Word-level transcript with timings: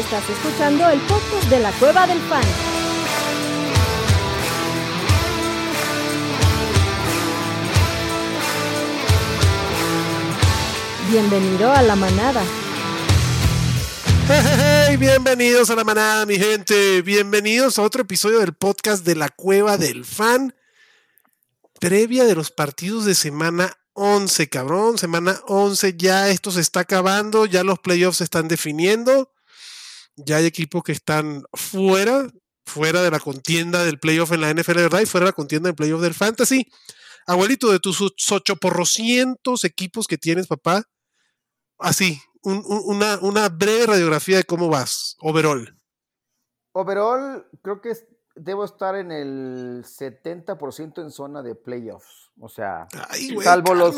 Estás 0.00 0.30
escuchando 0.30 0.88
el 0.88 0.98
podcast 1.02 1.44
de 1.50 1.60
la 1.60 1.72
Cueva 1.72 2.06
del 2.06 2.18
Fan. 2.20 2.42
Bienvenido 11.10 11.70
a 11.70 11.82
la 11.82 11.96
manada. 11.96 12.42
Hey, 14.26 14.96
bienvenidos 14.96 15.68
a 15.68 15.76
la 15.76 15.84
manada, 15.84 16.24
mi 16.24 16.38
gente. 16.38 17.02
Bienvenidos 17.02 17.78
a 17.78 17.82
otro 17.82 18.00
episodio 18.00 18.38
del 18.38 18.54
podcast 18.54 19.04
de 19.04 19.16
la 19.16 19.28
Cueva 19.28 19.76
del 19.76 20.06
Fan. 20.06 20.54
Previa 21.78 22.24
de 22.24 22.34
los 22.34 22.50
partidos 22.50 23.04
de 23.04 23.14
semana 23.14 23.76
11, 23.92 24.48
cabrón. 24.48 24.96
Semana 24.96 25.38
11, 25.46 25.94
ya 25.98 26.30
esto 26.30 26.50
se 26.50 26.62
está 26.62 26.80
acabando, 26.80 27.44
ya 27.44 27.64
los 27.64 27.78
playoffs 27.78 28.16
se 28.16 28.24
están 28.24 28.48
definiendo. 28.48 29.30
Ya 30.24 30.36
hay 30.36 30.46
equipos 30.46 30.82
que 30.82 30.92
están 30.92 31.44
fuera, 31.52 32.26
fuera 32.64 33.02
de 33.02 33.10
la 33.10 33.20
contienda 33.20 33.84
del 33.84 33.98
playoff 33.98 34.32
en 34.32 34.40
la 34.40 34.52
NFL, 34.52 34.76
¿verdad? 34.76 35.00
Y 35.00 35.06
fuera 35.06 35.26
de 35.26 35.30
la 35.30 35.36
contienda 35.36 35.68
del 35.68 35.76
playoff 35.76 36.00
del 36.00 36.14
fantasy. 36.14 36.66
Abuelito, 37.26 37.70
de 37.70 37.78
tus 37.78 38.00
ocho 38.00 38.56
cientos 38.84 39.64
equipos 39.64 40.06
que 40.06 40.18
tienes, 40.18 40.46
papá, 40.46 40.82
así, 41.78 42.20
una, 42.42 43.18
una 43.20 43.48
breve 43.48 43.86
radiografía 43.86 44.38
de 44.38 44.44
cómo 44.44 44.68
vas, 44.68 45.16
overall. 45.20 45.76
Overall, 46.72 47.46
creo 47.62 47.80
que 47.80 47.92
debo 48.34 48.64
estar 48.64 48.94
en 48.94 49.12
el 49.12 49.84
70% 49.84 51.02
en 51.02 51.10
zona 51.10 51.42
de 51.42 51.54
playoffs. 51.54 52.30
O 52.40 52.48
sea, 52.48 52.88
salvo, 53.42 53.74
los 53.74 53.94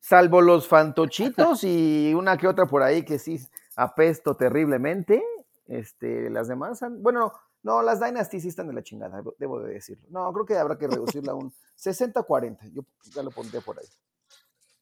salvo 0.00 0.40
los 0.40 0.66
fantochitos 0.66 1.64
y 1.64 2.14
una 2.14 2.36
que 2.38 2.48
otra 2.48 2.66
por 2.66 2.82
ahí 2.82 3.04
que 3.04 3.18
sí 3.18 3.38
apesto 3.76 4.36
terriblemente. 4.36 5.22
Este, 5.66 6.30
las 6.30 6.48
demás, 6.48 6.80
bueno, 6.98 7.32
no, 7.62 7.82
las 7.82 8.00
Dynasty 8.00 8.40
sí 8.40 8.48
están 8.48 8.68
de 8.68 8.72
la 8.72 8.82
chingada, 8.82 9.22
debo 9.38 9.60
de 9.60 9.74
decirlo. 9.74 10.06
No, 10.10 10.32
creo 10.32 10.46
que 10.46 10.56
habrá 10.56 10.78
que 10.78 10.86
reducirla 10.86 11.32
a 11.32 11.34
un 11.34 11.52
60-40. 11.76 12.72
Yo 12.72 12.82
ya 13.12 13.22
lo 13.22 13.30
pondría 13.30 13.60
por 13.60 13.78
ahí. 13.78 13.86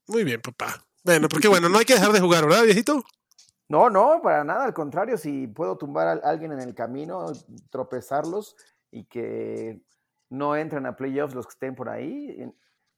Muy 0.07 0.25
bien, 0.25 0.41
papá. 0.41 0.85
Bueno, 1.03 1.29
porque 1.29 1.49
bueno, 1.49 1.69
no 1.69 1.79
hay 1.79 1.85
que 1.85 1.95
dejar 1.95 2.13
de 2.13 2.21
jugar, 2.21 2.45
¿verdad, 2.45 2.65
viejito? 2.65 3.03
No, 3.69 3.89
no, 3.89 4.21
para 4.23 4.45
nada, 4.45 4.65
al 4.65 4.75
contrario, 4.75 5.17
si 5.17 5.47
puedo 5.47 5.79
tumbar 5.79 6.09
a 6.09 6.29
alguien 6.29 6.53
en 6.53 6.61
el 6.61 6.75
camino, 6.75 7.33
tropezarlos 7.71 8.57
y 8.91 9.05
que 9.05 9.81
no 10.29 10.55
entren 10.55 10.85
a 10.87 10.97
playoffs 10.97 11.35
los 11.35 11.47
que 11.47 11.53
estén 11.53 11.75
por 11.75 11.89
ahí. 11.89 12.53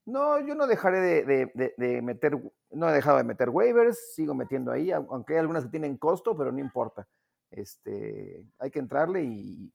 No, 0.07 0.39
yo 0.39 0.55
no 0.55 0.69
dejaré 0.69 1.25
de, 1.25 2.03
meter, 2.03 2.41
no 2.71 2.89
he 2.89 2.93
dejado 2.93 3.19
de 3.19 3.25
meter 3.25 3.51
waivers, 3.51 4.15
sigo 4.15 4.35
metiendo 4.35 4.71
ahí, 4.71 4.93
aunque 4.93 5.35
hay 5.35 5.41
algunas 5.41 5.65
que 5.65 5.71
tienen 5.71 5.97
costo, 5.97 6.37
pero 6.37 6.53
no 6.53 6.61
importa. 6.61 7.09
Este, 7.51 8.47
hay 8.59 8.71
que 8.71 8.79
entrarle 8.79 9.25
y, 9.25 9.73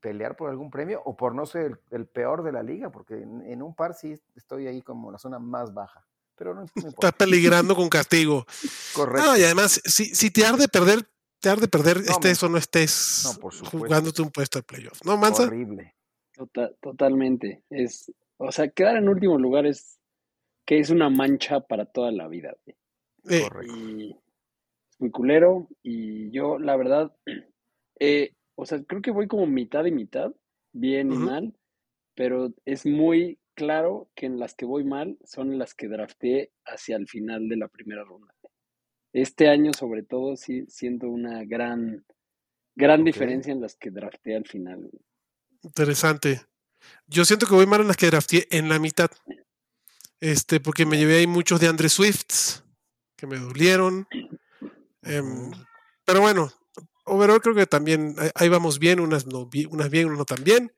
pelear 0.00 0.36
por 0.36 0.50
algún 0.50 0.70
premio 0.70 1.00
o 1.06 1.16
por 1.16 1.34
no 1.34 1.46
ser 1.46 1.80
el, 1.90 2.06
peor 2.06 2.42
de 2.42 2.52
la 2.52 2.62
liga, 2.62 2.90
porque 2.90 3.14
en, 3.14 3.62
un 3.62 3.74
par 3.74 3.94
sí 3.94 4.14
estoy 4.34 4.66
ahí 4.66 4.82
como 4.82 5.10
la 5.10 5.18
zona 5.18 5.38
más 5.38 5.72
baja. 5.72 6.06
Pero 6.34 6.54
no, 6.54 6.66
Estás 6.74 7.12
peligrando 7.14 7.74
con 7.74 7.88
castigo. 7.88 8.44
Correcto. 8.94 9.36
y 9.38 9.44
además, 9.44 9.80
si, 9.84 10.14
si 10.14 10.30
te 10.30 10.44
arde 10.44 10.68
perder, 10.68 11.08
te 11.40 11.48
arde 11.48 11.68
perder, 11.68 11.98
estés 11.98 12.42
o 12.42 12.48
no 12.50 12.58
estés 12.58 13.38
jugándote 13.70 14.20
un 14.20 14.30
puesto 14.30 14.58
de 14.58 14.62
playoff. 14.62 15.02
¿No, 15.04 15.16
Mansa? 15.16 15.44
Horrible. 15.44 15.94
Tota-, 16.34 16.72
totalmente. 16.80 17.64
Es, 17.70 18.12
o 18.38 18.52
sea, 18.52 18.68
quedar 18.68 18.96
en 18.96 19.08
último 19.08 19.38
lugar 19.38 19.66
es 19.66 19.98
que 20.66 20.78
es 20.78 20.90
una 20.90 21.08
mancha 21.08 21.60
para 21.60 21.86
toda 21.86 22.10
la 22.10 22.28
vida. 22.28 22.56
Eh. 23.28 23.48
Y 23.64 24.10
es 24.90 25.00
muy 25.00 25.10
culero. 25.10 25.68
Y 25.82 26.30
yo, 26.30 26.58
la 26.58 26.76
verdad, 26.76 27.16
eh, 28.00 28.34
o 28.56 28.66
sea, 28.66 28.82
creo 28.84 29.02
que 29.02 29.10
voy 29.10 29.28
como 29.28 29.46
mitad 29.46 29.84
y 29.84 29.92
mitad, 29.92 30.32
bien 30.72 31.12
y 31.12 31.16
mal, 31.16 31.54
pero 32.14 32.52
es 32.64 32.84
muy 32.84 33.38
claro 33.54 34.10
que 34.14 34.26
en 34.26 34.38
las 34.38 34.54
que 34.54 34.66
voy 34.66 34.84
mal 34.84 35.18
son 35.24 35.58
las 35.58 35.74
que 35.74 35.88
drafté 35.88 36.52
hacia 36.64 36.96
el 36.96 37.06
final 37.08 37.48
de 37.48 37.56
la 37.56 37.68
primera 37.68 38.04
ronda. 38.04 38.34
Este 39.12 39.48
año, 39.48 39.72
sobre 39.72 40.02
todo, 40.02 40.36
sí 40.36 40.66
siento 40.68 41.08
una 41.08 41.44
gran, 41.44 42.04
gran 42.74 43.02
diferencia 43.02 43.52
en 43.52 43.62
las 43.62 43.76
que 43.76 43.90
drafté 43.90 44.36
al 44.36 44.46
final. 44.46 44.90
Interesante. 45.62 46.42
Yo 47.06 47.24
siento 47.24 47.46
que 47.46 47.54
voy 47.54 47.66
mal 47.66 47.80
en 47.80 47.88
las 47.88 47.96
que 47.96 48.06
drafté 48.06 48.46
en 48.56 48.68
la 48.68 48.78
mitad. 48.78 49.10
Este, 50.20 50.60
porque 50.60 50.86
me 50.86 50.96
llevé 50.96 51.18
ahí 51.18 51.26
muchos 51.26 51.60
de 51.60 51.68
Andre 51.68 51.88
Swifts 51.88 52.64
que 53.16 53.26
me 53.26 53.38
dolieron. 53.38 54.06
Em, 55.02 55.50
pero 56.04 56.20
bueno, 56.20 56.52
overall 57.04 57.40
creo 57.40 57.54
que 57.54 57.66
también 57.66 58.16
ahí 58.34 58.48
vamos 58.48 58.78
bien, 58.78 59.00
unas, 59.00 59.26
no, 59.26 59.48
unas 59.70 59.90
bien, 59.90 60.06
unas 60.06 60.18
no 60.18 60.24
tan 60.24 60.44
bien. 60.44 60.72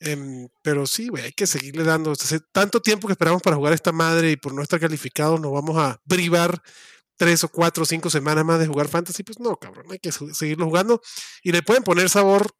Em, 0.00 0.48
pero 0.62 0.86
sí, 0.86 1.08
güey, 1.08 1.24
hay 1.24 1.32
que 1.32 1.46
seguirle 1.46 1.84
dando. 1.84 2.12
Hace 2.12 2.40
tanto 2.52 2.80
tiempo 2.80 3.06
que 3.08 3.12
esperamos 3.12 3.42
para 3.42 3.56
jugar 3.56 3.72
esta 3.72 3.92
madre 3.92 4.30
y 4.30 4.36
por 4.36 4.54
no 4.54 4.62
estar 4.62 4.80
calificados 4.80 5.40
nos 5.40 5.52
vamos 5.52 5.76
a 5.76 6.00
privar 6.06 6.62
tres 7.16 7.42
o 7.44 7.48
cuatro 7.48 7.82
o 7.82 7.86
cinco 7.86 8.08
semanas 8.08 8.44
más 8.44 8.60
de 8.60 8.68
jugar 8.68 8.88
fantasy. 8.88 9.22
Pues 9.24 9.40
no, 9.40 9.56
cabrón, 9.56 9.86
hay 9.90 9.98
que 9.98 10.12
seguirlo 10.12 10.66
jugando. 10.66 11.02
Y 11.42 11.52
le 11.52 11.62
pueden 11.62 11.82
poner 11.82 12.08
sabor 12.08 12.50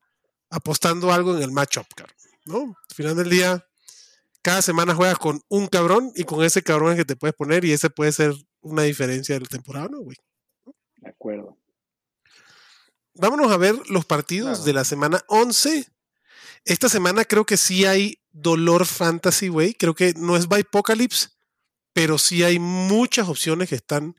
apostando 0.51 1.13
algo 1.13 1.37
en 1.37 1.43
el 1.43 1.53
matchup, 1.53 1.87
cabrón. 1.95 2.17
¿No? 2.49 2.77
Al 2.89 2.95
final 2.95 3.17
del 3.17 3.31
día, 3.31 3.65
cada 4.43 4.63
semana 4.63 4.95
juegas 4.95 5.19
con 5.19 5.41
un 5.49 5.69
cabrón 5.69 6.11
y 6.17 6.25
con 6.25 6.43
ese 6.45 6.63
cabrón 6.63 6.93
es 6.93 6.97
que 6.97 7.05
te 7.05 7.17
puedes 7.17 7.37
poner 7.37 7.65
y 7.65 7.73
ese 7.73 7.91
puede 7.91 8.13
ser 8.13 8.35
una 8.61 8.83
diferencia 8.83 9.35
de 9.35 9.43
la 9.43 9.47
temporada, 9.47 9.89
¿no, 9.89 10.01
güey? 10.01 10.17
De 10.97 11.11
acuerdo. 11.11 11.57
Vámonos 13.15 13.51
a 13.53 13.57
ver 13.57 13.77
los 13.89 14.05
partidos 14.05 14.65
de 14.65 14.73
la 14.73 14.85
semana 14.85 15.21
11. 15.29 15.87
Esta 16.65 16.89
semana 16.89 17.25
creo 17.25 17.45
que 17.45 17.57
sí 17.57 17.85
hay 17.85 18.21
dolor 18.31 18.87
fantasy, 18.87 19.49
güey. 19.49 19.75
Creo 19.75 19.95
que 19.95 20.15
no 20.15 20.37
es 20.37 20.47
Apocalypse, 20.47 21.29
pero 21.93 22.19
sí 22.19 22.43
hay 22.43 22.59
muchas 22.59 23.29
opciones 23.29 23.69
que 23.69 23.75
están 23.75 24.17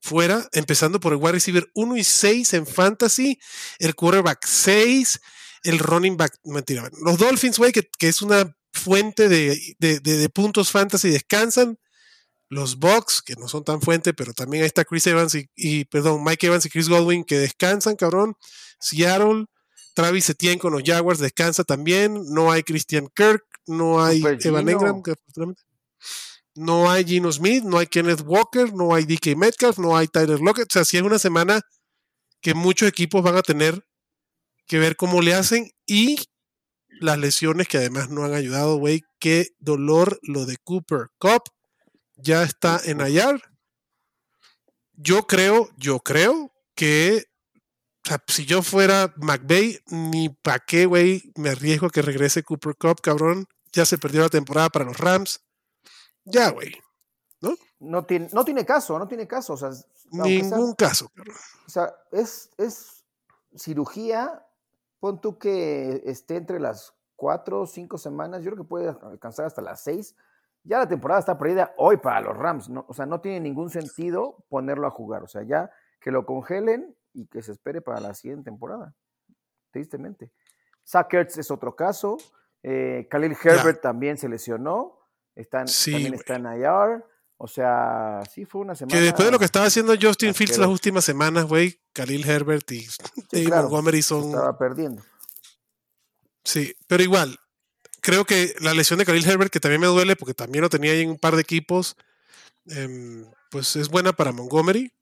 fuera, 0.00 0.48
empezando 0.52 1.00
por 1.00 1.12
el 1.12 1.18
wide 1.18 1.32
receiver 1.32 1.70
1 1.74 1.96
y 1.96 2.04
6 2.04 2.54
en 2.54 2.66
fantasy, 2.66 3.38
el 3.78 3.94
quarterback 3.94 4.44
6, 4.46 5.20
el 5.62 5.78
running 5.78 6.16
back, 6.16 6.34
mentira, 6.44 6.90
los 7.02 7.18
Dolphins, 7.18 7.58
güey, 7.58 7.72
que, 7.72 7.88
es 8.00 8.22
una 8.22 8.56
fuente 8.72 9.28
de, 9.28 10.30
puntos 10.34 10.70
fantasy, 10.70 11.10
descansan. 11.10 11.78
Los 12.50 12.78
Bucks, 12.78 13.20
que 13.20 13.34
no 13.34 13.46
son 13.46 13.62
tan 13.62 13.82
fuente, 13.82 14.14
pero 14.14 14.32
también 14.32 14.62
ahí 14.62 14.68
está 14.68 14.82
Chris 14.82 15.06
Evans 15.06 15.36
y, 15.54 15.84
perdón, 15.84 16.24
Mike 16.24 16.46
Evans 16.46 16.64
y 16.64 16.70
Chris 16.70 16.88
Godwin, 16.88 17.22
que 17.22 17.38
descansan, 17.38 17.94
cabrón. 17.94 18.36
Seattle, 18.80 19.44
Travis 19.94 20.30
Etienne 20.30 20.58
con 20.58 20.72
los 20.72 20.82
Jaguars 20.82 21.18
descansa 21.18 21.64
también. 21.64 22.24
No 22.28 22.50
hay 22.50 22.62
Christian 22.62 23.08
Kirk, 23.14 23.44
no 23.66 24.02
hay 24.02 24.22
Evan 24.44 24.68
Engram, 24.68 25.02
no 26.54 26.90
hay 26.90 27.04
Gino 27.04 27.30
Smith, 27.32 27.64
no 27.64 27.78
hay 27.78 27.86
Kenneth 27.86 28.22
Walker, 28.24 28.72
no 28.72 28.94
hay 28.94 29.04
DK 29.04 29.36
Metcalf, 29.36 29.78
no 29.78 29.96
hay 29.96 30.06
Tyler 30.06 30.40
Lockett. 30.40 30.68
O 30.70 30.72
sea, 30.72 30.84
sí 30.84 30.96
es 30.96 31.02
una 31.02 31.18
semana 31.18 31.60
que 32.40 32.54
muchos 32.54 32.88
equipos 32.88 33.22
van 33.22 33.36
a 33.36 33.42
tener 33.42 33.84
que 34.68 34.78
ver 34.78 34.96
cómo 34.96 35.20
le 35.20 35.34
hacen 35.34 35.72
y 35.86 36.28
las 37.00 37.18
lesiones 37.18 37.66
que 37.68 37.78
además 37.78 38.10
no 38.10 38.24
han 38.24 38.34
ayudado, 38.34 38.76
güey. 38.76 39.02
Qué 39.18 39.48
dolor 39.58 40.20
lo 40.22 40.46
de 40.46 40.58
Cooper 40.58 41.08
Cup. 41.18 41.42
Ya 42.16 42.42
está 42.42 42.80
en 42.84 43.00
Ayar. 43.00 43.40
Yo 44.92 45.26
creo, 45.26 45.70
yo 45.76 46.00
creo 46.00 46.52
que 46.74 47.24
si 48.26 48.46
yo 48.46 48.62
fuera 48.62 49.14
McVay, 49.16 49.80
ni 49.86 50.28
pa' 50.28 50.58
qué, 50.60 50.86
güey, 50.86 51.32
me 51.36 51.50
arriesgo 51.50 51.86
a 51.86 51.90
que 51.90 52.02
regrese 52.02 52.42
Cooper 52.42 52.74
Cup, 52.76 53.00
cabrón. 53.00 53.46
Ya 53.72 53.84
se 53.84 53.98
perdió 53.98 54.22
la 54.22 54.28
temporada 54.28 54.70
para 54.70 54.84
los 54.84 54.98
Rams. 54.98 55.40
Ya, 56.24 56.50
güey. 56.50 56.74
¿No? 57.40 57.54
No 57.78 58.04
tiene, 58.04 58.28
no 58.32 58.44
tiene 58.44 58.66
caso, 58.66 58.98
no 58.98 59.06
tiene 59.06 59.26
caso. 59.26 59.54
O 59.54 59.56
sea, 59.56 59.70
Ningún 60.10 60.74
caso, 60.74 61.08
cabrón. 61.14 61.36
O 61.66 61.70
sea, 61.70 61.94
es, 62.10 62.50
es 62.56 63.04
cirugía 63.56 64.44
pon 65.00 65.20
tú 65.20 65.38
que 65.38 66.02
esté 66.04 66.36
entre 66.36 66.60
las 66.60 66.94
cuatro 67.16 67.62
o 67.62 67.66
cinco 67.66 67.98
semanas, 67.98 68.42
yo 68.42 68.50
creo 68.52 68.64
que 68.64 68.68
puede 68.68 68.88
alcanzar 68.88 69.46
hasta 69.46 69.62
las 69.62 69.82
seis. 69.82 70.14
Ya 70.64 70.78
la 70.78 70.88
temporada 70.88 71.20
está 71.20 71.38
perdida 71.38 71.74
hoy 71.76 71.96
para 71.96 72.20
los 72.20 72.36
Rams, 72.36 72.68
¿no? 72.68 72.84
o 72.88 72.94
sea, 72.94 73.06
no 73.06 73.20
tiene 73.20 73.40
ningún 73.40 73.70
sentido 73.70 74.44
ponerlo 74.48 74.86
a 74.86 74.90
jugar, 74.90 75.22
o 75.22 75.28
sea, 75.28 75.42
ya 75.42 75.70
que 76.00 76.10
lo 76.10 76.26
congelen 76.26 76.96
y 77.12 77.26
que 77.26 77.42
se 77.42 77.52
espere 77.52 77.80
para 77.80 78.00
la 78.00 78.14
siguiente 78.14 78.50
temporada, 78.50 78.94
tristemente. 79.70 80.30
Sackers 80.84 81.38
es 81.38 81.50
otro 81.50 81.74
caso, 81.74 82.18
eh, 82.62 83.06
Khalil 83.10 83.36
Herbert 83.42 83.80
también 83.80 84.18
se 84.18 84.28
lesionó, 84.28 84.98
están, 85.34 85.66
también 85.66 86.14
está 86.14 86.36
en 86.36 86.46
IR. 86.46 87.04
O 87.40 87.46
sea, 87.46 88.20
sí 88.32 88.44
fue 88.44 88.62
una 88.62 88.74
semana. 88.74 88.98
Que 88.98 89.04
después 89.04 89.26
de 89.26 89.32
lo 89.32 89.38
que 89.38 89.44
estaba 89.44 89.66
haciendo 89.66 89.94
Justin 90.00 90.34
Fields 90.34 90.58
las 90.58 90.68
últimas 90.68 91.04
semanas, 91.04 91.44
güey, 91.46 91.80
Khalil 91.92 92.28
Herbert 92.28 92.70
y 92.72 92.86
Montgomery 93.48 94.02
son. 94.02 94.24
Estaba 94.24 94.58
perdiendo. 94.58 95.02
Sí, 96.44 96.74
pero 96.88 97.02
igual, 97.02 97.38
creo 98.00 98.24
que 98.24 98.54
la 98.60 98.74
lesión 98.74 98.98
de 98.98 99.04
Khalil 99.04 99.28
Herbert, 99.28 99.52
que 99.52 99.60
también 99.60 99.80
me 99.80 99.86
duele 99.86 100.16
porque 100.16 100.34
también 100.34 100.62
lo 100.62 100.68
tenía 100.68 100.92
ahí 100.92 101.02
en 101.02 101.10
un 101.10 101.18
par 101.18 101.36
de 101.36 101.42
equipos, 101.42 101.96
em, 102.66 103.24
pues 103.50 103.76
es 103.76 103.88
buena 103.88 104.12
para 104.12 104.32
Montgomery, 104.32 104.92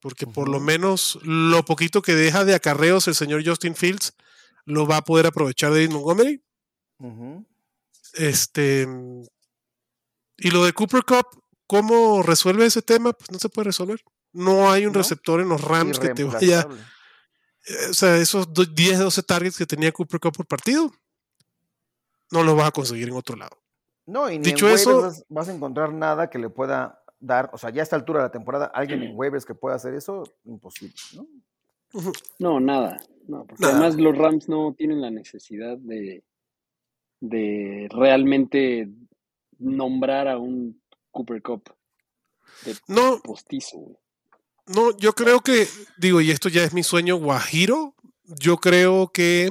porque 0.00 0.26
por 0.26 0.48
lo 0.48 0.60
menos 0.60 1.18
lo 1.22 1.64
poquito 1.64 2.00
que 2.00 2.14
deja 2.14 2.44
de 2.44 2.54
acarreos 2.54 3.08
el 3.08 3.14
señor 3.14 3.46
Justin 3.46 3.74
Fields 3.74 4.14
lo 4.64 4.86
va 4.86 4.98
a 4.98 5.04
poder 5.04 5.26
aprovechar 5.26 5.72
David 5.72 5.90
Montgomery. 5.90 6.42
Este. 8.14 8.86
Y 10.38 10.50
lo 10.50 10.64
de 10.64 10.72
Cooper 10.72 11.02
Cup, 11.04 11.26
¿cómo 11.66 12.22
resuelve 12.22 12.66
ese 12.66 12.82
tema? 12.82 13.12
Pues 13.12 13.30
no 13.30 13.38
se 13.38 13.48
puede 13.48 13.66
resolver. 13.66 14.00
No 14.32 14.70
hay 14.70 14.86
un 14.86 14.94
receptor 14.94 15.40
en 15.40 15.48
los 15.48 15.62
Rams 15.62 15.98
que 15.98 16.10
te 16.10 16.24
vaya. 16.24 16.66
Eh, 17.66 17.90
o 17.90 17.94
sea, 17.94 18.16
esos 18.16 18.48
10, 18.52 18.98
12 18.98 19.22
targets 19.22 19.58
que 19.58 19.66
tenía 19.66 19.92
Cooper 19.92 20.20
Cup 20.20 20.36
por 20.36 20.46
partido, 20.46 20.92
no 22.30 22.42
los 22.42 22.56
vas 22.56 22.68
a 22.68 22.72
conseguir 22.72 23.08
en 23.08 23.14
otro 23.14 23.36
lado. 23.36 23.56
No, 24.06 24.30
y 24.30 24.38
ni 24.38 24.44
Dicho 24.44 24.68
en 24.68 24.74
eso, 24.74 25.12
vas, 25.28 25.48
a 25.48 25.52
encontrar 25.52 25.92
nada 25.92 26.30
que 26.30 26.38
le 26.38 26.48
pueda 26.48 27.02
dar, 27.18 27.50
o 27.52 27.58
sea, 27.58 27.70
ya 27.70 27.82
a 27.82 27.82
esta 27.82 27.96
altura 27.96 28.20
de 28.20 28.26
la 28.26 28.32
temporada, 28.32 28.66
alguien 28.66 29.02
en 29.02 29.16
waivers 29.16 29.44
que 29.44 29.54
pueda 29.54 29.74
hacer 29.74 29.94
eso, 29.94 30.22
imposible, 30.44 30.94
¿no? 31.14 31.26
No, 32.38 32.60
nada. 32.60 33.00
No, 33.26 33.44
porque 33.46 33.64
además 33.64 33.96
los 33.96 34.16
Rams 34.16 34.48
no 34.48 34.74
tienen 34.76 35.00
la 35.00 35.10
necesidad 35.10 35.76
de, 35.78 36.22
de 37.20 37.88
realmente 37.90 38.88
nombrar 39.58 40.28
a 40.28 40.38
un 40.38 40.80
Cooper 41.16 41.42
Cup 41.42 41.72
no, 42.86 43.20
postizo. 43.22 44.00
No, 44.66 44.96
yo 44.96 45.14
creo 45.14 45.40
que, 45.40 45.68
digo, 45.96 46.20
y 46.20 46.30
esto 46.30 46.48
ya 46.48 46.64
es 46.64 46.72
mi 46.72 46.82
sueño 46.82 47.16
guajiro, 47.16 47.94
yo 48.24 48.56
creo 48.56 49.10
que 49.12 49.50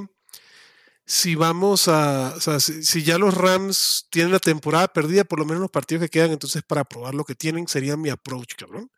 si 1.06 1.36
vamos 1.36 1.88
a, 1.88 2.34
o 2.36 2.42
sea, 2.42 2.60
si, 2.60 3.04
ya 3.04 3.18
los 3.18 3.34
Rams 3.34 4.08
tienen 4.10 4.32
la 4.32 4.40
temporada 4.40 4.88
perdida, 4.88 5.24
por 5.24 5.40
lo 5.40 5.46
menos 5.46 5.62
los 5.62 5.72
partidos 5.72 6.04
que 6.04 6.10
quedan, 6.10 6.32
entonces 6.32 6.64
para 6.64 6.84
probar 6.84 7.14
lo 7.14 7.24
que 7.24 7.36
tienen 7.36 7.68
sería 7.68 7.96
mi 7.96 8.10
approach, 8.10 8.56
cabrón. 8.56 8.92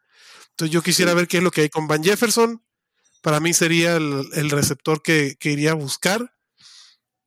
Entonces 0.51 0.73
yo 0.73 0.81
quisiera 0.81 1.13
ver 1.13 1.27
qué 1.27 1.37
es 1.37 1.43
lo 1.43 1.51
que 1.51 1.61
hay 1.61 1.69
con 1.69 1.87
Van 1.87 2.03
Jefferson. 2.03 2.63
Para 3.21 3.39
mí 3.39 3.53
sería 3.53 3.97
el, 3.97 4.49
receptor 4.49 5.03
que, 5.03 5.37
iría 5.43 5.71
a 5.71 5.75
buscar. 5.75 6.33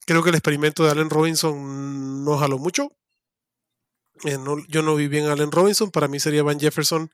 Creo 0.06 0.22
que 0.24 0.30
el 0.30 0.34
experimento 0.34 0.82
de 0.82 0.90
Allen 0.90 1.10
Robinson 1.10 2.24
no 2.24 2.38
jaló 2.38 2.58
mucho. 2.58 2.90
Eh, 4.24 4.38
yo 4.68 4.82
no 4.82 4.94
vi 4.96 5.08
bien 5.08 5.26
a 5.26 5.32
Allen 5.32 5.52
Robinson. 5.52 5.90
Para 5.90 6.08
mí 6.08 6.20
sería 6.20 6.42
Van 6.42 6.60
Jefferson 6.60 7.10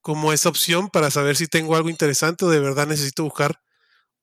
como 0.00 0.32
esa 0.32 0.48
opción 0.48 0.88
para 0.88 1.10
saber 1.10 1.36
si 1.36 1.48
tengo 1.48 1.74
algo 1.74 1.90
interesante 1.90 2.44
o 2.44 2.48
de 2.48 2.60
verdad 2.60 2.86
necesito 2.86 3.24
buscar 3.24 3.60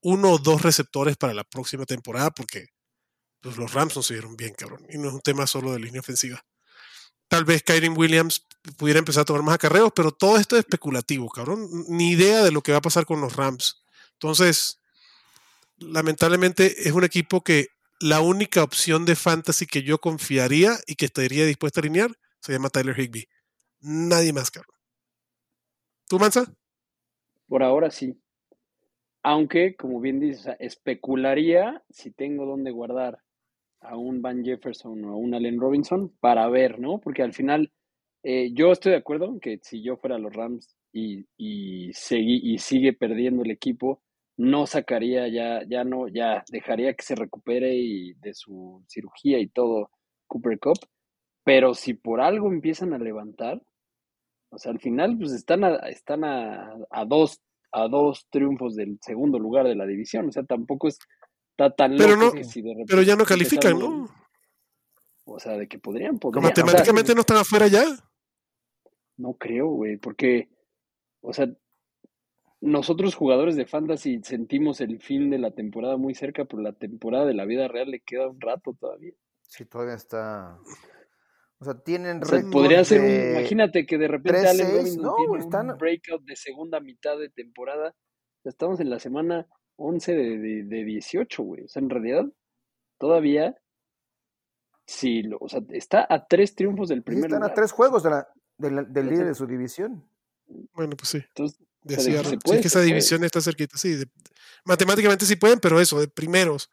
uno 0.01 0.31
o 0.31 0.37
dos 0.37 0.61
receptores 0.61 1.17
para 1.17 1.33
la 1.33 1.43
próxima 1.43 1.85
temporada 1.85 2.31
porque 2.31 2.67
pues, 3.41 3.57
los 3.57 3.73
Rams 3.73 3.95
no 3.95 4.03
se 4.03 4.13
dieron 4.13 4.37
bien, 4.37 4.53
cabrón. 4.53 4.85
Y 4.89 4.97
no 4.97 5.09
es 5.09 5.13
un 5.13 5.21
tema 5.21 5.45
solo 5.47 5.73
de 5.73 5.79
línea 5.79 5.99
ofensiva. 5.99 6.43
Tal 7.27 7.45
vez 7.45 7.63
Kyren 7.63 7.97
Williams 7.97 8.45
pudiera 8.77 8.99
empezar 8.99 9.21
a 9.21 9.25
tomar 9.25 9.43
más 9.43 9.55
acarreos, 9.55 9.91
pero 9.95 10.11
todo 10.11 10.37
esto 10.37 10.55
es 10.55 10.61
especulativo, 10.61 11.29
cabrón. 11.29 11.67
Ni 11.89 12.11
idea 12.11 12.43
de 12.43 12.51
lo 12.51 12.61
que 12.61 12.71
va 12.71 12.77
a 12.77 12.81
pasar 12.81 13.05
con 13.05 13.19
los 13.19 13.35
Rams. 13.35 13.83
Entonces, 14.13 14.79
lamentablemente 15.77 16.87
es 16.87 16.93
un 16.93 17.03
equipo 17.03 17.43
que 17.43 17.67
la 17.99 18.21
única 18.21 18.63
opción 18.63 19.05
de 19.05 19.15
fantasy 19.15 19.65
que 19.65 19.83
yo 19.83 19.99
confiaría 19.99 20.73
y 20.87 20.95
que 20.95 21.05
estaría 21.05 21.45
dispuesta 21.45 21.79
a 21.79 21.83
alinear 21.83 22.11
se 22.39 22.51
llama 22.51 22.69
Tyler 22.69 22.99
Higby. 22.99 23.25
Nadie 23.81 24.33
más, 24.33 24.51
cabrón. 24.51 24.75
¿Tú, 26.07 26.19
Mansa? 26.19 26.45
Por 27.47 27.63
ahora 27.63 27.89
sí. 27.91 28.19
Aunque, 29.23 29.75
como 29.75 30.01
bien 30.01 30.19
dices, 30.19 30.53
especularía 30.59 31.81
si 31.89 32.11
tengo 32.11 32.45
dónde 32.45 32.71
guardar 32.71 33.19
a 33.79 33.95
un 33.95 34.21
Van 34.21 34.43
Jefferson 34.43 35.05
o 35.05 35.13
a 35.13 35.15
un 35.15 35.33
Allen 35.33 35.59
Robinson 35.59 36.13
para 36.19 36.47
ver, 36.49 36.79
¿no? 36.79 36.99
Porque 36.99 37.21
al 37.21 37.33
final, 37.33 37.71
eh, 38.23 38.51
yo 38.53 38.71
estoy 38.71 38.91
de 38.91 38.97
acuerdo 38.97 39.39
que 39.39 39.59
si 39.61 39.81
yo 39.81 39.97
fuera 39.97 40.17
los 40.17 40.33
Rams 40.33 40.75
y, 40.91 41.25
y, 41.37 41.91
y 41.91 42.57
sigue 42.57 42.93
perdiendo 42.93 43.43
el 43.43 43.51
equipo, 43.51 44.01
no 44.37 44.65
sacaría 44.65 45.27
ya, 45.27 45.61
ya 45.67 45.83
no, 45.83 46.07
ya 46.07 46.43
dejaría 46.49 46.93
que 46.93 47.03
se 47.03 47.15
recupere 47.15 47.75
y 47.75 48.13
de 48.15 48.33
su 48.33 48.83
cirugía 48.87 49.39
y 49.39 49.47
todo 49.47 49.89
Cooper 50.27 50.59
Cup. 50.59 50.79
Pero 51.43 51.73
si 51.73 51.93
por 51.93 52.21
algo 52.21 52.47
empiezan 52.47 52.93
a 52.93 52.97
levantar, 52.97 53.61
o 54.49 54.57
sea, 54.57 54.71
al 54.71 54.79
final, 54.79 55.17
pues 55.17 55.33
están 55.33 55.63
a, 55.63 55.75
están 55.89 56.23
a, 56.23 56.73
a 56.89 57.05
dos 57.05 57.41
a 57.73 57.87
dos 57.87 58.27
triunfos 58.29 58.75
del 58.75 58.99
segundo 59.01 59.39
lugar 59.39 59.67
de 59.67 59.75
la 59.75 59.85
división. 59.85 60.29
O 60.29 60.31
sea, 60.31 60.43
tampoco 60.43 60.87
es, 60.87 60.99
está 61.51 61.73
tan 61.75 61.97
pero 61.97 62.15
no, 62.15 62.31
Pero 62.87 63.01
ya 63.01 63.15
no 63.15 63.25
califican, 63.25 63.77
¿no? 63.77 64.07
O 65.25 65.39
sea, 65.39 65.57
de 65.57 65.67
que 65.67 65.79
podrían. 65.79 66.19
¿Matemáticamente 66.21 67.15
no 67.15 67.21
están 67.21 67.37
afuera 67.37 67.67
ya? 67.67 67.83
No 69.17 69.33
creo, 69.33 69.67
güey, 69.67 69.97
porque, 69.97 70.49
o 71.21 71.33
sea, 71.33 71.47
nosotros 72.63 73.15
jugadores 73.15 73.57
de 73.57 73.65
fantasy 73.65 74.21
sentimos 74.23 74.79
el 74.79 75.01
fin 75.01 75.29
de 75.29 75.37
la 75.37 75.51
temporada 75.51 75.97
muy 75.97 76.15
cerca, 76.15 76.45
pero 76.45 76.61
la 76.61 76.71
temporada 76.71 77.25
de 77.25 77.33
la 77.33 77.43
vida 77.43 77.67
real 77.67 77.91
le 77.91 77.99
queda 77.99 78.29
un 78.29 78.39
rato 78.39 78.73
todavía. 78.79 79.13
Sí, 79.41 79.65
todavía 79.65 79.95
está. 79.95 80.57
O 81.59 81.65
sea, 81.65 81.77
tienen 81.81 82.21
podría 82.51 82.85
ser 82.85 83.31
imagínate 83.37 83.85
que 83.85 83.97
de 83.97 84.07
repente 84.07 84.47
Allen 84.47 84.71
Robinson 84.71 85.13
tiene 85.17 85.71
un 85.71 85.77
breakout 85.77 86.23
de 86.23 86.35
segunda 86.37 86.79
mitad 86.79 87.17
de 87.17 87.29
temporada. 87.29 87.93
Estamos 88.45 88.79
en 88.79 88.89
la 88.89 88.99
semana 88.99 89.45
11 89.75 90.13
de, 90.13 90.63
de, 90.63 90.83
18, 90.85 91.43
güey. 91.43 91.63
O 91.63 91.67
sea, 91.67 91.81
en 91.81 91.89
realidad, 91.89 92.25
todavía, 92.97 93.57
sí, 94.85 95.23
o 95.37 95.49
sea, 95.49 95.61
está 95.69 96.07
a 96.09 96.27
tres 96.27 96.55
triunfos 96.55 96.87
del 96.87 97.03
primer 97.03 97.25
Están 97.25 97.43
a 97.43 97.53
tres 97.53 97.73
juegos 97.73 98.03
de 98.03 98.09
la, 98.09 98.27
del 98.57 99.09
líder 99.09 99.27
de 99.27 99.35
su 99.35 99.47
división. 99.47 100.05
Bueno, 100.73 100.95
pues 100.95 101.09
sí. 101.09 101.17
Entonces, 101.17 101.59
sí, 101.87 102.61
que 102.61 102.67
esa 102.67 102.81
división 102.81 103.23
está 103.23 103.41
cerquita, 103.41 103.77
sí. 103.77 104.03
matemáticamente 104.63 105.25
sí 105.25 105.35
pueden, 105.35 105.59
pero 105.59 105.79
eso, 105.79 105.99
de 105.99 106.07
primeros. 106.07 106.69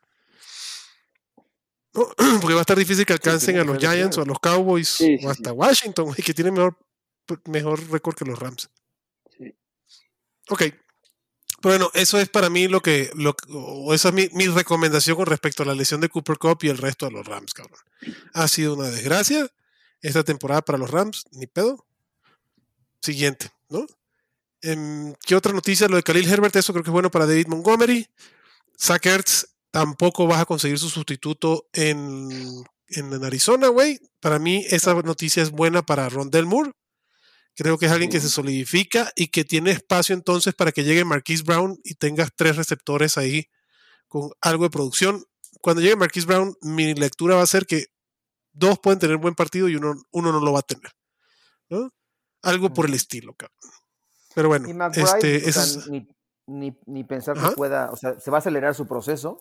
Porque 1.93 2.55
va 2.55 2.61
a 2.61 2.63
estar 2.63 2.79
difícil 2.79 3.05
que 3.05 3.13
alcancen 3.13 3.59
a 3.59 3.65
los 3.65 3.79
Giants 3.79 4.19
o 4.19 4.23
a 4.23 4.25
los 4.25 4.39
Cowboys 4.39 4.99
o 5.23 5.29
hasta 5.29 5.53
Washington, 5.53 6.15
que 6.15 6.35
tiene 6.35 6.53
mejor, 6.53 6.79
mejor 7.47 7.91
récord 7.91 8.15
que 8.15 8.25
los 8.25 8.39
Rams. 8.39 8.71
Ok. 10.49 10.63
Bueno, 11.63 11.91
eso 11.93 12.19
es 12.19 12.29
para 12.31 12.49
mí 12.49 12.69
lo 12.69 12.81
que, 12.81 13.11
lo, 13.15 13.37
o 13.51 13.93
esa 13.93 14.09
es 14.09 14.15
mi, 14.15 14.29
mi, 14.33 14.47
recomendación 14.47 15.17
con 15.17 15.27
respecto 15.27 15.63
a 15.63 15.67
la 15.67 15.75
lesión 15.75 16.01
de 16.01 16.09
Cooper 16.09 16.39
Cup 16.39 16.59
y 16.63 16.69
el 16.69 16.79
resto 16.79 17.07
de 17.07 17.13
los 17.13 17.27
Rams, 17.27 17.53
cabrón. 17.53 17.81
Ha 18.33 18.49
sido 18.49 18.75
una 18.75 18.89
desgracia 18.89 19.47
esta 20.01 20.25
temporada 20.25 20.63
para 20.63 20.79
los 20.79 20.91
Rams, 20.91 21.25
ni 21.33 21.47
pedo. 21.47 21.85
Siguiente, 23.03 23.51
¿no? 23.69 23.87
Em, 24.63 25.15
¿Qué 25.27 25.35
otra 25.35 25.53
noticia? 25.53 25.89
Lo 25.89 25.97
de 25.97 26.03
Khalil 26.03 26.31
Herbert, 26.31 26.57
eso 26.57 26.73
creo 26.73 26.83
que 26.83 26.91
es 26.91 26.93
bueno 26.93 27.11
para 27.11 27.27
David 27.27 27.49
Montgomery. 27.49 28.07
Zach 28.79 29.07
tampoco 29.71 30.27
vas 30.27 30.41
a 30.41 30.47
conseguir 30.47 30.79
su 30.79 30.89
sustituto 30.89 31.69
en, 31.73 32.29
en 32.89 33.25
Arizona, 33.25 33.69
güey. 33.69 34.01
Para 34.21 34.39
mí 34.39 34.65
esa 34.69 34.95
noticia 34.95 35.43
es 35.43 35.51
buena 35.51 35.83
para 35.83 36.09
Rondell 36.09 36.47
Moore. 36.47 36.73
Creo 37.55 37.79
que 37.79 37.87
es 37.87 37.93
alguien 37.93 38.11
que 38.11 38.21
se 38.21 38.29
solidifica 38.29 39.13
y 39.17 39.29
que 39.29 39.45
tiene 39.45 39.71
espacio 39.71 40.15
entonces 40.15 40.55
para 40.55 40.73
que 40.73 40.85
llegue 40.85 41.05
Marquise 41.05 41.43
Brown 41.43 41.79
y 41.85 41.95
tengas 41.95 42.31
tres 42.35 42.57
receptores 42.57 43.19
ahí 43.19 43.49
con 44.09 44.31
algo 44.41 44.65
de 44.65 44.71
producción. 44.71 45.25
Cuando 45.61 45.83
llegue 45.83 45.97
Marquise 45.97 46.27
Brown, 46.27 46.57
mi 46.63 46.95
lectura 46.95 47.37
va 47.37 47.43
a 47.43 47.47
ser 47.47 47.67
que 47.67 47.87
dos 48.53 48.79
pueden 48.79 48.99
tener 48.99 49.19
buen 49.19 49.35
partido 49.35 49.69
y 49.69 49.77
uno, 49.77 49.95
uno 50.11 50.33
no 50.33 50.41
lo 50.41 50.53
va 50.53 50.61
a 50.61 50.63
tener. 50.63 50.93
Algo 52.43 52.73
por 52.73 52.87
el 52.87 52.95
estilo, 52.95 53.35
cabrón. 53.35 53.80
Pero 54.35 54.49
bueno, 54.49 54.69
este, 54.93 55.43
ni, 56.47 56.79
ni, 56.87 57.05
pensar 57.05 57.37
que 57.37 57.55
pueda, 57.57 57.91
o 57.91 57.97
sea, 57.97 58.19
se 58.19 58.31
va 58.31 58.39
a 58.39 58.41
acelerar 58.41 58.75
su 58.75 58.87
proceso 58.87 59.41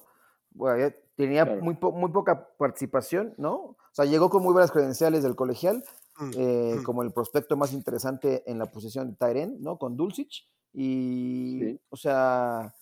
bueno, 0.51 0.93
tenía 1.15 1.45
muy, 1.45 1.77
muy 1.93 2.11
poca 2.11 2.49
participación, 2.57 3.33
¿no? 3.37 3.55
O 3.55 3.77
sea, 3.91 4.05
llegó 4.05 4.29
con 4.29 4.43
muy 4.43 4.53
buenas 4.53 4.71
credenciales 4.71 5.23
del 5.23 5.35
colegial, 5.35 5.83
mm, 6.17 6.31
eh, 6.35 6.75
mm. 6.79 6.83
como 6.83 7.03
el 7.03 7.11
prospecto 7.11 7.55
más 7.55 7.73
interesante 7.73 8.43
en 8.49 8.59
la 8.59 8.65
posición 8.71 9.09
de 9.09 9.15
Tyren, 9.15 9.61
¿no? 9.61 9.77
Con 9.77 9.95
Dulcich. 9.95 10.47
Y, 10.73 11.79
o 11.89 11.97
sea, 11.97 12.73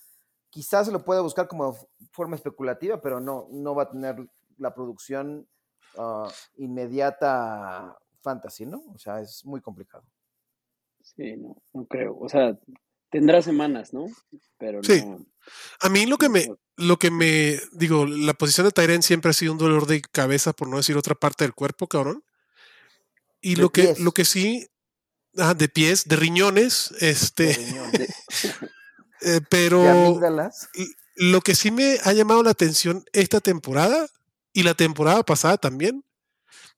quizás 0.50 0.88
se 0.88 0.92
lo 0.92 1.04
pueda 1.04 1.22
buscar 1.22 1.48
como 1.48 1.76
forma 2.12 2.36
especulativa, 2.36 3.02
pero 3.02 3.20
no, 3.20 3.48
no 3.52 3.76
va 3.76 3.84
a 3.84 3.92
tener 3.92 4.30
la 4.58 4.74
producción 4.74 5.48
ah, 5.98 6.28
inmediata 6.58 7.98
fantasy, 8.22 8.66
¿no? 8.66 8.84
O 8.94 8.98
sea, 8.98 9.22
es 9.22 9.46
muy 9.46 9.62
complicado. 9.62 10.04
Sí, 11.16 11.36
no, 11.38 11.56
no 11.74 11.86
creo. 11.86 12.18
O 12.20 12.30
sea, 12.30 12.58
tendrá 13.10 13.42
semanas, 13.42 13.94
¿no? 13.94 14.06
Pero 14.58 14.84
sí. 14.84 15.04
A 15.80 15.90
mí 15.90 16.06
lo 16.06 16.18
que 16.18 16.30
me, 16.30 16.48
lo 16.76 17.00
que 17.00 17.12
me, 17.12 17.60
digo, 17.72 18.06
la 18.06 18.34
posición 18.34 18.68
de 18.68 18.72
Tyren 18.72 19.04
siempre 19.04 19.32
ha 19.32 19.34
sido 19.34 19.54
un 19.54 19.58
dolor 19.58 19.88
de 19.88 20.02
cabeza, 20.02 20.54
por 20.54 20.68
no 20.68 20.78
decir 20.78 20.98
otra 20.98 21.16
parte 21.16 21.44
del 21.44 21.54
cuerpo, 21.54 21.88
cabrón. 21.88 22.24
Y 23.42 23.56
lo 23.56 23.70
que, 23.70 23.96
lo 24.00 24.12
que 24.12 24.26
sí, 24.26 24.68
ah, 25.38 25.54
de 25.54 25.70
pies, 25.70 26.06
de 26.06 26.16
riñones, 26.16 26.94
este. 27.00 27.58
Eh, 29.22 29.42
pero 29.50 30.20
lo 31.16 31.42
que 31.42 31.56
sí 31.56 31.72
me 31.72 31.98
ha 32.04 32.14
llamado 32.14 32.44
la 32.44 32.52
atención 32.52 33.04
esta 33.14 33.42
temporada 33.42 34.08
y 34.54 34.62
la 34.62 34.76
temporada 34.76 35.24
pasada 35.24 35.58
también, 35.58 36.06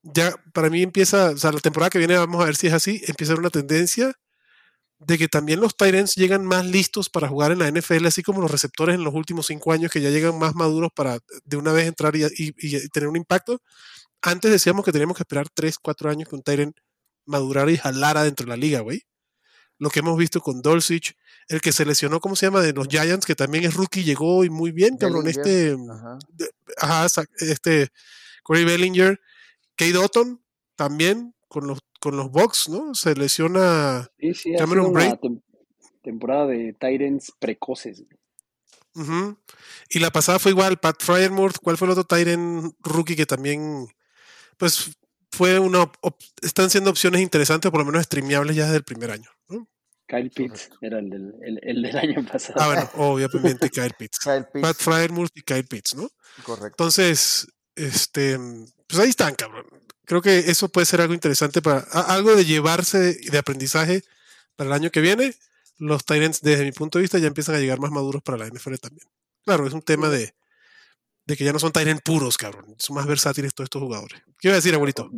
ya 0.03 0.33
para 0.53 0.69
mí 0.69 0.81
empieza, 0.81 1.31
o 1.31 1.37
sea, 1.37 1.51
la 1.51 1.59
temporada 1.59 1.89
que 1.89 1.99
viene 1.99 2.17
vamos 2.17 2.41
a 2.41 2.45
ver 2.45 2.55
si 2.55 2.67
es 2.67 2.73
así, 2.73 3.01
empieza 3.07 3.35
una 3.35 3.49
tendencia 3.49 4.13
de 4.99 5.17
que 5.17 5.27
también 5.27 5.61
los 5.61 5.77
Tyrants 5.77 6.15
llegan 6.15 6.45
más 6.45 6.65
listos 6.65 7.09
para 7.09 7.29
jugar 7.29 7.51
en 7.51 7.59
la 7.59 7.71
NFL, 7.71 8.05
así 8.05 8.21
como 8.21 8.41
los 8.41 8.51
receptores 8.51 8.95
en 8.95 9.03
los 9.03 9.13
últimos 9.13 9.47
cinco 9.47 9.71
años 9.71 9.91
que 9.91 10.01
ya 10.01 10.09
llegan 10.09 10.37
más 10.37 10.55
maduros 10.55 10.91
para 10.93 11.19
de 11.45 11.57
una 11.57 11.71
vez 11.71 11.87
entrar 11.87 12.13
y, 12.15 12.89
tener 12.89 13.07
un 13.07 13.15
impacto. 13.15 13.61
Antes 14.21 14.51
decíamos 14.51 14.83
que 14.83 14.91
teníamos 14.91 15.15
que 15.15 15.23
esperar 15.23 15.47
tres, 15.53 15.77
cuatro 15.79 16.09
años 16.09 16.27
que 16.27 16.35
un 16.35 16.43
Tyrant 16.43 16.77
madurara 17.25 17.71
y 17.71 17.77
jalara 17.77 18.23
dentro 18.23 18.45
de 18.45 18.49
la 18.49 18.57
liga, 18.57 18.81
güey. 18.81 19.03
Lo 19.77 19.89
que 19.89 19.99
hemos 19.99 20.17
visto 20.17 20.41
con 20.41 20.61
Dulcich, 20.61 21.15
el 21.47 21.61
que 21.61 21.71
se 21.71 21.85
lesionó, 21.85 22.19
¿cómo 22.19 22.35
se 22.35 22.47
llama? 22.47 22.61
De 22.61 22.73
los 22.73 22.89
Giants, 22.89 23.25
que 23.25 23.35
también 23.35 23.63
es 23.63 23.75
rookie, 23.75 24.03
llegó 24.03 24.43
y 24.43 24.49
muy 24.49 24.71
bien, 24.71 24.97
cabrón. 24.97 25.25
Este, 25.27 25.77
ajá. 26.77 27.07
este, 27.39 27.87
Corey 28.43 28.65
Bellinger, 28.65 29.21
Kate 29.79 29.97
Otton, 29.97 30.43
también 30.75 31.33
con 31.47 31.65
los 31.65 31.79
con 32.01 32.17
los 32.17 32.29
Bucks, 32.31 32.67
¿no? 32.67 32.93
Se 32.93 33.15
lesiona 33.15 34.09
sí, 34.19 34.33
sí, 34.33 34.53
Cameron 34.57 34.91
Braid. 34.91 35.13
temporada 36.01 36.47
de 36.47 36.73
Tyrants 36.73 37.31
precoces. 37.39 38.03
Y 39.89 39.99
la 39.99 40.11
pasada 40.11 40.39
fue 40.39 40.51
igual, 40.51 40.77
Pat 40.77 41.01
Fryermuth. 41.01 41.57
¿Cuál 41.61 41.77
fue 41.77 41.87
el 41.87 41.93
otro 41.93 42.03
Tyrant 42.03 42.73
rookie 42.81 43.15
que 43.15 43.25
también, 43.25 43.87
pues, 44.57 44.91
fue 45.31 45.57
una. 45.59 45.89
Están 46.41 46.69
siendo 46.69 46.89
opciones 46.89 47.21
interesantes, 47.21 47.71
por 47.71 47.79
lo 47.79 47.85
menos 47.85 48.03
streameables 48.03 48.57
ya 48.57 48.65
desde 48.65 48.77
el 48.77 48.83
primer 48.83 49.11
año. 49.11 49.29
Kyle 50.07 50.31
Pitts 50.31 50.71
era 50.81 50.99
el 50.99 51.09
del, 51.09 51.61
el, 51.61 51.81
del, 51.83 51.97
año 51.97 52.25
pasado. 52.25 52.59
Ah, 52.59 52.67
bueno, 52.67 52.89
obviamente 52.95 53.69
Kyle 53.69 53.93
Pitts. 53.97 54.19
Kyle 54.23 54.45
Pitts. 54.51 54.67
Pat 54.67 54.75
Fryermuth 54.75 55.31
y 55.35 55.41
Kyle 55.43 55.63
Pitts, 55.63 55.95
¿no? 55.95 56.09
Correcto. 56.43 56.83
Entonces, 56.83 57.47
este, 57.79 58.37
pues 58.87 58.99
ahí 58.99 59.09
están, 59.09 59.35
cabrón 59.35 59.65
creo 60.09 60.23
que 60.23 60.39
eso 60.39 60.69
puede 60.69 60.85
ser 60.87 61.01
algo 61.01 61.13
interesante 61.13 61.61
para 61.61 61.81
algo 62.07 62.35
de 62.35 62.43
llevarse 62.43 63.13
de 63.13 63.37
aprendizaje 63.37 64.01
para 64.55 64.69
el 64.69 64.73
año 64.73 64.89
que 64.89 65.01
viene. 65.01 65.35
Los 65.77 66.03
Tyrants, 66.03 66.41
desde 66.41 66.63
mi 66.63 66.71
punto 66.71 66.97
de 66.97 67.03
vista, 67.03 67.19
ya 67.19 67.27
empiezan 67.27 67.53
a 67.53 67.59
llegar 67.59 67.79
más 67.79 67.91
maduros 67.91 68.23
para 68.23 68.39
la 68.39 68.47
NFL 68.47 68.73
también. 68.81 69.07
Claro, 69.45 69.67
es 69.67 69.73
un 69.73 69.83
tema 69.83 70.09
de, 70.09 70.33
de 71.27 71.37
que 71.37 71.43
ya 71.43 71.53
no 71.53 71.59
son 71.59 71.71
Tyrants 71.71 72.01
puros, 72.01 72.37
cabrón. 72.37 72.75
Son 72.79 72.95
más 72.95 73.05
versátiles 73.05 73.53
todos 73.53 73.67
estos 73.67 73.83
jugadores. 73.83 74.19
¿Qué 74.39 74.47
iba 74.47 74.53
a 74.53 74.55
decir, 74.55 74.73
abuelito? 74.73 75.11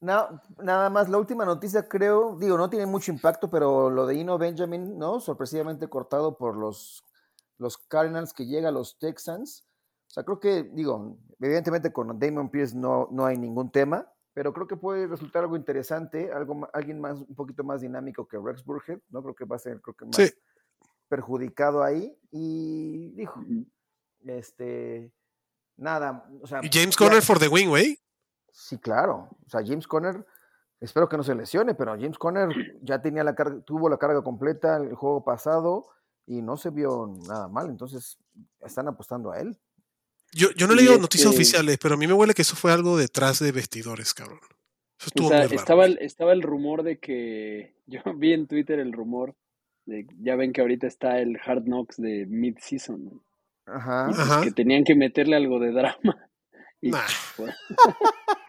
Nada 0.00 0.88
más, 0.88 1.10
la 1.10 1.18
última 1.18 1.44
noticia 1.44 1.86
creo, 1.86 2.38
digo, 2.40 2.56
no 2.56 2.70
tiene 2.70 2.86
mucho 2.86 3.12
impacto, 3.12 3.50
pero 3.50 3.90
lo 3.90 4.06
de 4.06 4.14
Ino 4.14 4.38
Benjamin, 4.38 4.98
¿no? 4.98 5.20
Sorpresivamente 5.20 5.88
cortado 5.88 6.38
por 6.38 6.56
los, 6.56 7.04
los 7.58 7.76
Cardinals 7.76 8.32
que 8.32 8.46
llega 8.46 8.70
a 8.70 8.72
los 8.72 8.98
Texans. 8.98 9.66
O 10.12 10.14
sea, 10.14 10.24
creo 10.24 10.38
que, 10.38 10.64
digo, 10.74 11.16
evidentemente 11.40 11.90
con 11.90 12.18
Damon 12.18 12.50
Pierce 12.50 12.76
no, 12.76 13.08
no 13.10 13.24
hay 13.24 13.38
ningún 13.38 13.72
tema, 13.72 14.06
pero 14.34 14.52
creo 14.52 14.66
que 14.66 14.76
puede 14.76 15.06
resultar 15.06 15.42
algo 15.42 15.56
interesante, 15.56 16.30
algo, 16.30 16.68
alguien 16.74 17.00
más, 17.00 17.18
un 17.20 17.34
poquito 17.34 17.64
más 17.64 17.80
dinámico 17.80 18.28
que 18.28 18.36
Rex 18.36 18.62
Burhead, 18.62 19.00
¿no? 19.08 19.22
Creo 19.22 19.34
que 19.34 19.46
va 19.46 19.56
a 19.56 19.58
ser, 19.58 19.80
creo 19.80 19.94
que 19.94 20.04
más 20.04 20.34
perjudicado 21.08 21.82
ahí. 21.82 22.14
Y 22.30 23.12
dijo, 23.12 23.40
este, 24.26 25.10
nada, 25.78 26.28
o 26.42 26.46
sea. 26.46 26.60
¿Y 26.62 26.68
James 26.70 26.94
Conner 26.94 27.22
for 27.22 27.38
the 27.38 27.48
wing, 27.48 27.68
güey? 27.68 27.98
Sí, 28.50 28.76
claro. 28.76 29.30
O 29.46 29.48
sea, 29.48 29.62
James 29.64 29.88
Conner, 29.88 30.26
espero 30.78 31.08
que 31.08 31.16
no 31.16 31.22
se 31.22 31.34
lesione, 31.34 31.74
pero 31.74 31.92
James 31.92 32.18
Conner 32.18 32.50
ya 32.82 33.00
tenía 33.00 33.24
la 33.24 33.34
carga, 33.34 33.62
tuvo 33.62 33.88
la 33.88 33.96
carga 33.96 34.22
completa 34.22 34.76
el 34.76 34.94
juego 34.94 35.24
pasado 35.24 35.86
y 36.26 36.42
no 36.42 36.58
se 36.58 36.68
vio 36.68 37.14
nada 37.26 37.48
mal, 37.48 37.70
entonces 37.70 38.18
están 38.60 38.88
apostando 38.88 39.32
a 39.32 39.38
él. 39.38 39.58
Yo, 40.34 40.50
yo 40.52 40.66
no 40.66 40.72
he 40.72 40.76
leído 40.76 40.98
noticias 40.98 41.30
este 41.30 41.36
oficiales, 41.36 41.78
pero 41.78 41.94
a 41.94 41.98
mí 41.98 42.06
me 42.06 42.14
huele 42.14 42.34
que 42.34 42.42
eso 42.42 42.56
fue 42.56 42.72
algo 42.72 42.96
detrás 42.96 43.38
de 43.38 43.52
vestidores, 43.52 44.14
cabrón. 44.14 44.40
o 45.20 45.28
sea, 45.28 45.44
estaba, 45.44 45.84
el, 45.84 45.98
estaba 46.00 46.32
el 46.32 46.42
rumor 46.42 46.82
de 46.82 46.98
que. 46.98 47.74
Yo 47.86 48.00
vi 48.16 48.32
en 48.32 48.46
Twitter 48.46 48.78
el 48.78 48.92
rumor 48.92 49.34
de. 49.84 50.06
Ya 50.20 50.36
ven 50.36 50.52
que 50.52 50.62
ahorita 50.62 50.86
está 50.86 51.18
el 51.18 51.38
Hard 51.44 51.64
Knocks 51.64 51.96
de 51.98 52.26
mid-season. 52.26 53.22
Ajá. 53.66 54.08
Pues 54.08 54.48
que 54.48 54.50
tenían 54.52 54.84
que 54.84 54.94
meterle 54.94 55.36
algo 55.36 55.60
de 55.60 55.72
drama. 55.72 56.30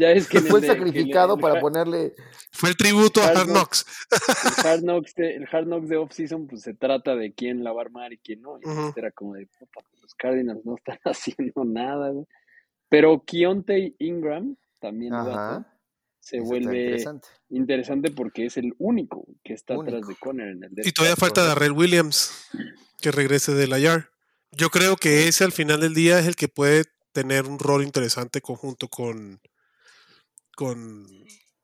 ya 0.00 0.10
es 0.10 0.26
que 0.26 0.40
fue 0.40 0.62
sacrificado 0.62 1.36
para 1.36 1.60
ponerle. 1.60 2.14
Fue 2.50 2.70
el 2.70 2.76
tributo 2.76 3.22
a 3.22 3.26
Hard 3.28 3.48
Knocks. 3.48 3.86
El 4.10 4.66
Hard 4.66 4.80
Knocks 4.80 5.14
de, 5.14 5.36
el 5.36 5.48
Hard 5.50 5.66
Knocks 5.66 5.88
de 5.88 5.96
off-season, 5.96 6.46
pues 6.46 6.62
se 6.62 6.74
trata 6.74 7.14
de 7.14 7.32
quién 7.32 7.62
la 7.62 7.72
va 7.72 7.82
a 7.82 7.84
armar 7.84 8.12
y 8.12 8.18
quién 8.18 8.40
no. 8.40 8.58
Y 8.58 8.98
era 8.98 9.10
como 9.12 9.34
de, 9.34 9.48
los 10.00 10.14
Cardinals 10.14 10.64
no 10.64 10.76
están 10.76 10.98
haciendo 11.04 11.64
nada, 11.64 12.12
Pero 12.88 13.22
Keontae 13.24 13.94
Ingram, 13.98 14.56
también 14.80 15.12
se 16.18 16.40
vuelve 16.40 17.04
interesante. 17.50 18.10
porque 18.10 18.46
es 18.46 18.56
el 18.56 18.74
único 18.78 19.26
que 19.44 19.52
está 19.52 19.74
atrás 19.74 20.06
de 20.06 20.16
Conner 20.16 20.48
en 20.48 20.64
el 20.64 20.72
Y 20.86 20.92
todavía 20.92 21.16
falta 21.16 21.44
Darrell 21.44 21.72
Williams, 21.72 22.48
que 23.00 23.10
regrese 23.10 23.54
de 23.54 23.66
la 23.66 23.78
YAR. 23.78 24.10
Yo 24.52 24.70
creo 24.70 24.96
que 24.96 25.28
ese 25.28 25.44
al 25.44 25.52
final 25.52 25.80
del 25.80 25.94
día 25.94 26.18
es 26.18 26.26
el 26.26 26.34
que 26.34 26.48
puede 26.48 26.84
tener 27.12 27.46
un 27.46 27.58
rol 27.58 27.82
interesante 27.82 28.40
conjunto 28.40 28.88
con, 28.88 29.40
con 30.56 31.06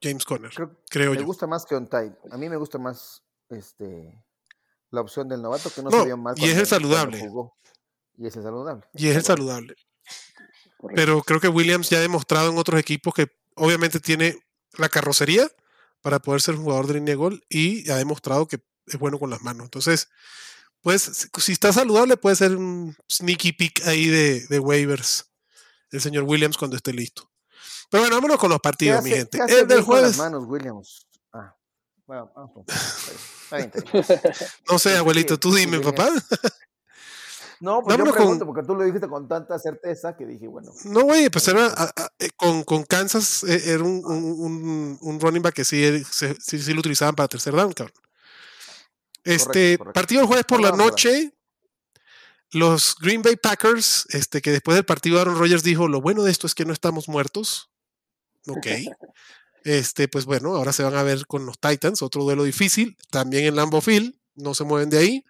James 0.03 0.25
Conner, 0.25 0.53
creo, 0.91 1.15
yo. 1.15 1.21
Me 1.21 1.27
gusta 1.27 1.47
más 1.47 1.65
que 1.65 1.75
on 1.75 1.89
time. 1.89 2.17
A 2.31 2.37
mí 2.37 2.49
me 2.49 2.57
gusta 2.57 2.79
más 2.79 3.23
este 3.49 4.23
la 4.91 5.01
opción 5.01 5.29
del 5.29 5.43
novato 5.43 5.71
que 5.71 5.83
no, 5.83 5.91
se 5.91 6.05
vio 6.05 6.17
mal. 6.17 6.35
Y 6.39 6.45
es 6.45 6.57
el 6.57 6.67
saludable. 6.67 7.19
Y 8.17 8.27
es 8.27 8.37
el 8.37 8.43
saludable. 8.43 8.87
Y 8.95 9.09
es 9.09 9.17
el 9.17 9.25
saludable. 9.25 9.75
Pero 10.95 11.23
creo 11.23 11.41
que 11.41 11.49
Williams 11.49 11.91
ya 11.91 11.99
ha 11.99 12.03
demostrado 12.03 12.51
en 12.51 12.59
otros 12.59 12.79
equipos 12.79 13.15
que 13.15 13.29
obviamente 13.55 14.01
tiene 14.01 14.39
la 14.79 14.89
carrocería 14.89 15.51
para 16.03 16.21
poder 16.21 16.41
ser 16.41 16.55
jugador 16.55 16.87
de 16.87 16.95
línea 16.95 17.13
de 17.13 17.17
gol 17.17 17.45
y 17.49 17.91
ha 17.91 17.97
demostrado 17.97 18.47
que 18.47 18.61
es 18.87 18.99
bueno 18.99 19.19
con 19.19 19.31
las 19.31 19.43
manos. 19.43 19.65
Entonces, 19.65 20.09
pues, 20.83 21.29
si 21.39 21.53
está 21.53 21.73
saludable, 21.73 22.17
puede 22.17 22.37
ser 22.37 22.57
un 22.57 22.97
sneaky 23.11 23.53
pick 23.53 23.87
ahí 23.87 24.07
de, 24.07 24.47
de 24.47 24.59
waivers 24.61 25.33
el 25.91 26.01
señor 26.01 26.25
Williams 26.25 26.57
cuando 26.57 26.77
esté 26.77 26.93
listo. 26.93 27.31
Pero 27.91 28.03
bueno, 28.03 28.17
vámonos 28.17 28.39
con 28.39 28.51
los 28.51 28.61
partidos, 28.61 29.03
mi 29.03 29.11
gente. 29.11 29.39
El 29.49 29.67
del 29.67 29.83
jueves. 29.83 30.17
Manos, 30.17 30.45
Williams. 30.47 31.07
Ah, 31.33 31.55
bueno, 32.07 32.33
no 34.71 34.79
sé, 34.79 34.97
abuelito, 34.97 35.39
tú 35.39 35.55
dime, 35.55 35.81
papá. 35.81 36.09
No, 37.59 37.83
pues 37.83 37.97
yo 37.97 38.13
pregunto, 38.13 38.45
porque 38.45 38.67
tú 38.67 38.75
lo 38.75 38.85
dijiste 38.85 39.09
con 39.09 39.27
tanta 39.27 39.59
certeza 39.59 40.15
que 40.15 40.27
dije, 40.27 40.47
bueno. 40.47 40.73
No, 40.85 41.03
güey, 41.03 41.31
pues 41.31 41.49
era 41.49 41.73
eh, 42.19 42.29
con, 42.37 42.65
con, 42.65 42.85
Kansas 42.85 43.45
eh, 43.45 43.73
era 43.73 43.83
un, 43.83 44.05
un, 44.05 44.99
un, 45.01 45.21
running 45.21 45.41
back 45.41 45.55
que 45.55 45.65
sí, 45.65 46.05
sí, 46.05 46.35
sí, 46.39 46.73
lo 46.75 46.81
utilizaban 46.81 47.15
para 47.15 47.29
tercer 47.29 47.55
down, 47.55 47.73
cabrón. 47.73 47.97
Este 49.25 49.79
partido 49.79 50.21
el 50.21 50.27
jueves 50.27 50.45
por 50.45 50.61
la 50.61 50.73
noche, 50.73 51.35
los 52.53 52.95
Green 53.01 53.23
Bay 53.23 53.37
Packers, 53.37 54.07
este, 54.11 54.43
que 54.43 54.51
después 54.51 54.77
del 54.77 54.85
partido 54.85 55.21
Aaron 55.21 55.39
Rodgers 55.39 55.63
dijo, 55.63 55.89
lo 55.89 56.01
bueno 56.01 56.23
de 56.23 56.31
esto 56.31 56.47
es 56.47 56.55
que 56.55 56.65
no 56.65 56.73
estamos 56.73 57.09
muertos. 57.09 57.71
Ok. 58.47 58.67
Este, 59.67 60.07
pues 60.07 60.27
bueno, 60.27 60.55
ahora 60.55 60.73
se 60.73 60.85
van 60.85 60.95
a 60.95 61.03
ver 61.03 61.27
con 61.27 61.45
los 61.45 61.59
Titans, 61.59 62.01
otro 62.01 62.23
duelo 62.23 62.45
difícil, 62.45 62.97
también 63.11 63.47
en 63.47 63.57
Lambeau 63.57 63.81
Field, 63.83 64.15
no 64.37 64.55
se 64.55 64.63
mueven 64.63 64.91
de 64.91 64.99
ahí. 64.99 65.25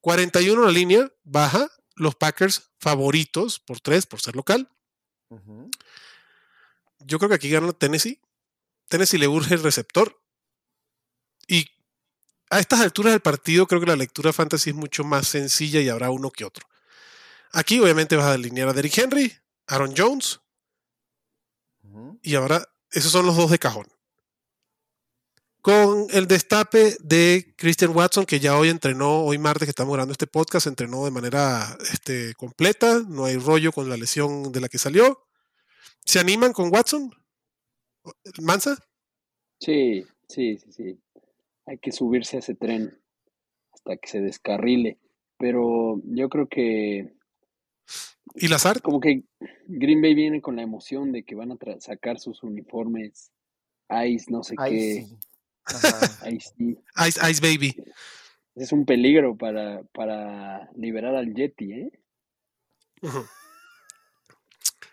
41 0.00 0.64
la 0.64 0.72
línea, 0.72 1.08
baja, 1.22 1.70
los 1.94 2.16
Packers 2.16 2.72
favoritos 2.80 3.60
por 3.60 3.78
tres, 3.78 4.04
por 4.04 4.20
ser 4.20 4.34
local. 4.34 4.68
Yo 6.98 7.18
creo 7.18 7.28
que 7.28 7.36
aquí 7.36 7.50
gana 7.50 7.72
Tennessee. 7.72 8.20
Tennessee 8.88 9.18
le 9.18 9.28
urge 9.28 9.54
el 9.54 9.62
receptor. 9.62 10.20
Y 11.46 11.70
a 12.50 12.58
estas 12.58 12.80
alturas 12.80 13.12
del 13.12 13.20
partido 13.20 13.68
creo 13.68 13.80
que 13.80 13.86
la 13.86 13.94
lectura 13.94 14.32
fantasy 14.32 14.70
es 14.70 14.76
mucho 14.76 15.04
más 15.04 15.28
sencilla 15.28 15.80
y 15.80 15.88
habrá 15.88 16.10
uno 16.10 16.32
que 16.32 16.44
otro. 16.44 16.66
Aquí 17.52 17.78
obviamente 17.78 18.16
vas 18.16 18.26
a 18.26 18.32
alinear 18.32 18.68
a 18.68 18.72
Derrick 18.72 18.98
Henry, 18.98 19.32
Aaron 19.68 19.94
Jones 19.96 20.40
y 22.22 22.34
ahora 22.34 22.66
esos 22.90 23.12
son 23.12 23.26
los 23.26 23.36
dos 23.36 23.50
de 23.50 23.58
cajón. 23.58 23.86
Con 25.60 26.06
el 26.12 26.26
destape 26.26 26.96
de 27.00 27.54
Christian 27.56 27.94
Watson, 27.94 28.24
que 28.24 28.40
ya 28.40 28.56
hoy 28.56 28.68
entrenó, 28.68 29.24
hoy 29.24 29.38
martes 29.38 29.66
que 29.66 29.70
estamos 29.70 29.92
grabando 29.92 30.12
este 30.12 30.26
podcast, 30.26 30.66
entrenó 30.66 31.04
de 31.04 31.10
manera 31.10 31.76
este, 31.92 32.34
completa, 32.34 33.02
no 33.06 33.24
hay 33.24 33.36
rollo 33.36 33.72
con 33.72 33.88
la 33.88 33.96
lesión 33.96 34.52
de 34.52 34.60
la 34.60 34.68
que 34.68 34.78
salió. 34.78 35.26
¿Se 36.04 36.20
animan 36.20 36.52
con 36.52 36.72
Watson? 36.72 37.10
¿Mansa? 38.40 38.78
Sí, 39.60 40.06
sí, 40.28 40.56
sí, 40.58 40.72
sí 40.72 40.98
hay 41.68 41.78
que 41.78 41.92
subirse 41.92 42.36
a 42.36 42.38
ese 42.40 42.54
tren 42.54 42.98
hasta 43.72 43.96
que 43.98 44.08
se 44.08 44.20
descarrile. 44.20 44.98
Pero 45.38 46.00
yo 46.04 46.28
creo 46.28 46.48
que. 46.48 47.14
¿Y 48.34 48.48
Lazar? 48.48 48.82
Como 48.82 49.00
que 49.00 49.24
Green 49.66 50.00
Bay 50.00 50.14
viene 50.14 50.40
con 50.40 50.56
la 50.56 50.62
emoción 50.62 51.12
de 51.12 51.24
que 51.24 51.34
van 51.34 51.52
a 51.52 51.56
sacar 51.80 52.18
sus 52.18 52.42
uniformes 52.42 53.32
Ice, 54.06 54.26
no 54.28 54.44
sé 54.44 54.54
qué. 54.56 55.06
Ice, 56.30 56.54
Ice, 57.06 57.30
Ice 57.30 57.40
Baby. 57.40 57.74
Es 58.54 58.72
un 58.72 58.84
peligro 58.84 59.36
para, 59.36 59.82
para 59.92 60.70
liberar 60.74 61.14
al 61.14 61.34
Yeti, 61.34 61.72
¿eh? 61.72 61.92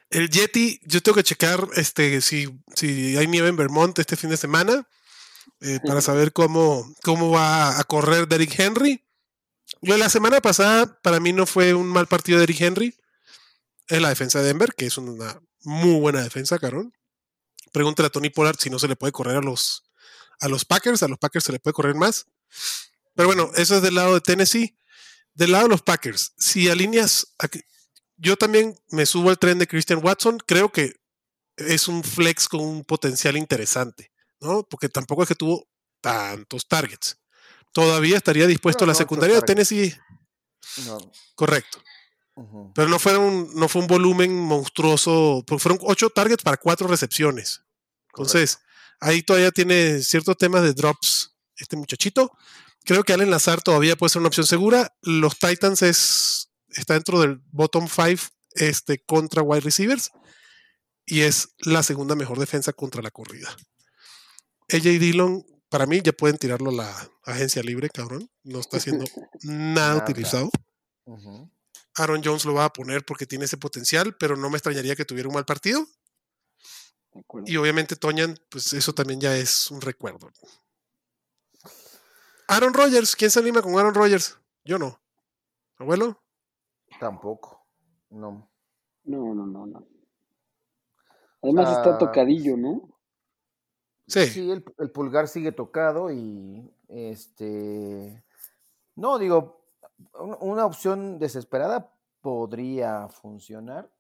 El 0.10 0.30
Yeti, 0.30 0.80
yo 0.84 1.02
tengo 1.02 1.16
que 1.16 1.24
checar 1.24 1.68
este, 1.76 2.22
si, 2.22 2.48
si 2.76 3.18
hay 3.18 3.28
nieve 3.28 3.50
en 3.50 3.56
Vermont 3.56 3.98
este 3.98 4.16
fin 4.16 4.30
de 4.30 4.38
semana 4.38 4.88
eh, 5.62 5.80
para 5.86 6.02
saber 6.02 6.32
cómo, 6.32 6.86
cómo 7.04 7.32
va 7.32 7.80
a 7.80 7.84
correr 7.84 8.28
Derrick 8.28 8.58
Henry. 8.60 9.05
La 9.82 10.10
semana 10.10 10.42
pasada 10.42 11.00
para 11.02 11.20
mí 11.20 11.34
no 11.34 11.46
fue 11.46 11.74
un 11.74 11.88
mal 11.88 12.08
partido 12.08 12.38
de 12.38 12.42
Derrick 12.42 12.62
Henry. 12.62 12.96
Es 13.88 14.02
la 14.02 14.10
defensa 14.10 14.40
de 14.40 14.46
Denver, 14.46 14.74
que 14.76 14.86
es 14.86 14.98
una 14.98 15.40
muy 15.64 16.00
buena 16.00 16.24
defensa, 16.24 16.60
Carón. 16.60 16.94
Pregúntale 17.72 18.08
a 18.08 18.10
Tony 18.10 18.30
Pollard 18.30 18.58
si 18.60 18.70
no 18.70 18.80
se 18.80 18.88
le 18.88 18.96
puede 18.96 19.12
correr 19.12 19.38
a 19.38 19.42
los, 19.42 19.84
a 20.40 20.48
los 20.48 20.66
Packers. 20.66 21.04
A 21.04 21.08
los 21.08 21.20
Packers 21.20 21.46
se 21.46 21.52
le 21.52 21.60
puede 21.60 21.74
correr 21.74 21.96
más. 21.96 22.28
Pero 23.16 23.28
bueno, 23.28 23.52
eso 23.56 23.76
es 23.76 23.82
del 23.82 23.96
lado 23.96 24.14
de 24.14 24.22
Tennessee. 24.22 24.78
Del 25.34 25.52
lado 25.52 25.66
de 25.66 25.70
los 25.72 25.82
Packers, 25.82 26.34
si 26.38 26.70
alineas. 26.70 27.36
yo 28.16 28.38
también 28.38 28.80
me 28.90 29.06
subo 29.06 29.30
al 29.30 29.38
tren 29.38 29.60
de 29.60 29.68
Christian 29.68 30.00
Watson. 30.02 30.38
Creo 30.46 30.72
que 30.72 30.94
es 31.58 31.88
un 31.88 32.04
flex 32.04 32.48
con 32.48 32.62
un 32.62 32.86
potencial 32.86 33.36
interesante, 33.36 34.12
¿no? 34.40 34.64
Porque 34.64 34.88
tampoco 34.88 35.24
es 35.24 35.28
que 35.28 35.36
tuvo 35.36 35.68
tantos 36.02 36.68
targets. 36.68 37.18
Todavía 37.76 38.16
estaría 38.16 38.48
dispuesto 38.48 38.86
a 38.86 38.88
la 38.88 38.96
secundaria 38.96 39.36
de 39.36 39.42
Tennessee. 39.42 39.94
Correcto. 41.36 41.84
Pero 42.74 42.88
no 42.88 43.00
fue, 43.00 43.18
un, 43.18 43.54
no 43.54 43.68
fue 43.68 43.82
un 43.82 43.88
volumen 43.90 44.34
monstruoso, 44.34 45.44
porque 45.46 45.62
fueron 45.62 45.80
ocho 45.82 46.10
targets 46.10 46.42
para 46.42 46.56
cuatro 46.56 46.88
recepciones. 46.88 47.64
Entonces, 48.14 48.60
ahí 49.02 49.24
todavía 49.24 49.52
tiene 49.52 50.02
ciertos 50.04 50.38
temas 50.38 50.64
de 50.64 50.74
drops 50.74 51.36
este 51.58 51.76
muchachito. 51.76 52.32
Creo 52.86 53.04
que 53.04 53.12
Allen 53.12 53.30
Lazar 53.30 53.62
todavía 53.62 53.98
puede 53.98 54.10
ser 54.10 54.22
una 54.22 54.30
opción 54.30 54.48
segura. 54.48 54.96
Los 55.02 55.38
Titans 55.38 55.82
es, 55.82 56.52
está 56.70 56.94
dentro 56.94 57.20
del 57.20 57.42
bottom 57.52 57.90
five 57.90 58.20
este, 58.54 59.04
contra 59.04 59.42
wide 59.42 59.60
receivers 59.60 60.12
y 61.06 61.24
es 61.24 61.50
la 61.58 61.84
segunda 61.84 62.16
mejor 62.16 62.40
defensa 62.40 62.72
contra 62.72 63.02
la 63.02 63.12
corrida. 63.12 63.54
AJ 64.72 64.84
Dillon, 64.98 65.46
para 65.70 65.86
mí, 65.86 66.02
ya 66.04 66.14
pueden 66.14 66.38
tirarlo 66.38 66.70
a 66.70 66.74
la 66.74 67.12
agencia 67.24 67.62
libre, 67.62 67.90
cabrón. 67.90 68.30
No 68.44 68.60
está 68.60 68.80
siendo 68.80 69.06
nada 69.44 69.98
utilizado. 69.98 70.50
Aaron 71.96 72.22
Jones 72.24 72.46
lo 72.46 72.54
va 72.54 72.66
a 72.66 72.74
poner 72.74 73.06
porque 73.06 73.26
tiene 73.26 73.46
ese 73.46 73.58
potencial, 73.58 74.16
pero 74.18 74.36
no 74.36 74.50
me 74.50 74.58
extrañaría 74.58 74.96
que 74.96 75.06
tuviera 75.06 75.30
un 75.30 75.36
mal 75.36 75.46
partido. 75.46 75.86
Y 77.46 77.56
obviamente 77.58 77.96
Toñan, 77.96 78.38
pues 78.50 78.74
eso 78.74 78.94
también 78.94 79.22
ya 79.22 79.38
es 79.38 79.72
un 79.72 79.82
recuerdo. 79.82 80.32
Aaron 82.48 82.74
Rodgers, 82.74 83.16
¿quién 83.16 83.32
se 83.32 83.40
anima 83.40 83.62
con 83.62 83.78
Aaron 83.78 83.94
Rodgers? 83.94 84.38
Yo 84.64 84.78
no. 84.78 85.02
¿Abuelo? 85.78 86.22
Tampoco. 87.00 87.66
No. 88.10 88.52
No, 89.04 89.34
no, 89.34 89.46
no, 89.46 89.66
no. 89.66 89.88
Además 91.42 91.78
está 91.78 91.98
tocadillo, 91.98 92.58
¿no? 92.58 92.95
Sí. 94.08 94.28
Sí, 94.28 94.52
el, 94.52 94.92
pulgar 94.92 95.28
sigue 95.28 95.52
tocado 95.52 96.12
y 96.12 96.72
este. 96.88 98.24
No, 98.96 99.18
digo, 99.18 99.66
una 100.14 100.66
opción 100.66 101.20
desesperada 101.20 101.92
podría 102.22 103.08
funcionar. 103.10 103.92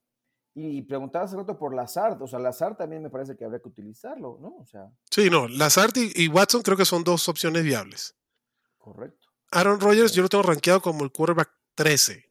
Y 0.57 0.83
preguntaba 0.83 1.25
hace 1.25 1.35
rato 1.35 1.57
por 1.57 1.75
Lazard, 1.75 2.21
o 2.21 2.27
sea, 2.27 2.39
Lazard 2.39 2.77
también 2.77 3.03
me 3.03 3.09
parece 3.09 3.35
que 3.35 3.43
habría 3.43 3.59
que 3.59 3.67
utilizarlo, 3.67 4.37
¿no? 4.39 4.55
O 4.55 4.65
sea. 4.65 4.89
Sí, 5.11 5.29
no, 5.29 5.49
Lazard 5.49 5.91
y 5.97 6.29
Watson 6.29 6.61
creo 6.61 6.77
que 6.77 6.85
son 6.85 7.03
dos 7.03 7.27
opciones 7.27 7.63
viables. 7.63 8.15
Correcto. 8.77 9.27
Aaron 9.51 9.79
Rodgers 9.79 10.13
yo 10.13 10.21
lo 10.21 10.29
tengo 10.29 10.43
rankeado 10.43 10.81
como 10.81 11.03
el 11.03 11.11
quarterback 11.11 11.51
13. 11.75 12.29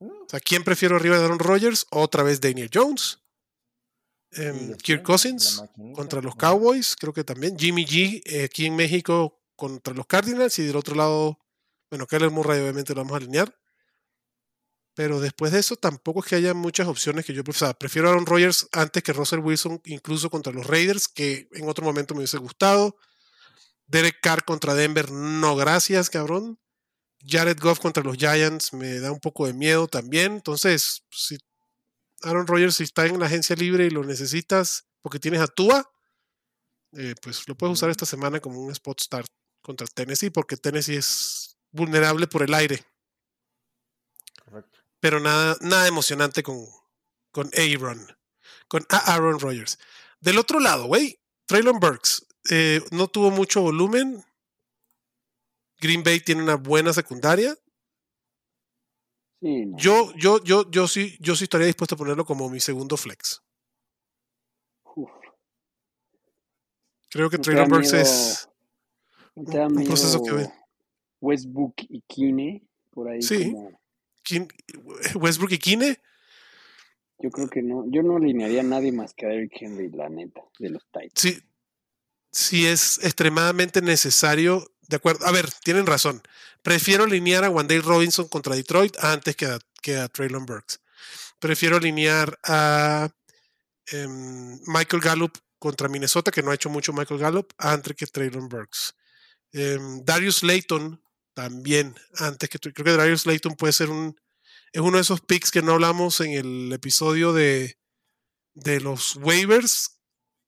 Mm. 0.00 0.06
O 0.06 0.28
sea, 0.28 0.40
¿quién 0.40 0.64
prefiero 0.64 0.96
arriba 0.96 1.18
de 1.18 1.24
Aaron 1.24 1.38
Rodgers? 1.38 1.86
Otra 1.90 2.22
vez 2.22 2.40
Daniel 2.40 2.70
Jones. 2.72 3.23
Em, 4.36 4.74
Kirk 4.76 5.02
Cousins 5.02 5.62
contra 5.94 6.20
los 6.20 6.34
Cowboys, 6.36 6.96
creo 6.96 7.12
que 7.12 7.24
también. 7.24 7.58
Jimmy 7.58 7.84
G 7.86 8.22
eh, 8.24 8.44
aquí 8.44 8.66
en 8.66 8.76
México 8.76 9.40
contra 9.56 9.94
los 9.94 10.06
Cardinals 10.06 10.58
y 10.58 10.64
del 10.64 10.76
otro 10.76 10.96
lado, 10.96 11.38
bueno, 11.90 12.06
Keller 12.06 12.30
Murray 12.30 12.60
obviamente 12.60 12.94
lo 12.94 13.02
vamos 13.02 13.14
a 13.14 13.16
alinear. 13.18 13.54
Pero 14.94 15.20
después 15.20 15.52
de 15.52 15.58
eso 15.58 15.76
tampoco 15.76 16.20
es 16.20 16.26
que 16.26 16.36
haya 16.36 16.54
muchas 16.54 16.86
opciones 16.86 17.24
que 17.24 17.34
yo 17.34 17.42
o 17.42 17.74
prefiero 17.74 18.08
a 18.08 18.12
Aaron 18.12 18.26
Rodgers 18.26 18.68
antes 18.72 19.02
que 19.02 19.12
Russell 19.12 19.40
Wilson, 19.40 19.80
incluso 19.86 20.30
contra 20.30 20.52
los 20.52 20.66
Raiders, 20.66 21.08
que 21.08 21.48
en 21.52 21.68
otro 21.68 21.84
momento 21.84 22.14
me 22.14 22.20
hubiese 22.20 22.38
gustado. 22.38 22.96
Derek 23.86 24.20
Carr 24.22 24.44
contra 24.44 24.74
Denver, 24.74 25.10
no 25.10 25.56
gracias, 25.56 26.10
cabrón. 26.10 26.58
Jared 27.26 27.58
Goff 27.60 27.80
contra 27.80 28.04
los 28.04 28.16
Giants 28.16 28.72
me 28.72 29.00
da 29.00 29.10
un 29.10 29.18
poco 29.18 29.46
de 29.46 29.52
miedo 29.52 29.88
también. 29.88 30.32
Entonces, 30.32 31.04
si 31.10 31.38
Aaron 32.24 32.46
Rodgers 32.46 32.80
está 32.80 33.06
en 33.06 33.18
la 33.20 33.26
agencia 33.26 33.54
libre 33.56 33.86
y 33.86 33.90
lo 33.90 34.02
necesitas 34.04 34.86
porque 35.02 35.18
tienes 35.18 35.40
a 35.40 35.46
Tua, 35.46 35.90
eh, 36.92 37.14
pues 37.20 37.46
lo 37.48 37.56
puedes 37.56 37.74
usar 37.74 37.90
esta 37.90 38.06
semana 38.06 38.40
como 38.40 38.60
un 38.60 38.72
spot 38.72 39.00
start 39.00 39.26
contra 39.62 39.86
Tennessee 39.86 40.30
porque 40.30 40.56
Tennessee 40.56 40.96
es 40.96 41.56
vulnerable 41.70 42.26
por 42.26 42.42
el 42.42 42.54
aire. 42.54 42.84
Correcto. 44.44 44.78
Pero 45.00 45.20
nada, 45.20 45.56
nada 45.60 45.86
emocionante 45.86 46.42
con, 46.42 46.66
con 47.30 47.50
Aaron, 47.54 48.16
con 48.68 48.86
Aaron 48.88 49.38
Rodgers. 49.38 49.78
Del 50.20 50.38
otro 50.38 50.60
lado, 50.60 50.86
güey, 50.86 51.20
Traylon 51.46 51.78
Burks 51.80 52.26
eh, 52.50 52.82
no 52.90 53.08
tuvo 53.08 53.30
mucho 53.30 53.60
volumen. 53.60 54.24
Green 55.78 56.02
Bay 56.02 56.20
tiene 56.20 56.42
una 56.42 56.54
buena 56.54 56.92
secundaria. 56.92 57.56
Yo, 59.76 60.10
yo, 60.16 60.42
yo, 60.42 60.70
yo 60.70 60.88
sí, 60.88 61.18
yo 61.20 61.36
sí 61.36 61.44
estaría 61.44 61.66
dispuesto 61.66 61.96
a 61.96 61.98
ponerlo 61.98 62.24
como 62.24 62.48
mi 62.48 62.60
segundo 62.60 62.96
flex. 62.96 63.42
Creo 67.10 67.28
que 67.28 67.38
Traylon 67.38 67.68
Burks 67.68 67.92
es 67.92 68.48
un, 69.34 69.44
proceso 69.84 70.22
que 70.22 70.32
ve. 70.32 70.50
Westbrook 71.20 71.74
y 71.88 72.00
Kine, 72.08 72.66
por 72.90 73.08
ahí. 73.08 73.20
Sí. 73.20 73.54
Westbrook 75.14 75.52
y 75.52 75.58
Kine. 75.58 75.98
Yo 77.18 77.30
creo 77.30 77.48
que 77.48 77.62
no, 77.62 77.84
yo 77.88 78.02
no 78.02 78.16
alinearía 78.16 78.62
a 78.62 78.64
nadie 78.64 78.92
más 78.92 79.12
que 79.14 79.26
a 79.26 79.32
Eric 79.32 79.52
Henry, 79.60 79.90
la 79.90 80.08
neta, 80.08 80.40
de 80.58 80.70
los 80.70 80.82
Titans. 80.86 81.12
Sí, 81.14 81.38
si 82.34 82.66
es 82.66 82.98
extremadamente 83.02 83.80
necesario. 83.80 84.70
De 84.82 84.96
acuerdo, 84.96 85.26
a 85.26 85.30
ver, 85.30 85.50
tienen 85.62 85.86
razón. 85.86 86.22
Prefiero 86.62 87.04
alinear 87.04 87.44
a 87.44 87.50
Wandale 87.50 87.80
Robinson 87.80 88.28
contra 88.28 88.56
Detroit 88.56 88.96
antes 88.98 89.36
que 89.36 89.46
a, 89.46 89.58
que 89.80 89.96
a 89.96 90.08
Traylon 90.08 90.44
Burks. 90.44 90.80
Prefiero 91.38 91.76
alinear 91.76 92.38
a 92.42 93.08
em, 93.86 94.58
Michael 94.66 95.02
Gallup 95.02 95.38
contra 95.58 95.88
Minnesota, 95.88 96.30
que 96.30 96.42
no 96.42 96.50
ha 96.50 96.54
hecho 96.54 96.70
mucho 96.70 96.92
Michael 96.92 97.20
Gallup, 97.20 97.52
antes 97.58 97.96
que 97.96 98.06
Traylon 98.06 98.48
Burks. 98.48 98.94
Em, 99.52 100.04
Darius 100.04 100.42
Layton 100.42 101.00
también, 101.34 101.94
antes 102.18 102.48
que 102.48 102.58
creo 102.58 102.84
que 102.84 102.96
Darius 102.96 103.26
Layton 103.26 103.54
puede 103.56 103.72
ser 103.72 103.90
un 103.90 104.16
es 104.72 104.80
uno 104.80 104.96
de 104.96 105.02
esos 105.02 105.20
picks 105.20 105.52
que 105.52 105.62
no 105.62 105.74
hablamos 105.74 106.20
en 106.20 106.32
el 106.32 106.72
episodio 106.72 107.32
de, 107.32 107.78
de 108.54 108.80
los 108.80 109.14
waivers 109.14 110.00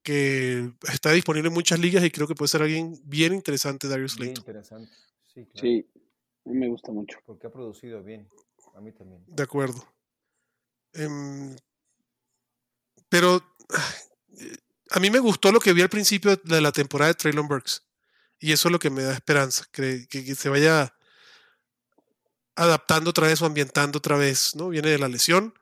que 0.07 0.71
está 0.85 1.11
disponible 1.11 1.49
en 1.49 1.55
muchas 1.55 1.81
ligas 1.81 2.05
y 2.05 2.13
creo 2.13 2.29
que 2.29 2.37
puede 2.37 2.49
ser 2.49 2.63
alguien 2.63 2.97
bien 3.03 3.35
interesante, 3.35 3.89
Darius 3.89 4.21
Layton. 4.21 4.39
interesante, 4.39 4.93
sí, 5.35 5.45
claro. 5.47 5.61
Sí, 5.61 5.91
a 6.45 6.49
mí 6.49 6.55
me 6.55 6.69
gusta 6.69 6.93
mucho. 6.93 7.19
Porque 7.27 7.49
ha 7.49 7.51
producido 7.51 8.05
bien, 8.05 8.29
a 8.77 8.81
mí 8.81 8.93
también. 8.93 9.25
De 9.27 9.43
acuerdo. 9.43 9.85
Em, 10.93 11.57
pero 13.09 13.43
a 14.91 15.01
mí 15.01 15.11
me 15.11 15.19
gustó 15.19 15.51
lo 15.51 15.59
que 15.59 15.73
vi 15.73 15.83
al 15.83 15.89
principio 15.89 16.37
de 16.37 16.61
la 16.61 16.71
temporada 16.71 17.09
de 17.09 17.17
Traylon 17.17 17.49
Burks. 17.49 17.83
Y 18.39 18.53
eso 18.53 18.69
es 18.69 18.73
lo 18.73 18.79
que 18.79 18.91
me 18.91 19.03
da 19.03 19.13
esperanza, 19.13 19.65
que, 19.73 20.07
que, 20.09 20.37
se 20.37 20.49
vaya 20.49 20.95
adaptando 22.55 23.11
otra 23.11 23.27
vez 23.27 23.43
o 23.43 23.47
ambientando 23.47 23.99
otra 23.99 24.17
vez, 24.17 24.55
¿no? 24.55 24.69
Viene 24.69 24.91
de 24.91 25.01
la 25.01 25.09
lesión 25.09 25.53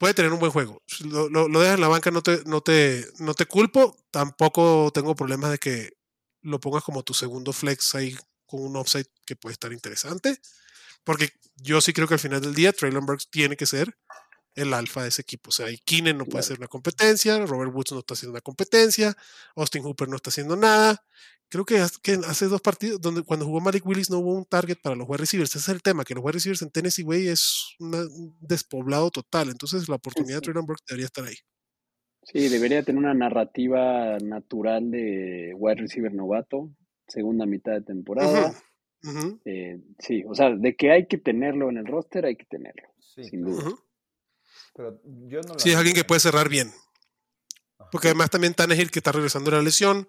puede 0.00 0.14
tener 0.14 0.32
un 0.32 0.40
buen 0.40 0.50
juego. 0.50 0.82
Lo, 1.04 1.28
lo, 1.28 1.60
dejas 1.60 1.74
en 1.74 1.82
la 1.82 1.88
banca, 1.88 2.10
no 2.10 2.22
te, 2.22 2.42
no, 2.46 2.62
te, 2.62 3.06
no 3.18 3.34
te 3.34 3.44
culpo. 3.44 3.94
Tampoco 4.10 4.90
tengo 4.94 5.14
problemas 5.14 5.50
de 5.50 5.58
que 5.58 5.92
lo 6.40 6.58
pongas 6.58 6.82
como 6.82 7.02
tu 7.02 7.12
segundo 7.12 7.52
flex 7.52 7.94
ahí 7.94 8.16
con 8.46 8.62
un 8.62 8.76
offside 8.76 9.06
que 9.26 9.36
puede 9.36 9.52
estar 9.52 9.74
interesante. 9.74 10.40
Porque 11.04 11.28
yo 11.56 11.82
sí 11.82 11.92
creo 11.92 12.08
que 12.08 12.14
al 12.14 12.20
final 12.20 12.40
del 12.40 12.54
día 12.54 12.72
Traylon 12.72 13.04
Burks 13.04 13.28
tiene 13.28 13.58
que 13.58 13.66
ser 13.66 13.94
el 14.54 14.74
alfa 14.74 15.02
de 15.02 15.08
ese 15.08 15.22
equipo. 15.22 15.50
O 15.50 15.52
sea, 15.52 15.66
Keenan 15.84 16.18
no 16.18 16.26
puede 16.26 16.42
ser 16.42 16.58
una 16.58 16.68
competencia, 16.68 17.38
Robert 17.46 17.72
Woods 17.74 17.92
no 17.92 18.00
está 18.00 18.14
haciendo 18.14 18.32
una 18.32 18.40
competencia, 18.40 19.16
Austin 19.56 19.82
Hooper 19.84 20.08
no 20.08 20.16
está 20.16 20.30
haciendo 20.30 20.56
nada 20.56 21.02
creo 21.50 21.64
que 21.64 21.78
hace 21.78 22.46
dos 22.46 22.62
partidos, 22.62 23.00
donde 23.00 23.22
cuando 23.22 23.44
jugó 23.44 23.60
Malik 23.60 23.84
Willis 23.84 24.08
no 24.08 24.20
hubo 24.20 24.34
un 24.34 24.44
target 24.44 24.78
para 24.82 24.94
los 24.94 25.08
wide 25.08 25.18
receivers. 25.18 25.50
Ese 25.50 25.58
es 25.58 25.68
el 25.68 25.82
tema, 25.82 26.04
que 26.04 26.14
los 26.14 26.24
wide 26.24 26.34
receivers 26.34 26.62
en 26.62 26.70
Tennessee, 26.70 27.02
güey, 27.02 27.28
es 27.28 27.74
un 27.80 28.36
despoblado 28.40 29.10
total. 29.10 29.50
Entonces 29.50 29.88
la 29.88 29.96
oportunidad 29.96 30.36
de 30.36 30.42
Traylon 30.42 30.64
Burke 30.64 30.84
debería 30.88 31.06
estar 31.06 31.24
ahí. 31.24 31.34
Sí, 32.22 32.48
debería 32.48 32.82
tener 32.82 33.00
una 33.00 33.14
narrativa 33.14 34.16
natural 34.18 34.90
de 34.90 35.52
wide 35.56 35.80
receiver 35.80 36.14
novato, 36.14 36.70
segunda 37.08 37.46
mitad 37.46 37.72
de 37.72 37.82
temporada. 37.82 38.54
Eh, 39.44 39.80
sí, 39.98 40.22
o 40.28 40.34
sea, 40.34 40.54
de 40.54 40.76
que 40.76 40.92
hay 40.92 41.06
que 41.06 41.18
tenerlo 41.18 41.68
en 41.70 41.78
el 41.78 41.86
roster, 41.86 42.26
hay 42.26 42.36
que 42.36 42.44
tenerlo, 42.44 42.88
sin 42.98 43.42
duda. 43.42 43.64
Pero 44.74 45.00
yo 45.04 45.40
sí, 45.58 45.70
es 45.70 45.76
alguien 45.76 45.94
que 45.94 46.04
puede 46.04 46.20
cerrar 46.20 46.48
bien. 46.48 46.72
Porque 47.90 48.08
además 48.08 48.30
también 48.30 48.54
Tannehill 48.54 48.90
que 48.90 49.00
está 49.00 49.12
regresando 49.12 49.50
de 49.50 49.56
la 49.56 49.62
lesión 49.62 50.08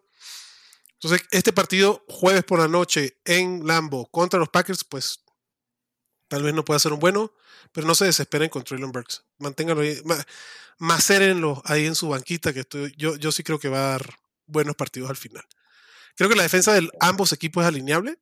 Entonces, 0.94 1.28
este 1.32 1.52
partido 1.52 2.06
jueves 2.08 2.44
por 2.44 2.60
la 2.60 2.68
noche 2.68 3.20
en 3.26 3.66
Lambo 3.66 4.10
contra 4.12 4.40
los 4.40 4.50
Packers, 4.50 4.84
pues 4.84 5.24
tal 6.28 6.44
vez 6.44 6.54
no 6.54 6.64
pueda 6.64 6.80
ser 6.80 6.94
un 6.94 7.00
bueno, 7.00 7.34
pero 7.72 7.88
no 7.88 7.96
se 7.96 8.06
desesperen 8.06 8.50
con 8.50 8.64
Traylon 8.64 8.92
Burks. 8.92 9.26
Manténganlo 9.40 9.84
ahí, 9.84 10.02
macérenlo 10.78 11.62
ahí 11.66 11.86
en 11.86 11.96
su 11.96 12.10
banquita, 12.10 12.54
que 12.54 12.62
estoy, 12.62 12.94
yo, 12.98 13.16
yo 13.18 13.32
sí 13.32 13.44
creo 13.44 13.60
que 13.60 13.70
va 13.70 13.80
a 13.80 13.92
dar 13.92 14.16
buenos 14.46 14.76
partidos 14.76 15.10
al 15.10 15.18
final. 15.18 15.44
Creo 16.16 16.30
que 16.30 16.36
la 16.36 16.44
defensa 16.44 16.74
de 16.74 16.90
ambos 17.00 17.34
equipos 17.34 17.64
es 17.64 17.68
alineable, 17.68 18.20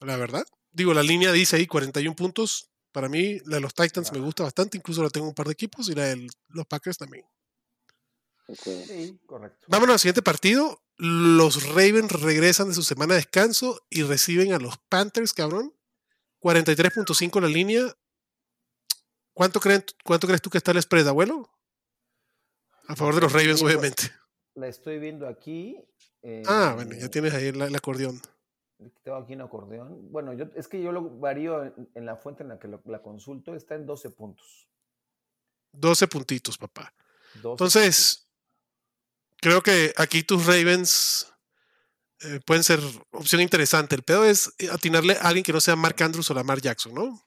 la 0.00 0.16
verdad. 0.16 0.46
Digo, 0.72 0.92
la 0.92 1.02
línea 1.02 1.32
dice 1.32 1.56
ahí 1.56 1.66
41 1.66 2.14
puntos. 2.14 2.70
Para 2.92 3.08
mí, 3.08 3.40
la 3.44 3.56
de 3.56 3.60
los 3.60 3.74
Titans 3.74 4.12
me 4.12 4.20
gusta 4.20 4.42
bastante, 4.44 4.78
incluso 4.78 5.02
la 5.02 5.10
tengo 5.10 5.28
un 5.28 5.34
par 5.34 5.46
de 5.46 5.52
equipos, 5.52 5.88
y 5.88 5.94
la 5.94 6.04
de 6.04 6.26
los 6.48 6.66
Packers 6.66 6.98
también. 6.98 7.24
Sí, 8.62 9.18
correcto. 9.26 9.66
Vámonos 9.68 9.94
al 9.94 10.00
siguiente 10.00 10.22
partido. 10.22 10.82
Los 10.96 11.68
Ravens 11.68 12.12
regresan 12.12 12.68
de 12.68 12.74
su 12.74 12.82
semana 12.82 13.14
de 13.14 13.20
descanso 13.20 13.84
y 13.90 14.02
reciben 14.02 14.52
a 14.52 14.58
los 14.58 14.78
Panthers, 14.88 15.32
cabrón. 15.32 15.74
43.5 16.40 17.40
la 17.40 17.48
línea. 17.48 17.96
¿Cuánto, 19.34 19.60
creen, 19.60 19.84
¿Cuánto 20.04 20.26
crees 20.26 20.40
tú 20.40 20.48
que 20.48 20.58
está 20.58 20.70
el 20.70 20.80
spread, 20.80 21.08
abuelo? 21.08 21.50
A 22.88 22.96
favor 22.96 23.16
de 23.16 23.20
los 23.20 23.32
Ravens, 23.32 23.60
obviamente. 23.62 24.10
La 24.54 24.68
estoy 24.68 24.98
viendo 24.98 25.28
aquí. 25.28 25.76
ah, 26.46 26.72
bueno, 26.74 26.94
ya 26.94 27.06
eh, 27.06 27.08
tienes 27.08 27.34
ahí 27.34 27.48
el, 27.48 27.74
acordeón. 27.74 28.22
Tengo 29.02 29.18
aquí 29.18 29.34
un 29.34 29.40
acordeón. 29.40 30.12
Bueno, 30.12 30.32
yo, 30.34 30.46
es 30.54 30.68
que 30.68 30.82
yo 30.82 30.92
lo 30.92 31.18
varío 31.18 31.64
en, 31.94 32.06
la 32.06 32.16
fuente 32.16 32.42
en 32.42 32.50
la 32.50 32.58
que 32.58 32.68
la 32.68 33.02
consulto. 33.02 33.54
Está 33.54 33.74
en 33.74 33.86
12 33.86 34.10
puntos. 34.10 34.68
12 35.72 36.08
puntitos, 36.08 36.58
papá. 36.58 36.92
Entonces, 37.34 38.30
creo 39.40 39.62
que 39.62 39.92
aquí 39.96 40.22
tus 40.22 40.46
Ravens 40.46 41.32
eh, 42.20 42.40
pueden 42.46 42.64
ser 42.64 42.80
opción 43.10 43.40
interesante. 43.40 43.94
El 43.94 44.02
pedo 44.02 44.24
es 44.24 44.54
atinarle 44.70 45.14
a 45.14 45.28
alguien 45.28 45.44
que 45.44 45.52
no 45.52 45.60
sea 45.60 45.76
Mark 45.76 45.96
Andrews 46.02 46.30
o 46.30 46.34
Lamar 46.34 46.60
Jackson, 46.60 46.94
¿no? 46.94 47.26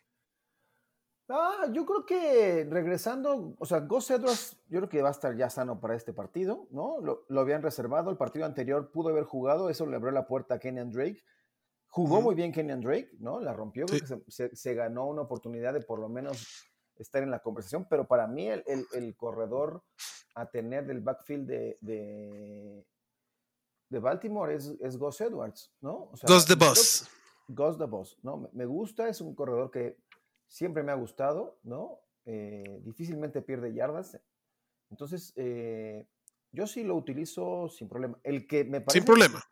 Ah, 1.32 1.68
yo 1.72 1.86
creo 1.86 2.08
que 2.08 2.68
regresando, 2.68 3.56
o 3.60 3.66
sea, 3.66 3.82
Gus 3.82 4.10
Edwards, 4.10 4.58
yo 4.68 4.80
creo 4.80 4.90
que 4.90 5.02
va 5.04 5.10
a 5.10 5.12
estar 5.12 5.38
ya 5.38 5.48
sano 5.48 5.80
para 5.80 5.96
este 5.96 6.12
partido, 6.12 6.68
¿no? 6.72 7.00
Lo, 7.02 7.40
habían 7.40 7.62
reservado, 7.62 8.10
el 8.10 8.18
partido 8.18 8.46
anterior 8.46 8.90
pudo 8.92 9.10
haber 9.10 9.26
jugado, 9.26 9.70
eso 9.70 9.86
le 9.86 9.96
abrió 9.96 10.12
la 10.12 10.26
puerta 10.26 10.56
a 10.56 10.60
Kenyan 10.60 10.90
Drake. 10.92 11.24
Jugó 11.90 12.22
muy 12.22 12.36
bien 12.36 12.52
Kenyan 12.52 12.82
Drake, 12.82 13.10
¿no? 13.20 13.40
La 13.40 13.52
rompió, 13.52 13.86
se, 14.28 14.74
ganó 14.76 15.08
una 15.08 15.24
oportunidad 15.24 15.74
de 15.74 15.82
por 15.82 16.00
lo 16.00 16.08
menos 16.08 16.66
estar 16.96 17.24
en 17.24 17.32
la 17.32 17.40
conversación, 17.40 17.88
pero 17.90 18.08
para 18.08 18.28
mí 18.28 18.48
el, 18.48 19.16
corredor 19.18 19.84
a 20.36 20.50
tener 20.50 20.86
del 20.86 21.02
backfield 21.02 21.48
de, 21.48 21.78
de, 23.90 24.00
Baltimore 24.00 24.54
es, 24.54 24.76
es 24.80 24.98
Gus 24.98 25.20
Edwards, 25.22 25.74
¿no? 25.82 25.94
O 25.94 26.14
Gus 26.28 26.46
the 26.46 26.56
Boss. 26.56 27.10
Gus 27.48 27.78
the 27.80 27.86
Boss, 27.86 28.20
¿no? 28.22 28.50
Me 28.54 28.66
gusta, 28.66 29.10
es 29.10 29.20
un 29.20 29.34
corredor 29.34 29.72
que 29.72 29.98
siempre 30.48 30.84
me 30.84 30.92
ha 30.92 30.96
gustado, 30.96 31.60
¿no? 31.64 32.00
Eh, 32.26 32.82
difícilmente 32.84 33.42
pierde 33.42 33.74
yardas. 33.74 34.20
Entonces, 34.92 35.34
eh, 35.36 36.08
yo 36.52 36.68
sí 36.68 36.84
lo 36.84 36.96
utilizo 36.96 37.68
sin 37.70 37.90
problema. 37.90 38.20
El 38.24 38.46
que 38.46 38.64
me 38.64 38.82
parece, 38.82 39.00
sin 39.00 39.06
problema. 39.06 39.44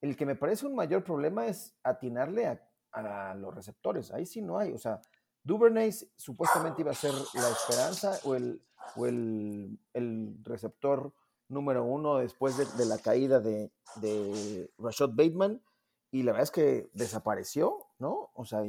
El 0.00 0.16
que 0.16 0.26
me 0.26 0.36
parece 0.36 0.66
un 0.66 0.74
mayor 0.74 1.04
problema 1.04 1.46
es 1.46 1.74
atinarle 1.82 2.46
a, 2.46 2.60
a 2.92 3.34
los 3.34 3.54
receptores. 3.54 4.10
Ahí 4.12 4.26
sí 4.26 4.40
no 4.40 4.58
hay. 4.58 4.72
O 4.72 4.78
sea, 4.78 5.00
Duvernay 5.42 5.92
supuestamente 6.16 6.82
iba 6.82 6.90
a 6.90 6.94
ser 6.94 7.12
la 7.34 7.50
esperanza 7.50 8.18
o 8.24 8.34
el, 8.34 8.62
o 8.96 9.06
el, 9.06 10.38
receptor 10.42 11.12
número 11.48 11.84
uno 11.84 12.18
después 12.18 12.56
de, 12.56 12.86
la 12.86 12.98
caída 12.98 13.40
de, 13.40 13.70
de, 13.96 14.70
Rashad 14.78 15.10
Bateman 15.10 15.60
y 16.12 16.22
la 16.22 16.32
verdad 16.32 16.44
es 16.44 16.50
que 16.50 16.90
desapareció, 16.92 17.86
¿no? 17.98 18.30
O 18.34 18.44
sea, 18.44 18.62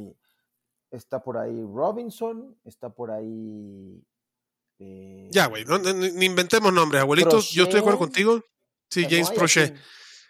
está 0.90 1.22
por 1.22 1.38
ahí 1.38 1.62
Robinson, 1.62 2.56
está 2.64 2.90
por 2.90 3.10
ahí... 3.10 4.02
Eh, 4.78 5.28
ya, 5.30 5.46
güey, 5.46 5.64
no, 5.64 5.78
ni 5.78 6.24
inventemos 6.24 6.72
nombres, 6.72 7.02
abuelitos, 7.02 7.50
yo 7.50 7.64
estoy 7.64 7.74
de 7.74 7.80
acuerdo 7.80 7.98
contigo. 7.98 8.42
Sí, 8.88 9.06
James 9.08 9.30
Prochet. 9.30 9.76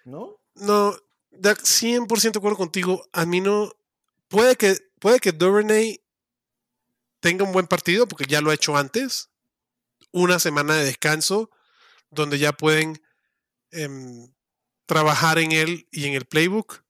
¿No? 0.04 0.41
No, 0.54 0.96
100% 1.32 2.32
de 2.32 2.38
acuerdo 2.38 2.58
contigo. 2.58 3.08
A 3.12 3.26
mí 3.26 3.40
no... 3.40 3.72
Puede 4.28 4.56
que, 4.56 4.76
puede 4.98 5.20
que 5.20 5.32
Duvernay 5.32 6.00
tenga 7.20 7.44
un 7.44 7.52
buen 7.52 7.66
partido, 7.66 8.08
porque 8.08 8.24
ya 8.26 8.40
lo 8.40 8.50
ha 8.50 8.54
hecho 8.54 8.76
antes, 8.76 9.30
una 10.10 10.38
semana 10.38 10.74
de 10.74 10.84
descanso, 10.84 11.50
donde 12.10 12.38
ya 12.38 12.52
pueden 12.52 13.00
em, 13.70 14.32
trabajar 14.86 15.38
en 15.38 15.52
él 15.52 15.86
y 15.92 16.06
en 16.06 16.14
el 16.14 16.24
playbook. 16.24 16.82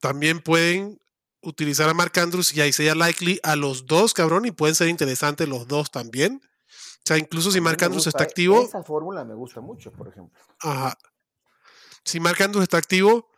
También 0.00 0.40
pueden 0.40 1.00
utilizar 1.42 1.88
a 1.88 1.94
Mark 1.94 2.12
Andrews 2.18 2.54
y 2.54 2.60
a 2.60 2.66
Isaiah 2.66 2.94
Likely 2.94 3.40
a 3.42 3.56
los 3.56 3.86
dos, 3.86 4.14
cabrón, 4.14 4.46
y 4.46 4.52
pueden 4.52 4.74
ser 4.74 4.88
interesantes 4.88 5.48
los 5.48 5.68
dos 5.68 5.90
también. 5.90 6.40
O 6.44 7.00
sea, 7.04 7.18
incluso 7.18 7.50
si 7.50 7.60
Mark 7.60 7.82
Andrews 7.82 8.06
está 8.06 8.22
activo. 8.22 8.62
Esa 8.62 8.82
fórmula 8.82 9.24
me 9.24 9.34
gusta 9.34 9.60
mucho, 9.60 9.92
por 9.92 10.08
ejemplo. 10.08 10.38
Ajá. 10.60 10.96
Si 12.08 12.20
Mark 12.20 12.42
Andrews 12.42 12.64
está 12.64 12.78
activo, 12.78 13.28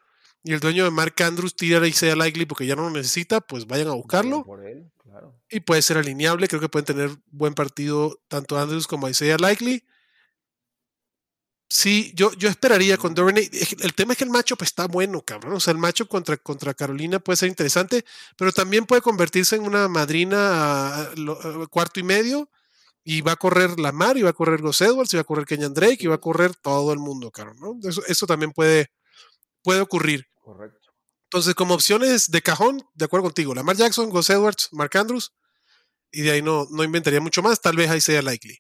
y 0.43 0.53
el 0.53 0.61
dueño 0.61 0.85
de 0.85 0.91
Mark 0.91 1.15
Andrews 1.23 1.55
tira 1.55 1.87
y 1.87 1.93
sea 1.93 2.17
likely 2.17 2.47
porque 2.47 2.67
ya 2.67 2.77
no 2.77 2.83
lo 2.83 2.91
necesita, 2.91 3.41
pues 3.41 3.67
vayan 3.67 3.89
a 3.89 3.93
buscarlo. 3.93 4.47
Y 5.51 5.61
puede 5.61 5.83
ser 5.83 5.99
alineable. 5.99 6.49
Creo 6.49 6.61
que 6.61 6.69
pueden 6.69 6.87
tener 6.87 7.11
buen 7.31 7.55
partido 7.55 8.21
tanto 8.29 8.59
Andrews 8.59 8.87
como 8.87 9.09
Isaiah 9.09 9.37
Likely. 9.39 9.85
Sí, 11.69 12.13
yo, 12.17 12.33
yo 12.35 12.49
esperaría 12.49 12.97
con 12.97 13.15
Duvernay. 13.15 13.49
El 13.81 13.95
tema 13.95 14.13
es 14.13 14.19
que 14.19 14.25
el 14.25 14.31
matchup 14.31 14.63
está 14.63 14.87
bueno, 14.87 15.23
cabrón. 15.23 15.53
O 15.53 15.61
sea, 15.61 15.73
el 15.73 15.79
matchup 15.79 16.09
contra, 16.09 16.37
contra 16.37 16.75
Carolina 16.75 17.21
puede 17.21 17.37
ser 17.37 17.49
interesante, 17.49 18.05
pero 18.37 18.51
también 18.51 18.87
puede 18.87 19.03
convertirse 19.03 19.57
en 19.57 19.63
una 19.63 19.87
madrina 19.89 21.03
a, 21.03 21.11
cuarto 21.71 22.01
y 22.01 22.03
medio. 22.03 22.49
Y 23.03 23.23
va 23.23 23.33
a 23.33 23.37
correr 23.37 23.79
Lamar, 23.81 24.17
y 24.19 24.23
va 24.23 24.31
a 24.31 24.35
correr 24.35 24.61
Gus 24.61 24.81
Edwards, 24.83 25.13
y 25.13 25.17
va 25.17 25.23
a 25.23 25.25
correr 25.25 25.47
Kenyan 25.47 25.73
Drake, 25.73 25.99
y 26.01 26.07
va 26.07 26.17
a 26.17 26.21
correr 26.21 26.55
todo 26.55 26.93
el 26.93 26.99
mundo, 26.99 27.31
cabrón. 27.31 27.57
¿no? 27.61 27.89
Eso, 27.89 28.03
eso 28.07 28.27
también 28.27 28.53
puede, 28.53 28.91
puede 29.63 29.81
ocurrir. 29.81 30.27
Correcto. 30.43 30.91
Entonces, 31.25 31.55
como 31.55 31.75
opciones 31.75 32.31
de 32.31 32.43
cajón, 32.43 32.83
de 32.95 33.05
acuerdo 33.05 33.25
contigo, 33.25 33.55
Lamar 33.55 33.77
Jackson, 33.77 34.11
Gus 34.11 34.31
Edwards, 34.31 34.69
Mark 34.73 34.97
Andrews, 34.97 35.33
y 36.13 36.23
de 36.23 36.33
ahí 36.33 36.43
no, 36.43 36.67
no 36.71 36.83
inventaría 36.83 37.21
mucho 37.21 37.43
más, 37.43 37.61
tal 37.61 37.77
vez 37.77 37.89
ahí 37.89 38.01
sea 38.01 38.21
likely. 38.21 38.59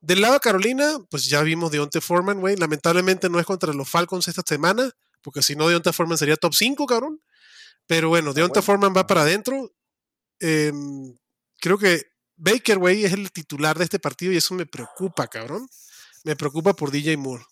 Del 0.00 0.22
lado 0.22 0.34
de 0.34 0.40
Carolina, 0.40 0.98
pues 1.10 1.26
ya 1.26 1.42
vimos 1.42 1.70
Deontay 1.70 2.00
Foreman, 2.00 2.40
güey. 2.40 2.56
Lamentablemente 2.56 3.28
no 3.28 3.38
es 3.38 3.46
contra 3.46 3.72
los 3.74 3.88
Falcons 3.88 4.28
esta 4.28 4.42
semana, 4.46 4.90
porque 5.22 5.42
si 5.42 5.56
no, 5.56 5.68
Deontay 5.68 5.92
Foreman 5.92 6.16
sería 6.16 6.36
top 6.36 6.54
5, 6.54 6.86
cabrón. 6.86 7.22
Pero 7.86 8.08
bueno, 8.08 8.32
Deontay 8.32 8.62
Foreman 8.62 8.94
va 8.96 9.06
para 9.06 9.22
adentro. 9.22 9.74
Em, 10.38 11.14
creo 11.60 11.76
que 11.76 12.09
Baker, 12.42 12.78
güey, 12.78 13.04
es 13.04 13.12
el 13.12 13.30
titular 13.30 13.76
de 13.76 13.84
este 13.84 13.98
partido 13.98 14.32
y 14.32 14.38
eso 14.38 14.54
me 14.54 14.64
preocupa, 14.64 15.28
cabrón. 15.28 15.68
Me 16.24 16.36
preocupa 16.36 16.72
por 16.72 16.90
DJ 16.90 17.18
Moore. 17.18 17.44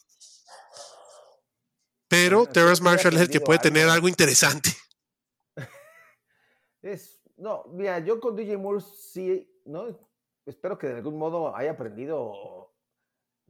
Pero 2.09 2.47
Terrence 2.47 2.83
Marshall 2.83 3.17
es 3.17 3.21
el 3.21 3.29
que 3.29 3.41
puede 3.41 3.59
tener 3.59 3.89
algo 3.89 4.09
interesante. 4.09 4.71
Es, 6.81 7.21
no, 7.37 7.65
mira, 7.73 7.99
yo 7.99 8.21
con 8.21 8.37
DJ 8.37 8.57
Moore 8.57 8.81
sí, 8.81 9.53
¿no? 9.65 9.99
Espero 10.47 10.79
que 10.79 10.87
de 10.87 10.95
algún 10.95 11.19
modo 11.19 11.55
haya 11.55 11.73
aprendido 11.73 12.73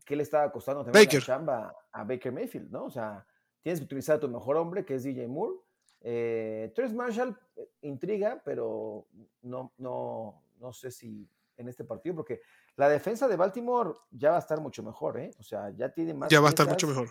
qué 0.07 0.17
le 0.17 0.23
estaba 0.23 0.51
costando 0.51 0.83
tener 0.83 1.13
la 1.13 1.21
chamba 1.21 1.77
a 1.93 2.05
Baker 2.05 2.33
Mayfield, 2.33 2.71
¿no? 2.71 2.87
O 2.87 2.91
sea, 2.91 3.25
tienes 3.63 3.81
que 3.81 3.85
utilizar 3.85 4.17
a 4.17 4.21
tu 4.21 4.29
mejor 4.29 4.57
hombre, 4.57 4.85
que 4.85 4.95
es 4.95 5.05
DJ 5.05 5.29
Moore. 5.29 5.57
Eh, 6.01 6.73
Terrence 6.75 6.97
Marshall 6.97 7.39
eh, 7.55 7.69
intriga, 7.83 8.41
pero 8.45 9.07
no, 9.43 9.73
no, 9.77 10.43
no 10.59 10.73
sé 10.73 10.91
si 10.91 11.29
en 11.59 11.69
este 11.69 11.85
partido, 11.85 12.15
porque 12.15 12.41
la 12.77 12.89
defensa 12.89 13.29
de 13.29 13.37
Baltimore 13.37 13.95
ya 14.11 14.31
va 14.31 14.37
a 14.37 14.41
estar 14.41 14.61
mucho 14.61 14.83
mejor, 14.83 15.19
¿eh? 15.19 15.31
O 15.39 15.43
sea, 15.43 15.71
ya 15.71 15.93
tiene 15.93 16.15
más. 16.15 16.31
Ya 16.31 16.41
va 16.41 16.47
a 16.47 16.51
estar 16.51 16.69
mucho 16.69 16.87
mejor. 16.87 17.11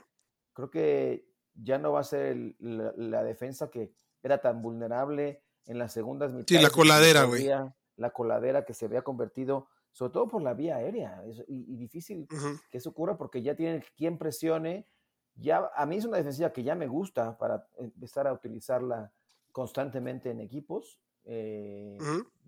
Creo 0.53 0.71
que 0.71 1.29
ya 1.53 1.77
no 1.77 1.91
va 1.91 1.99
a 1.99 2.03
ser 2.03 2.55
la, 2.59 3.23
defensa 3.23 3.69
que 3.69 3.93
era 4.23 4.39
tan 4.39 4.61
vulnerable 4.61 5.43
en 5.65 5.77
las 5.77 5.91
segundas 5.91 6.31
mitades. 6.31 6.59
Sí, 6.59 6.63
la 6.63 6.69
coladera, 6.69 7.23
güey. 7.23 7.47
La 7.95 8.11
coladera 8.11 8.63
que 8.63 8.73
se 8.73 8.85
había 8.85 9.01
convertido, 9.01 9.67
sobre 9.91 10.13
todo 10.13 10.27
por 10.27 10.41
la 10.41 10.53
vía 10.53 10.77
aérea, 10.77 11.23
y, 11.47 11.75
difícil 11.75 12.27
que 12.69 12.77
eso 12.77 12.91
ocurra 12.91 13.17
porque 13.17 13.41
ya 13.41 13.55
tienen 13.55 13.83
quien 13.95 14.17
presione. 14.17 14.87
Ya, 15.35 15.69
a 15.75 15.85
mí 15.85 15.97
es 15.97 16.05
una 16.05 16.17
defensiva 16.17 16.51
que 16.51 16.63
ya 16.63 16.75
me 16.75 16.87
gusta 16.87 17.37
para 17.37 17.67
empezar 17.77 18.27
a 18.27 18.33
utilizarla 18.33 19.11
constantemente 19.51 20.31
en 20.31 20.39
equipos. 20.39 20.99
Eh, 21.27 21.97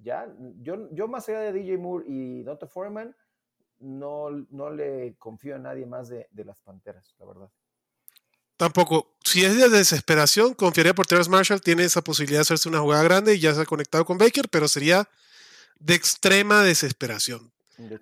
ya, 0.01 0.33
yo, 0.61 0.89
yo 0.91 1.07
más 1.07 1.27
allá 1.29 1.41
de 1.41 1.53
DJ 1.53 1.77
Moore 1.77 2.05
y 2.07 2.43
Dante 2.43 2.65
Foreman, 2.65 3.15
no, 3.79 4.29
no 4.49 4.71
le 4.71 5.15
confío 5.17 5.55
a 5.55 5.59
nadie 5.59 5.85
más 5.85 6.09
de, 6.09 6.27
de 6.31 6.45
las 6.45 6.59
Panteras, 6.61 7.15
la 7.19 7.25
verdad. 7.25 7.49
Tampoco. 8.57 9.15
Si 9.23 9.45
es 9.45 9.55
de 9.55 9.69
desesperación, 9.69 10.53
confiaría 10.53 10.93
por 10.93 11.07
Terrence 11.07 11.29
Marshall. 11.29 11.61
Tiene 11.61 11.85
esa 11.85 12.01
posibilidad 12.01 12.39
de 12.39 12.41
hacerse 12.41 12.67
una 12.67 12.79
jugada 12.79 13.03
grande 13.03 13.35
y 13.35 13.39
ya 13.39 13.53
se 13.53 13.61
ha 13.61 13.65
conectado 13.65 14.03
con 14.03 14.17
Baker, 14.17 14.49
pero 14.49 14.67
sería 14.67 15.07
de 15.79 15.93
extrema 15.93 16.63
desesperación. 16.63 17.53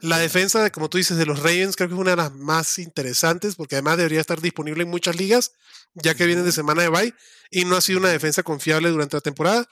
La 0.02 0.18
defensa, 0.18 0.72
como 0.72 0.90
tú 0.90 0.98
dices, 0.98 1.18
de 1.18 1.28
los 1.28 1.44
Ravens 1.44 1.76
creo 1.76 1.90
que 1.90 1.94
es 1.94 2.00
una 2.00 2.12
de 2.12 2.18
las 2.18 2.34
más 2.34 2.80
interesantes 2.80 3.56
porque 3.56 3.76
además 3.76 3.98
debería 3.98 4.20
estar 4.20 4.42
disponible 4.42 4.82
en 4.82 4.90
muchas 4.90 5.16
ligas, 5.16 5.52
ya 5.94 6.16
que 6.16 6.26
vienen 6.26 6.46
de 6.46 6.52
semana 6.52 6.82
de 6.82 6.90
bye 6.90 7.14
y 7.52 7.66
no 7.66 7.76
ha 7.76 7.82
sido 7.82 8.00
una 8.00 8.10
defensa 8.10 8.42
confiable 8.42 8.90
durante 8.90 9.16
la 9.16 9.22
temporada. 9.22 9.68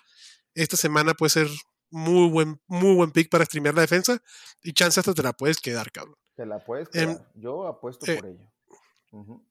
Esta 0.55 0.77
semana 0.77 1.13
puede 1.13 1.29
ser 1.29 1.47
muy 1.91 2.29
buen, 2.29 2.61
muy 2.67 2.95
buen 2.95 3.11
pick 3.11 3.29
para 3.29 3.45
streamear 3.45 3.75
la 3.75 3.81
defensa 3.81 4.21
y 4.61 4.73
chance 4.73 4.99
hasta 4.99 5.13
te 5.13 5.23
la 5.23 5.33
puedes 5.33 5.57
quedar, 5.57 5.91
cabrón. 5.91 6.15
Te 6.35 6.45
la 6.45 6.63
puedes 6.63 6.89
em, 6.93 7.13
quedar. 7.13 7.31
Yo 7.35 7.67
apuesto 7.67 8.05
eh, 8.11 8.15
por 8.15 8.25
ello. 8.25 9.41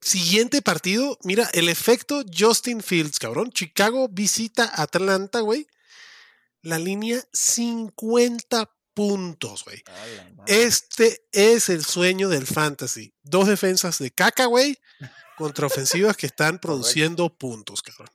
Siguiente 0.00 0.62
partido, 0.62 1.18
mira, 1.24 1.48
el 1.52 1.68
efecto 1.68 2.22
Justin 2.36 2.82
Fields, 2.82 3.18
cabrón. 3.18 3.50
Chicago 3.50 4.08
visita 4.08 4.70
Atlanta, 4.74 5.40
güey. 5.40 5.66
La 6.62 6.78
línea 6.78 7.22
50 7.32 8.70
puntos, 8.94 9.64
güey. 9.64 9.82
Este 10.46 11.26
es 11.32 11.68
el 11.68 11.84
sueño 11.84 12.28
del 12.28 12.46
fantasy. 12.46 13.14
Dos 13.22 13.48
defensas 13.48 13.98
de 13.98 14.10
caca, 14.10 14.46
güey, 14.46 14.78
contra 15.36 15.66
ofensivas 15.66 16.16
que 16.16 16.26
están 16.26 16.58
produciendo 16.58 17.36
puntos, 17.36 17.82
cabrón. 17.82 18.08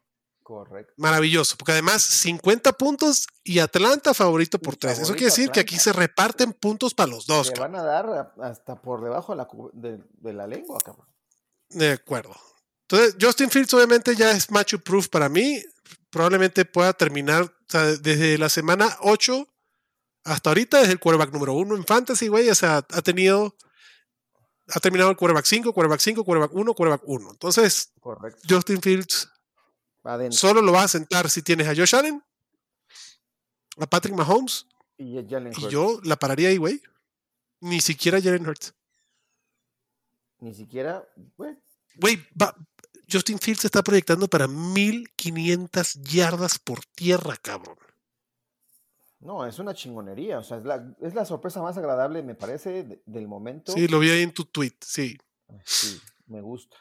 Correcto. 0.45 0.93
Maravilloso, 0.97 1.57
porque 1.57 1.71
además 1.71 2.03
50 2.03 2.73
puntos 2.73 3.25
y 3.43 3.57
Atlanta 3.57 4.13
favorito 4.13 4.59
por 4.59 4.75
tres. 4.75 4.99
Eso 4.99 5.13
quiere 5.13 5.25
decir 5.25 5.49
que 5.49 5.59
aquí 5.59 5.79
se 5.79 5.91
reparten 5.91 6.53
puntos 6.53 6.93
para 6.93 7.09
los 7.09 7.25
dos. 7.25 7.47
Se 7.47 7.59
van 7.59 7.75
a 7.75 7.81
dar 7.81 8.31
hasta 8.39 8.79
por 8.79 9.03
debajo 9.03 9.35
de 9.35 9.37
la, 9.37 9.47
de, 10.21 10.33
la 10.33 10.45
lengua, 10.45 10.79
cabrón. 10.85 11.07
De 11.69 11.93
acuerdo. 11.93 12.35
Entonces, 12.87 13.15
Justin 13.19 13.49
Fields 13.49 13.73
obviamente 13.73 14.15
ya 14.15 14.29
es 14.29 14.51
match 14.51 14.75
proof 14.75 15.07
para 15.07 15.29
mí. 15.29 15.63
Probablemente 16.11 16.63
pueda 16.63 16.93
terminar 16.93 17.45
o 17.45 17.49
sea, 17.67 17.85
desde 17.95 18.37
la 18.37 18.49
semana 18.49 18.99
8 19.01 19.47
hasta 20.25 20.51
ahorita 20.51 20.79
es 20.79 20.89
el 20.89 20.99
quarterback 20.99 21.33
número 21.33 21.53
uno 21.53 21.75
en 21.75 21.85
fantasy, 21.87 22.27
güey. 22.27 22.51
O 22.51 22.55
sea, 22.55 22.85
ha 22.87 23.01
tenido. 23.01 23.55
Ha 24.67 24.79
terminado 24.79 25.09
el 25.09 25.17
quarterback 25.17 25.45
5, 25.45 25.73
quarterback 25.73 26.01
5, 26.01 26.23
quarterback 26.23 26.53
1, 26.53 26.73
quarterback 26.75 27.01
1. 27.07 27.31
Entonces, 27.31 27.93
Justin 28.47 28.81
Fields 28.83 29.27
solo 30.31 30.61
lo 30.61 30.71
vas 30.71 30.85
a 30.85 30.87
sentar 30.99 31.29
si 31.29 31.41
tienes 31.41 31.67
a 31.67 31.75
Josh 31.75 31.95
Allen, 31.95 32.23
a 33.77 33.85
Patrick 33.87 34.15
Mahomes. 34.15 34.67
Y, 34.97 35.19
y 35.19 35.69
yo 35.69 35.99
la 36.03 36.15
pararía 36.15 36.49
ahí, 36.49 36.57
güey. 36.57 36.81
Ni 37.59 37.81
siquiera 37.81 38.21
Jalen 38.21 38.47
Hurts. 38.47 38.73
Ni 40.39 40.53
siquiera, 40.53 41.07
güey. 41.37 41.57
Güey, 41.95 42.19
Justin 43.11 43.39
Fields 43.39 43.61
se 43.61 43.67
está 43.67 43.83
proyectando 43.83 44.27
para 44.27 44.47
1500 44.47 45.93
yardas 46.03 46.59
por 46.59 46.83
tierra, 46.85 47.37
cabrón. 47.41 47.77
No, 49.19 49.45
es 49.45 49.57
una 49.59 49.73
chingonería. 49.73 50.39
O 50.39 50.43
sea, 50.43 50.61
es 51.01 51.13
la, 51.13 51.25
sorpresa 51.25 51.61
más 51.61 51.77
agradable, 51.77 52.21
me 52.21 52.35
parece, 52.35 53.01
del 53.05 53.27
momento. 53.27 53.71
Sí, 53.71 53.87
lo 53.87 53.99
vi 53.99 54.09
ahí 54.11 54.21
en 54.21 54.33
tu 54.33 54.45
tweet, 54.45 54.75
sí. 54.81 55.17
Sí, 55.63 55.99
me 56.27 56.41
gusta. 56.41 56.77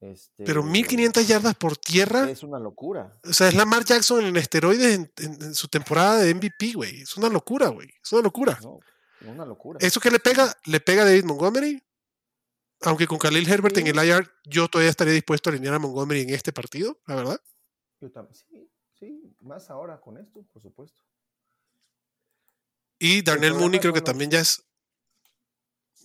Este, 0.00 0.44
Pero 0.44 0.62
1500 0.62 1.28
yardas 1.28 1.54
por 1.56 1.76
tierra. 1.76 2.30
Es 2.30 2.42
una 2.42 2.58
locura. 2.58 3.18
O 3.22 3.32
sea, 3.34 3.48
es 3.48 3.54
Lamar 3.54 3.84
Jackson 3.84 4.24
en 4.24 4.36
esteroides 4.36 5.10
en, 5.18 5.54
su 5.54 5.68
temporada 5.68 6.18
de 6.18 6.34
MVP, 6.34 6.72
güey. 6.72 7.02
Es 7.02 7.16
una 7.18 7.28
locura, 7.28 7.68
güey. 7.68 7.88
Es 8.02 8.10
una 8.12 8.22
locura. 8.22 8.58
No, 8.62 8.80
una 9.26 9.44
locura. 9.44 9.78
¿Eso 9.82 10.00
que 10.00 10.10
le 10.10 10.18
pega? 10.18 10.54
Le 10.64 10.80
pega 10.80 11.02
a 11.02 11.04
David 11.04 11.24
Montgomery. 11.24 11.82
Aunque 12.82 13.06
con 13.06 13.18
Khalil 13.18 13.46
Herbert 13.46 13.76
en 13.76 13.88
el 13.88 14.02
IR, 14.02 14.26
yo 14.46 14.66
todavía 14.68 14.90
estaría 14.90 15.12
dispuesto 15.12 15.50
a 15.50 15.52
alinear 15.52 15.74
a 15.74 15.78
Montgomery 15.78 16.22
en 16.22 16.30
este 16.30 16.50
partido, 16.50 16.98
la 17.06 17.14
verdad. 17.14 17.40
Yo 18.00 18.10
también, 18.10 18.34
sí, 18.34 18.70
sí, 18.98 19.36
más 19.40 19.68
ahora 19.68 20.00
con 20.00 20.16
esto, 20.16 20.42
por 20.50 20.62
supuesto. 20.62 21.02
Y 22.98 23.20
Darnell 23.20 23.52
Mooney 23.52 23.80
creo 23.80 23.92
que 23.92 24.00
también 24.00 24.30
ya 24.30 24.40
es. 24.40 24.64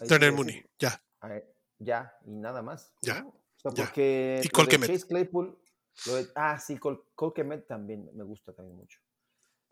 Darnell 0.02 0.34
Mooney, 0.34 0.66
ya. 0.78 1.02
Ya, 1.80 2.14
y 2.26 2.32
nada 2.32 2.62
más. 2.62 2.94
Ya. 3.02 3.26
Porque 3.72 4.42
Y 4.44 4.50
Chase 4.50 5.08
Claypool, 5.08 5.58
ah, 6.36 6.60
sí, 6.60 6.78
Cole, 6.78 7.00
también 7.68 8.10
me 8.14 8.24
gusta 8.24 8.54
también 8.54 8.78
mucho. 8.78 9.00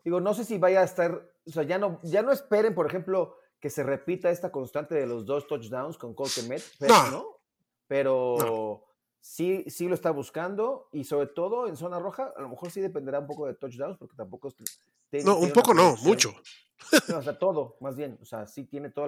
Digo, 0.04 0.20
no 0.20 0.34
sé 0.34 0.44
si 0.44 0.58
vaya 0.58 0.80
a 0.80 0.84
estar, 0.84 1.30
o 1.46 1.50
sea, 1.50 1.62
ya 1.62 1.78
no, 1.78 2.00
ya 2.02 2.22
no 2.22 2.32
esperen, 2.32 2.74
por 2.74 2.86
ejemplo, 2.86 3.36
que 3.58 3.70
se 3.70 3.82
repita 3.82 4.30
esta 4.30 4.52
constante 4.52 4.94
de 4.94 5.06
los 5.06 5.24
dos 5.24 5.46
touchdowns 5.46 5.96
con 5.96 6.14
Cole 6.14 6.30
pero, 6.78 7.10
no. 7.10 7.38
Pero 7.86 8.84
sí, 9.20 9.64
sí 9.68 9.88
lo 9.88 9.94
está 9.94 10.10
buscando 10.10 10.88
y 10.92 11.04
sobre 11.04 11.28
todo 11.28 11.66
en 11.66 11.76
zona 11.76 11.98
roja, 11.98 12.34
a 12.36 12.42
lo 12.42 12.50
mejor 12.50 12.70
sí 12.70 12.82
dependerá 12.82 13.20
un 13.20 13.26
poco 13.26 13.46
de 13.46 13.54
touchdowns 13.54 13.96
porque 13.96 14.16
tampoco 14.16 14.48
es, 14.48 15.24
No, 15.24 15.38
un 15.38 15.50
poco 15.50 15.72
no, 15.72 15.96
mucho. 16.02 16.34
o 17.16 17.22
sea, 17.22 17.38
todo, 17.38 17.76
más 17.80 17.96
bien. 17.96 18.18
O 18.20 18.24
sea, 18.26 18.46
sí 18.46 18.64
tiene 18.64 18.90
toda 18.90 19.06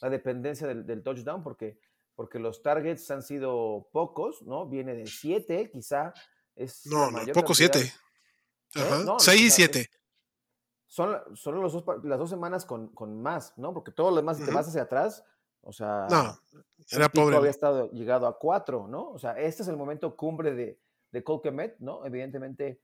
la, 0.00 0.10
dependencia 0.10 0.66
del, 0.66 1.02
touchdown 1.02 1.42
porque, 1.44 1.78
porque 2.14 2.38
los 2.38 2.62
targets 2.62 3.10
han 3.10 3.22
sido 3.22 3.88
pocos, 3.92 4.42
¿no? 4.42 4.66
Viene 4.66 4.94
de 4.94 5.06
7, 5.06 5.70
quizá. 5.70 6.12
Es 6.54 6.86
no, 6.86 7.10
no, 7.10 7.20
poco 7.32 7.54
7. 7.54 7.80
¿Eh? 7.80 7.92
Ajá. 8.74 9.18
6 9.18 9.40
y 9.40 9.50
7. 9.50 9.90
Son, 10.86 11.18
son 11.34 11.60
los 11.60 11.72
dos, 11.72 11.84
las 12.04 12.18
dos 12.18 12.28
semanas 12.28 12.66
con, 12.66 13.22
más, 13.22 13.56
¿no? 13.56 13.72
Porque 13.72 13.92
todo 13.92 14.10
lo 14.10 14.16
demás, 14.16 14.36
si 14.36 14.44
te 14.44 14.50
vas 14.50 14.68
hacia 14.68 14.82
atrás, 14.82 15.24
o 15.62 15.72
sea, 15.72 16.06
no, 16.10 16.38
era 16.90 17.08
pobre. 17.08 17.36
había 17.36 17.50
estado 17.50 17.90
llegado 17.92 18.26
a 18.26 18.38
4, 18.38 18.88
¿no? 18.88 19.10
O 19.10 19.18
sea, 19.18 19.32
este 19.38 19.62
es 19.62 19.68
el 19.68 19.76
momento 19.76 20.16
cumbre 20.16 20.54
de, 20.54 20.78
de 21.10 21.24
Colquemet, 21.24 21.78
¿no? 21.78 22.04
Evidentemente, 22.04 22.82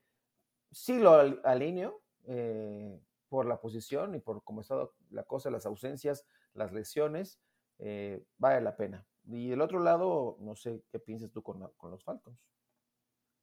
sí 0.71 0.97
lo 0.97 1.13
alineo, 1.43 2.01
eh, 2.25 2.99
por 3.29 3.45
la 3.45 3.61
posición 3.61 4.15
y 4.15 4.19
por 4.19 4.43
cómo 4.43 4.61
está 4.61 4.89
la 5.11 5.23
cosa, 5.23 5.51
las 5.51 5.65
ausencias, 5.65 6.25
las 6.53 6.73
lesiones, 6.73 7.39
eh, 7.77 8.23
vale 8.37 8.61
la 8.61 8.75
pena. 8.75 9.05
Y 9.31 9.49
del 9.49 9.61
otro 9.61 9.79
lado, 9.79 10.37
no 10.39 10.55
sé 10.55 10.83
qué 10.91 10.99
piensas 10.99 11.31
tú 11.31 11.43
con, 11.43 11.59
los 11.59 12.03
Falcons. 12.03 12.37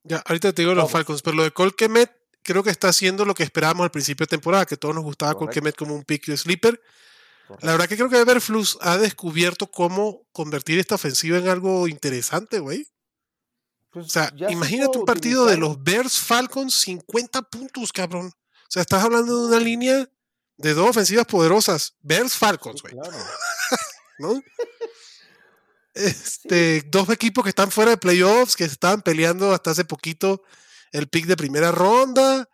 Ya, 0.03 0.19
ahorita 0.27 0.53
te 0.53 0.63
digo 0.63 0.75
los 0.75 0.91
Falcons, 0.91 1.23
pero 1.23 1.37
lo 1.37 1.43
de 1.45 1.53
Colquemet 1.53 2.11
creo 2.43 2.63
que 2.63 2.71
está 2.71 2.89
haciendo 2.89 3.25
lo 3.25 3.35
que 3.35 3.43
esperábamos 3.43 3.85
al 3.85 3.91
principio 3.91 4.25
de 4.25 4.31
temporada, 4.31 4.67
que 4.67 4.77
todos 4.77 4.95
nos 4.95 5.05
gustaba 5.05 5.35
Colquemet 5.35 5.77
como 5.77 5.95
un 5.95 6.05
pick 6.05 6.27
de 6.27 6.37
sleeper. 6.37 6.81
La 7.61 7.73
verdad 7.73 7.89
que 7.89 7.97
creo 7.97 8.09
que 8.09 8.19
Everflux 8.19 8.79
ha 8.81 8.99
descubierto 8.99 9.69
cómo 9.71 10.27
convertir 10.33 10.79
esta 10.79 10.97
ofensiva 10.97 11.39
en 11.39 11.49
algo 11.49 11.87
interesante, 11.87 12.59
güey. 12.59 12.87
Pues 13.91 14.07
o 14.07 14.09
sea, 14.09 14.33
imagínate 14.49 14.99
un 14.99 15.05
partido 15.05 15.47
de 15.47 15.57
los 15.57 15.83
Bears 15.83 16.19
Falcons, 16.19 16.75
50 16.81 17.43
puntos, 17.43 17.93
cabrón. 17.93 18.27
O 18.27 18.69
sea, 18.69 18.83
estás 18.83 19.05
hablando 19.05 19.43
de 19.43 19.47
una 19.49 19.61
línea 19.61 20.09
de 20.57 20.75
dos 20.75 20.91
ofensivas 20.91 21.27
poderosas. 21.27 21.95
Bears 22.01 22.35
Falcons, 22.35 22.83
güey. 22.83 22.95
claro. 22.95 23.17
¿No? 24.19 24.43
Este, 25.97 26.83
dos 26.83 27.09
equipos 27.11 27.43
que 27.43 27.51
están 27.51 27.71
fuera 27.71 27.93
de 27.93 27.97
playoffs, 27.97 28.55
que 28.55 28.65
estaban 28.65 29.03
peleando 29.03 29.53
hasta 29.53 29.71
hace 29.71 29.85
poquito 29.85 30.43
el 30.93 31.09
pick 31.09 31.27
de 31.27 31.37
primera 31.37 31.73
ronda. 31.73 32.49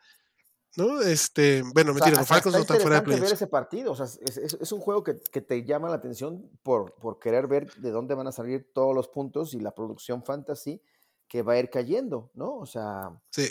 ¿No? 0.76 1.02
Este, 1.02 1.62
bueno, 1.74 1.92
mentira, 1.92 2.16
los 2.16 2.26
Falcons 2.26 2.54
no 2.54 2.62
están 2.62 2.80
fuera 2.80 2.96
de 2.96 3.02
playoffs. 3.02 3.24
ver 3.24 3.32
ese 3.34 3.46
partido, 3.46 3.92
o 3.92 3.94
sea, 3.94 4.06
es, 4.06 4.72
un 4.72 4.80
juego 4.80 5.04
que, 5.04 5.20
que, 5.20 5.42
te 5.42 5.64
llama 5.64 5.90
la 5.90 5.96
atención 5.96 6.48
por, 6.62 6.94
por 6.94 7.18
querer 7.18 7.46
ver 7.46 7.70
de 7.74 7.90
dónde 7.90 8.14
van 8.14 8.26
a 8.26 8.32
salir 8.32 8.70
todos 8.72 8.94
los 8.94 9.08
puntos 9.08 9.52
y 9.52 9.60
la 9.60 9.74
producción 9.74 10.24
fantasy 10.24 10.80
que 11.28 11.42
va 11.42 11.54
a 11.54 11.58
ir 11.58 11.68
cayendo, 11.68 12.30
¿no? 12.32 12.56
O 12.56 12.64
sea, 12.64 13.10
sí. 13.30 13.50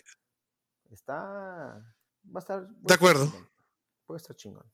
está, 0.89 1.83
Va 2.25 2.39
a 2.39 2.39
estar. 2.39 2.67
de 2.67 2.93
acuerdo. 2.93 3.31
Puede 4.05 4.17
estar 4.17 4.35
chingón. 4.35 4.65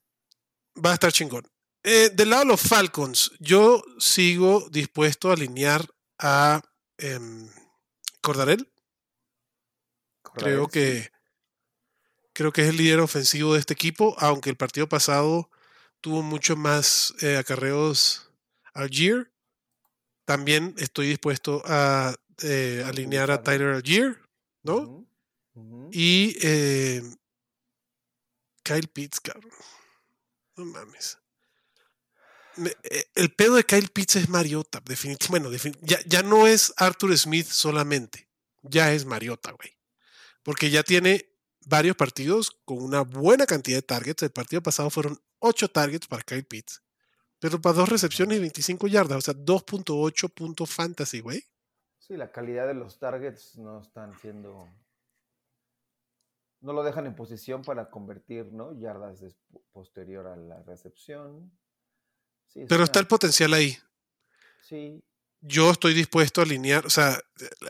Va 0.84 0.92
a 0.92 0.94
estar 0.94 1.12
chingón. 1.12 1.44
Eh, 1.90 2.10
del 2.10 2.32
lado 2.32 2.42
de 2.42 2.50
los 2.50 2.60
Falcons, 2.60 3.32
yo 3.40 3.82
sigo 3.98 4.68
dispuesto 4.70 5.30
a 5.30 5.36
alinear 5.36 5.88
a 6.20 6.62
em, 6.98 7.50
Cordarel. 8.20 8.70
Creo 10.34 10.68
que 10.68 11.10
creo 12.34 12.52
que 12.52 12.64
es 12.64 12.68
el 12.68 12.76
líder 12.76 13.00
ofensivo 13.00 13.54
de 13.54 13.62
este 13.62 13.74
equipo, 13.74 14.18
aunque 14.20 14.50
el 14.50 14.58
partido 14.58 14.90
pasado 14.90 15.50
tuvo 16.02 16.24
mucho 16.24 16.58
más 16.58 17.14
eh, 17.22 17.38
acarreos 17.38 18.34
Algier. 18.74 19.32
También 20.26 20.76
estoy 20.80 21.08
dispuesto 21.08 21.62
a 21.64 22.14
eh, 22.44 22.84
alinear 22.86 23.32
a 23.32 23.44
Tyler 23.44 23.70
Algier, 23.70 24.20
¿no? 24.62 25.08
Y 25.94 26.36
eh, 26.42 27.02
Kyle 28.64 28.90
Pitts, 28.90 29.22
cabrón. 29.22 29.54
No 30.58 30.66
mames. 30.66 31.18
Eh, 32.84 33.06
el 33.16 33.34
pedo 33.34 33.56
de 33.56 33.64
Kyle 33.64 33.90
Pitts 33.90 34.18
es 34.18 34.30
Mariota, 34.30 34.82
definitivamente. 34.86 35.58
Bueno, 35.58 35.80
ya, 36.06 36.24
no 36.24 36.48
es 36.48 36.74
Arthur 36.78 37.18
Smith 37.18 37.48
solamente. 37.48 38.28
Ya 38.64 38.92
es 38.92 39.06
Mariota, 39.06 39.52
güey. 39.52 39.78
Porque 40.44 40.70
ya 40.70 40.84
tiene 40.84 41.30
varios 41.66 41.96
partidos 41.96 42.52
con 42.66 42.82
una 42.82 43.02
buena 43.02 43.46
cantidad 43.46 43.78
de 43.78 43.82
targets. 43.82 44.24
El 44.24 44.32
partido 44.32 44.62
pasado 44.62 44.90
fueron 44.90 45.20
8 45.40 45.70
targets 45.70 46.08
para 46.08 46.24
Kyle 46.24 46.46
Pitts. 46.46 46.82
Pero 47.40 47.62
para 47.62 47.76
dos 47.76 47.90
recepciones 47.90 48.38
y 48.38 48.42
25 48.42 48.88
yardas. 48.88 49.18
O 49.18 49.22
sea, 49.22 49.34
2.8 49.36 50.34
puntos 50.34 50.70
fantasy, 50.70 51.20
güey. 51.20 51.44
Sí, 52.00 52.16
la 52.16 52.32
calidad 52.32 52.68
de 52.68 52.74
los 52.74 52.98
targets 53.00 53.58
no 53.58 53.82
están 53.82 54.18
siendo 54.20 54.68
no 56.62 56.74
lo 56.74 56.84
dejan 56.84 57.06
en 57.06 57.16
posición 57.16 57.62
para 57.62 57.90
convertir, 57.90 58.52
¿no? 58.52 58.74
Yardas 58.74 59.24
posterior 59.72 60.28
a 60.28 60.36
la 60.36 60.62
recepción. 60.64 61.52
Pero 62.68 62.84
está 62.84 63.00
el 63.00 63.08
potencial 63.08 63.54
ahí. 63.54 63.78
Sí. 64.68 65.02
Yo 65.42 65.72
estoy 65.72 65.94
dispuesto 65.94 66.42
a 66.42 66.44
alinear, 66.44 66.86
o 66.86 66.90
sea, 66.90 67.20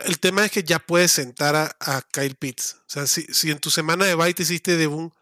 el 0.05 0.19
tema 0.19 0.45
es 0.45 0.51
que 0.51 0.63
ya 0.63 0.79
puedes 0.79 1.11
sentar 1.11 1.55
a, 1.55 2.01
Kyle 2.11 2.35
Pitts. 2.35 2.75
O 2.79 2.89
sea, 2.89 3.07
si, 3.07 3.23
si, 3.25 3.51
en 3.51 3.59
tu 3.59 3.69
semana 3.69 4.05
de 4.05 4.15
bye 4.15 4.33
te 4.33 4.43
hiciste 4.43 4.77
de 4.77 4.87
un 4.87 5.13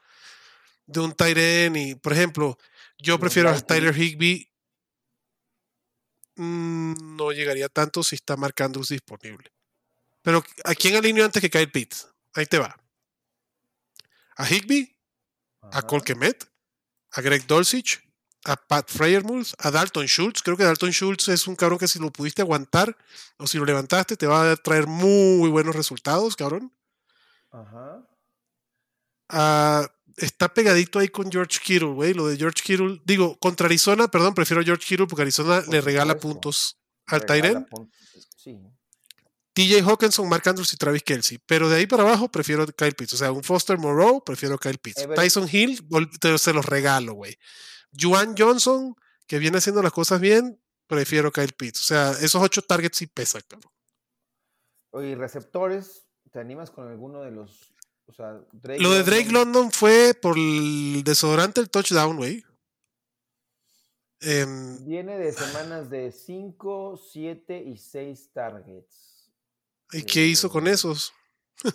de 0.85 0.99
un 0.99 1.13
Tyren 1.13 1.75
y, 1.75 1.95
por 1.95 2.13
ejemplo, 2.13 2.57
yo 2.97 3.19
prefiero 3.19 3.49
a 3.49 3.59
Tyler 3.59 3.95
Higby. 3.95 4.51
Mm, 6.35 7.15
no 7.15 7.31
llegaría 7.31 7.69
tanto 7.69 8.03
si 8.03 8.15
está 8.15 8.35
Mark 8.35 8.61
Andrews 8.61 8.89
disponible. 8.89 9.51
Pero 10.21 10.43
¿a 10.63 10.75
quién 10.75 10.95
alineo 10.95 11.25
antes 11.25 11.41
que 11.41 11.49
Kyle 11.49 11.71
Pitts? 11.71 12.07
Ahí 12.33 12.45
te 12.45 12.59
va. 12.59 12.79
A 14.35 14.49
Higby, 14.49 14.95
a 15.61 15.81
Colquemet, 15.83 16.51
a 17.11 17.21
Greg 17.21 17.45
Dulcich, 17.47 18.04
a 18.45 18.55
Pat 18.55 18.89
Freyermuth, 18.89 19.53
a 19.59 19.71
Dalton 19.71 20.07
Schultz. 20.07 20.41
Creo 20.41 20.55
que 20.55 20.63
Dalton 20.63 20.91
Schultz 20.91 21.27
es 21.27 21.47
un 21.47 21.55
cabrón 21.55 21.79
que 21.79 21.87
si 21.87 21.99
lo 21.99 22.11
pudiste 22.11 22.41
aguantar 22.41 22.95
o 23.37 23.47
si 23.47 23.57
lo 23.57 23.65
levantaste 23.65 24.15
te 24.15 24.27
va 24.27 24.51
a 24.51 24.55
traer 24.55 24.87
muy 24.87 25.49
buenos 25.49 25.75
resultados, 25.75 26.35
cabrón. 26.35 26.71
Ajá. 27.51 28.07
A 29.29 29.91
está 30.17 30.53
pegadito 30.53 30.99
ahí 30.99 31.07
con 31.07 31.31
George 31.31 31.59
Kittle, 31.63 31.89
güey. 31.89 32.13
Lo 32.13 32.27
de 32.27 32.37
George 32.37 32.61
Kittle. 32.63 33.01
Digo, 33.05 33.37
contra 33.39 33.67
Arizona, 33.67 34.07
perdón, 34.07 34.33
prefiero 34.33 34.63
George 34.63 34.85
Kittle 34.85 35.07
porque 35.07 35.23
Arizona 35.23 35.63
le 35.69 35.81
regala 35.81 36.17
puntos 36.17 36.77
al 37.07 37.25
Tyren. 37.25 37.67
Sí. 38.37 38.57
TJ 39.53 39.81
Hawkinson, 39.83 40.27
Mark 40.27 40.47
Andrews 40.47 40.73
y 40.73 40.77
Travis 40.77 41.03
Kelsey. 41.03 41.39
Pero 41.45 41.69
de 41.69 41.77
ahí 41.77 41.87
para 41.87 42.03
abajo 42.03 42.29
prefiero 42.29 42.65
Kyle 42.67 42.93
Pitts. 42.93 43.13
O 43.13 43.17
sea, 43.17 43.31
un 43.31 43.43
Foster 43.43 43.77
Moreau, 43.77 44.23
prefiero 44.23 44.57
Kyle 44.57 44.77
Pitts. 44.77 45.07
Tyson 45.15 45.47
Hill, 45.51 45.81
se 46.37 46.53
los 46.53 46.65
regalo, 46.65 47.13
güey. 47.13 47.37
Juan 47.99 48.35
Johnson, 48.37 48.95
que 49.27 49.39
viene 49.39 49.57
haciendo 49.57 49.81
las 49.81 49.91
cosas 49.91 50.19
bien, 50.19 50.61
prefiero 50.87 51.31
Kyle 51.31 51.53
Pitts. 51.53 51.81
O 51.81 51.85
sea, 51.85 52.11
esos 52.11 52.41
ocho 52.41 52.61
targets 52.61 52.97
sí 52.97 53.07
pesan, 53.07 53.41
cabrón. 53.47 53.71
Oye, 54.91 55.15
receptores, 55.15 56.07
¿te 56.31 56.39
animas 56.39 56.71
con 56.71 56.87
alguno 56.87 57.21
de 57.21 57.31
los 57.31 57.75
lo 58.77 58.91
de 58.91 59.03
Drake 59.03 59.31
London 59.31 59.71
fue 59.71 60.13
por 60.13 60.37
el 60.37 61.03
desodorante 61.03 61.59
el 61.59 61.69
touchdown, 61.69 62.17
güey. 62.17 62.43
Em, 64.21 64.83
Viene 64.85 65.17
de 65.17 65.33
semanas 65.33 65.89
de 65.89 66.11
5, 66.11 67.01
7 67.11 67.63
y 67.65 67.77
6 67.77 68.29
targets. 68.33 69.31
¿Y 69.91 70.03
qué 70.03 70.25
hizo 70.25 70.49
con 70.49 70.67
eh, 70.67 70.71
esos? 70.71 71.13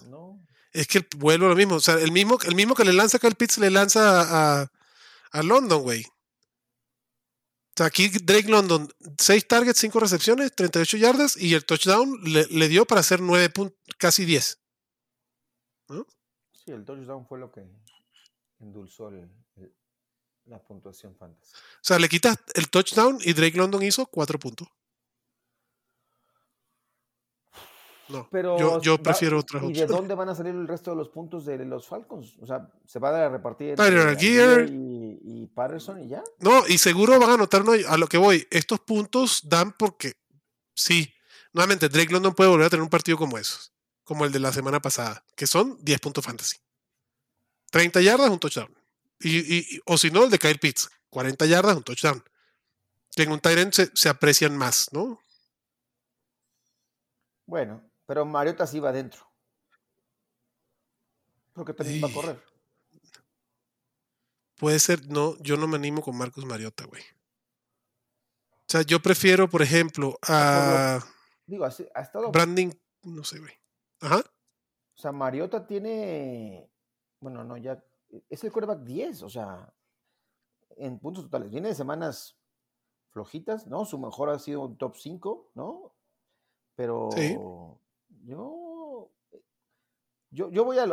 No. 0.08 0.40
es 0.72 0.86
que 0.86 1.04
vuelvo 1.16 1.46
a 1.46 1.50
lo 1.50 1.56
mismo. 1.56 1.76
O 1.76 1.80
sea, 1.80 1.94
el 1.94 2.12
mismo, 2.12 2.38
el 2.44 2.54
mismo 2.54 2.74
que 2.74 2.84
le 2.84 2.92
lanza 2.92 3.16
acá 3.16 3.28
el 3.28 3.34
Pitts 3.34 3.58
le 3.58 3.70
lanza 3.70 4.62
a, 4.62 4.72
a 5.30 5.42
London, 5.42 5.82
güey. 5.82 6.04
O 6.04 7.72
sea, 7.76 7.86
aquí 7.86 8.08
Drake 8.08 8.48
London, 8.48 8.88
6 9.18 9.48
targets, 9.48 9.78
5 9.78 10.00
recepciones, 10.00 10.54
38 10.54 10.96
yardas 10.96 11.36
y 11.36 11.54
el 11.54 11.64
touchdown 11.64 12.20
le, 12.24 12.46
le 12.46 12.68
dio 12.68 12.84
para 12.84 13.00
hacer 13.00 13.20
9 13.20 13.48
puntos, 13.50 13.78
casi 13.96 14.24
10. 14.24 14.60
¿No? 15.88 16.06
el 16.66 16.84
touchdown 16.84 17.26
fue 17.26 17.38
lo 17.38 17.50
que 17.50 17.66
endulzó 18.60 19.10
la 20.44 20.62
puntuación 20.62 21.16
fantasy. 21.16 21.52
O 21.54 21.80
sea, 21.82 21.98
le 21.98 22.08
quitas 22.08 22.38
el 22.54 22.68
touchdown 22.68 23.18
y 23.20 23.32
Drake 23.32 23.56
London 23.56 23.82
hizo 23.82 24.06
cuatro 24.06 24.38
puntos. 24.38 24.68
No, 28.10 28.28
pero 28.30 28.80
yo, 28.80 29.02
prefiero 29.02 29.38
otras 29.38 29.62
¿Y 29.64 29.72
de 29.72 29.86
dónde 29.86 30.14
van 30.14 30.28
a 30.28 30.34
salir 30.34 30.54
el 30.54 30.66
resto 30.66 30.90
de 30.90 30.96
los 30.96 31.08
puntos 31.08 31.44
de 31.44 31.64
los 31.64 31.86
Falcons? 31.86 32.36
O 32.40 32.46
sea, 32.46 32.68
¿se 32.86 32.98
va 32.98 33.26
a 33.26 33.28
repartir 33.28 33.76
Tyler 33.76 34.16
Gear 34.18 34.68
y, 34.68 35.20
y, 35.22 35.46
Patterson 35.46 36.02
y 36.02 36.08
ya? 36.08 36.22
No, 36.40 36.66
y 36.66 36.78
seguro 36.78 37.18
van 37.18 37.30
a 37.30 37.34
anotar, 37.34 37.62
a 37.88 37.96
lo 37.96 38.06
que 38.06 38.18
voy, 38.18 38.46
estos 38.50 38.80
puntos 38.80 39.48
dan 39.48 39.72
porque, 39.78 40.14
sí, 40.74 41.12
nuevamente 41.52 41.88
Drake 41.88 42.12
London 42.12 42.34
puede 42.34 42.50
volver 42.50 42.66
a 42.66 42.70
tener 42.70 42.82
un 42.82 42.90
partido 42.90 43.16
como 43.16 43.38
esos 43.38 43.70
como 44.10 44.24
el 44.24 44.32
de 44.32 44.40
la 44.40 44.52
semana 44.52 44.82
pasada, 44.82 45.24
que 45.36 45.46
son 45.46 45.78
10 45.84 46.00
puntos 46.00 46.24
fantasy. 46.24 46.56
30 47.70 48.00
yardas, 48.00 48.28
un 48.28 48.40
touchdown. 48.40 48.76
Y, 49.20 49.78
o 49.84 49.96
si 49.96 50.10
no, 50.10 50.24
el 50.24 50.30
de 50.30 50.38
Kyle 50.40 50.58
Pitts, 50.58 50.90
40 51.10 51.46
yardas, 51.46 51.76
un 51.76 51.84
touchdown. 51.84 52.20
Que 53.14 53.22
en 53.22 53.30
un 53.30 53.38
Tyrant 53.38 53.72
se, 53.72 54.08
aprecian 54.08 54.56
más, 54.56 54.88
¿no? 54.90 55.20
Bueno, 57.46 57.88
pero 58.10 58.26
Mariota 58.26 58.66
sí 58.66 58.80
va 58.80 58.88
adentro. 58.88 59.24
Porque 61.52 61.72
también 61.72 62.02
va 62.02 62.08
a 62.08 62.12
correr. 62.12 62.42
Puede 64.56 64.80
ser, 64.80 65.08
no, 65.08 65.38
yo 65.38 65.56
no 65.56 65.68
me 65.68 65.76
animo 65.76 66.02
con 66.02 66.18
Marcus 66.18 66.44
Mariota, 66.44 66.86
güey. 66.86 67.02
O 67.02 68.66
sea, 68.66 68.82
yo 68.82 69.00
prefiero, 69.00 69.48
por 69.48 69.62
ejemplo, 69.62 70.18
a. 70.26 70.98
Digo, 71.46 71.64
ha 71.64 72.00
estado. 72.00 72.32
Branding, 72.32 72.72
no 73.04 73.22
sé, 73.22 73.38
güey. 73.38 73.52
Ajá. 74.00 74.18
O 74.18 74.98
sea, 75.00 75.12
Mariota 75.12 75.64
tiene, 75.64 76.68
bueno, 77.20 77.44
no, 77.44 77.56
ya, 77.58 77.80
es 78.28 78.42
el 78.42 78.50
quarterback 78.50 78.80
10, 78.82 79.22
o 79.22 79.30
sea, 79.30 79.72
en 80.70 80.98
puntos 80.98 81.26
totales. 81.26 81.48
Viene 81.48 81.68
de 81.68 81.76
semanas 81.76 82.36
flojitas, 83.12 83.68
¿no? 83.68 83.84
Su 83.84 84.00
mejor 84.00 84.30
ha 84.30 84.40
sido 84.40 84.62
un 84.62 84.76
top 84.78 84.96
5, 84.96 85.52
¿no? 85.54 85.94
Pero 86.74 87.08
yo, 88.24 89.10
yo, 90.30 90.50
yo 90.50 90.64
voy 90.64 90.78
a, 90.78 90.84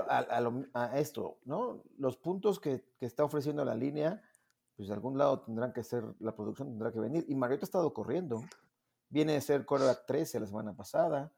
a, 0.73 0.99
esto, 0.99 1.39
¿no? 1.45 1.83
Los 1.97 2.17
puntos 2.17 2.59
que, 2.59 2.83
que, 2.99 3.05
está 3.05 3.23
ofreciendo 3.23 3.63
la 3.63 3.75
línea, 3.75 4.21
pues 4.75 4.87
de 4.87 4.93
algún 4.93 5.17
lado 5.17 5.41
tendrán 5.41 5.73
que 5.73 5.83
ser, 5.83 6.03
la 6.19 6.35
producción 6.35 6.69
tendrá 6.69 6.91
que 6.91 6.99
venir. 6.99 7.25
Y 7.27 7.35
Mariota 7.35 7.63
ha 7.63 7.65
estado 7.65 7.93
corriendo. 7.93 8.43
Viene 9.09 9.33
de 9.33 9.41
ser 9.41 9.65
quarterback 9.65 10.05
13 10.05 10.39
la 10.39 10.47
semana 10.47 10.75
pasada. 10.75 11.31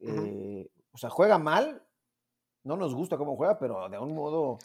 Eh, 0.00 0.70
o 0.92 0.98
sea, 0.98 1.10
juega 1.10 1.38
mal, 1.38 1.82
no 2.64 2.76
nos 2.76 2.94
gusta 2.94 3.16
cómo 3.16 3.36
juega, 3.36 3.58
pero 3.58 3.88
de 3.88 3.96
algún 3.96 4.14
modo 4.14 4.58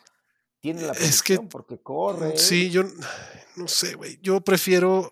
tiene 0.60 0.82
la 0.82 0.94
es 0.94 1.22
que, 1.22 1.40
porque 1.40 1.80
corre. 1.80 2.38
Sí, 2.38 2.70
yo 2.70 2.84
no 3.56 3.68
sé, 3.68 3.96
güey. 3.96 4.20
Yo 4.22 4.42
prefiero. 4.42 5.12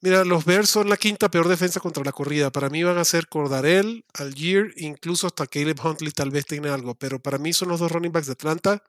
Mira, 0.00 0.24
los 0.24 0.44
Bears 0.44 0.70
son 0.70 0.88
la 0.88 0.96
quinta 0.96 1.28
peor 1.30 1.48
defensa 1.48 1.80
contra 1.80 2.04
la 2.04 2.12
corrida. 2.12 2.50
Para 2.50 2.70
mí 2.70 2.82
van 2.84 2.98
a 2.98 3.04
ser 3.04 3.28
Cordarel, 3.28 4.04
Algier, 4.14 4.72
incluso 4.76 5.26
hasta 5.26 5.46
Caleb 5.46 5.78
Huntley 5.84 6.12
tal 6.12 6.30
vez 6.30 6.46
tenga 6.46 6.72
algo. 6.72 6.94
Pero 6.94 7.18
para 7.18 7.38
mí 7.38 7.52
son 7.52 7.68
los 7.68 7.80
dos 7.80 7.90
running 7.90 8.12
backs 8.12 8.26
de 8.26 8.32
Atlanta 8.32 8.82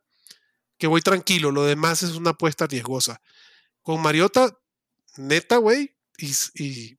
que 0.78 0.88
voy 0.88 1.02
tranquilo. 1.02 1.52
Lo 1.52 1.65
demás 1.65 2.04
es 2.04 2.15
una 2.15 2.32
apuesta 2.32 2.67
riesgosa. 2.67 3.22
Con 3.82 4.02
Mariota, 4.02 4.56
neta, 5.17 5.58
güey, 5.58 5.95
y 6.17 6.98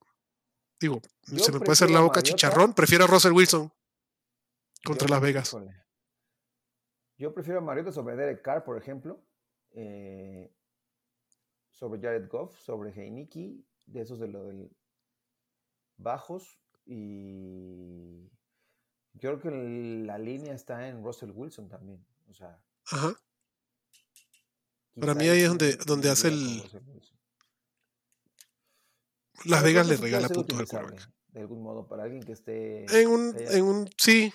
Digo, 0.80 1.02
se 1.36 1.52
me 1.52 1.58
puede 1.58 1.72
hacer 1.72 1.90
la 1.90 2.00
boca 2.00 2.22
chicharrón. 2.22 2.72
Prefiero 2.72 3.04
a 3.04 3.06
Russell 3.06 3.32
Wilson 3.32 3.70
contra 4.82 5.08
Las 5.08 5.20
Vegas. 5.20 5.56
Yo 7.18 7.34
prefiero 7.34 7.58
a 7.58 7.62
Mariota 7.62 7.92
sobre 7.92 8.16
Derek 8.16 8.40
Carr, 8.40 8.64
por 8.64 8.78
ejemplo. 8.78 9.22
Eh, 9.72 10.50
sobre 11.70 12.00
Jared 12.00 12.28
Goff, 12.28 12.58
sobre 12.58 12.90
Heineke, 12.90 13.62
de 13.92 14.02
esos 14.02 14.18
de 14.18 14.28
los 14.28 14.46
del 14.46 14.70
bajos. 15.96 16.58
Y 16.86 18.30
yo 19.14 19.38
creo 19.38 19.40
que 19.40 19.50
la 20.06 20.18
línea 20.18 20.54
está 20.54 20.88
en 20.88 21.04
Russell 21.04 21.30
Wilson 21.30 21.68
también. 21.68 22.04
O 22.28 22.34
sea. 22.34 22.60
Ajá. 22.86 23.14
Para 24.98 25.14
mí 25.14 25.28
ahí 25.28 25.42
es 25.42 25.48
donde, 25.48 25.76
donde 25.76 26.10
hace 26.10 26.28
el. 26.28 26.62
Las 29.44 29.62
Vegas 29.62 29.86
le 29.86 29.96
regala 29.96 30.28
puntos 30.28 30.58
al 30.58 30.66
quarterback. 30.66 31.10
De 31.28 31.40
algún 31.40 31.62
modo, 31.62 31.86
para 31.86 32.02
alguien 32.04 32.22
que 32.22 32.32
esté. 32.32 32.84
En 33.00 33.08
un, 33.08 33.34
en 33.38 33.64
un 33.64 33.90
sí. 33.96 34.32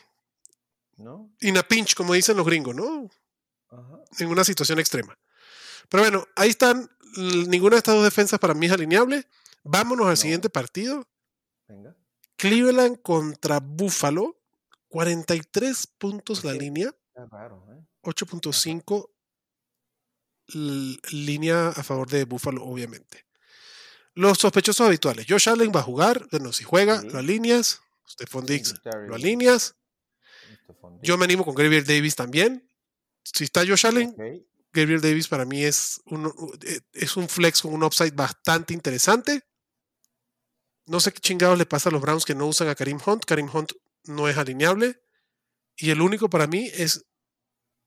¿No? 0.98 1.30
In 1.42 1.58
a 1.58 1.64
pinch, 1.64 1.94
como 1.94 2.14
dicen 2.14 2.38
los 2.38 2.46
gringos, 2.46 2.74
¿no? 2.74 3.10
En 4.18 4.30
una 4.30 4.46
situación 4.46 4.80
extrema. 4.80 5.18
Pero 5.90 6.04
bueno, 6.04 6.26
ahí 6.36 6.50
están. 6.50 6.90
Ninguna 7.18 7.76
de 7.76 7.78
estas 7.78 7.96
dos 7.96 8.04
defensas 8.04 8.40
para 8.40 8.54
mí 8.54 8.66
es 8.66 8.72
alineable. 8.72 9.26
Vámonos 9.66 10.08
al 10.08 10.18
siguiente 10.18 10.50
partido. 10.50 11.08
Venga. 11.68 11.96
Cleveland 12.38 13.02
contra 13.02 13.60
Buffalo. 13.60 14.40
43 14.88 15.88
puntos 15.98 16.44
la 16.46 16.54
línea. 16.54 16.96
Raro, 17.16 17.66
¿eh? 17.72 17.84
8.5 18.04 19.10
línea 21.12 21.70
a 21.70 21.84
favor 21.84 22.08
de 22.08 22.24
Buffalo, 22.26 22.64
obviamente. 22.64 23.26
Los 24.14 24.38
sospechosos 24.38 24.86
habituales. 24.86 25.26
Josh 25.28 25.50
Allen 25.50 25.72
va 25.76 25.80
a 25.80 25.84
jugar. 25.84 26.28
Bueno, 26.30 26.54
si 26.54 26.64
juega, 26.64 27.02
lo 27.02 27.18
alineas. 27.18 27.82
Stephon 28.08 28.46
Diggs, 28.46 28.76
lo 29.08 29.16
alineas. 29.16 29.76
Yo 31.02 31.18
me 31.18 31.26
animo 31.26 31.44
con 31.44 31.56
Gabriel 31.56 31.84
Davis 31.84 32.16
también. 32.16 32.70
Si 33.24 33.46
está 33.46 33.66
Josh 33.66 33.88
Allen, 33.88 34.16
Gabriel 34.72 35.02
Davis 35.02 35.28
para 35.28 35.46
mí 35.46 35.64
es 35.64 36.00
un, 36.06 36.32
eh, 36.62 36.80
es 36.94 37.18
un 37.18 37.28
flex 37.28 37.62
con 37.62 37.74
un 37.74 37.84
upside 37.84 38.12
bastante 38.12 38.74
interesante. 38.74 39.44
No 40.86 41.00
sé 41.00 41.12
qué 41.12 41.20
chingados 41.20 41.58
le 41.58 41.66
pasa 41.66 41.90
a 41.90 41.92
los 41.92 42.02
Browns 42.02 42.26
que 42.26 42.36
no 42.36 42.48
usan 42.48 42.68
a 42.68 42.76
Karim 42.76 43.00
Hunt. 43.06 43.26
Karim 43.26 43.50
Hunt 43.52 43.74
no 44.06 44.28
es 44.28 44.38
alineable. 44.38 45.02
Y 45.78 45.90
el 45.90 46.02
único 46.02 46.30
para 46.30 46.48
mí 46.48 46.70
es 46.74 47.06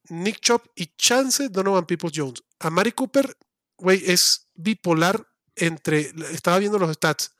Nick 0.09 0.41
Chop 0.41 0.67
y 0.75 0.87
chance 0.97 1.49
Donovan 1.49 1.87
Peoples 1.87 2.13
Jones. 2.17 2.43
A 2.59 2.71
Mari 2.71 2.93
Cooper 2.93 3.37
güey, 3.79 4.03
es 4.11 4.51
bipolar 4.55 5.27
entre, 5.55 6.13
estaba 6.33 6.59
viendo 6.59 6.79
los 6.79 6.95
stats, 6.95 7.35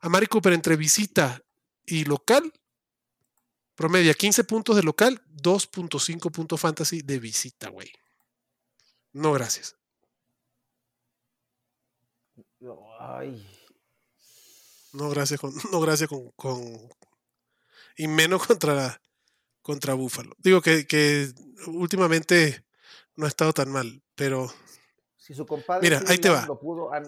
a 0.00 0.08
Mari 0.08 0.26
Cooper 0.26 0.52
entre 0.52 0.76
visita 0.76 1.42
y 1.84 2.04
local, 2.04 2.52
promedia 3.74 4.14
15 4.14 4.44
puntos 4.44 4.76
de 4.76 4.82
local, 4.82 5.22
2.5 5.34 6.30
puntos 6.30 6.60
fantasy 6.60 7.02
de 7.02 7.18
visita, 7.18 7.68
güey. 7.68 7.92
No, 9.12 9.32
gracias. 9.32 9.76
Ay. 13.00 13.57
No, 14.98 15.08
gracias 15.10 15.40
con, 15.40 15.54
no, 15.72 15.80
gracias 15.80 16.08
con, 16.08 16.30
con 16.32 16.60
y 17.96 18.08
menos 18.08 18.44
contra 18.46 19.00
contra 19.62 19.94
Búfalo. 19.94 20.34
Digo 20.38 20.60
que, 20.62 20.86
que 20.86 21.30
últimamente 21.66 22.64
no 23.16 23.26
ha 23.26 23.28
estado 23.28 23.52
tan 23.52 23.70
mal, 23.70 24.02
pero 24.14 24.52
si 25.16 25.34
su 25.34 25.44
compadre 25.46 25.82
Mira, 25.82 26.02
ahí 26.08 26.18
te 26.18 26.30
va. 26.30 26.48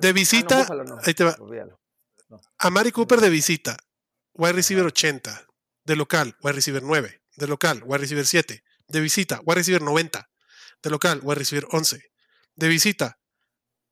de 0.01 0.12
visita, 0.12 0.66
ahí 1.05 1.14
te 1.14 1.24
va. 1.24 1.36
A 2.59 2.70
Mari 2.70 2.93
Cooper 2.93 3.20
de 3.20 3.30
visita, 3.30 3.76
wide 4.34 4.53
receiver 4.53 4.84
80. 4.84 5.47
De 5.84 5.97
local, 5.97 6.36
wide 6.43 6.53
receiver 6.53 6.82
9. 6.82 7.22
De 7.36 7.47
local, 7.47 7.82
wide 7.86 7.99
receiver 7.99 8.26
7. 8.26 8.62
De 8.88 9.01
visita, 9.01 9.41
wide 9.45 9.57
receiver 9.57 9.80
90. 9.80 10.28
De 10.82 10.91
local, 10.91 11.20
wide 11.22 11.38
receiver 11.38 11.66
11. 11.72 12.12
De 12.55 12.68
visita, 12.68 13.18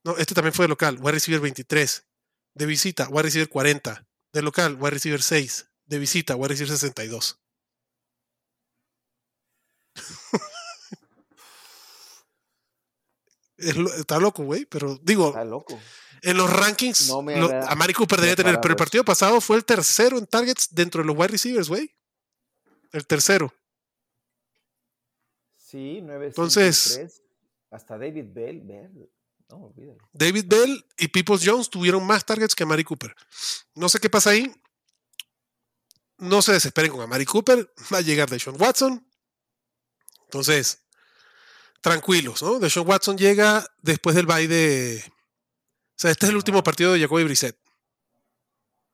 no, 0.04 0.16
este 0.18 0.34
también 0.34 0.52
fue 0.52 0.64
de 0.64 0.68
local, 0.68 0.98
wide 1.00 1.12
receiver 1.12 1.40
23. 1.40 2.04
De 2.58 2.66
visita, 2.66 3.08
wide 3.08 3.22
receiver 3.22 3.48
40. 3.48 4.04
De 4.32 4.42
local, 4.42 4.74
wide 4.80 4.90
receiver 4.90 5.22
6. 5.22 5.70
De 5.86 5.98
visita, 6.00 6.34
wide 6.34 6.48
receiver 6.48 6.76
62. 6.76 7.40
está 13.58 14.18
loco, 14.18 14.42
güey, 14.42 14.66
pero 14.66 14.98
digo. 15.02 15.28
Está 15.28 15.44
loco. 15.44 15.80
En 16.22 16.36
los 16.36 16.52
rankings, 16.52 17.12
a 17.12 17.74
Mari 17.76 17.94
Cooper 17.94 18.20
debía 18.20 18.34
tener, 18.34 18.60
pero 18.60 18.72
el 18.72 18.76
partido 18.76 19.04
pasado 19.04 19.40
fue 19.40 19.56
el 19.56 19.64
tercero 19.64 20.18
en 20.18 20.26
targets 20.26 20.74
dentro 20.74 21.00
de 21.00 21.06
los 21.06 21.16
wide 21.16 21.28
receivers, 21.28 21.68
güey. 21.68 21.94
El 22.90 23.06
tercero. 23.06 23.54
Sí, 25.56 26.00
9 26.02 26.26
Entonces, 26.26 27.22
hasta 27.70 27.96
David 27.96 28.24
Bell, 28.32 29.08
no, 29.50 29.72
David 30.12 30.44
Bell 30.46 30.86
y 30.98 31.08
Peoples 31.08 31.42
Jones 31.44 31.70
tuvieron 31.70 32.06
más 32.06 32.24
targets 32.24 32.54
que 32.54 32.66
Mari 32.66 32.84
Cooper. 32.84 33.14
No 33.74 33.88
sé 33.88 33.98
qué 33.98 34.10
pasa 34.10 34.30
ahí. 34.30 34.52
No 36.18 36.42
se 36.42 36.52
desesperen 36.52 36.92
con 36.92 37.08
Mari 37.08 37.24
Cooper. 37.24 37.72
Va 37.92 37.98
a 37.98 38.02
llegar 38.02 38.28
Deshaun 38.28 38.60
Watson. 38.60 39.08
Entonces, 40.24 40.84
tranquilos, 41.80 42.42
¿no? 42.42 42.58
Deshaun 42.58 42.86
Watson 42.86 43.16
llega 43.16 43.64
después 43.80 44.14
del 44.14 44.26
bye 44.26 44.48
de. 44.48 45.02
O 45.06 46.00
sea, 46.00 46.10
este 46.10 46.26
es 46.26 46.30
el 46.30 46.36
último 46.36 46.62
partido 46.62 46.92
de 46.92 47.00
Jacoby 47.00 47.24
Brissett. 47.24 47.58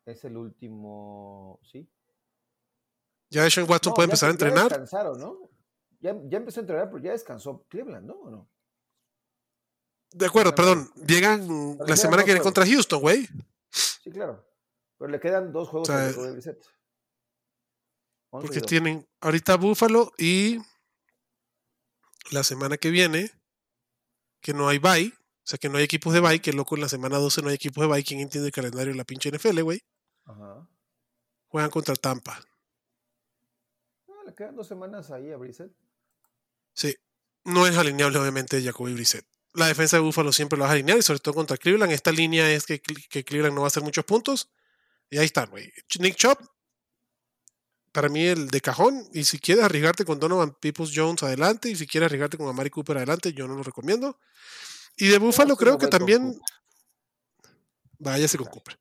Es 0.07 0.25
el 0.25 0.37
último, 0.37 1.59
sí. 1.65 1.89
Ya 3.31 3.43
Deshaun 3.43 3.69
Watson 3.69 3.95
puede 3.95 4.05
empezar 4.05 4.29
a 4.29 4.33
entrenar. 4.33 4.71
Ya 4.71 4.79
descansaron, 4.79 5.19
¿no? 5.19 5.51
Ya, 6.01 6.11
empezó 6.11 6.61
a 6.61 6.63
entrenar, 6.63 6.91
pero 6.91 7.03
ya 7.03 7.13
descansó 7.13 7.65
Cleveland, 7.69 8.07
¿no? 8.07 8.15
¿O 8.15 8.31
no? 8.31 8.51
De 10.15 10.27
acuerdo, 10.27 10.55
perdón. 10.55 10.89
Llegan 11.07 11.77
la 11.87 11.97
semana 11.97 12.23
que 12.23 12.31
viene 12.31 12.41
contra 12.41 12.65
Houston, 12.65 13.01
güey. 13.01 13.29
Sí, 13.71 14.11
claro. 14.13 14.47
Pero 14.97 15.11
le 15.11 15.19
quedan 15.19 15.53
dos 15.53 15.69
juegos 15.69 15.91
a 15.91 16.07
Jacoby 16.07 16.31
Brissett. 16.31 16.65
Porque 18.31 18.61
tienen 18.61 19.09
ahorita 19.21 19.57
Buffalo 19.57 20.13
y 20.17 20.59
la 22.31 22.45
semana 22.45 22.77
que 22.77 22.91
viene, 22.91 23.31
que 24.41 24.55
no 24.55 24.69
hay 24.69 24.79
bye, 24.79 25.13
o 25.17 25.47
sea 25.47 25.59
que 25.59 25.69
no 25.69 25.79
hay 25.79 25.85
equipos 25.85 26.15
de 26.15 26.21
bye, 26.21 26.41
que 26.41 26.53
loco 26.53 26.77
en 26.77 26.83
la 26.83 26.89
semana 26.89 27.19
12 27.19 27.43
no 27.43 27.49
hay 27.49 27.57
equipos 27.57 27.83
de 27.83 27.89
bye, 27.93 28.05
¿quién 28.05 28.21
entiende 28.21 28.49
el 28.49 28.55
calendario 28.55 28.93
de 28.93 28.99
la 28.99 29.05
pinche 29.05 29.31
NFL, 29.31 29.63
güey? 29.63 29.83
Ajá. 30.27 30.69
Juegan 31.49 31.71
contra 31.71 31.95
Tampa. 31.97 32.41
Ah, 34.09 34.23
le 34.27 34.35
quedan 34.35 34.55
dos 34.55 34.69
semanas 34.69 35.11
ahí 35.11 35.33
a 35.33 35.37
Brissett. 35.37 35.73
Sí, 36.73 36.97
no 37.45 37.67
es 37.67 37.77
alineable 37.77 38.19
obviamente 38.19 38.63
Jacoby 38.63 38.95
Brissett. 38.95 39.27
La 39.55 39.69
defensa 39.69 39.97
de 39.97 40.03
Buffalo 40.03 40.33
siempre 40.33 40.59
lo 40.59 40.65
vas 40.65 40.71
a 40.71 40.75
alinear 40.75 40.99
y 40.99 41.03
sobre 41.03 41.21
todo 41.21 41.35
contra 41.35 41.57
Cleveland. 41.57 41.93
Esta 41.93 42.11
línea 42.13 42.51
es 42.51 42.67
que, 42.67 42.81
que 42.81 43.25
Cleveland 43.25 43.55
no 43.55 43.63
va 43.63 43.67
a 43.67 43.69
hacer 43.69 43.83
muchos 43.83 44.05
puntos. 44.05 44.51
Y 45.11 45.19
ahí 45.19 45.27
están, 45.27 45.51
güey. 45.51 45.73
Nick 46.01 46.17
Chop 46.17 46.41
para 47.95 48.09
mí 48.09 48.27
el 48.27 48.49
de 48.49 48.61
cajón. 48.61 49.09
Y 49.13 49.23
si 49.23 49.39
quieres 49.39 49.65
arriesgarte 49.65 50.05
con 50.05 50.19
Donovan 50.19 50.55
Peoples 50.61 50.91
Jones 50.93 51.23
adelante, 51.23 51.71
y 51.71 51.77
si 51.77 51.87
quieres 51.87 52.07
arriesgarte 52.09 52.37
con 52.37 52.49
Amari 52.49 52.69
Cooper 52.69 52.97
adelante, 52.97 53.33
yo 53.33 53.47
no 53.47 53.55
lo 53.55 53.63
recomiendo. 53.63 54.19
Y 54.97 55.07
de 55.07 55.19
Buffalo 55.19 55.57
creo 55.57 55.79
que 55.79 55.87
también. 55.87 56.39
Váyase 57.99 58.37
con 58.37 58.49
Cooper. 58.49 58.77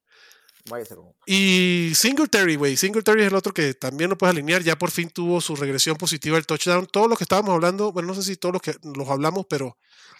Y 1.25 1.91
Singletary, 1.95 2.55
güey. 2.55 2.77
Singletary 2.77 3.21
es 3.21 3.27
el 3.27 3.35
otro 3.35 3.53
que 3.53 3.73
también 3.73 4.09
lo 4.09 4.17
puedes 4.17 4.33
alinear. 4.33 4.63
Ya 4.63 4.77
por 4.77 4.91
fin 4.91 5.09
tuvo 5.09 5.41
su 5.41 5.55
regresión 5.55 5.97
positiva 5.97 6.37
el 6.37 6.45
touchdown. 6.45 6.87
Todos 6.87 7.09
los 7.09 7.17
que 7.17 7.25
estábamos 7.25 7.53
hablando, 7.53 7.91
bueno, 7.91 8.07
no 8.07 8.15
sé 8.15 8.23
si 8.23 8.37
todos 8.37 8.53
los 8.53 8.61
que 8.61 8.75
los 8.95 9.09
hablamos, 9.09 9.45
pero 9.49 9.77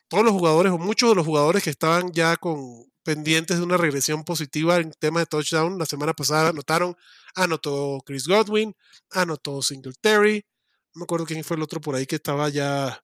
todos 0.07 0.23
los 0.23 0.33
jugadores 0.33 0.71
o 0.71 0.77
muchos 0.77 1.09
de 1.09 1.15
los 1.15 1.25
jugadores 1.25 1.63
que 1.63 1.69
estaban 1.69 2.11
ya 2.11 2.35
con 2.37 2.85
pendientes 3.03 3.57
de 3.57 3.63
una 3.63 3.77
regresión 3.77 4.23
positiva 4.23 4.77
en 4.77 4.91
temas 4.91 5.23
de 5.23 5.25
touchdown 5.27 5.77
la 5.77 5.85
semana 5.85 6.13
pasada 6.13 6.49
anotaron 6.49 6.95
anotó 7.35 8.01
Chris 8.05 8.27
Godwin, 8.27 8.73
anotó 9.11 9.61
Singletary, 9.61 10.45
no 10.93 10.99
me 10.99 11.03
acuerdo 11.03 11.25
quién 11.25 11.43
fue 11.43 11.57
el 11.57 11.63
otro 11.63 11.81
por 11.81 11.95
ahí 11.95 12.05
que 12.05 12.15
estaba 12.15 12.49
ya 12.49 13.03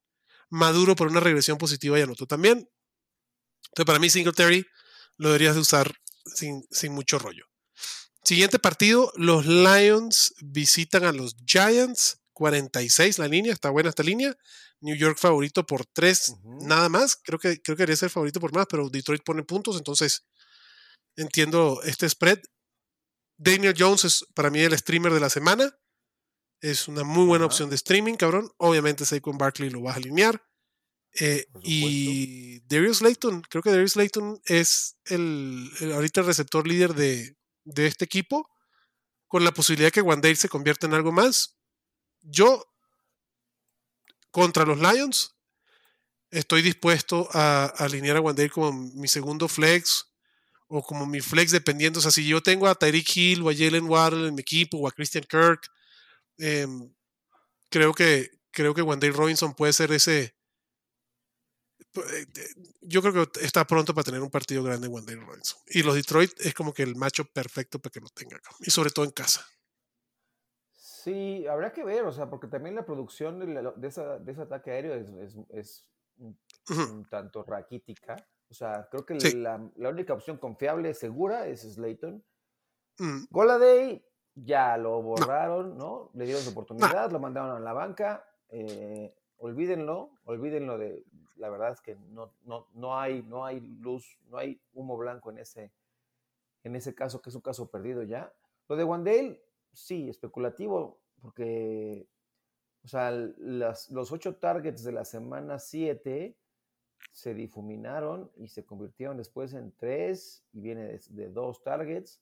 maduro 0.49 0.95
por 0.95 1.07
una 1.07 1.19
regresión 1.19 1.57
positiva 1.57 1.99
y 1.99 2.01
anotó 2.01 2.25
también. 2.25 2.69
Entonces, 3.69 3.85
para 3.85 3.99
mí, 3.99 4.09
Singletary 4.09 4.65
lo 5.17 5.29
deberías 5.29 5.55
de 5.55 5.61
usar 5.61 5.93
sin, 6.36 6.65
sin 6.71 6.93
mucho 6.93 7.19
rollo. 7.19 7.45
Siguiente 8.23 8.59
partido, 8.59 9.11
los 9.15 9.45
Lions 9.45 10.34
visitan 10.41 11.03
a 11.03 11.13
los 11.13 11.36
Giants, 11.45 12.19
46 12.34 13.19
la 13.19 13.27
línea, 13.27 13.53
está 13.53 13.69
buena 13.69 13.89
esta 13.89 14.03
línea. 14.03 14.36
New 14.82 14.95
York 14.95 15.17
favorito 15.17 15.65
por 15.65 15.86
3, 15.86 16.36
nada 16.61 16.89
más. 16.89 17.17
Creo 17.17 17.39
que, 17.39 17.61
creo 17.61 17.75
que 17.75 17.82
debería 17.82 17.95
ser 17.95 18.09
favorito 18.09 18.39
por 18.39 18.53
más, 18.53 18.65
pero 18.69 18.89
Detroit 18.89 19.23
pone 19.23 19.43
puntos, 19.43 19.77
entonces 19.77 20.25
entiendo 21.15 21.82
este 21.84 22.09
spread. 22.09 22.39
Daniel 23.38 23.75
Jones 23.77 24.05
es 24.05 24.25
para 24.34 24.49
mí 24.49 24.59
el 24.59 24.77
streamer 24.77 25.13
de 25.13 25.19
la 25.19 25.30
semana. 25.30 25.77
Es 26.61 26.88
una 26.88 27.03
muy 27.03 27.25
buena 27.25 27.45
opción 27.45 27.69
de 27.69 27.75
streaming, 27.75 28.15
cabrón. 28.15 28.51
Obviamente 28.57 29.05
Saquon 29.05 29.38
Barkley 29.38 29.69
lo 29.69 29.82
vas 29.82 29.95
a 29.95 29.97
alinear. 29.97 30.43
Eh, 31.14 31.47
y 31.64 32.60
Darius 32.68 33.01
Layton, 33.01 33.41
creo 33.41 33.64
que 33.64 33.72
Darius 33.72 33.95
Layton 33.95 34.39
es 34.45 34.95
el, 35.05 35.70
ahorita 35.93 36.22
el 36.22 36.28
receptor 36.28 36.68
líder 36.68 36.93
de, 36.93 37.36
de, 37.64 37.88
este 37.88 38.05
equipo, 38.05 38.49
con 39.28 39.43
la 39.43 39.51
posibilidad 39.51 39.91
que 39.91 40.01
Wandale 40.01 40.36
se 40.36 40.49
convierta 40.49 40.88
en 40.88 40.93
algo 40.93 41.12
más. 41.12 41.57
Yo, 42.22 42.64
contra 44.32 44.66
los 44.66 44.80
Lions, 44.80 45.36
estoy 46.32 46.62
dispuesto 46.62 47.28
a, 47.34 47.66
a 47.66 47.86
alinear 47.86 48.18
a 48.18 48.22
Wandale 48.22 48.49
como 48.49 48.72
mi 48.72 49.07
segundo 49.07 49.47
flex 49.47 50.10
o 50.70 50.84
como 50.84 51.05
mi 51.05 51.20
flex 51.20 51.51
dependiendo. 51.51 51.99
O 51.99 52.01
sea, 52.01 52.12
si 52.12 52.26
yo 52.26 52.41
tengo 52.41 52.68
a 52.68 52.76
Tyreek 52.76 53.16
Hill 53.16 53.41
o 53.41 53.49
a 53.49 53.55
Jalen 53.55 53.89
Waddle 53.89 54.28
en 54.28 54.36
mi 54.36 54.41
equipo 54.41 54.78
o 54.78 54.88
a 54.88 54.91
Christian 54.91 55.26
Kirk, 55.28 55.68
em, 56.38 56.93
creo 57.70 57.93
que 57.93 58.30
creo 58.51 58.74
que 58.74 58.82
Wendell 58.82 59.14
Robinson 59.14 59.53
puede 59.53 59.74
ser 59.74 59.91
ese. 59.91 60.36
Eh, 61.95 62.25
yo 62.81 63.01
creo 63.01 63.31
que 63.31 63.43
está 63.45 63.65
pronto 63.65 63.93
para 63.93 64.03
tener 64.03 64.21
un 64.21 64.29
partido 64.29 64.63
grande 64.63 64.87
Wendell 64.87 65.25
Robinson. 65.25 65.59
Y 65.67 65.83
los 65.83 65.95
Detroit 65.95 66.31
es 66.39 66.53
como 66.53 66.73
que 66.73 66.83
el 66.83 66.95
macho 66.95 67.25
perfecto 67.25 67.79
para 67.79 67.91
que 67.91 67.99
lo 67.99 68.09
tenga 68.09 68.39
Y 68.59 68.71
sobre 68.71 68.91
todo 68.91 69.05
en 69.05 69.11
casa. 69.11 69.45
Sí, 70.71 71.47
habrá 71.47 71.71
que 71.71 71.83
ver, 71.83 72.03
o 72.03 72.11
sea, 72.11 72.29
porque 72.29 72.47
también 72.47 72.75
la 72.75 72.85
producción 72.85 73.39
de, 73.39 73.87
ese 73.87 74.41
ataque 74.41 74.71
aéreo 74.71 74.93
es, 75.49 75.89
un 76.69 77.07
tanto 77.09 77.43
raquítica. 77.43 78.15
O 78.49 78.53
sea, 78.53 78.87
creo 78.91 79.05
que 79.05 79.15
la, 79.35 79.55
única 79.75 80.13
opción 80.13 80.37
confiable, 80.37 80.93
segura, 80.93 81.47
es 81.47 81.61
Slayton. 81.61 82.23
Mm. 82.97 83.23
Goladay 83.29 84.03
ya 84.35 84.77
lo 84.77 85.01
borraron, 85.01 85.77
¿no? 85.77 86.11
Le 86.13 86.25
dieron 86.25 86.43
su 86.43 86.49
oportunidad, 86.49 87.11
lo 87.11 87.19
mandaron 87.19 87.55
a 87.55 87.59
la 87.59 87.73
banca. 87.73 88.25
Eh, 88.49 89.15
olvídenlo, 89.39 90.11
olvídenlo 90.25 90.77
de. 90.77 91.03
La 91.37 91.49
verdad 91.49 91.71
es 91.71 91.81
que 91.81 91.95
no, 91.95 92.33
no, 92.45 92.67
no, 92.73 92.99
hay, 92.99 93.23
no 93.23 93.45
hay 93.45 93.59
luz, 93.61 94.19
no 94.29 94.37
hay 94.37 94.61
humo 94.73 94.97
blanco 94.97 95.31
en 95.31 95.39
ese, 95.39 95.71
en 96.63 96.75
ese 96.75 96.93
caso, 96.93 97.21
que 97.21 97.29
es 97.29 97.35
un 97.35 97.41
caso 97.41 97.69
perdido 97.69 98.03
ya. 98.03 98.31
Lo 98.67 98.75
de 98.75 98.83
Wandale, 98.83 99.41
sí, 99.71 100.09
especulativo, 100.09 100.99
porque, 101.21 102.07
o 102.83 102.87
sea, 102.87 103.11
los 103.11 104.11
ocho 104.11 104.35
targets 104.35 104.83
de 104.83 104.91
la 104.91 105.05
semana 105.05 105.59
7 105.59 106.37
se 107.11 107.33
difuminaron 107.33 108.29
y 108.35 108.49
se 108.49 108.65
convirtieron 108.65 109.17
después 109.17 109.53
en 109.53 109.71
tres 109.71 110.43
y 110.51 110.59
viene 110.59 110.99
de, 111.09 111.29
dos 111.29 111.63
targets. 111.63 112.21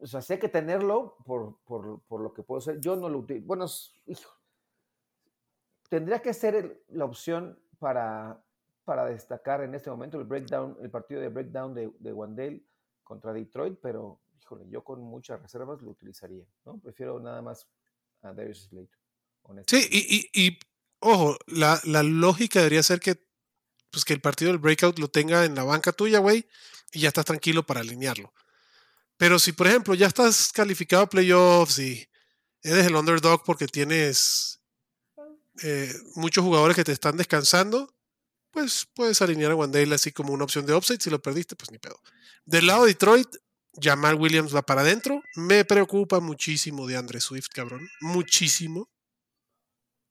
O 0.00 0.06
sea, 0.06 0.22
sé 0.22 0.38
que 0.38 0.48
tenerlo 0.48 1.16
por, 1.24 1.58
por, 1.64 2.20
lo 2.20 2.32
que 2.32 2.42
puedo 2.42 2.60
ser. 2.60 2.80
Yo 2.80 2.96
no 2.96 3.08
lo 3.08 3.18
utilizo. 3.18 3.46
Bueno, 3.46 3.66
hijo, 4.06 4.39
tendría 5.90 6.22
que 6.22 6.32
ser 6.32 6.82
la 6.88 7.04
opción 7.04 7.58
para, 7.78 8.42
para 8.84 9.04
destacar 9.04 9.62
en 9.62 9.74
este 9.74 9.90
momento 9.90 10.18
el 10.18 10.24
breakdown, 10.24 10.78
el 10.80 10.88
partido 10.88 11.20
de 11.20 11.28
breakdown 11.28 11.74
de, 11.74 11.92
de 11.98 12.12
Wandale 12.12 12.62
contra 13.02 13.34
Detroit, 13.34 13.78
pero 13.82 14.20
híjole, 14.40 14.64
yo 14.70 14.82
con 14.82 15.02
muchas 15.02 15.42
reservas 15.42 15.82
lo 15.82 15.90
utilizaría, 15.90 16.44
¿no? 16.64 16.78
Prefiero 16.78 17.20
nada 17.20 17.42
más 17.42 17.68
a 18.22 18.32
Darius 18.32 18.68
Slate. 18.68 18.96
Sí, 19.66 19.88
y, 19.90 20.30
y, 20.32 20.58
ojo, 21.00 21.36
la, 21.46 21.80
la, 21.84 22.02
lógica 22.04 22.60
debería 22.60 22.82
ser 22.84 23.00
que, 23.00 23.16
pues 23.90 24.04
que 24.04 24.12
el 24.12 24.20
partido 24.20 24.52
del 24.52 24.60
breakout 24.60 24.98
lo 24.98 25.08
tenga 25.08 25.44
en 25.44 25.56
la 25.56 25.64
banca 25.64 25.92
tuya, 25.92 26.20
güey, 26.20 26.46
y 26.92 27.00
ya 27.00 27.08
estás 27.08 27.24
tranquilo 27.24 27.66
para 27.66 27.80
alinearlo. 27.80 28.32
Pero 29.16 29.40
si, 29.40 29.52
por 29.52 29.66
ejemplo, 29.66 29.94
ya 29.94 30.06
estás 30.06 30.52
calificado 30.52 31.02
a 31.02 31.08
playoffs 31.08 31.80
y 31.80 32.08
eres 32.62 32.86
el 32.86 32.94
underdog 32.94 33.42
porque 33.44 33.66
tienes 33.66 34.59
eh, 35.62 35.92
muchos 36.14 36.44
jugadores 36.44 36.76
que 36.76 36.84
te 36.84 36.92
están 36.92 37.16
descansando, 37.16 37.94
pues 38.50 38.88
puedes 38.94 39.20
alinear 39.22 39.52
a 39.52 39.56
Wandale 39.56 39.94
así 39.94 40.12
como 40.12 40.32
una 40.32 40.44
opción 40.44 40.66
de 40.66 40.72
offside. 40.72 41.00
Si 41.00 41.10
lo 41.10 41.22
perdiste, 41.22 41.56
pues 41.56 41.70
ni 41.70 41.78
pedo. 41.78 42.00
Del 42.44 42.66
lado 42.66 42.84
de 42.84 42.88
Detroit, 42.88 43.28
Jamal 43.80 44.16
Williams 44.16 44.54
va 44.54 44.62
para 44.62 44.80
adentro. 44.80 45.22
Me 45.36 45.64
preocupa 45.64 46.20
muchísimo 46.20 46.86
de 46.86 46.96
Andre 46.96 47.20
Swift, 47.20 47.48
cabrón. 47.52 47.88
Muchísimo. 48.00 48.90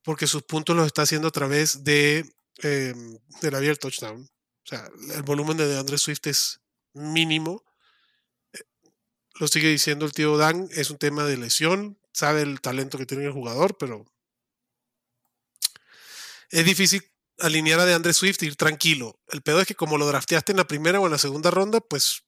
Porque 0.04 0.28
sus 0.28 0.44
puntos 0.44 0.76
los 0.76 0.86
está 0.86 1.02
haciendo 1.02 1.28
a 1.28 1.32
través 1.32 1.84
de 1.84 2.26
eh, 2.64 2.94
del 3.42 3.56
abierto 3.56 3.90
touchdown. 3.90 4.22
O 4.22 4.68
sea, 4.68 4.90
el 5.16 5.24
volumen 5.24 5.58
de 5.58 5.78
Andre 5.78 5.98
Swift 5.98 6.28
es 6.28 6.62
mínimo. 6.94 7.64
Eh, 8.54 8.60
lo 9.40 9.48
sigue 9.48 9.70
diciendo 9.70 10.06
el 10.06 10.14
tío 10.14 10.38
Dan, 10.38 10.68
es 10.72 10.90
un 10.90 10.98
tema 10.98 11.26
de 11.26 11.38
lesión. 11.38 12.00
Sabe 12.14 12.42
el 12.42 12.62
talento 12.62 12.98
que 12.98 13.06
tiene 13.06 13.26
el 13.26 13.32
jugador, 13.32 13.78
pero 13.78 14.06
es 16.50 16.66
difícil 16.66 17.04
alinear 17.40 17.80
a 17.80 17.86
de 17.86 17.94
Andre 17.94 18.14
Swift 18.14 18.42
e 18.44 18.48
ir 18.48 18.56
tranquilo. 18.56 19.20
El 19.28 19.42
pedo 19.42 19.62
es 19.62 19.68
que 19.68 19.76
como 19.76 19.98
lo 19.98 20.08
drafteaste 20.08 20.52
en 20.52 20.58
la 20.58 20.68
primera 20.68 21.00
o 21.00 21.06
en 21.06 21.12
la 21.12 21.18
segunda 21.18 21.52
ronda, 21.52 21.80
pues 21.80 22.24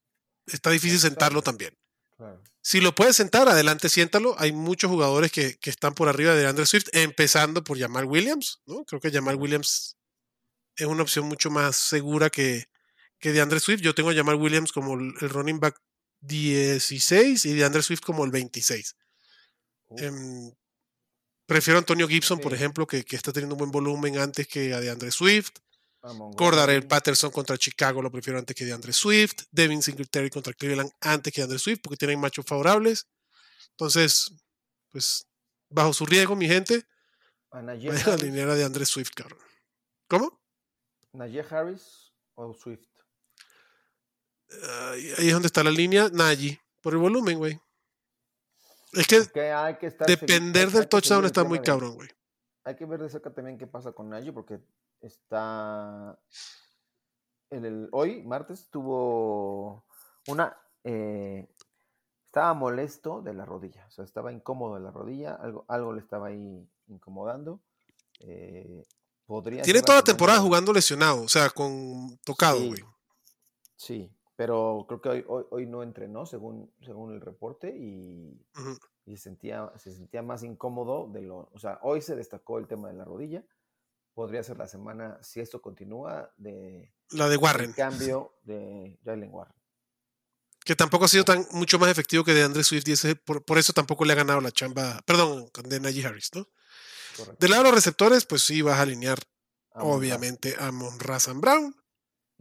está 0.46 0.70
difícil 0.70 1.00
sentarlo 1.00 1.42
también. 1.42 1.78
Si 2.64 2.80
lo 2.80 2.94
puedes 2.94 3.16
sentar, 3.16 3.50
adelante, 3.50 3.90
siéntalo. 3.90 4.36
Hay 4.38 4.52
muchos 4.52 4.92
jugadores 4.92 5.32
que, 5.32 5.58
están 5.64 5.96
por 5.96 6.08
arriba 6.08 6.36
de 6.36 6.46
Andre 6.46 6.68
Swift, 6.68 6.90
empezando 6.94 7.64
por 7.64 7.80
Jamal 7.80 8.06
Williams. 8.06 8.62
¿no? 8.68 8.86
Creo 8.86 9.02
que 9.02 9.12
Jamal 9.12 9.36
Williams 9.36 9.98
es 10.76 10.86
una 10.86 11.02
opción 11.02 11.26
mucho 11.26 11.50
más 11.50 11.76
segura 11.76 12.30
que, 12.30 12.66
que 13.18 13.32
de 13.32 13.42
Andre 13.42 13.60
Swift. 13.60 13.82
Yo 13.82 13.96
tengo 13.96 14.12
a 14.12 14.16
Jamal 14.16 14.36
Williams 14.36 14.72
como 14.72 14.94
el, 14.94 15.14
running 15.18 15.60
back 15.60 15.82
16 16.20 17.46
y 17.46 17.54
de 17.54 17.66
Andre 17.66 17.82
Swift 17.82 18.02
como 18.02 18.24
el 18.26 18.32
26. 18.32 18.96
Prefiero 21.46 21.78
a 21.78 21.82
Antonio 21.82 22.08
Gibson, 22.08 22.40
por 22.40 22.54
ejemplo, 22.54 22.88
que, 22.88 23.04
está 23.10 23.34
teniendo 23.34 23.56
un 23.56 23.60
buen 23.60 23.72
volumen 23.72 24.18
antes 24.18 24.48
que 24.48 24.74
a 24.74 24.80
DeAndre 24.80 25.12
Swift. 25.12 25.52
el 26.70 26.88
Patterson 26.88 27.32
contra 27.32 27.58
Chicago 27.58 28.02
lo 28.02 28.12
prefiero 28.12 28.40
antes 28.40 28.56
que 28.56 28.66
DeAndre 28.66 28.94
Swift. 28.94 29.44
Devin 29.52 29.82
Singletary 29.82 30.30
contra 30.30 30.54
Cleveland 30.54 30.92
antes 31.02 31.34
que 31.34 31.42
DeAndre 31.42 31.60
Swift 31.60 31.82
porque 31.84 31.98
tienen 31.98 32.20
machos 32.20 32.46
favorables. 32.46 33.08
Entonces, 33.72 34.32
pues, 34.90 35.28
bajo 35.70 35.94
su 35.94 36.06
riesgo, 36.06 36.36
mi 36.36 36.48
gente, 36.48 36.86
voy 37.52 37.70
a 37.70 38.14
alinear 38.14 38.50
a 38.50 38.56
DeAndre 38.56 38.86
Swift, 38.86 39.12
cabrón. 39.16 39.40
¿Cómo? 40.08 40.40
¿Najee 41.14 41.46
Harris 41.50 42.14
o 42.36 42.54
Swift? 42.54 42.88
ahí 45.18 45.28
es 45.28 45.34
donde 45.34 45.48
está 45.48 45.64
la 45.64 45.72
línea. 45.72 46.10
Najee, 46.12 46.60
por 46.82 46.94
el 46.94 47.00
volumen, 47.00 47.38
güey. 47.38 47.60
Es 48.94 49.08
que, 49.08 49.20
depender 50.06 50.70
del 50.70 50.88
touchdown 50.88 51.26
está 51.26 51.44
muy 51.44 51.60
cabrón, 51.60 51.96
güey. 51.96 52.10
Hay 52.64 52.76
que 52.76 52.86
ver 52.86 53.02
de 53.02 53.10
cerca 53.10 53.34
también 53.34 53.58
qué 53.58 53.68
pasa 53.68 53.92
con 53.94 54.10
Najee, 54.10 54.34
porque 54.34 54.60
está. 55.00 56.20
En 57.50 57.66
el, 57.66 57.90
hoy, 57.92 58.24
martes, 58.24 58.70
tuvo 58.70 59.86
una. 60.28 60.58
Eh, 60.84 61.48
estaba 62.26 62.54
molesto 62.54 63.22
de 63.22 63.34
la 63.34 63.46
rodilla, 63.46 63.86
o 63.88 63.92
sea, 63.92 64.06
estaba 64.06 64.32
incómodo 64.32 64.76
de 64.76 64.82
la 64.82 64.92
rodilla, 64.92 65.36
algo, 65.36 65.66
algo 65.68 65.94
le 65.94 66.00
estaba 66.00 66.28
ahí 66.28 66.66
incomodando. 66.88 67.60
Eh, 68.20 68.84
podría 69.26 69.64
Tiene 69.64 69.82
toda 69.82 69.98
la 69.98 70.04
temporada 70.04 70.40
jugando 70.40 70.72
lesionado, 70.72 71.24
o 71.24 71.28
sea, 71.28 71.50
con 71.50 72.18
tocado, 72.24 72.60
güey. 72.66 72.82
Sí, 73.76 74.10
pero 74.42 74.86
creo 74.88 75.02
que 75.02 75.10
hoy, 75.28 75.46
hoy, 75.52 75.68
no 75.68 75.84
entrenó, 75.84 76.26
según, 76.26 76.74
según 76.84 77.14
el 77.14 77.22
reporte, 77.22 77.70
y, 77.78 78.44
se, 79.06 79.16
sentía, 79.16 79.72
se 79.78 79.92
sentía 79.92 80.24
más 80.24 80.42
incómodo 80.42 81.08
de 81.14 81.22
lo... 81.22 81.52
O 81.54 81.60
sea, 81.60 81.78
hoy 81.84 82.02
se 82.02 82.16
destacó 82.16 82.58
el 82.58 82.66
tema 82.66 82.88
de 82.88 82.96
la 82.96 83.06
rodilla. 83.06 83.46
Podría 84.16 84.42
ser 84.42 84.58
la 84.58 84.68
semana, 84.68 85.20
si 85.22 85.42
esto 85.42 85.62
continúa, 85.62 86.34
de... 86.38 86.92
La 87.12 87.30
de 87.30 87.38
Warren. 87.38 87.74
cambio 87.74 88.34
de 88.42 88.98
Jalen 89.06 89.30
Warren. 89.32 89.54
Que 90.66 90.76
tampoco 90.76 91.06
ha 91.06 91.08
sido 91.08 91.24
tan 91.24 91.46
mucho 91.52 91.78
más 91.78 91.92
efectivo 91.92 92.24
que 92.24 92.34
de 92.34 92.42
Andre 92.42 92.64
Swift 92.64 92.88
y 92.88 92.94
ese, 92.94 93.16
por, 93.16 93.60
eso 93.60 93.74
tampoco 93.74 94.06
le 94.06 94.14
ha 94.14 94.16
ganado 94.16 94.42
la 94.42 94.52
chamba, 94.52 95.02
perdón, 95.06 95.52
de 95.66 95.80
Najee 95.80 96.04
Harris, 96.04 96.32
¿no? 96.34 96.48
Del 97.38 97.52
lado 97.52 97.62
de 97.62 97.70
los 97.70 97.76
receptores, 97.76 98.26
pues 98.26 98.42
sí, 98.42 98.64
vas 98.64 98.80
a 98.80 98.82
alinear, 98.82 99.20
obviamente, 99.76 100.56
a 100.58 100.72
Monra 100.72 101.20
Brown 101.36 101.76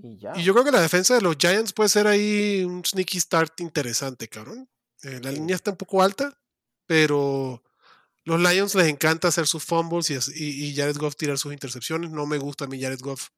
y, 0.03 0.42
yo 0.42 0.53
creo 0.53 0.64
que 0.64 0.70
la 0.70 0.80
defensa 0.80 1.14
de 1.14 1.20
los 1.20 1.36
Giants 1.36 1.72
puede 1.72 1.88
ser 1.88 2.07
ahí 2.07 2.64
un 2.64 2.84
sneaky 2.84 3.20
start 3.20 3.61
interesante, 3.61 4.28
cabrón. 4.28 4.68
Eh, 5.03 5.20
la 5.22 5.32
línea 5.32 5.57
está 5.57 5.70
un 5.70 5.76
poco 5.76 6.03
alta, 6.03 6.38
pero 6.86 7.62
los 8.24 8.40
Lions 8.40 8.74
les 8.74 8.88
encanta 8.88 9.28
hacer 9.28 9.46
sus 9.46 9.64
fumbles 9.64 10.11
y, 10.11 10.14
y, 10.34 10.74
Jared 10.74 10.96
Goff 10.96 11.16
tirar 11.16 11.38
sus 11.38 11.53
intercepciones. 11.53 12.11
No 12.11 12.26
me 12.26 12.38
gusta 12.38 12.64
a 12.64 12.68
mí 12.68 12.80
Jared 12.80 13.01
Goff 13.01 13.28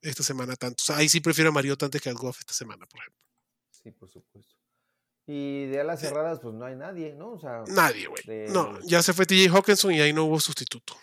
esta 0.00 0.22
semana 0.22 0.56
tanto. 0.56 0.82
O 0.82 0.84
sea, 0.84 0.96
ahí 0.96 1.08
sí 1.08 1.20
prefiero 1.20 1.50
a 1.50 1.52
Mariota 1.52 1.86
antes 1.86 2.00
que 2.00 2.10
a 2.10 2.12
Goff 2.12 2.40
esta 2.40 2.52
semana, 2.52 2.86
por 2.86 3.00
ejemplo. 3.00 3.20
Sí, 3.70 3.90
por 3.92 4.10
supuesto. 4.10 4.54
Y 5.26 5.66
de 5.66 5.80
alas 5.80 6.00
cerradas, 6.00 6.40
pues 6.40 6.54
no 6.54 6.64
hay 6.64 6.74
nadie, 6.74 7.14
¿no? 7.14 7.32
O 7.32 7.38
sea, 7.38 7.62
nadie, 7.68 8.08
güey. 8.08 8.48
No, 8.48 8.80
ya 8.80 9.02
se 9.02 9.12
fue 9.12 9.24
TJ 9.24 9.48
Hawkinson 9.48 9.92
y 9.92 10.00
ahí 10.00 10.12
no 10.12 10.24
hubo 10.24 10.40
sustituto. 10.40 10.94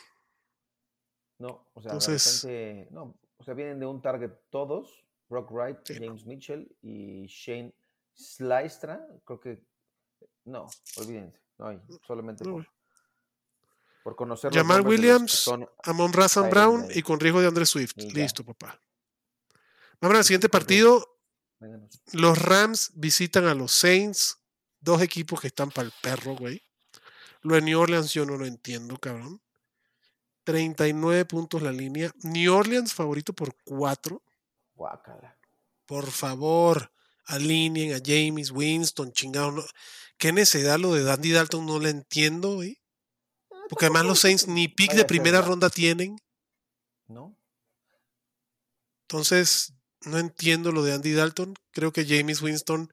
No, 1.39 1.69
o 1.73 1.81
sea, 1.81 1.93
Entonces, 1.93 2.45
no, 2.91 3.17
o 3.39 3.43
sea, 3.43 3.53
vienen 3.53 3.79
de 3.79 3.85
un 3.85 4.01
target 4.01 4.31
todos, 4.49 5.05
Brock 5.29 5.51
Wright, 5.51 5.77
James 5.87 6.25
Mitchell 6.25 6.75
y 6.81 7.25
Shane 7.27 7.73
Slystra, 8.13 9.07
creo 9.25 9.39
que, 9.39 9.63
no, 10.45 10.67
olvídense, 10.97 11.39
no 11.57 11.67
hay, 11.67 11.79
solamente 12.05 12.43
por, 12.43 12.67
por 14.03 14.15
conocer. 14.15 14.53
Jamal 14.53 14.85
Williams, 14.85 15.49
Amon 15.83 16.11
Razan 16.11 16.49
Brown 16.49 16.87
y 16.93 17.01
con 17.01 17.19
riesgo 17.19 17.39
de 17.41 17.47
André 17.47 17.65
Swift. 17.65 17.95
Listo, 17.97 18.43
papá. 18.43 18.79
Vamos 20.01 20.17
al 20.17 20.23
siguiente 20.23 20.49
partido. 20.49 21.17
Los 22.13 22.41
Rams 22.41 22.91
visitan 22.95 23.45
a 23.45 23.53
los 23.53 23.71
Saints, 23.71 24.37
dos 24.79 25.01
equipos 25.01 25.41
que 25.41 25.47
están 25.47 25.71
para 25.71 25.87
el 25.87 25.93
perro, 26.01 26.35
güey. 26.35 26.61
Lo 27.41 27.55
de 27.55 27.61
New 27.61 27.79
Orleans 27.79 28.13
yo 28.13 28.25
no 28.25 28.37
lo 28.37 28.45
entiendo, 28.45 28.97
cabrón. 28.97 29.41
39 30.49 31.25
puntos 31.25 31.61
la 31.61 31.71
línea. 31.71 32.11
New 32.23 32.55
Orleans 32.55 32.91
favorito 32.91 33.33
por 33.33 33.55
4. 33.65 34.19
Por 35.85 36.09
favor, 36.09 36.91
alineen 37.25 37.93
a 37.93 37.99
James 38.03 38.49
Winston, 38.49 39.11
chingado. 39.11 39.51
No. 39.51 39.63
Qué 40.17 40.33
necesidad 40.33 40.79
lo 40.79 40.91
de 40.95 41.03
Dandy 41.03 41.33
Dalton, 41.33 41.67
no 41.67 41.77
le 41.77 41.91
entiendo, 41.91 42.55
güey. 42.55 42.81
Ah, 43.51 43.57
Porque 43.69 43.85
además 43.85 44.05
los 44.05 44.19
Saints 44.21 44.47
ni 44.47 44.67
pick 44.67 44.93
de 44.93 45.05
primera 45.05 45.43
ronda 45.43 45.69
tienen. 45.69 46.19
No. 47.05 47.37
Entonces, 49.03 49.73
no 50.01 50.17
entiendo 50.17 50.71
lo 50.71 50.81
de 50.81 50.93
Andy 50.93 51.13
Dalton. 51.13 51.53
Creo 51.69 51.93
que 51.93 52.07
James 52.07 52.41
Winston 52.41 52.91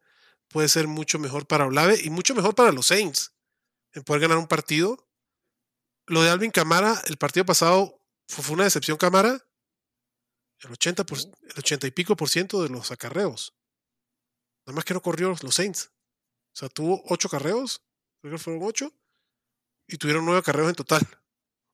puede 0.49 0.69
ser 0.69 0.89
mucho 0.89 1.19
mejor 1.19 1.47
para 1.47 1.65
Olave 1.65 1.99
y 2.05 2.11
mucho 2.11 2.35
mejor 2.35 2.55
para 2.55 2.71
los 2.71 2.89
Saints 2.89 3.33
en 3.95 4.05
poder 4.05 4.21
ganar 4.21 4.37
un 4.37 4.47
partido 4.47 5.06
lo 6.07 6.23
de 6.23 6.31
Alvin 6.31 6.51
Camara, 6.51 7.01
el 7.07 7.17
partido 7.17 7.45
pasado 7.45 8.01
fue, 8.29 8.55
una 8.55 8.65
decepción 8.65 8.97
Camara. 8.97 9.43
El 10.61 10.73
80, 10.73 11.05
por, 11.05 11.19
el 11.19 11.59
80 11.59 11.87
y 11.87 11.91
pico 11.91 12.17
por 12.17 12.29
ciento 12.29 12.63
de 12.63 12.71
los 12.71 12.91
acarreos. 12.91 13.55
Nada 14.65 14.77
más 14.77 14.85
que 14.85 14.95
no 14.95 15.03
corrió 15.03 15.35
los 15.43 15.55
Saints. 15.55 15.93
O 16.53 16.57
sea, 16.59 16.69
tuvo 16.69 17.03
ocho 17.09 17.29
carreos, 17.29 17.83
creo 18.21 18.33
que 18.33 18.39
fueron 18.39 18.63
ocho, 18.63 18.93
y 19.87 19.99
tuvieron 19.99 20.25
nueve 20.25 20.43
carreos 20.43 20.71
en 20.71 20.75
total, 20.75 21.07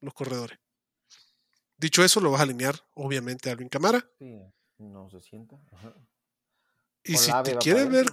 los 0.01 0.13
corredores. 0.13 0.59
Dicho 1.77 2.03
eso, 2.03 2.21
lo 2.21 2.31
vas 2.33 2.41
a 2.41 2.45
alinear, 2.45 2.85
obviamente, 2.95 3.49
a 3.49 3.53
Alvin 3.53 3.69
Camara. 3.69 4.05
Sí, 4.19 4.43
no 4.79 5.09
se 5.11 5.21
sienta. 5.21 5.57
Y 7.05 7.17
si 7.17 7.31
te 7.45 7.57
quieres 7.59 7.89
ver, 7.89 8.07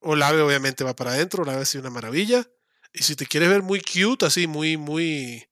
Olave 0.00 0.42
obviamente 0.42 0.84
va 0.84 0.94
para 0.94 1.12
adentro, 1.12 1.42
Olave 1.42 1.62
ha 1.62 1.64
sido 1.64 1.82
una 1.82 1.90
maravilla. 1.90 2.48
Y 2.94 3.02
si 3.02 3.16
te 3.16 3.26
quieres 3.26 3.50
ver 3.50 3.62
muy 3.62 3.80
cute, 3.80 4.24
así, 4.24 4.46
muy, 4.46 4.76
muy. 4.76 5.44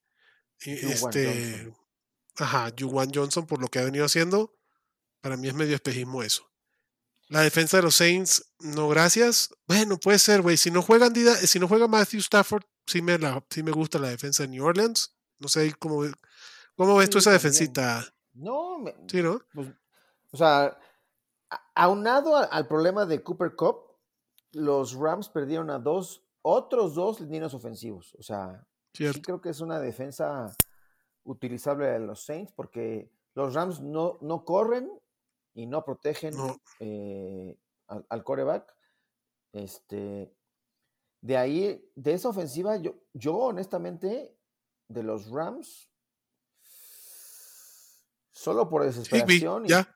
este. 0.60 1.74
Ajá, 2.36 2.72
Juwan 2.78 3.10
Johnson, 3.12 3.46
por 3.46 3.60
lo 3.60 3.68
que 3.68 3.80
ha 3.80 3.84
venido 3.84 4.06
haciendo, 4.06 4.54
para 5.20 5.36
mí 5.36 5.48
es 5.48 5.54
medio 5.54 5.74
espejismo 5.74 6.22
eso. 6.22 6.48
La 7.28 7.40
defensa 7.40 7.78
de 7.78 7.82
los 7.82 7.96
Saints, 7.96 8.52
no 8.60 8.88
gracias. 8.88 9.50
Bueno, 9.66 9.98
puede 9.98 10.18
ser, 10.18 10.40
güey. 10.40 10.56
Si 10.56 10.70
no 10.70 10.82
juega 10.82 11.10
si 11.44 11.58
no 11.58 11.68
juega 11.68 11.88
Matthew 11.88 12.20
Stafford, 12.20 12.64
sí 12.86 13.02
me, 13.02 13.18
la, 13.18 13.44
sí 13.50 13.62
me 13.62 13.72
gusta 13.72 13.98
la 13.98 14.08
defensa 14.08 14.44
de 14.44 14.48
New 14.48 14.64
Orleans. 14.64 15.14
No 15.38 15.48
sé 15.48 15.74
cómo, 15.78 16.04
cómo 16.76 16.96
ves 16.96 17.10
tú 17.10 17.18
esa 17.18 17.32
defensita. 17.32 18.06
No, 18.34 18.84
sí, 19.08 19.22
¿no? 19.22 19.40
Pues, 19.52 19.68
o 20.30 20.36
sea, 20.36 20.78
aunado 21.74 22.36
al 22.36 22.66
problema 22.66 23.04
de 23.04 23.22
Cooper 23.22 23.54
Cup, 23.56 23.92
los 24.52 24.94
Rams 24.94 25.28
perdieron 25.28 25.70
a 25.70 25.78
dos, 25.78 26.21
otros 26.42 26.94
dos 26.94 27.20
líneas 27.20 27.54
ofensivos. 27.54 28.14
O 28.18 28.22
sea, 28.22 28.66
sí 28.92 29.22
creo 29.22 29.40
que 29.40 29.50
es 29.50 29.60
una 29.60 29.80
defensa 29.80 30.54
utilizable 31.24 31.86
de 31.86 32.00
los 32.00 32.24
Saints 32.24 32.52
porque 32.52 33.10
los 33.34 33.54
Rams 33.54 33.80
no, 33.80 34.18
no 34.20 34.44
corren 34.44 34.90
y 35.54 35.66
no 35.66 35.84
protegen 35.84 36.34
eh, 36.80 37.56
al, 37.86 38.24
coreback. 38.24 38.74
Este, 39.52 40.34
de 41.20 41.36
ahí, 41.36 41.90
de 41.94 42.12
esa 42.14 42.28
ofensiva, 42.28 42.76
yo, 42.76 42.96
yo 43.12 43.36
honestamente, 43.36 44.36
de 44.88 45.02
los 45.02 45.28
Rams, 45.28 45.90
solo 48.32 48.68
por 48.68 48.84
desesperación. 48.84 49.66
ya. 49.66 49.88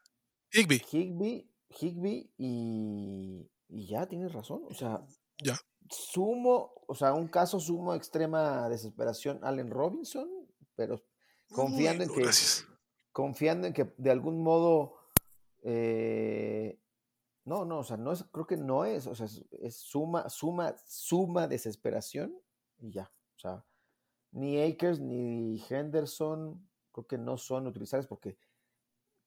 Higby. 0.52 0.82
Higby, 0.90 1.50
Higby 1.68 2.32
y, 2.38 3.50
y 3.68 3.86
ya 3.86 4.06
tienes 4.06 4.32
razón. 4.32 4.62
O 4.68 4.74
sea, 4.74 5.04
ya. 5.42 5.58
Sumo, 5.90 6.72
o 6.86 6.94
sea, 6.94 7.12
un 7.14 7.28
caso 7.28 7.60
sumo 7.60 7.94
extrema 7.94 8.68
desesperación, 8.68 9.40
Allen 9.42 9.70
Robinson, 9.70 10.28
pero 10.74 11.02
confiando 11.52 12.04
en 12.04 12.10
que 12.10 12.30
confiando 13.12 13.66
en 13.66 13.72
que 13.72 13.92
de 13.96 14.10
algún 14.10 14.42
modo 14.42 14.96
eh, 15.62 16.78
no, 17.46 17.64
no, 17.64 17.78
o 17.78 17.84
sea, 17.84 17.96
no 17.96 18.12
es, 18.12 18.24
creo 18.32 18.46
que 18.46 18.56
no 18.56 18.84
es, 18.84 19.06
o 19.06 19.14
sea, 19.14 19.26
es, 19.26 19.76
suma, 19.76 20.28
suma, 20.28 20.74
suma 20.84 21.46
desesperación 21.46 22.36
y 22.78 22.90
ya. 22.90 23.12
O 23.36 23.38
sea, 23.38 23.64
ni 24.32 24.60
Akers 24.60 24.98
ni 24.98 25.64
Henderson 25.70 26.68
creo 26.90 27.06
que 27.06 27.18
no 27.18 27.38
son 27.38 27.68
utilizables 27.68 28.08
porque 28.08 28.36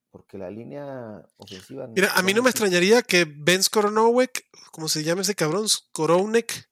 porque 0.10 0.38
la 0.38 0.50
línea 0.50 1.26
ofensiva. 1.38 1.88
Mira, 1.88 2.12
a 2.14 2.22
mí 2.22 2.34
no 2.34 2.44
me 2.44 2.50
extrañaría 2.50 3.02
que 3.02 3.26
Ben 3.26 3.64
Skoronowek, 3.64 4.50
como 4.72 4.88
se 4.88 5.04
llama 5.04 5.22
ese 5.22 5.36
cabrón, 5.36 5.68
Skoronek, 5.68 6.70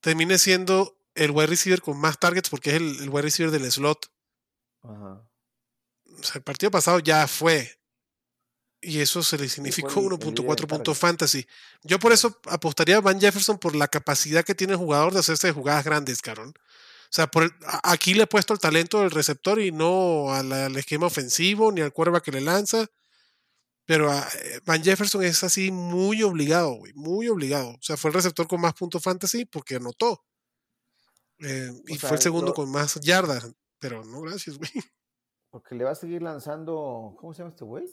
termine 0.00 0.38
siendo 0.38 0.98
el 1.14 1.30
wide 1.30 1.46
receiver 1.46 1.82
con 1.82 1.98
más 1.98 2.18
targets 2.18 2.48
porque 2.48 2.70
es 2.70 2.76
el, 2.76 3.02
el 3.02 3.08
wide 3.10 3.22
receiver 3.22 3.50
del 3.50 3.70
slot. 3.70 4.10
Ajá. 4.82 5.26
O 6.18 6.22
sea, 6.22 6.36
el 6.36 6.42
partido 6.42 6.70
pasado 6.70 6.98
ya 7.00 7.26
fue. 7.26 7.78
Y 8.84 8.98
eso 8.98 9.22
se 9.22 9.38
le 9.38 9.48
significó 9.48 10.00
1.4 10.00 10.66
puntos 10.66 10.98
fantasy. 10.98 11.46
Yo 11.84 12.00
por 12.00 12.12
eso 12.12 12.40
apostaría 12.50 12.96
a 12.96 13.00
Van 13.00 13.20
Jefferson 13.20 13.58
por 13.58 13.76
la 13.76 13.86
capacidad 13.86 14.44
que 14.44 14.56
tiene 14.56 14.72
el 14.72 14.78
jugador 14.78 15.12
de 15.12 15.20
hacerse 15.20 15.46
de 15.46 15.52
jugadas 15.52 15.84
grandes, 15.84 16.20
Caron. 16.20 16.52
O 17.12 17.14
sea, 17.14 17.26
por 17.26 17.50
aquí 17.82 18.14
le 18.14 18.22
he 18.22 18.26
puesto 18.26 18.54
el 18.54 18.58
talento 18.58 19.00
del 19.00 19.10
receptor 19.10 19.60
y 19.60 19.70
no 19.70 20.32
al, 20.32 20.74
esquema 20.78 21.08
ofensivo 21.08 21.70
ni 21.70 21.82
al 21.82 21.92
cuerva 21.92 22.22
que 22.22 22.32
le 22.32 22.40
lanza. 22.40 22.86
Pero 23.84 24.10
ah, 24.10 24.26
eh, 24.42 24.60
Van 24.64 24.82
Jefferson 24.82 25.22
es 25.22 25.44
así 25.44 25.70
muy 25.70 26.22
obligado, 26.22 26.72
güey, 26.72 26.94
muy 26.94 27.28
obligado. 27.28 27.72
O 27.72 27.82
sea, 27.82 27.98
fue 27.98 28.08
el 28.08 28.14
receptor 28.14 28.48
con 28.48 28.62
más 28.62 28.72
puntos 28.72 29.02
fantasy 29.02 29.44
porque 29.44 29.76
anotó. 29.76 30.24
Eh, 31.40 31.70
y 31.88 31.98
fue 31.98 32.12
el 32.12 32.22
segundo 32.22 32.54
con 32.54 32.70
más 32.70 32.94
yardas. 33.02 33.46
Pero 33.78 34.02
no, 34.06 34.22
gracias, 34.22 34.56
güey. 34.56 34.70
Porque 35.50 35.74
le 35.74 35.84
va 35.84 35.90
a 35.90 35.94
seguir 35.94 36.22
lanzando. 36.22 37.14
¿Cómo 37.18 37.34
se 37.34 37.40
llama 37.40 37.50
este 37.50 37.64
güey? 37.64 37.84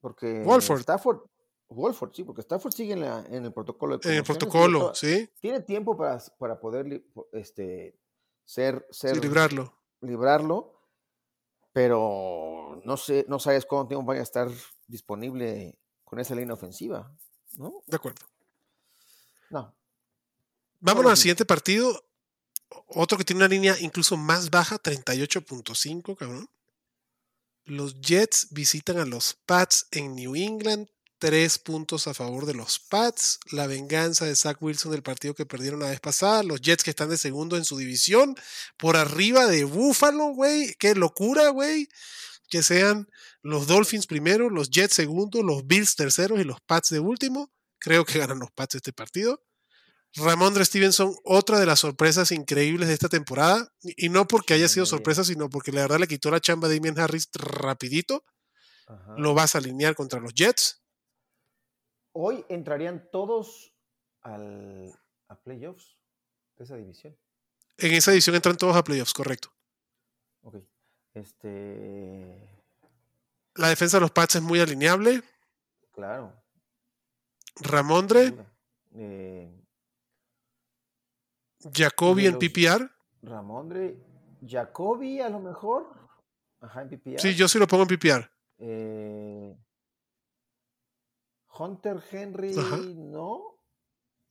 Porque. 0.00 0.42
Wolford. 0.42 0.80
Stafford. 0.80 1.20
Wolford, 1.68 2.14
sí, 2.14 2.24
porque 2.24 2.40
Stafford 2.40 2.72
sigue 2.72 2.94
en, 2.94 3.02
la, 3.02 3.26
en 3.28 3.44
el 3.44 3.52
protocolo. 3.52 3.98
De 3.98 4.08
en 4.08 4.16
el 4.16 4.24
protocolo, 4.24 4.94
sí. 4.94 5.28
Tiene 5.38 5.60
tiempo 5.60 5.98
para, 5.98 6.18
para 6.38 6.58
poder 6.58 7.04
este, 7.32 7.94
ser, 8.48 8.86
ser 8.90 9.22
librarlo. 9.22 9.78
librarlo, 10.00 10.80
pero 11.70 12.80
no 12.82 12.96
sé, 12.96 13.26
no 13.28 13.38
sabes 13.38 13.66
cuánto 13.66 13.88
tiempo 13.88 14.06
vaya 14.06 14.20
a 14.20 14.22
estar 14.22 14.48
disponible 14.86 15.78
con 16.02 16.18
esa 16.18 16.34
línea 16.34 16.54
ofensiva, 16.54 17.14
¿no? 17.58 17.82
De 17.86 17.96
acuerdo. 17.96 18.26
No. 19.50 19.76
Vámonos 20.80 21.10
al 21.10 21.16
siguiente 21.18 21.44
partido. 21.44 22.02
Otro 22.86 23.18
que 23.18 23.24
tiene 23.24 23.40
una 23.40 23.48
línea 23.48 23.76
incluso 23.80 24.16
más 24.16 24.48
baja, 24.48 24.78
38.5, 24.78 26.16
cabrón. 26.16 26.48
Los 27.66 28.00
Jets 28.00 28.48
visitan 28.50 28.96
a 28.96 29.04
los 29.04 29.34
Pats 29.44 29.88
en 29.90 30.14
New 30.14 30.34
England 30.36 30.88
tres 31.18 31.58
puntos 31.58 32.06
a 32.06 32.14
favor 32.14 32.46
de 32.46 32.54
los 32.54 32.78
Pats, 32.78 33.40
la 33.50 33.66
venganza 33.66 34.24
de 34.24 34.36
Zach 34.36 34.56
Wilson 34.60 34.92
del 34.92 35.02
partido 35.02 35.34
que 35.34 35.46
perdieron 35.46 35.80
la 35.80 35.90
vez 35.90 36.00
pasada, 36.00 36.42
los 36.42 36.60
Jets 36.60 36.84
que 36.84 36.90
están 36.90 37.10
de 37.10 37.18
segundo 37.18 37.56
en 37.56 37.64
su 37.64 37.76
división, 37.76 38.36
por 38.76 38.96
arriba 38.96 39.46
de 39.46 39.64
Buffalo, 39.64 40.28
güey, 40.28 40.74
qué 40.78 40.94
locura, 40.94 41.48
güey, 41.50 41.88
que 42.48 42.62
sean 42.62 43.08
los 43.42 43.66
Dolphins 43.66 44.06
primero, 44.06 44.48
los 44.48 44.70
Jets 44.70 44.94
segundo, 44.94 45.42
los 45.42 45.66
Bills 45.66 45.96
terceros 45.96 46.40
y 46.40 46.44
los 46.44 46.60
Pats 46.60 46.90
de 46.90 47.00
último, 47.00 47.50
creo 47.78 48.04
que 48.04 48.18
ganan 48.18 48.38
los 48.38 48.50
Pats 48.52 48.76
este 48.76 48.92
partido. 48.92 49.42
Ramondre 50.14 50.64
Stevenson, 50.64 51.14
otra 51.24 51.60
de 51.60 51.66
las 51.66 51.80
sorpresas 51.80 52.32
increíbles 52.32 52.88
de 52.88 52.94
esta 52.94 53.08
temporada, 53.08 53.72
y 53.82 54.08
no 54.08 54.26
porque 54.26 54.54
haya 54.54 54.68
sido 54.68 54.86
sorpresa, 54.86 55.22
sino 55.22 55.50
porque 55.50 55.70
la 55.70 55.82
verdad 55.82 56.00
le 56.00 56.08
quitó 56.08 56.30
la 56.30 56.40
chamba 56.40 56.66
a 56.66 56.70
Damien 56.70 56.98
Harris 56.98 57.28
rapidito. 57.34 58.24
Lo 59.18 59.34
vas 59.34 59.54
a 59.54 59.58
alinear 59.58 59.94
contra 59.94 60.18
los 60.18 60.32
Jets 60.32 60.77
hoy 62.20 62.44
entrarían 62.48 63.08
todos 63.12 63.72
al, 64.22 64.92
a 65.28 65.40
playoffs 65.40 65.96
de 66.56 66.64
esa 66.64 66.76
división. 66.76 67.16
En 67.76 67.94
esa 67.94 68.10
división 68.10 68.34
entran 68.34 68.56
todos 68.56 68.76
a 68.76 68.82
playoffs, 68.82 69.14
correcto. 69.14 69.52
Ok. 70.42 70.56
Este. 71.14 72.58
La 73.54 73.68
defensa 73.68 73.98
de 73.98 74.00
los 74.02 74.10
Pats 74.10 74.36
es 74.36 74.42
muy 74.42 74.60
alineable. 74.60 75.22
Claro. 75.92 76.32
Ramondre. 77.60 78.34
Eh, 78.94 79.50
Jacoby 81.72 82.26
en 82.26 82.38
PPR. 82.38 82.90
Ramondre. 83.22 83.96
Jacoby 84.44 85.20
a 85.20 85.28
lo 85.28 85.40
mejor. 85.40 85.86
Ajá, 86.60 86.82
en 86.82 86.88
PPR. 86.88 87.20
Sí, 87.20 87.34
yo 87.34 87.46
sí 87.46 87.58
lo 87.58 87.68
pongo 87.68 87.84
en 87.84 87.96
PPR. 87.96 88.30
Eh, 88.58 89.56
Hunter 91.58 92.02
Henry, 92.10 92.54
¿no? 92.54 93.58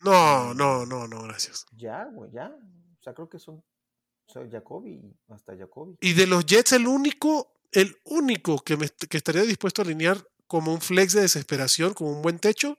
No, 0.02 0.54
no, 0.54 0.86
no, 0.86 1.08
no, 1.08 1.24
gracias. 1.24 1.66
Ya, 1.72 2.06
güey, 2.06 2.32
ya. 2.32 2.48
O 2.48 3.04
sea, 3.04 3.14
creo 3.14 3.30
que 3.30 3.40
son. 3.40 3.56
O 3.56 4.32
sea, 4.32 4.48
Jacoby, 4.50 5.02
hasta 5.30 5.56
Jacoby. 5.56 5.98
Y 6.02 6.14
de 6.14 6.28
los 6.28 6.46
Jets, 6.46 6.74
el 6.74 6.88
único, 6.88 7.54
el 7.72 7.98
único 8.04 8.60
que, 8.60 8.78
me, 8.78 8.90
que 8.90 9.18
estaría 9.18 9.44
dispuesto 9.44 9.82
a 9.82 9.86
alinear 9.86 10.26
como 10.48 10.74
un 10.74 10.82
flex 10.82 11.14
de 11.14 11.22
desesperación, 11.22 11.94
como 11.94 12.12
un 12.12 12.22
buen 12.22 12.40
techo, 12.40 12.78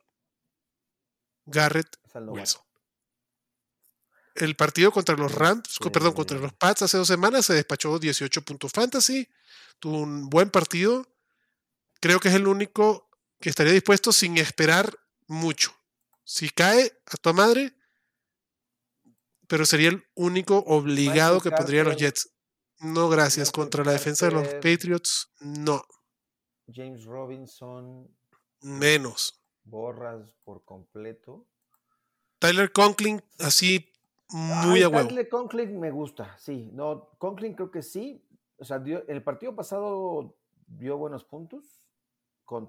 Garrett 1.46 1.96
Wilson. 2.14 2.62
El 4.34 4.54
partido 4.54 4.92
contra 4.92 5.16
los 5.16 5.34
Rams, 5.34 5.78
perdón, 5.92 6.12
contra 6.12 6.38
los 6.38 6.52
Pats 6.52 6.82
hace 6.82 6.96
dos 6.96 7.08
semanas 7.08 7.46
se 7.46 7.54
despachó 7.54 7.98
18 7.98 8.42
puntos 8.42 8.70
fantasy. 8.70 9.28
Tuvo 9.80 9.98
un 9.98 10.28
buen 10.28 10.50
partido. 10.50 11.06
Creo 12.00 12.20
que 12.20 12.28
es 12.28 12.34
el 12.34 12.46
único 12.46 13.07
que 13.40 13.50
estaría 13.50 13.72
dispuesto 13.72 14.12
sin 14.12 14.38
esperar 14.38 14.98
mucho. 15.26 15.72
Si 16.24 16.50
cae 16.50 16.92
a 17.06 17.16
tu 17.16 17.32
madre, 17.32 17.74
pero 19.46 19.64
sería 19.64 19.90
el 19.90 20.04
único 20.14 20.58
obligado 20.66 21.40
que 21.40 21.50
pondría 21.50 21.84
los 21.84 21.96
Jets. 21.96 22.34
No, 22.80 23.08
gracias. 23.08 23.50
Contra 23.50 23.84
la 23.84 23.92
defensa 23.92 24.26
de 24.26 24.32
los 24.32 24.48
Patriots, 24.54 25.32
no. 25.40 25.82
James 26.72 27.04
Robinson. 27.04 28.14
Menos. 28.60 29.42
Borras 29.64 30.34
por 30.44 30.64
completo. 30.64 31.48
Tyler 32.38 32.72
Conklin, 32.72 33.22
así 33.38 33.92
muy 34.28 34.82
a 34.82 34.88
huevo. 34.88 35.08
Tyler 35.08 35.28
Conklin 35.28 35.80
me 35.80 35.90
gusta, 35.90 36.36
sí. 36.38 36.70
No, 36.72 37.10
Conklin 37.18 37.54
creo 37.54 37.70
que 37.70 37.82
sí. 37.82 38.24
O 38.58 38.64
sea, 38.64 38.82
el 39.08 39.22
partido 39.22 39.54
pasado 39.54 40.36
dio 40.66 40.98
buenos 40.98 41.24
puntos 41.24 41.77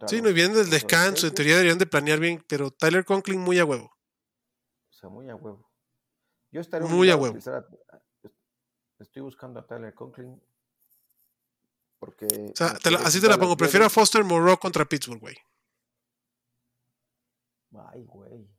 sí, 0.08 0.22
no 0.22 0.34
viene 0.34 0.56
del 0.56 0.70
descanso, 0.70 1.28
en 1.28 1.34
teoría 1.34 1.56
deberían 1.56 1.78
de 1.78 1.86
planear 1.86 2.20
bien, 2.20 2.44
pero 2.48 2.72
Tyler 2.72 3.06
Conklin 3.06 3.40
muy 3.40 3.60
a 3.60 3.66
huevo. 3.66 3.86
O 4.90 4.94
sea, 4.94 5.10
muy 5.10 5.30
a 5.30 5.36
huevo. 5.36 5.70
Yo 6.52 6.62
estaría 6.62 6.88
muy 6.88 7.10
a 7.10 7.16
huevo. 7.16 7.38
estoy 9.00 9.22
buscando 9.22 9.60
a 9.60 9.68
Tyler 9.68 9.94
Conklin 9.94 10.42
porque... 12.00 12.26
O 12.26 12.56
sea, 12.56 12.78
así 13.06 13.22
te 13.22 13.28
la 13.28 13.38
pongo. 13.38 13.58
Prefiero 13.58 13.86
a 13.86 13.90
Foster 13.90 14.24
Moreau 14.24 14.58
contra 14.58 14.86
Pittsburgh, 14.86 15.20
güey. 15.20 15.36
Ay, 17.92 18.04
güey. 18.06 18.50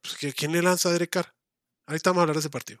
Pues, 0.00 0.34
¿Quién 0.34 0.52
le 0.52 0.62
lanza 0.62 0.88
a 0.88 0.92
Derek 0.92 1.10
Carr? 1.10 1.34
Ahorita 1.86 2.10
vamos 2.10 2.20
a 2.20 2.22
hablar 2.22 2.36
de 2.36 2.40
ese 2.40 2.50
partido. 2.50 2.80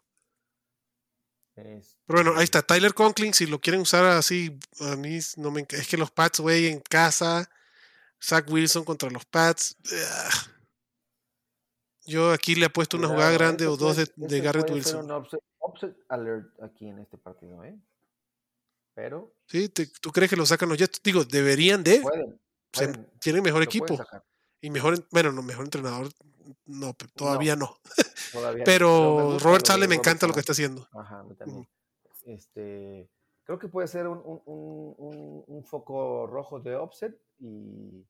Pero 1.62 2.22
bueno, 2.22 2.32
ahí 2.36 2.44
está. 2.44 2.62
Tyler 2.62 2.94
Conklin, 2.94 3.34
si 3.34 3.46
lo 3.46 3.60
quieren 3.60 3.80
usar 3.80 4.04
así, 4.04 4.58
a 4.80 4.96
mí 4.96 5.18
no 5.36 5.50
me 5.50 5.66
Es 5.70 5.88
que 5.88 5.96
los 5.96 6.10
Pats, 6.10 6.40
güey, 6.40 6.66
en 6.66 6.80
casa. 6.80 7.48
Zach 8.22 8.48
Wilson 8.50 8.84
contra 8.84 9.10
los 9.10 9.24
Pats. 9.24 9.76
Yo 12.06 12.32
aquí 12.32 12.54
le 12.54 12.66
he 12.66 12.70
puesto 12.70 12.96
una 12.96 13.08
jugada 13.08 13.30
grande 13.30 13.66
o 13.66 13.76
dos 13.76 13.96
de, 13.96 14.40
Garrett 14.40 14.70
Wilson. 14.70 15.10
Un 15.10 15.26
upset, 15.60 15.96
alert 16.08 16.48
aquí 16.62 16.88
en 16.88 16.98
este 16.98 17.16
partido, 17.18 17.62
¿eh? 17.64 17.78
Pero. 18.94 19.34
Sí, 19.46 19.68
¿tú 19.68 20.10
crees 20.10 20.30
que 20.30 20.36
lo 20.36 20.44
sacan 20.46 20.68
los 20.68 20.78
Jets? 20.78 21.00
Digo, 21.02 21.24
deberían 21.24 21.84
de. 21.84 22.02
tienen 23.20 23.42
mejor 23.42 23.62
equipo. 23.62 23.98
Y 24.60 24.70
mejor, 24.70 25.06
bueno, 25.10 25.32
no, 25.32 25.42
mejor 25.42 25.64
entrenador, 25.64 26.08
no, 26.66 26.94
todavía 27.14 27.56
no. 27.56 27.78
pero, 28.64 29.38
Robert 29.38 29.66
Sale 29.66 29.88
me 29.88 29.94
encanta 29.94 30.26
lo 30.26 30.34
que 30.34 30.40
está 30.40 30.52
haciendo. 30.52 30.88
Ajá, 30.92 31.24
también. 31.38 31.68
Este, 32.24 33.10
creo 33.44 33.58
que 33.58 33.68
puede 33.68 33.88
ser 33.88 34.06
un, 34.06 34.22
un, 34.24 35.44
un, 35.46 35.64
foco 35.64 36.26
rojo 36.26 36.60
de 36.60 36.76
offset 36.76 37.18
y 37.38 38.06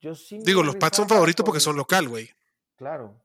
yo 0.00 0.14
sí 0.14 0.38
Digo, 0.44 0.62
los 0.62 0.76
Pats 0.76 0.98
son 0.98 1.08
favoritos 1.08 1.44
porque 1.44 1.60
son 1.60 1.76
local, 1.76 2.08
güey. 2.08 2.28
Claro. 2.76 3.20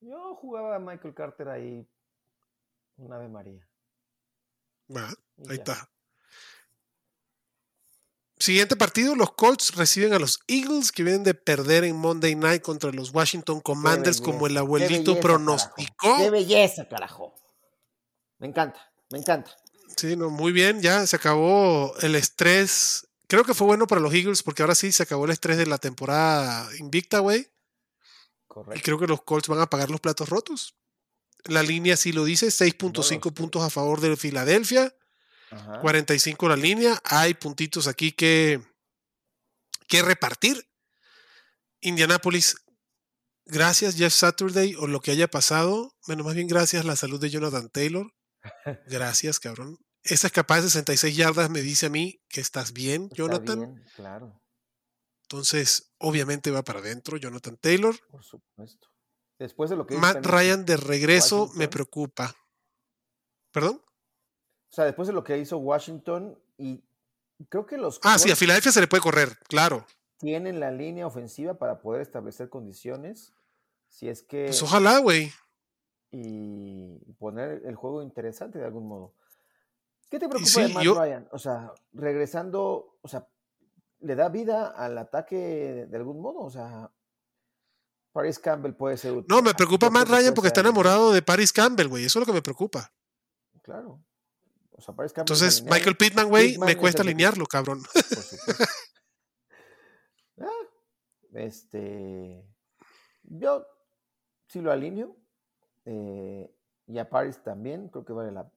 Yo 0.00 0.34
jugaba 0.36 0.76
a 0.76 0.78
Michael 0.78 1.14
Carter 1.14 1.48
ahí 1.48 1.88
una 2.96 3.18
vez 3.18 3.30
María. 3.30 3.66
Va, 4.94 5.08
ahí 5.48 5.56
está. 5.56 5.88
Siguiente 8.38 8.76
partido, 8.76 9.14
los 9.14 9.32
Colts 9.32 9.76
reciben 9.76 10.12
a 10.12 10.18
los 10.18 10.40
Eagles 10.48 10.90
que 10.90 11.04
vienen 11.04 11.22
de 11.22 11.34
perder 11.34 11.84
en 11.84 11.96
Monday 11.96 12.34
Night 12.34 12.62
contra 12.62 12.90
los 12.90 13.10
Washington 13.14 13.60
Commanders 13.60 14.20
como 14.20 14.46
el 14.46 14.56
abuelito 14.56 15.20
pronosticó. 15.20 16.16
Qué 16.18 16.30
belleza, 16.30 16.88
carajo. 16.88 17.34
Me 18.38 18.48
encanta, 18.48 18.92
me 19.10 19.18
encanta. 19.18 19.56
Sí, 19.96 20.16
no, 20.16 20.30
muy 20.30 20.52
bien, 20.52 20.82
ya 20.82 21.06
se 21.06 21.16
acabó 21.16 21.94
el 22.00 22.16
estrés. 22.16 23.06
Creo 23.28 23.44
que 23.44 23.54
fue 23.54 23.68
bueno 23.68 23.86
para 23.86 24.00
los 24.00 24.12
Eagles 24.12 24.42
porque 24.42 24.62
ahora 24.62 24.74
sí 24.74 24.90
se 24.90 25.04
acabó 25.04 25.24
el 25.24 25.30
estrés 25.30 25.56
de 25.56 25.66
la 25.66 25.78
temporada 25.78 26.68
invicta, 26.78 27.20
güey. 27.20 27.48
Correcto. 28.48 28.78
Y 28.78 28.82
creo 28.82 28.98
que 28.98 29.06
los 29.06 29.22
Colts 29.22 29.48
van 29.48 29.60
a 29.60 29.70
pagar 29.70 29.90
los 29.90 30.00
platos 30.00 30.28
rotos. 30.28 30.74
La 31.44 31.62
línea 31.62 31.96
sí 31.96 32.12
lo 32.12 32.24
dice, 32.24 32.48
6.5 32.48 33.32
puntos 33.32 33.62
a 33.62 33.70
favor 33.70 34.00
de 34.00 34.16
Filadelfia, 34.16 34.94
45 35.80 36.48
la 36.48 36.56
línea. 36.56 37.00
Hay 37.04 37.34
puntitos 37.34 37.86
aquí 37.86 38.12
que, 38.12 38.60
que 39.88 40.02
repartir. 40.02 40.68
Indianapolis, 41.80 42.56
gracias 43.44 43.96
Jeff 43.96 44.12
Saturday 44.12 44.74
o 44.76 44.86
lo 44.86 45.00
que 45.00 45.10
haya 45.10 45.28
pasado. 45.28 45.94
Bueno, 46.06 46.24
más 46.24 46.34
bien 46.34 46.48
gracias 46.48 46.84
la 46.84 46.96
salud 46.96 47.20
de 47.20 47.30
Jonathan 47.30 47.68
Taylor. 47.70 48.12
Gracias, 48.86 49.40
cabrón. 49.40 49.78
Esa 50.02 50.26
escapada 50.26 50.60
de 50.60 50.68
66 50.68 51.16
yardas 51.16 51.48
me 51.48 51.62
dice 51.62 51.86
a 51.86 51.88
mí 51.88 52.20
que 52.28 52.42
estás 52.42 52.74
bien, 52.74 53.08
Jonathan. 53.10 53.82
claro. 53.96 54.38
Entonces, 55.22 55.94
obviamente 55.98 56.50
va 56.50 56.62
para 56.62 56.80
adentro, 56.80 57.16
Jonathan 57.16 57.56
Taylor. 57.56 57.98
Por 58.10 58.22
supuesto. 58.22 58.88
Después 59.38 59.70
de 59.70 59.76
lo 59.76 59.86
que 59.86 59.96
Matt 59.96 60.24
Ryan 60.24 60.64
de 60.64 60.76
regreso 60.76 61.50
me 61.54 61.68
preocupa. 61.68 62.36
¿Perdón? 63.50 63.82
O 64.74 64.76
sea, 64.76 64.84
después 64.86 65.06
de 65.06 65.14
lo 65.14 65.22
que 65.22 65.38
hizo 65.38 65.58
Washington 65.58 66.36
y 66.58 66.82
creo 67.48 67.64
que 67.64 67.78
los 67.78 68.00
Ah, 68.02 68.18
sí, 68.18 68.30
a 68.30 68.36
Filadelfia 68.36 68.72
se 68.72 68.80
le 68.80 68.88
puede 68.88 69.02
correr, 69.02 69.38
claro. 69.48 69.86
Tienen 70.18 70.58
la 70.58 70.70
línea 70.70 71.06
ofensiva 71.06 71.54
para 71.54 71.80
poder 71.80 72.02
establecer 72.02 72.48
condiciones. 72.48 73.32
Si 73.88 74.08
es 74.08 74.22
que. 74.22 74.46
Pues 74.46 74.62
ojalá, 74.62 74.98
güey 74.98 75.30
y 76.16 76.96
poner 77.18 77.62
el 77.64 77.74
juego 77.74 78.00
interesante 78.02 78.58
de 78.60 78.64
algún 78.64 78.86
modo. 78.86 79.14
¿Qué 80.08 80.20
te 80.20 80.28
preocupa 80.28 80.60
de 80.60 80.68
Matt 80.68 80.84
Ryan? 80.84 81.28
O 81.32 81.38
sea, 81.38 81.72
regresando, 81.92 82.98
o 83.02 83.08
sea, 83.08 83.26
¿le 83.98 84.14
da 84.14 84.28
vida 84.28 84.68
al 84.68 84.96
ataque 84.96 85.86
de 85.88 85.96
algún 85.96 86.20
modo? 86.20 86.40
O 86.40 86.50
sea, 86.50 86.92
Paris 88.12 88.38
Campbell 88.38 88.74
puede 88.74 88.96
ser... 88.96 89.24
No, 89.28 89.42
me 89.42 89.54
preocupa 89.54 89.90
Matt 89.90 90.08
Ryan 90.08 90.34
porque 90.34 90.48
está 90.48 90.60
enamorado 90.60 91.12
de 91.12 91.20
Paris 91.20 91.52
Campbell, 91.52 91.88
güey. 91.88 92.04
Eso 92.04 92.20
es 92.20 92.26
lo 92.26 92.32
que 92.32 92.36
me 92.36 92.42
preocupa. 92.42 92.92
Claro. 93.62 94.00
O 94.76 94.80
sea, 94.80 94.94
Entonces, 95.16 95.62
Michael 95.62 95.96
Pittman, 95.96 96.28
güey, 96.28 96.58
me 96.58 96.76
cuesta 96.76 97.02
alinearlo, 97.02 97.46
cabrón. 97.46 97.80
ah, 100.40 100.48
este... 101.34 102.44
Yo 103.22 103.64
sí 104.48 104.60
lo 104.60 104.72
alineo. 104.72 105.16
Eh, 105.84 106.50
y 106.86 106.98
a 106.98 107.08
Paris 107.08 107.42
también, 107.42 107.88
creo 107.88 108.04
que 108.04 108.12
vale 108.12 108.32
la. 108.32 108.50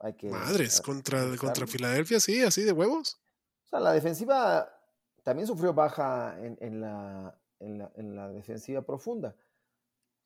hay 0.00 0.14
que. 0.14 0.28
Madres, 0.28 0.80
contra, 0.80 1.36
contra 1.36 1.66
Filadelfia, 1.66 2.20
sí, 2.20 2.42
así 2.42 2.62
de 2.62 2.72
huevos. 2.72 3.20
O 3.64 3.68
sea, 3.68 3.80
la 3.80 3.92
defensiva 3.92 4.68
también 5.22 5.46
sufrió 5.46 5.72
baja 5.72 6.36
en, 6.40 6.56
en, 6.60 6.80
la, 6.80 7.38
en, 7.60 8.16
la, 8.16 8.28
defensiva 8.28 8.82
profunda. 8.82 9.36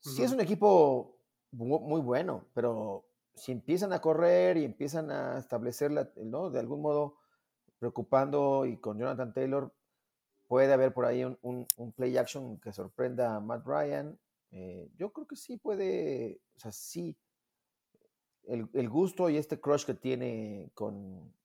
Sí, 0.01 0.23
es 0.23 0.31
un 0.31 0.39
equipo 0.39 1.19
muy 1.51 2.01
bueno, 2.01 2.45
pero 2.53 3.08
si 3.39 3.51
empiezan 3.51 3.93
a 3.93 4.01
correr 4.01 4.57
y 4.57 4.65
empiezan 4.65 5.11
a 5.11 5.39
establecer, 5.39 5.91
¿no? 6.17 6.49
De 6.49 6.59
algún 6.59 6.81
modo, 6.81 7.17
preocupando 7.79 8.65
y 8.65 8.77
con 8.77 8.99
Jonathan 8.99 9.33
Taylor, 9.33 9.73
puede 10.47 10.73
haber 10.73 10.93
por 10.93 11.05
ahí 11.05 11.23
un, 11.23 11.67
play 11.95 12.17
action 12.17 12.59
que 12.59 12.73
sorprenda 12.73 13.35
a 13.35 13.39
Matt 13.39 13.65
Ryan 13.65 14.19
eh, 14.51 14.89
yo 14.97 15.13
creo 15.13 15.27
que 15.27 15.35
sí 15.35 15.57
puede, 15.57 16.41
o 16.55 16.59
sea, 16.59 16.71
sí, 16.71 17.15
el, 18.43 18.89
gusto 18.89 19.29
y 19.29 19.37
este 19.37 19.59
crush 19.59 19.85
que 19.85 19.93
tiene 19.93 20.71
con, 20.73 21.35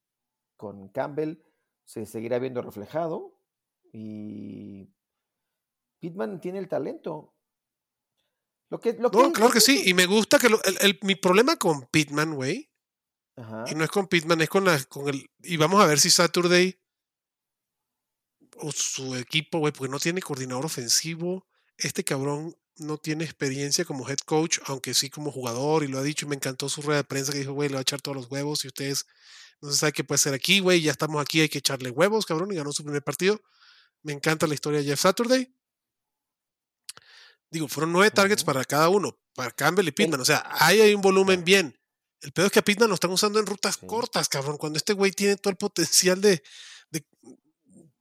con 0.57 0.89
Campbell 0.89 1.43
se 1.85 2.07
seguirá 2.07 2.39
viendo 2.39 2.63
reflejado 2.63 3.39
y 3.93 4.89
Pittman 6.01 6.41
tiene 6.41 6.59
el 6.59 6.69
talento. 6.69 7.34
Lo 8.75 8.81
que, 8.81 8.93
lo 8.95 9.09
no, 9.09 9.33
claro 9.33 9.53
que 9.53 9.61
sí, 9.61 9.85
y 9.87 9.95
me 9.95 10.05
gusta 10.05 10.37
que 10.37 10.49
mi 11.03 11.15
problema 11.15 11.57
con 11.57 11.87
Pittman, 11.87 12.35
güey, 12.35 12.73
y 13.71 13.75
no 13.77 13.85
es 13.85 13.91
con 13.91 14.09
Pittman, 14.09 14.41
es 14.41 14.49
con, 14.49 14.65
la, 14.65 14.83
con 14.87 15.09
el, 15.09 15.31
y 15.45 15.57
vamos 15.57 15.81
a 15.81 15.87
ver 15.87 16.01
si 16.01 16.11
Saturday 16.11 16.77
o 18.57 18.73
su 18.73 19.15
equipo, 19.15 19.61
güey, 19.61 19.73
porque 19.73 19.93
no 19.93 20.01
tiene 20.01 20.21
coordinador 20.21 20.67
ofensivo, 20.67 21.47
este 21.79 22.03
cabrón 22.03 22.57
no 22.79 22.99
tiene 22.99 23.23
experiencia 23.23 23.85
como 23.85 24.09
head 24.09 24.19
coach, 24.27 24.59
aunque 24.67 24.93
sí 24.93 25.09
como 25.09 25.31
jugador, 25.31 25.85
y 25.85 25.87
lo 25.87 26.01
ha 26.01 26.03
dicho, 26.03 26.27
y 26.27 26.31
me 26.31 26.35
encantó 26.35 26.69
su 26.69 26.83
rueda 26.83 27.03
de 27.03 27.05
prensa 27.05 27.31
que 27.31 27.39
dijo, 27.39 27.53
güey, 27.53 27.69
le 27.69 27.75
va 27.75 27.79
a 27.79 27.83
echar 27.83 28.03
todos 28.03 28.17
los 28.17 28.29
huevos, 28.29 28.65
y 28.65 28.67
ustedes 28.67 29.07
no 29.61 29.71
se 29.71 29.77
sabe 29.77 29.93
qué 29.93 30.03
puede 30.03 30.19
ser 30.19 30.35
aquí, 30.35 30.59
güey, 30.59 30.81
ya 30.81 30.91
estamos 30.91 31.23
aquí, 31.23 31.43
hay 31.43 31.49
que 31.49 31.59
echarle 31.59 31.91
huevos, 31.91 32.27
cabrón, 32.27 32.51
y 32.51 32.57
ganó 32.57 32.73
su 32.73 32.83
primer 32.83 33.05
partido. 33.05 33.41
Me 34.03 34.13
encanta 34.13 34.49
la 34.49 34.55
historia 34.55 34.81
de 34.81 34.87
Jeff 34.87 35.01
Saturday. 35.01 35.55
Digo, 37.55 37.69
fueron 37.69 37.93
nueve 37.93 38.11
targets 38.11 38.43
para 38.43 38.65
cada 38.65 38.89
uno, 38.89 39.17
para 39.33 39.53
Campbell 39.53 39.87
y 39.87 39.93
Pittman, 39.93 40.21
o 40.21 40.25
sea, 40.25 40.45
ahí 40.59 40.81
hay 40.81 40.93
un 40.93 41.01
volumen 41.01 41.45
bien. 41.45 41.79
El 42.21 42.33
pedo 42.33 42.47
es 42.47 42.53
que 42.53 42.59
a 42.59 42.65
Pittman 42.65 42.89
lo 42.89 42.95
están 42.95 43.13
usando 43.13 43.39
en 43.39 43.47
rutas 43.47 43.77
cortas, 43.77 44.29
cabrón, 44.29 44.57
cuando 44.57 44.77
este 44.77 44.93
güey 44.93 45.13
tiene 45.13 45.37
todo 45.37 45.53
el 45.53 45.57
potencial 45.57 46.21
de, 46.21 46.43
de, 46.91 47.07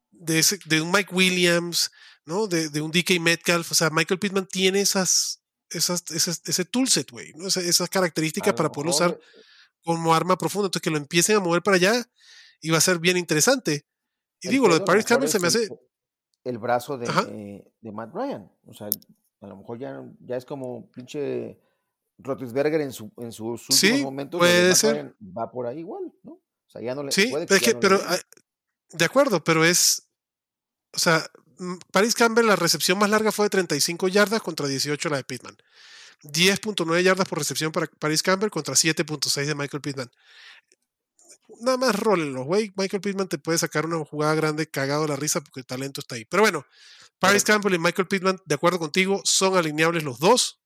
de, 0.09 0.39
ese, 0.39 0.57
de 0.65 0.81
un 0.81 0.91
Mike 0.91 1.13
Williams, 1.13 1.91
¿no? 2.25 2.47
De, 2.47 2.69
de, 2.69 2.81
un 2.81 2.89
DK 2.89 3.19
Metcalf. 3.19 3.71
O 3.71 3.75
sea, 3.75 3.91
Michael 3.91 4.19
Pittman 4.19 4.47
tiene 4.47 4.81
esas, 4.81 5.43
esas, 5.69 6.03
ese 6.09 6.65
toolset, 6.65 7.11
güey, 7.11 7.31
¿no? 7.35 7.45
esas 7.45 7.89
características 7.89 8.55
para 8.55 8.71
poderlo 8.71 8.91
usar 8.91 9.19
como 9.83 10.15
arma 10.15 10.35
profunda. 10.35 10.65
Entonces, 10.65 10.81
que 10.81 10.89
lo 10.89 10.97
empiecen 10.97 11.35
a 11.35 11.39
mover 11.39 11.61
para 11.61 11.77
allá 11.77 12.03
y 12.59 12.71
va 12.71 12.79
a 12.79 12.81
ser 12.81 12.97
bien 12.97 13.17
interesante. 13.17 13.85
Y 14.41 14.47
digo, 14.47 14.67
lo 14.67 14.79
de 14.79 14.85
Paris 14.85 15.05
Campbell 15.05 15.29
se 15.29 15.39
me 15.39 15.49
hace. 15.49 15.69
El 16.43 16.57
brazo 16.57 16.97
de, 16.97 17.05
eh, 17.05 17.71
de, 17.79 17.91
Matt 17.91 18.13
Ryan. 18.13 18.51
O 18.65 18.73
sea, 18.73 18.89
a 19.43 19.47
lo 19.47 19.57
mejor 19.57 19.77
ya, 19.77 20.03
ya 20.21 20.37
es 20.37 20.45
como 20.45 20.89
pinche 20.91 21.59
Rotisberger 22.17 22.81
en, 22.81 22.91
su, 22.91 23.11
en 23.17 23.31
sus 23.31 23.69
últimos 23.69 23.97
sí, 23.97 24.03
momentos. 24.03 24.39
Puede 24.39 24.73
ser. 24.75 25.15
va 25.21 25.51
por 25.51 25.67
ahí 25.67 25.79
igual, 25.79 26.11
¿no? 26.23 26.33
O 26.33 26.69
sea, 26.69 26.81
ya 26.81 26.95
no 26.95 27.03
le. 27.03 27.11
Sí, 27.11 27.31
pero. 27.79 27.99
Ah, 28.05 28.17
de 28.91 29.05
acuerdo, 29.05 29.43
pero 29.43 29.63
es. 29.63 30.07
O 30.95 30.99
sea, 30.99 31.25
Mm, 31.59 31.77
Paris 31.91 32.15
Campbell, 32.15 32.47
la 32.47 32.55
recepción 32.55 32.97
más 32.97 33.09
larga 33.09 33.31
fue 33.31 33.45
de 33.45 33.51
35 33.51 34.07
yardas 34.07 34.41
contra 34.41 34.67
18 34.67 35.09
la 35.09 35.17
de 35.17 35.23
Pittman. 35.23 35.57
10.9 36.23 37.03
yardas 37.03 37.27
por 37.27 37.37
recepción 37.37 37.71
para 37.71 37.87
Paris 37.87 38.23
Campbell 38.23 38.49
contra 38.49 38.75
7.6 38.75 39.45
de 39.45 39.55
Michael 39.55 39.81
Pittman. 39.81 40.11
Nada 41.61 41.77
más 41.77 41.95
rólenlo, 41.95 42.43
güey. 42.43 42.73
Michael 42.75 43.01
Pittman 43.01 43.27
te 43.27 43.37
puede 43.37 43.57
sacar 43.57 43.85
una 43.85 44.03
jugada 44.05 44.33
grande 44.35 44.67
cagado 44.67 45.07
la 45.07 45.15
risa 45.15 45.41
porque 45.41 45.59
el 45.59 45.65
talento 45.65 46.01
está 46.01 46.15
ahí. 46.15 46.25
Pero 46.25 46.43
bueno, 46.43 46.65
Paris 47.23 47.43
Campbell 47.43 47.73
y 47.73 47.79
Michael 47.79 48.07
Pittman, 48.07 48.41
de 48.45 48.55
acuerdo 48.55 48.79
contigo, 48.79 49.21
son 49.23 49.55
alineables 49.55 50.03
los 50.03 50.19
dos. 50.19 50.59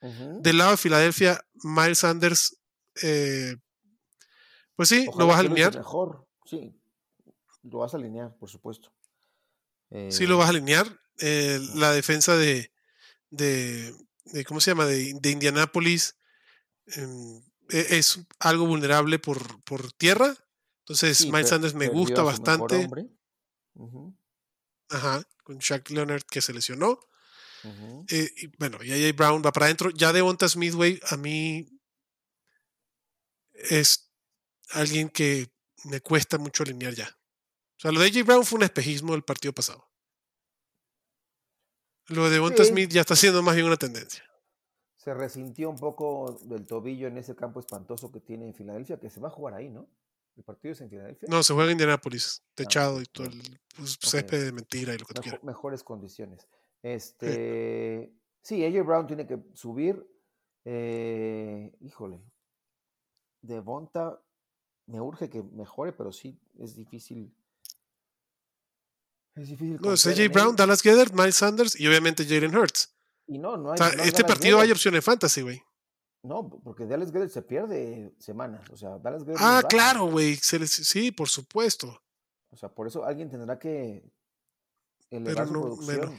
Del 0.00 0.58
lado 0.58 0.72
de 0.72 0.76
Filadelfia, 0.76 1.42
Miles 1.62 2.00
Sanders, 2.00 2.58
eh, 3.02 3.56
pues 4.76 4.90
sí, 4.90 5.06
lo 5.16 5.26
vas 5.26 5.38
a 5.38 5.40
alinear. 5.40 5.74
Mejor, 5.74 6.28
sí, 6.44 6.78
lo 7.62 7.78
vas 7.78 7.94
a 7.94 7.96
alinear, 7.96 8.36
por 8.36 8.50
supuesto. 8.50 8.92
Sí, 10.10 10.26
lo 10.26 10.36
vas 10.36 10.48
a 10.48 10.50
alinear. 10.50 10.86
Eh, 11.20 11.58
la 11.74 11.92
defensa 11.92 12.36
de, 12.36 12.70
de, 13.30 13.94
¿cómo 14.46 14.60
se 14.60 14.72
llama? 14.72 14.84
De, 14.84 15.14
de 15.14 15.30
Indianápolis 15.30 16.18
em, 16.86 17.40
e, 17.70 17.96
es 17.98 18.20
algo 18.40 18.66
vulnerable 18.66 19.18
por, 19.18 19.64
por 19.64 19.90
tierra. 19.92 20.34
Entonces, 20.80 21.24
Miles 21.26 21.48
Sanders 21.48 21.74
me 21.74 21.88
gusta 21.88 22.22
bastante. 22.22 22.88
Ajá, 24.90 25.26
con 25.44 25.58
Shaq 25.58 25.90
Leonard 25.90 26.24
que 26.24 26.40
se 26.40 26.52
lesionó. 26.52 26.98
Eh, 28.08 28.30
y 28.36 28.46
bueno, 28.58 28.82
y 28.82 28.92
ahí 28.92 29.12
Brown 29.12 29.42
va 29.44 29.52
para 29.52 29.66
adentro. 29.66 29.90
Ya 29.90 30.12
de 30.12 30.20
Onta 30.20 30.48
Smithway, 30.48 31.00
a 31.08 31.16
mí 31.16 31.66
es 33.54 34.10
alguien 34.70 35.08
que 35.08 35.50
me 35.84 36.00
cuesta 36.00 36.36
mucho 36.36 36.62
alinear 36.62 36.94
ya. 36.94 37.08
O 37.08 37.80
sea, 37.80 37.92
lo 37.92 38.00
de 38.00 38.06
AJ 38.08 38.24
Brown 38.26 38.44
fue 38.44 38.58
un 38.58 38.64
espejismo 38.64 39.12
del 39.12 39.22
partido 39.22 39.52
pasado. 39.52 39.88
Lo 42.08 42.24
de 42.24 42.30
Devonta 42.30 42.64
Smith 42.64 42.90
ya 42.90 43.00
está 43.00 43.16
siendo 43.16 43.42
más 43.42 43.54
bien 43.54 43.66
una 43.66 43.76
tendencia. 43.76 44.24
Se 44.96 45.14
resintió 45.14 45.70
un 45.70 45.78
poco 45.78 46.38
del 46.42 46.66
tobillo 46.66 47.08
en 47.08 47.16
ese 47.16 47.34
campo 47.34 47.60
espantoso 47.60 48.12
que 48.12 48.20
tiene 48.20 48.46
en 48.46 48.54
Filadelfia, 48.54 48.98
que 48.98 49.10
se 49.10 49.20
va 49.20 49.28
a 49.28 49.30
jugar 49.30 49.54
ahí, 49.54 49.70
¿no? 49.70 49.88
¿El 50.36 50.42
partido 50.42 50.72
es 50.72 50.80
en 50.80 50.90
Filadelfia? 50.90 51.28
No, 51.30 51.42
se 51.42 51.54
juega 51.54 51.70
en 51.70 51.72
Indianapolis, 51.72 52.42
ah, 52.42 52.52
techado 52.54 53.00
y 53.00 53.06
todo 53.06 53.26
el 53.26 53.60
pues, 53.76 53.98
césped 54.00 54.44
de 54.44 54.52
mentira 54.52 54.94
y 54.94 54.98
lo 54.98 55.06
que 55.06 55.20
Mejor, 55.20 55.44
Mejores 55.44 55.84
condiciones. 55.84 56.48
Este, 56.82 58.12
sí. 58.42 58.64
AJ 58.64 58.84
Brown 58.84 59.06
tiene 59.06 59.26
que 59.26 59.38
subir. 59.54 60.04
Eh, 60.64 61.72
híjole, 61.80 62.20
Devonta 63.42 64.20
me 64.86 65.00
urge 65.00 65.30
que 65.30 65.42
mejore, 65.42 65.92
pero 65.92 66.12
sí 66.12 66.38
es 66.58 66.74
difícil. 66.74 67.34
Es 69.34 69.48
difícil. 69.48 69.78
No, 69.80 69.92
es 69.92 70.06
AJ 70.06 70.32
Brown, 70.32 70.56
Dallas 70.56 70.82
Gedder, 70.82 71.12
Miles 71.12 71.36
Sanders 71.36 71.78
y 71.78 71.86
obviamente 71.86 72.24
Jalen 72.24 72.56
Hurts. 72.56 72.94
Y 73.26 73.38
no, 73.38 73.56
no 73.56 73.72
hay. 73.72 73.78
este 74.04 74.24
partido 74.24 74.60
hay 74.60 74.70
opciones 74.70 75.04
fantasy, 75.04 75.42
güey. 75.42 75.62
No, 76.24 76.48
porque 76.48 76.86
Dallas 76.86 77.12
Gedder 77.12 77.28
se 77.28 77.42
pierde 77.42 78.14
semanas. 78.18 78.68
O 78.70 78.78
sea, 78.78 78.98
Dallas 78.98 79.24
Gedder. 79.24 79.36
Ah, 79.38 79.62
claro, 79.68 80.06
güey. 80.06 80.36
Sí, 80.36 81.12
por 81.12 81.28
supuesto. 81.28 82.02
O 82.50 82.56
sea, 82.56 82.70
por 82.70 82.86
eso 82.86 83.04
alguien 83.04 83.28
tendrá 83.28 83.58
que 83.58 84.10
elevar 85.10 85.46
su 85.46 85.52
producción. 85.52 86.18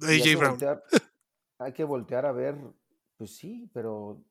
AJ 0.00 0.38
Brown. 0.38 0.58
hay 1.58 1.72
que 1.72 1.82
voltear 1.82 2.24
a 2.24 2.30
ver. 2.30 2.56
Pues 3.16 3.34
sí, 3.34 3.68
pero 3.74 4.22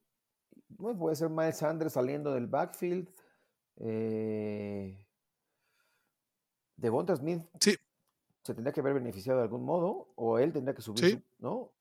puede 0.77 1.15
ser 1.17 1.29
Miles 1.29 1.57
Sanders 1.57 1.93
saliendo 1.93 2.33
del 2.33 2.47
backfield. 2.47 3.09
Eh, 3.77 5.05
Devonta 6.77 7.17
Smith 7.17 7.41
sí. 7.59 7.75
se 8.43 8.53
tendría 8.53 8.71
que 8.71 8.79
haber 8.79 8.93
beneficiado 8.93 9.39
de 9.39 9.43
algún 9.43 9.65
modo, 9.65 10.13
o 10.15 10.39
él 10.39 10.53
tendría 10.53 10.73
que 10.73 10.81
subir, 10.81 11.21
¿no? 11.39 11.73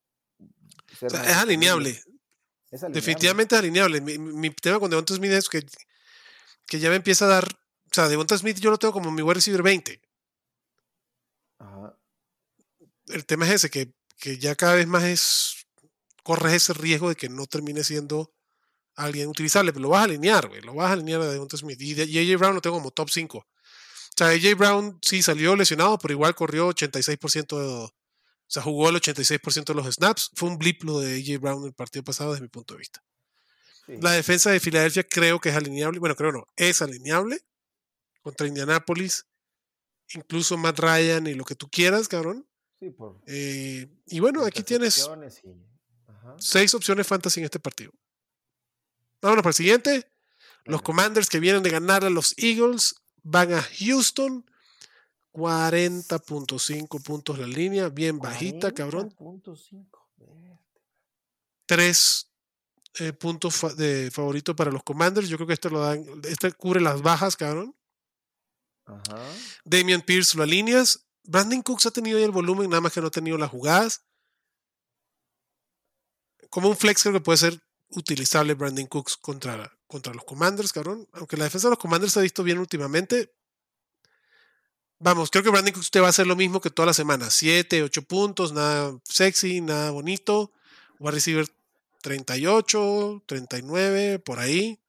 es, 1.00 1.14
alineable. 1.14 2.00
Definitivamente 2.70 3.54
es 3.54 3.60
alineable. 3.60 4.00
Mi, 4.00 4.50
tema 4.50 4.80
con 4.80 4.90
Devonta 4.90 5.14
Smith 5.14 5.32
es 5.32 5.48
que, 5.48 5.64
que 6.66 6.78
ya 6.78 6.90
me 6.90 6.96
empieza 6.96 7.26
a 7.26 7.28
dar. 7.28 7.44
O 7.44 7.94
sea, 7.94 8.08
Devonta 8.08 8.36
Smith 8.36 8.58
yo 8.58 8.70
lo 8.70 8.78
tengo 8.78 8.92
como 8.92 9.10
mi 9.10 9.22
wide 9.22 9.34
receiver 9.34 9.62
20. 9.62 10.00
El 13.08 13.26
tema 13.26 13.46
es 13.46 13.52
ese, 13.52 13.70
que, 13.70 13.92
que 14.18 14.38
ya 14.38 14.54
cada 14.54 14.74
vez 14.74 14.86
más 14.86 15.04
es. 15.04 15.66
Corres 16.22 16.54
ese 16.54 16.72
riesgo 16.72 17.10
de 17.10 17.16
que 17.16 17.28
no 17.28 17.46
termine 17.46 17.84
siendo 17.84 18.32
alguien 18.96 19.28
utilizable, 19.28 19.72
pero 19.72 19.82
lo 19.82 19.88
vas 19.90 20.00
a 20.00 20.04
alinear, 20.04 20.48
güey. 20.48 20.62
Lo 20.62 20.74
vas 20.74 20.88
a 20.88 20.92
alinear 20.94 21.20
a 21.20 21.26
Devonta 21.26 21.56
Smith. 21.56 21.80
Y, 21.80 21.92
AJ 22.00 22.38
Brown 22.38 22.54
lo 22.54 22.62
tengo 22.62 22.76
como 22.76 22.90
top 22.90 23.10
5. 23.10 23.38
O 23.38 23.46
sea, 24.16 24.28
AJ 24.28 24.56
Brown 24.56 24.98
sí 25.02 25.22
salió 25.22 25.54
lesionado, 25.54 25.98
pero 25.98 26.12
igual 26.12 26.34
corrió 26.34 26.70
86% 26.70 27.58
de, 27.58 27.90
o 28.46 28.50
sea, 28.54 28.62
jugó 28.62 28.90
el 28.90 28.96
86% 28.96 29.64
de 29.64 29.74
los 29.74 29.94
snaps. 29.94 30.30
Fue 30.34 30.48
un 30.48 30.58
blip 30.58 30.84
lo 30.84 31.00
de 31.00 31.16
AJ 31.16 31.40
Brown 31.40 31.64
el 31.64 31.72
partido 31.72 32.04
pasado 32.04 32.32
desde 32.32 32.42
mi 32.42 32.48
punto 32.48 32.74
de 32.74 32.78
vista. 32.78 33.02
La 33.86 34.12
defensa 34.12 34.50
de 34.50 34.60
Filadelfia 34.60 35.04
creo 35.04 35.40
que 35.40 35.50
es 35.50 35.56
alineable. 35.56 35.98
Bueno, 35.98 36.16
creo 36.16 36.32
no, 36.32 36.46
es 36.56 36.80
alineable 36.80 37.40
contra 38.22 38.46
Indianapolis. 38.46 39.26
Incluso 40.14 40.56
Matt 40.56 40.78
Ryan 40.78 41.26
y 41.26 41.34
lo 41.34 41.44
que 41.44 41.54
tú 41.54 41.68
quieras, 41.68 42.08
cabrón. 42.08 42.46
Sí, 42.80 42.90
por 42.90 43.20
eh, 43.26 43.88
y 44.06 44.20
bueno, 44.20 44.44
aquí 44.44 44.62
tienes 44.62 45.08
seis 46.38 46.74
opciones 46.74 47.06
fantasy 47.06 47.40
en 47.40 47.44
este 47.44 47.60
partido. 47.60 47.92
Vámonos 49.20 49.42
para 49.42 49.50
el 49.50 49.54
siguiente. 49.54 50.10
Los 50.64 50.82
Commanders 50.82 51.28
que 51.28 51.40
vienen 51.40 51.62
de 51.62 51.70
ganar 51.70 52.04
a 52.04 52.10
los 52.10 52.34
Eagles 52.38 52.96
van 53.22 53.52
a 53.52 53.62
Houston. 53.62 54.44
40.5 55.34 57.02
puntos 57.02 57.38
la 57.40 57.46
línea, 57.46 57.88
bien 57.88 58.20
bajita, 58.20 58.72
cabrón. 58.72 59.12
Tres 61.66 62.30
eh, 63.00 63.12
puntos 63.12 63.76
de 63.76 64.12
favorito 64.12 64.54
para 64.54 64.70
los 64.70 64.84
Commanders. 64.84 65.28
Yo 65.28 65.36
creo 65.36 65.48
que 65.48 65.54
este 65.54 65.70
lo 65.70 65.80
dan, 65.80 66.04
este 66.22 66.52
cubre 66.52 66.80
las 66.80 67.02
bajas, 67.02 67.36
cabrón. 67.36 67.74
Ajá. 68.86 69.26
Damian 69.64 70.02
Pierce 70.02 70.36
lo 70.36 70.44
alineas. 70.44 71.04
Brandon 71.24 71.62
Cooks 71.62 71.86
ha 71.86 71.90
tenido 71.90 72.18
ahí 72.18 72.24
el 72.24 72.30
volumen, 72.30 72.70
nada 72.70 72.82
más 72.82 72.92
que 72.92 73.00
no 73.00 73.08
ha 73.08 73.10
tenido 73.10 73.36
las 73.36 73.50
jugadas. 73.50 74.04
Como 76.48 76.68
un 76.68 76.76
flex 76.76 77.02
creo 77.02 77.14
que 77.14 77.20
puede 77.20 77.38
ser 77.38 77.60
utilizable 77.88 78.54
Brandon 78.54 78.86
Cooks 78.86 79.16
contra, 79.16 79.76
contra 79.88 80.14
los 80.14 80.24
Commanders, 80.24 80.72
cabrón. 80.72 81.08
Aunque 81.12 81.36
la 81.36 81.44
defensa 81.44 81.66
de 81.66 81.70
los 81.70 81.78
Commanders 81.80 82.12
se 82.12 82.20
ha 82.20 82.22
visto 82.22 82.44
bien 82.44 82.58
últimamente. 82.58 83.34
Vamos, 85.04 85.30
creo 85.30 85.44
que 85.44 85.50
Brandon 85.50 85.74
Cooks 85.74 85.90
te 85.90 86.00
va 86.00 86.06
a 86.06 86.10
hacer 86.10 86.26
lo 86.26 86.34
mismo 86.34 86.62
que 86.62 86.70
toda 86.70 86.86
la 86.86 86.94
semana. 86.94 87.28
7, 87.28 87.82
8 87.82 88.02
puntos, 88.04 88.54
nada 88.54 88.98
sexy, 89.04 89.60
nada 89.60 89.90
bonito. 89.90 90.50
Va 91.04 91.10
a 91.10 91.12
recibir 91.12 91.46
38, 92.00 93.22
39, 93.26 94.18
por 94.20 94.38
ahí. 94.38 94.80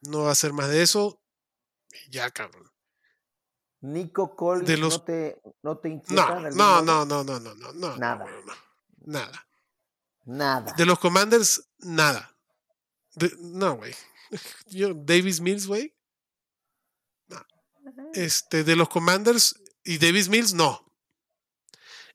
No 0.00 0.22
va 0.22 0.30
a 0.30 0.34
ser 0.34 0.54
más 0.54 0.70
de 0.70 0.82
eso. 0.82 1.20
Ya, 2.08 2.30
cabrón. 2.30 2.72
Nico 3.82 4.34
Collins 4.34 4.80
no 4.80 5.02
te, 5.02 5.38
no 5.62 5.76
te 5.76 5.90
inquieta. 5.90 6.40
No, 6.40 6.80
no, 6.80 7.04
no, 7.04 7.22
no, 7.22 7.38
no, 7.38 7.54
no, 7.54 7.72
no, 7.74 7.96
Nada. 7.98 8.26
nada. 9.04 9.48
Nada. 10.24 10.72
De 10.78 10.86
los 10.86 10.98
Commanders, 10.98 11.68
nada. 11.80 12.34
no, 13.40 13.76
güey. 13.76 13.94
Davis 15.04 15.42
Mills, 15.42 15.66
güey. 15.66 15.95
Este, 18.14 18.64
de 18.64 18.76
los 18.76 18.88
Commanders 18.88 19.62
y 19.84 19.98
Davis 19.98 20.28
Mills, 20.28 20.54
no. 20.54 20.84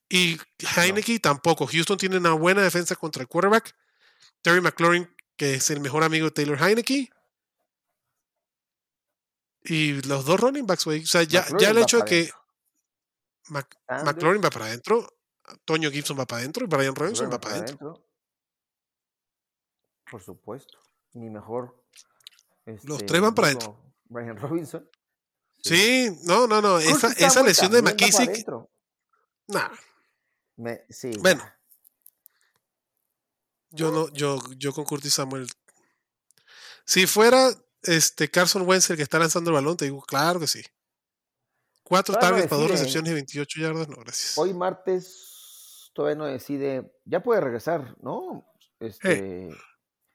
Y 0.10 0.38
Heineke 0.76 1.20
tampoco. 1.20 1.66
Houston 1.68 1.98
tiene 1.98 2.18
una 2.18 2.34
buena 2.34 2.62
defensa 2.62 2.96
contra 2.96 3.22
el 3.22 3.30
quarterback. 3.30 3.74
Terry 4.42 4.60
McLaurin, 4.60 5.10
que 5.38 5.56
es 5.56 5.70
el 5.70 5.80
mejor 5.80 6.04
amigo 6.04 6.26
de 6.26 6.32
Taylor 6.32 6.62
Heineke. 6.62 7.10
Y 9.64 10.02
los 10.02 10.26
dos 10.26 10.40
running 10.40 10.66
backs, 10.66 10.86
güey. 10.86 11.04
O 11.04 11.08
sea, 11.08 11.24
ya, 11.24 11.46
ya 11.60 11.70
el 11.70 11.78
hecho 11.78 12.00
de 12.00 12.06
que 12.06 12.30
McLaurin 13.50 14.44
va 14.44 14.50
para 14.50 14.66
adentro. 14.66 15.08
Toño 15.66 15.92
Gibson 15.92 16.20
va 16.20 16.26
para 16.26 16.42
adentro 16.42 16.66
y 16.66 16.68
Brian 16.68 16.96
Robinson 16.96 17.32
va 17.32 17.40
para 17.40 17.56
adentro. 17.56 18.06
Por 20.10 20.22
supuesto. 20.22 20.78
Mi 21.14 21.30
mejor. 21.30 21.84
Los 22.84 23.06
tres 23.06 23.22
van 23.22 23.34
para 23.34 23.48
adentro. 23.48 23.78
Brian 24.06 24.36
Robinson. 24.38 24.90
Sí, 25.62 26.10
no, 26.24 26.48
no, 26.48 26.62
no. 26.62 26.80
Esa, 26.80 27.12
esa 27.14 27.44
lesión 27.44 27.72
de 27.72 27.82
McKissick. 27.82 28.46
Nah. 29.48 29.70
sí. 30.90 31.12
Bueno. 31.20 31.44
Yo 33.70 33.92
no, 33.92 34.10
yo, 34.10 34.40
yo 34.58 34.74
con 34.74 34.84
Curtis 34.84 35.14
Samuel. 35.14 35.48
Si 36.86 37.08
fuera 37.08 37.52
este 37.84 38.30
Carson 38.30 38.68
Wentz 38.68 38.90
el 38.90 38.98
que 38.98 39.04
está 39.04 39.18
lanzando 39.18 39.50
el 39.50 39.56
balón, 39.56 39.78
te 39.78 39.86
digo, 39.86 40.02
claro 40.02 40.40
que 40.40 40.48
sí. 40.48 40.62
Cuatro 41.84 42.16
targets 42.16 42.48
para 42.48 42.62
dos 42.62 42.72
recepciones 42.72 43.12
y 43.12 43.14
28 43.14 43.60
yardas, 43.62 43.88
no, 43.88 43.98
gracias. 43.98 44.38
Hoy 44.38 44.54
martes 44.54 45.92
todavía 45.94 46.18
no 46.18 46.26
decide, 46.26 46.92
ya 47.06 47.22
puede 47.22 47.42
regresar, 47.42 47.96
¿no? 48.02 48.46
Este... 48.80 49.50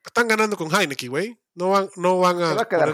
están 0.05 0.29
ganando 0.29 0.57
con 0.57 0.75
Heineken, 0.75 1.11
güey. 1.11 1.41
No 1.55 1.71
van, 1.71 1.91
no 1.97 2.19
van 2.19 2.43
a, 2.43 2.55
va 2.55 2.63
a 2.63 2.69
quedar 2.69 2.89
a 2.89 2.93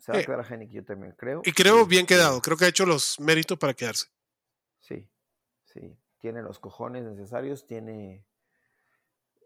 Se 0.00 0.12
va 0.12 0.18
a 0.18 0.22
quedar 0.22 0.40
a 0.40 0.42
Heineken, 0.42 0.74
yo 0.74 0.84
también 0.84 1.14
creo. 1.16 1.42
Y 1.44 1.52
creo 1.52 1.86
bien 1.86 2.06
quedado, 2.06 2.40
creo 2.40 2.56
que 2.56 2.64
ha 2.64 2.68
hecho 2.68 2.86
los 2.86 3.20
méritos 3.20 3.58
para 3.58 3.74
quedarse. 3.74 4.06
Sí, 4.80 5.08
sí. 5.64 5.96
Tiene 6.18 6.42
los 6.42 6.58
cojones 6.58 7.04
necesarios, 7.04 7.66
tiene... 7.66 8.26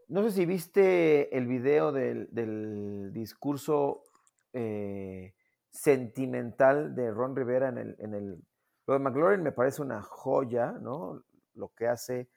No 0.09 0.23
sé 0.23 0.31
si 0.33 0.47
viste 0.47 1.37
el 1.37 1.47
video 1.47 1.93
del, 1.93 2.29
del 2.31 3.13
discurso 3.13 4.05
eh, 4.53 5.35
sentimental 5.71 6.95
de 6.95 7.11
Ron 7.11 7.35
Rivera 7.37 7.69
en 7.69 7.79
el, 7.79 7.97
en 7.99 8.15
el... 8.15 8.43
Lo 8.87 8.95
de 8.95 9.01
McLaurin 9.01 9.43
me 9.43 9.53
parece 9.53 9.83
una 9.83 10.03
joya, 10.03 10.73
¿no? 10.73 11.25
lo 11.55 11.73
que 11.75 11.87
hace 11.87 12.29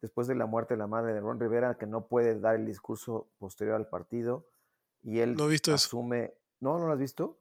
después 0.00 0.26
de 0.26 0.34
la 0.34 0.46
muerte 0.46 0.74
de 0.74 0.78
la 0.78 0.88
madre 0.88 1.14
de 1.14 1.20
Ron 1.20 1.38
Rivera, 1.38 1.78
que 1.78 1.86
no 1.86 2.08
puede 2.08 2.38
dar 2.38 2.56
el 2.56 2.66
discurso 2.66 3.30
posterior 3.38 3.76
al 3.76 3.88
partido, 3.88 4.48
y 5.02 5.20
él 5.20 5.34
no 5.36 5.46
visto 5.46 5.72
asume... 5.72 6.34
¿No? 6.62 6.78
¿No 6.78 6.86
lo 6.86 6.92
has 6.92 6.98
visto? 6.98 7.38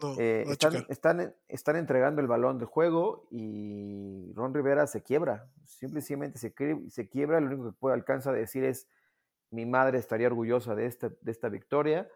No, 0.00 0.14
eh, 0.18 0.44
están, 0.48 0.86
están, 0.88 1.34
están, 1.48 1.76
entregando 1.76 2.20
el 2.20 2.26
balón 2.26 2.58
de 2.58 2.64
juego 2.64 3.26
y 3.30 4.32
Ron 4.34 4.54
Rivera 4.54 4.86
se 4.86 5.02
quiebra, 5.02 5.48
simplemente 5.64 6.38
se, 6.38 6.52
se 6.88 7.08
quiebra, 7.08 7.40
lo 7.40 7.46
único 7.46 7.70
que 7.70 7.78
puede 7.78 7.94
alcanzar 7.94 8.34
a 8.34 8.38
decir 8.38 8.64
es, 8.64 8.88
mi 9.50 9.66
madre 9.66 9.98
estaría 9.98 10.26
orgullosa 10.26 10.74
de 10.74 10.86
esta, 10.86 11.10
de 11.20 11.30
esta 11.30 11.48
victoria, 11.48 12.08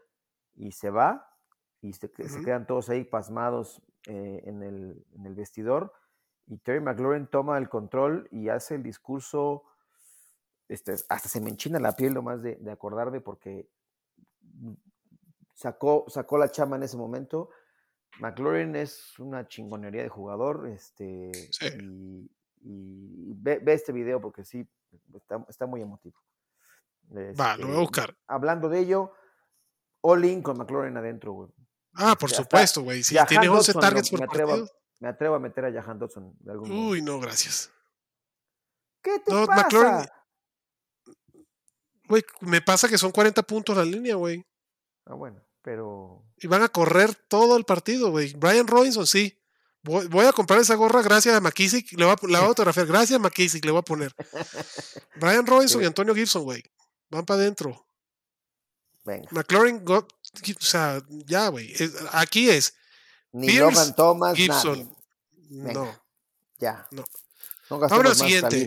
y 0.55 0.73
se 0.73 0.91
va, 0.91 1.37
y 1.81 1.93
se, 1.93 2.11
quedan 2.11 2.67
todos 2.67 2.89
ahí 2.89 3.05
pasmados 3.05 3.81
eh, 4.07 4.43
en, 4.45 4.63
el, 4.63 5.05
en 5.15 5.27
el 5.27 5.35
vestidor, 5.35 5.93
y 6.47 6.59
Terry 6.59 6.81
McLaurin 6.81 7.29
toma 7.29 7.59
el 7.59 7.69
control 7.69 8.29
y 8.33 8.49
hace 8.49 8.75
el 8.75 8.83
discurso, 8.83 9.65
este, 10.67 10.95
hasta 11.09 11.29
se 11.29 11.41
me 11.41 11.51
enchina 11.51 11.79
la 11.79 11.95
piel 11.95 12.15
nomás 12.15 12.43
de, 12.43 12.57
de 12.57 12.71
acordarme 12.73 13.21
porque 13.21 13.69
sacó, 15.59 16.05
sacó 16.09 16.39
la 16.39 16.51
chama 16.51 16.77
en 16.77 16.85
ese 16.85 16.97
momento. 16.97 17.51
McLaurin 18.21 18.77
es 18.77 19.19
una 19.19 19.47
chingonería 19.49 20.03
de 20.03 20.09
jugador. 20.09 20.69
Este, 20.69 21.33
Y, 22.61 23.33
ve, 23.35 23.61
este 23.67 23.93
video 23.93 24.21
porque 24.21 24.45
sí, 24.45 24.69
está, 25.49 25.67
muy 25.67 25.83
emotivo. 25.83 26.17
Va, 27.11 27.57
lo 27.57 27.67
voy 27.67 27.71
a 27.71 27.75
este, 27.75 27.81
buscar. 27.81 28.17
Hablando 28.27 28.69
de 28.69 28.81
ello, 28.81 29.13
all 30.01 30.25
in 30.25 30.43
con 30.43 30.59
McLaurin 30.59 30.97
adentro, 30.97 31.33
güey. 31.33 31.49
Ah, 31.95 32.17
por 32.19 32.31
supuesto, 32.31 32.83
güey. 32.83 33.03
Si 33.03 33.17
tiene 33.27 33.49
11 33.49 33.75
targets 33.75 34.11
por 34.11 34.21
me 34.21 34.27
atrevo, 34.27 34.67
Me 35.01 35.09
atrevo 35.09 35.35
a 35.35 35.41
meter 35.41 35.65
a 35.65 35.73
Jahan 35.73 35.99
Dodson 35.99 36.37
de 36.41 36.53
algún 36.53 36.71
Uy, 36.71 37.03
no, 37.03 37.19
gracias. 37.19 37.73
¿Qué 39.03 39.19
te 39.21 39.33
pasa? 39.33 39.63
McLaurin, 39.63 40.09
Güey, 42.09 42.25
me 42.41 42.63
pasa 42.63 42.89
que 42.89 42.97
son 42.97 43.11
40 43.11 43.43
puntos 43.43 43.77
la 43.77 43.85
línea, 43.85 44.15
güey. 44.15 44.45
Ah, 45.05 45.15
bueno, 45.15 45.43
pero. 45.69 46.25
Y 46.39 46.47
van 46.47 46.63
a 46.63 46.69
correr 46.69 47.15
todo 47.15 47.55
el 47.59 47.65
partido, 47.65 48.11
güey. 48.11 48.33
Brian 48.33 48.67
Robinson, 48.67 49.07
sí. 49.07 49.39
Voy, 49.83 50.25
a 50.25 50.33
comprar 50.33 50.61
esa 50.61 50.75
gorra 50.75 51.03
gracias 51.03 51.35
a 51.35 51.41
McKissick. 51.43 51.93
Le 51.93 52.07
voy 52.07 52.15
a, 52.15 52.27
la 52.29 52.39
voy 52.39 52.47
a 52.47 52.49
autografiar. 52.49 52.87
Gracias 52.87 53.19
a 53.19 53.23
McKissick, 53.23 53.63
le 53.67 53.71
voy 53.71 53.81
a 53.81 53.83
poner. 53.83 54.15
Brian 55.17 55.47
Robinson 55.47 55.83
y 55.83 55.85
Antonio 55.85 56.15
Gibson, 56.15 56.43
güey. 56.43 56.63
Van 57.11 57.27
para 57.27 57.41
adentro. 57.41 57.87
Venga. 59.05 59.29
McLaurin, 59.31 59.85
o 59.87 60.07
sea, 60.59 61.03
ya, 61.27 61.49
güey. 61.49 61.75
Aquí 62.13 62.49
es. 62.49 62.75
Ni 63.33 63.49
Pierce, 63.49 63.93
Thomas, 63.93 64.35
Gibson. 64.35 64.91
No. 65.51 65.95
Ya. 66.59 66.87
No. 66.91 67.05
Vamos 67.69 67.93
al 67.93 68.17
siguiente 68.17 68.67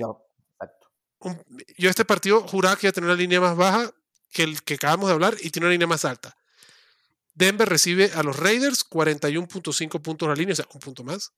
yo 1.78 1.90
este 1.90 2.04
partido 2.04 2.48
juraba 2.48 2.76
que 2.76 2.88
iba 2.88 2.90
a 2.90 2.94
tener 2.94 3.08
una 3.08 3.18
línea 3.18 3.40
más 3.40 3.56
baja 3.56 3.92
que 4.32 4.42
el 4.42 4.64
que 4.64 4.74
acabamos 4.74 5.08
de 5.08 5.14
hablar 5.14 5.36
y 5.40 5.52
tiene 5.52 5.68
una 5.68 5.74
línea 5.74 5.88
más 5.88 6.04
alta. 6.04 6.36
Denver 7.34 7.68
recibe 7.68 8.12
a 8.14 8.24
los 8.24 8.38
Raiders 8.38 8.88
41.5 8.88 10.02
puntos 10.02 10.28
la 10.28 10.36
línea, 10.36 10.54
o 10.54 10.56
sea, 10.56 10.66
un 10.74 10.80
punto 10.80 11.04
más. 11.04 11.32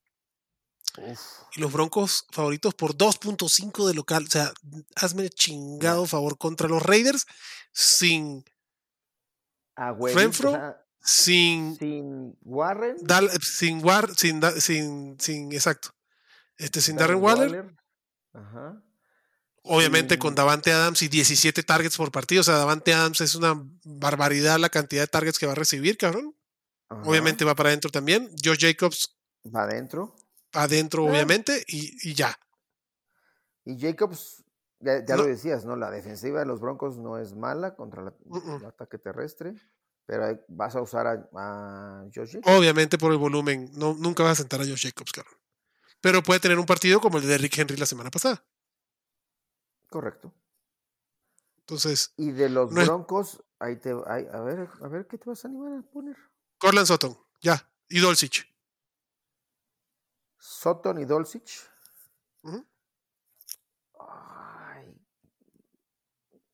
Y 1.55 1.61
los 1.61 1.71
Broncos 1.71 2.27
favoritos 2.31 2.73
por 2.75 2.95
2.5 2.95 3.87
de 3.87 3.93
local. 3.93 4.25
O 4.27 4.31
sea, 4.31 4.53
hazme 4.95 5.29
chingado 5.29 6.05
favor 6.05 6.37
contra 6.37 6.67
los 6.67 6.83
Raiders 6.83 7.25
sin 7.71 8.43
Renfro, 9.75 10.75
sin, 11.01 11.75
sin 11.77 12.37
Warren, 12.43 12.97
sin, 13.41 13.83
War, 13.83 14.13
sin, 14.15 14.41
sin, 14.59 15.19
sin, 15.19 15.51
exacto, 15.51 15.95
este, 16.57 16.79
sin 16.79 16.95
Darren, 16.95 17.21
Waller. 17.21 17.75
Ajá. 18.33 18.83
Obviamente 19.65 20.19
con 20.19 20.35
Davante 20.35 20.73
Adams 20.73 21.01
y 21.03 21.07
17 21.07 21.63
targets 21.63 21.95
por 21.95 22.11
partido. 22.11 22.41
O 22.41 22.43
sea, 22.43 22.57
Davante 22.57 22.93
Adams 22.93 23.21
es 23.21 23.35
una 23.35 23.61
barbaridad 23.85 24.59
la 24.59 24.69
cantidad 24.69 25.03
de 25.03 25.07
targets 25.07 25.39
que 25.39 25.45
va 25.45 25.53
a 25.53 25.55
recibir, 25.55 25.97
cabrón. 25.97 26.35
Obviamente 26.89 27.45
va 27.45 27.55
para 27.55 27.69
adentro 27.69 27.89
también. 27.89 28.29
Josh 28.43 28.59
Jacobs. 28.59 29.17
Va 29.55 29.63
adentro. 29.63 30.15
Adentro, 30.51 31.07
ah. 31.07 31.09
obviamente, 31.09 31.63
y, 31.67 32.13
ya. 32.13 32.37
Y 33.65 33.79
Jacobs, 33.79 34.43
ya, 34.79 35.01
lo 35.15 35.25
decías, 35.25 35.65
¿no? 35.65 35.75
La 35.75 35.89
defensiva 35.89 36.39
de 36.39 36.45
los 36.45 36.59
Broncos 36.59 36.97
no 36.97 37.17
es 37.17 37.33
mala 37.33 37.75
contra 37.75 38.01
el 38.01 38.65
ataque 38.65 38.97
terrestre. 38.97 39.55
Pero 40.05 40.37
vas 40.49 40.75
a 40.75 40.81
usar 40.81 41.07
a, 41.07 42.05
Josh 42.13 42.33
Jacobs. 42.33 42.57
Obviamente 42.57 42.97
por 42.97 43.13
el 43.13 43.17
volumen. 43.17 43.71
No, 43.73 43.93
nunca 43.93 44.23
vas 44.23 44.33
a 44.33 44.41
sentar 44.41 44.59
a 44.61 44.65
Josh 44.65 44.83
Jacobs, 44.83 45.13
cabrón. 45.13 45.35
Pero 46.01 46.21
puede 46.21 46.41
tener 46.41 46.59
un 46.59 46.65
partido 46.65 46.99
como 46.99 47.17
el 47.17 47.25
de 47.25 47.37
Rick 47.37 47.57
Henry 47.57 47.77
la 47.77 47.85
semana 47.85 48.11
pasada. 48.11 48.45
Correcto. 49.93 50.33
Entonces. 51.57 52.15
Y 52.17 52.31
de 52.31 52.49
los 52.49 52.73
Broncos, 52.73 53.43
ahí 53.59 53.75
te. 53.75 53.91
a 53.91 54.41
ver, 54.41 54.67
a 54.81 54.87
ver, 54.87 55.05
¿qué 55.05 55.19
te 55.19 55.29
vas 55.29 55.45
a 55.45 55.47
animar 55.47 55.71
a 55.71 55.81
poner? 55.83 56.17
Corland 56.57 56.87
Sutton, 56.87 57.15
ya. 57.41 57.69
Y 57.89 57.99
Dolcich. 57.99 58.43
Sutton 60.39 60.99
y 60.99 61.05
Dolcich. 61.05 61.69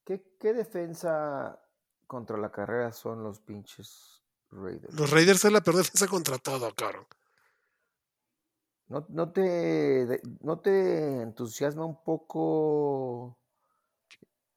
¿qué, 0.04 0.54
defensa 0.54 1.62
contra 2.08 2.38
la 2.38 2.52
carrera 2.52 2.92
son 2.92 3.24
los 3.24 3.40
pinches 3.40 4.22
Raiders? 4.52 4.94
Los 4.96 5.12
Raiders 5.12 5.40
son 5.40 5.54
la 5.54 5.62
peor 5.62 5.78
defensa 5.78 6.08
contra 6.08 6.38
todo, 6.40 6.76
cabrón. 6.76 7.08
¿No, 8.90 9.06
no, 9.10 9.32
te, 9.32 10.22
¿No 10.42 10.60
te 10.60 11.22
entusiasma 11.22 11.86
un 11.86 12.04
poco... 12.04 13.40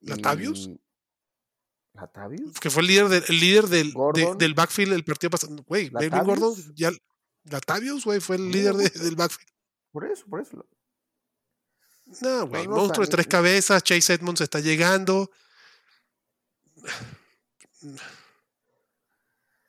¿Latavius? 0.01 0.69
¿Latavius? 1.93 2.59
Que 2.59 2.69
fue 2.69 2.81
el 2.81 2.87
líder, 2.87 3.09
del, 3.09 3.23
el 3.29 3.39
líder 3.39 3.67
del, 3.67 3.93
del 4.37 4.53
backfield 4.55 4.93
el 4.93 5.05
partido 5.05 5.29
pasado. 5.29 5.55
Güey, 5.67 5.91
Melvin 5.91 6.23
Gordon, 6.23 6.55
ya... 6.75 6.91
Latavius, 7.43 8.05
güey, 8.05 8.19
fue 8.19 8.37
el 8.37 8.51
líder 8.51 8.75
del 8.75 9.15
backfield. 9.15 9.51
Por 9.91 10.05
eso, 10.05 10.25
por 10.27 10.41
eso. 10.41 10.65
No, 12.21 12.47
güey, 12.47 12.67
monstruo 12.67 13.05
de 13.05 13.11
tres 13.11 13.27
cabezas, 13.27 13.83
Chase 13.83 14.13
Edmonds 14.13 14.41
está 14.41 14.59
llegando. 14.59 15.29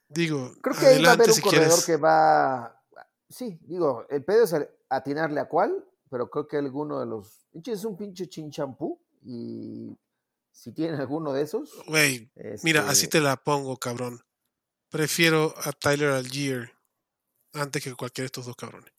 Digo, 0.09 0.55
creo 0.63 0.77
que 0.77 1.03
va 1.03 1.11
a 1.11 1.13
haber 1.13 1.31
un 1.31 1.41
corredor 1.41 1.85
que 1.85 1.97
va 1.97 2.74
sí, 3.35 3.59
digo, 3.63 4.07
el 4.09 4.25
pedo 4.25 4.45
es 4.45 4.55
atinarle 4.89 5.41
a 5.41 5.49
cuál, 5.49 5.85
pero 6.11 6.31
creo 6.31 6.47
que 6.47 6.57
alguno 6.57 7.01
de 7.01 7.07
los. 7.07 7.47
Es 7.53 7.85
un 7.85 7.97
pinche 7.97 8.29
chinchampú 8.29 9.01
y 9.23 9.97
si 10.53 10.73
tienen 10.73 11.01
alguno 11.01 11.33
de 11.33 11.43
esos. 11.43 11.71
Güey, 11.87 12.31
mira, 12.63 12.89
así 12.89 13.05
este 13.05 13.19
te 13.19 13.25
la 13.25 13.37
pongo, 13.37 13.77
cabrón. 13.77 14.21
Prefiero 14.89 15.55
a 15.65 15.73
Tyler 15.73 16.11
Algier 16.11 16.73
antes 17.53 17.83
que 17.83 17.95
cualquiera 17.95 18.25
de 18.25 18.27
estos 18.27 18.47
dos 18.47 18.57
cabrones. 18.57 18.93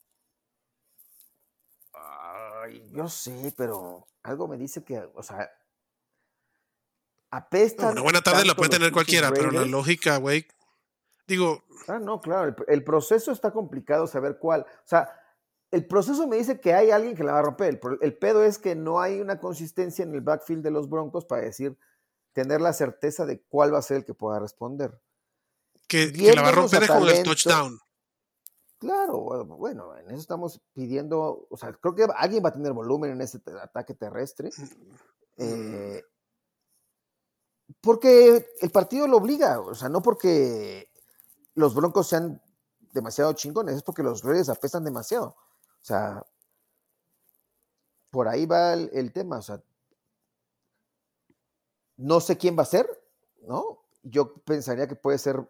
Ay, 1.93 2.91
yo 2.93 3.07
sé, 3.07 3.53
pero 3.55 4.05
algo 4.23 4.47
me 4.47 4.57
dice 4.57 4.83
que, 4.83 4.99
o 5.13 5.23
sea, 5.23 5.49
apesta. 7.29 7.91
una 7.91 8.01
buena 8.01 8.21
tarde 8.21 8.45
la 8.45 8.55
puede 8.55 8.71
tener 8.71 8.91
cualquiera, 8.91 9.31
pero 9.31 9.51
la 9.51 9.65
lógica, 9.65 10.17
güey, 10.17 10.47
Digo. 11.28 11.63
Ah, 11.88 11.99
no, 11.99 12.21
claro, 12.21 12.55
el, 12.67 12.84
proceso 12.84 13.32
está 13.32 13.51
complicado 13.51 14.07
saber 14.07 14.38
cuál. 14.38 14.61
O 14.61 14.88
sea, 14.88 15.09
el 15.71 15.86
proceso 15.88 16.28
me 16.28 16.38
dice 16.38 16.59
que 16.59 16.73
hay 16.73 16.91
alguien 16.91 17.15
que 17.15 17.23
la 17.23 17.34
va 17.34 17.39
a 17.39 17.43
romper. 17.43 17.80
El, 18.01 18.17
pedo 18.17 18.43
es 18.43 18.59
que 18.59 18.76
no 18.76 18.99
hay 18.99 19.19
una 19.19 19.39
consistencia 19.39 20.03
en 20.03 20.13
el 20.13 20.21
backfield 20.21 20.63
de 20.63 20.71
los 20.71 20.89
Broncos 20.89 21.26
para 21.26 21.41
decir, 21.41 21.78
tener 22.34 22.61
la 22.61 22.73
certeza 22.73 23.26
de 23.26 23.41
cuál 23.41 23.73
va 23.73 23.80
a 23.80 23.84
ser 23.84 23.97
el 23.97 24.05
que 24.05 24.13
pueda 24.13 24.39
responder. 24.39 25.01
Que, 25.88 26.11
la 26.36 26.41
va 26.41 26.49
a 26.49 26.51
romper 26.51 26.84
es 26.84 26.89
con 26.89 27.07
el 27.07 27.23
touchdown. 27.23 27.80
Claro, 28.78 29.45
bueno, 29.45 29.97
en 29.97 30.07
eso 30.11 30.19
estamos 30.19 30.61
pidiendo, 30.73 31.47
o 31.49 31.57
sea, 31.57 31.71
creo 31.73 31.95
que 31.95 32.05
alguien 32.15 32.43
va 32.43 32.49
a 32.49 32.53
tener 32.53 32.73
volumen 32.73 33.11
en 33.11 33.21
ese 33.21 33.41
ataque 33.61 33.93
terrestre. 33.93 34.49
Mm. 34.57 34.63
Eh, 35.38 36.03
porque 37.82 38.45
el 38.61 38.71
partido 38.71 39.07
lo 39.07 39.17
obliga, 39.17 39.59
o 39.59 39.73
sea, 39.73 39.89
no 39.89 40.01
porque 40.01 40.89
los 41.56 41.74
Broncos 41.74 42.08
sean 42.08 42.41
demasiado 42.93 43.34
chingones, 43.34 43.78
es 43.78 43.84
porque 43.84 44.03
los 44.03 44.24
Reyes 44.24 44.49
apestan 44.49 44.84
demasiado. 44.84 45.28
O 45.28 45.86
sea, 45.88 46.24
por 48.10 48.28
ahí 48.28 48.45
va 48.45 48.74
el, 48.74 49.12
tema. 49.12 49.38
O 49.38 49.41
sea, 49.41 49.62
no 51.97 52.20
sé 52.20 52.38
quién 52.38 52.58
va 52.58 52.64
a 52.64 52.68
ser, 52.68 52.88
¿no? 53.47 53.82
Yo 54.03 54.36
pensaría 54.43 54.88
que 54.88 54.95
puede 54.95 55.18
ser 55.18 55.47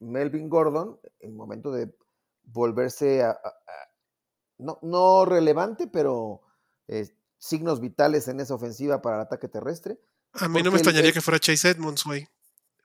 Melvin 0.00 0.48
Gordon 0.48 0.98
en 1.20 1.30
el 1.30 1.36
momento 1.36 1.70
de 1.70 1.94
volverse 2.44 3.22
a, 3.22 3.38
no, 4.58 4.78
no, 4.82 5.24
relevante, 5.24 5.86
pero 5.86 6.42
eh, 6.88 7.08
signos 7.38 7.80
vitales 7.80 8.28
en 8.28 8.40
esa 8.40 8.54
ofensiva 8.54 9.00
para 9.00 9.16
el 9.16 9.22
ataque 9.22 9.48
terrestre. 9.48 10.00
A 10.34 10.48
mí 10.48 10.62
no 10.62 10.70
me 10.70 10.78
extrañaría 10.78 11.12
que 11.12 11.20
fuera 11.20 11.38
Chase 11.38 11.70
Edmonds, 11.70 12.04
güey, 12.04 12.28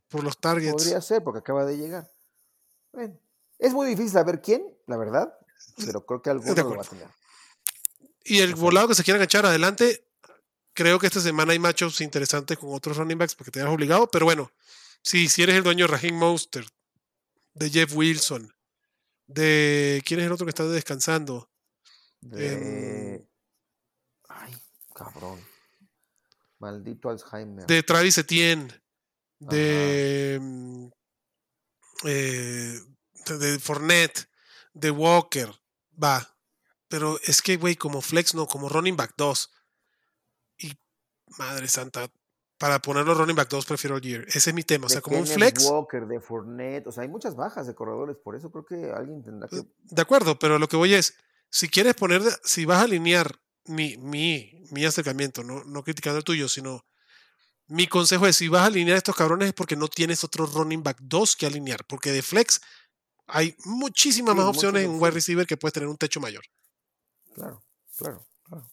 por 0.10 0.24
los 0.24 0.38
targets. 0.40 0.74
Podría 0.74 1.02
ser, 1.02 1.24
porque 1.24 1.40
acaba 1.40 1.66
de 1.66 1.78
llegar 1.78 2.17
es 3.60 3.74
muy 3.74 3.88
difícil 3.88 4.12
saber 4.12 4.42
quién, 4.42 4.64
la 4.86 4.98
verdad, 4.98 5.34
pero 5.78 6.06
creo 6.06 6.22
que 6.22 6.30
alguno 6.30 6.54
lo 6.54 6.76
va 6.76 6.82
a 6.82 6.86
tener. 6.86 7.08
Y 8.24 8.40
el 8.40 8.56
volado 8.56 8.90
que 8.90 8.96
se 8.96 9.04
quiera 9.04 9.24
echar 9.24 9.46
adelante, 9.46 10.06
creo 10.74 11.00
que 11.00 11.08
esta 11.08 11.22
semana 11.22 11.54
hay 11.54 11.60
matchups 11.60 12.02
interesantes 12.02 12.58
con 12.58 12.74
otros 12.74 12.98
running 12.98 13.18
backs 13.18 13.36
porque 13.36 13.52
te 13.52 13.62
has 13.62 13.68
obligado, 13.68 14.10
pero 14.12 14.26
bueno, 14.26 14.52
si, 15.02 15.30
si 15.30 15.44
eres 15.44 15.56
el 15.56 15.64
dueño 15.64 15.88
de 15.88 15.94
Raheem 15.94 16.16
Monster, 16.16 16.66
de 17.54 17.70
Jeff 17.70 17.96
Wilson, 17.96 18.54
de 19.26 20.02
quién 20.06 20.20
es 20.20 20.26
el 20.26 20.32
otro 20.32 20.46
que 20.46 20.52
está 20.52 20.66
descansando, 20.66 21.50
de... 22.22 23.16
Em, 23.16 23.28
ay, 24.30 24.54
cabrón. 24.94 25.40
Maldito 26.60 27.10
Alzheimer. 27.10 27.66
De 27.66 27.84
Travis 27.84 28.18
Etienne, 28.18 28.68
de 29.40 30.92
eh, 32.04 32.80
de 33.26 33.60
Fournette, 33.60 34.30
de 34.74 34.92
Walker, 34.92 35.50
va. 36.02 36.36
Pero 36.88 37.20
es 37.26 37.42
que, 37.42 37.58
güey, 37.58 37.76
como 37.76 38.02
flex, 38.02 38.34
no, 38.34 38.48
como 38.48 38.70
running 38.70 38.96
back 38.96 39.14
2. 39.18 39.52
Y 40.60 40.74
madre 41.38 41.68
santa, 41.68 42.10
para 42.58 42.80
ponerlo 42.80 43.14
running 43.14 43.36
back 43.36 43.50
2 43.50 43.66
prefiero 43.66 43.98
Year. 44.00 44.26
Ese 44.28 44.50
es 44.50 44.54
mi 44.54 44.64
tema. 44.64 44.86
O 44.86 44.90
sea, 44.90 45.02
como 45.02 45.18
un 45.18 45.28
flex. 45.28 45.66
Walker, 45.66 46.08
de 46.08 46.20
Fournette. 46.20 46.88
O 46.88 46.92
sea, 46.92 47.04
hay 47.04 47.10
muchas 47.10 47.36
bajas 47.36 47.68
de 47.68 47.76
corredores. 47.76 48.18
Por 48.18 48.36
eso 48.36 48.52
creo 48.52 48.66
que 48.66 48.92
alguien 48.92 49.24
tendrá 49.24 49.48
que. 49.50 49.64
De 49.84 50.02
acuerdo, 50.02 50.40
pero 50.40 50.60
lo 50.60 50.68
que 50.68 50.78
voy 50.78 50.94
es, 50.94 51.16
si 51.50 51.70
quieres 51.70 51.96
poner, 51.96 52.22
si 52.44 52.66
vas 52.66 52.80
a 52.80 52.84
alinear 52.84 53.40
mi, 53.66 53.98
mi, 53.98 54.66
mi 54.72 54.86
acercamiento, 54.86 55.44
no, 55.44 55.64
no 55.66 55.84
criticando 55.84 56.20
el 56.20 56.24
tuyo, 56.24 56.48
sino 56.48 56.86
mi 57.68 57.88
consejo 57.88 58.28
es, 58.28 58.38
si 58.38 58.48
vas 58.48 58.64
a 58.64 58.66
alinear 58.66 58.96
a 58.96 58.98
estos 58.98 59.16
cabrones 59.16 59.50
es 59.50 59.54
porque 59.54 59.76
no 59.76 59.88
tienes 59.88 60.24
otro 60.24 60.46
running 60.46 60.84
back 60.84 60.98
2 61.02 61.36
que 61.36 61.46
alinear. 61.46 61.86
Porque 61.86 62.12
de 62.12 62.22
flex 62.22 62.62
hay 63.28 63.56
muchísimas 63.66 64.36
más 64.36 64.46
opciones 64.46 64.86
en 64.86 65.02
wide 65.02 65.12
receiver 65.12 65.46
que 65.46 65.58
puedes 65.58 65.74
tener 65.74 65.90
un 65.90 65.98
techo 65.98 66.22
mayor. 66.22 66.44
Claro, 67.36 67.62
claro, 67.98 68.26
claro. 68.44 68.72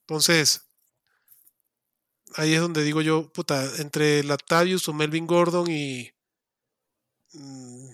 Entonces, 0.00 0.62
ahí 2.34 2.52
es 2.52 2.60
donde 2.60 2.82
digo 2.82 3.00
yo, 3.00 3.32
puta, 3.32 3.64
entre 3.78 4.22
Latavius 4.22 4.86
o 4.88 4.92
Melvin 4.92 5.26
Gordon 5.26 5.70
y. 5.70 6.12
Mm, 7.32 7.88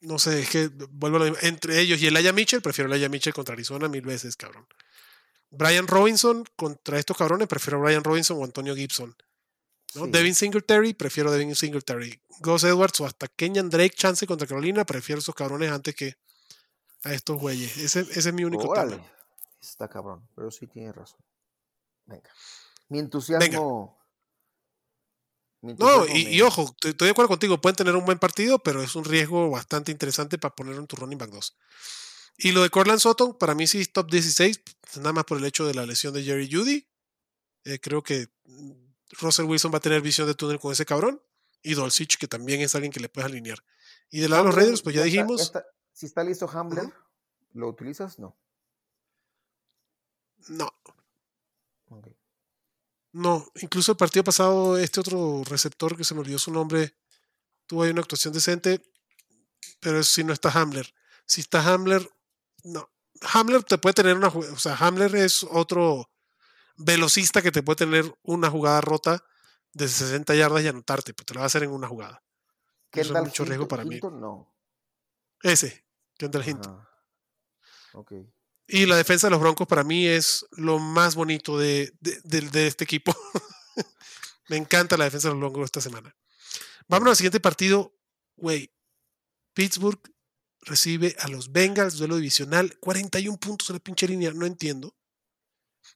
no 0.00 0.18
sé, 0.18 0.40
es 0.40 0.50
que 0.50 0.68
vuelvo 0.90 1.18
a 1.18 1.20
lo 1.20 1.24
mismo. 1.26 1.38
Entre 1.42 1.80
ellos 1.80 2.00
y 2.00 2.06
el 2.06 2.16
Aya 2.16 2.32
Mitchell, 2.32 2.62
prefiero 2.62 2.88
el 2.88 2.94
Aya 2.94 3.08
Mitchell 3.08 3.34
contra 3.34 3.52
Arizona 3.52 3.88
mil 3.88 4.02
veces, 4.02 4.36
cabrón. 4.36 4.66
Brian 5.50 5.86
Robinson 5.86 6.44
contra 6.56 6.98
estos 6.98 7.16
cabrones, 7.16 7.48
prefiero 7.48 7.78
a 7.78 7.82
Brian 7.82 8.04
Robinson 8.04 8.38
o 8.40 8.44
Antonio 8.44 8.74
Gibson. 8.74 9.14
¿no? 9.94 10.06
Devin 10.06 10.34
Singletary, 10.34 10.94
prefiero 10.94 11.32
Devin 11.32 11.54
Singletary. 11.54 12.22
Gus 12.40 12.64
Edwards 12.64 13.00
o 13.00 13.06
hasta 13.06 13.26
Kenyan 13.28 13.68
Drake, 13.68 13.94
chance 13.96 14.26
contra 14.26 14.46
Carolina, 14.46 14.84
prefiero 14.84 15.20
esos 15.20 15.34
cabrones 15.34 15.70
antes 15.70 15.94
que 15.94 16.16
a 17.02 17.12
estos 17.12 17.38
güeyes. 17.38 17.76
Ese, 17.76 18.00
es 18.00 18.32
mi 18.32 18.44
único 18.44 18.72
tema. 18.72 19.04
Está 19.60 19.88
cabrón, 19.88 20.26
pero 20.34 20.50
sí 20.50 20.66
tiene 20.66 20.92
razón. 20.92 21.20
Venga. 22.06 22.30
Mi 22.88 22.98
entusiasmo. 22.98 23.98
no, 25.60 26.06
y, 26.08 26.40
ojo, 26.40 26.74
estoy 26.82 27.06
de 27.06 27.10
acuerdo 27.10 27.28
contigo, 27.28 27.60
pueden 27.60 27.76
tener 27.76 27.94
un 27.94 28.04
buen 28.04 28.18
partido, 28.18 28.58
pero 28.58 28.82
es 28.82 28.94
un 28.96 29.04
riesgo 29.04 29.50
bastante 29.50 29.92
interesante 29.92 30.38
para 30.38 30.54
poner 30.54 30.76
en 30.76 30.86
tu 30.86 30.96
running 30.96 31.18
back 31.18 31.30
2. 31.30 31.56
Y 32.42 32.52
lo 32.52 32.62
de 32.62 32.70
Corland 32.70 33.00
Sutton, 33.00 33.36
para 33.36 33.54
mí 33.54 33.66
sí 33.66 33.80
es 33.80 33.92
top 33.92 34.10
16, 34.10 34.62
nada 34.96 35.12
más 35.12 35.24
por 35.24 35.36
el 35.36 35.44
hecho 35.44 35.66
de 35.66 35.74
la 35.74 35.84
lesión 35.84 36.14
de 36.14 36.22
Jerry 36.22 36.50
Judy. 36.50 36.88
Eh, 37.64 37.78
creo 37.80 38.02
que 38.02 38.28
mm, 38.44 38.72
Russell 39.20 39.44
Wilson 39.44 39.70
va 39.72 39.76
a 39.76 39.82
tener 39.82 40.00
visión 40.00 40.26
de 40.26 40.34
túnel 40.34 40.58
con 40.58 40.72
ese 40.72 40.86
cabrón. 40.86 41.22
Y 41.62 41.74
Dolcich, 41.74 42.16
que 42.16 42.26
también 42.26 42.62
es 42.62 42.74
alguien 42.74 42.90
que 42.90 43.00
le 43.00 43.10
puedes 43.10 43.30
alinear. 43.30 43.62
Y 44.10 44.20
del 44.20 44.30
lado 44.30 44.44
de 44.44 44.48
los 44.48 44.56
Raiders, 44.56 44.80
pues 44.80 44.96
ya, 44.96 45.02
dijimos. 45.02 45.52
si 45.92 46.06
está 46.06 46.24
listo 46.24 46.48
Hamler, 46.48 46.90
¿lo 47.52 47.68
utilizas? 47.68 48.18
No. 48.18 48.38
No. 50.48 50.72
No, 53.12 53.46
incluso 53.56 53.92
el 53.92 53.98
partido 53.98 54.24
pasado, 54.24 54.78
este 54.78 55.00
otro 55.00 55.42
receptor 55.44 55.96
que 55.96 56.04
se 56.04 56.14
me 56.14 56.20
olvidó 56.20 56.38
su 56.38 56.52
nombre, 56.52 56.96
tuvo 57.66 57.82
ahí 57.82 57.90
una 57.90 58.00
actuación 58.00 58.32
decente, 58.32 58.82
pero 59.80 60.02
si 60.02 60.24
no 60.24 60.32
está 60.32 60.50
Hamler. 60.50 60.94
Si 61.26 61.42
está 61.42 61.62
Hamler, 61.62 62.08
no. 62.64 62.90
Hamler 63.22 63.62
te 63.64 63.78
puede 63.78 63.94
tener 63.94 64.16
una 64.16 64.28
o 64.28 64.58
sea, 64.58 64.76
Hamler 64.76 65.14
es 65.16 65.44
otro 65.44 66.10
velocista 66.76 67.42
que 67.42 67.52
te 67.52 67.62
puede 67.62 67.76
tener 67.76 68.14
una 68.22 68.50
jugada 68.50 68.80
rota 68.80 69.24
de 69.72 69.88
60 69.88 70.34
yardas 70.34 70.62
y 70.62 70.68
anotarte, 70.68 71.14
pero 71.14 71.26
te 71.26 71.34
lo 71.34 71.40
va 71.40 71.44
a 71.44 71.46
hacer 71.46 71.62
en 71.62 71.70
una 71.70 71.88
jugada. 71.88 72.22
Eso 72.92 73.16
es 73.16 73.22
mucho 73.22 73.44
riesgo 73.44 73.68
para 73.68 73.84
mí. 73.84 74.00
No. 74.02 74.52
Ese, 75.42 75.84
Kendall 76.16 76.48
Hinton. 76.48 76.88
Okay. 77.92 78.32
Y 78.66 78.86
la 78.86 78.96
defensa 78.96 79.26
de 79.26 79.32
los 79.32 79.40
Broncos 79.40 79.66
para 79.66 79.84
mí 79.84 80.06
es 80.06 80.46
lo 80.52 80.78
más 80.78 81.14
bonito 81.14 81.58
de, 81.58 81.92
este 82.32 82.84
equipo. 82.84 83.14
Me 84.48 84.56
encanta 84.56 84.96
la 84.96 85.04
defensa 85.04 85.28
de 85.28 85.34
los 85.34 85.40
Broncos 85.40 85.64
esta 85.64 85.80
semana. 85.80 86.16
Vámonos 86.88 87.12
al 87.12 87.16
siguiente 87.16 87.40
partido. 87.40 87.96
Güey, 88.36 88.72
Pittsburgh 89.54 90.00
recibe 90.62 91.16
a 91.18 91.28
los 91.28 91.52
Bengals, 91.52 91.96
duelo 91.96 92.16
divisional, 92.16 92.78
41 92.80 93.38
puntos 93.38 93.70
en 93.70 93.76
la 93.76 93.80
pinche 93.80 94.06
línea, 94.06 94.32
no 94.32 94.46
entiendo. 94.46 94.96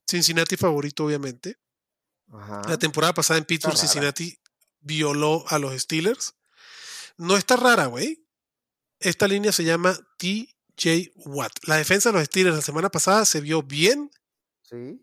Cincinnati 0.07 0.57
favorito, 0.57 1.05
obviamente. 1.05 1.59
La 2.67 2.79
temporada 2.79 3.15
pasada 3.15 3.39
en 3.39 3.45
Pittsburgh, 3.45 3.77
Cincinnati 3.77 4.39
violó 4.81 5.45
a 5.49 5.59
los 5.59 5.81
Steelers. 5.81 6.35
No 7.17 7.37
está 7.37 7.57
rara, 7.57 7.87
güey. 7.87 8.27
Esta 8.99 9.29
línea 9.29 9.53
se 9.53 9.65
llama 9.65 9.99
T 10.19 10.49
J. 10.77 11.11
Watt. 11.15 11.53
La 11.67 11.77
defensa 11.77 12.11
de 12.11 12.19
los 12.19 12.27
Steelers 12.27 12.57
la 12.57 12.63
semana 12.63 12.91
pasada 12.91 13.25
se 13.25 13.41
vio 13.41 13.63
bien. 13.63 14.11
Sí. 14.63 15.01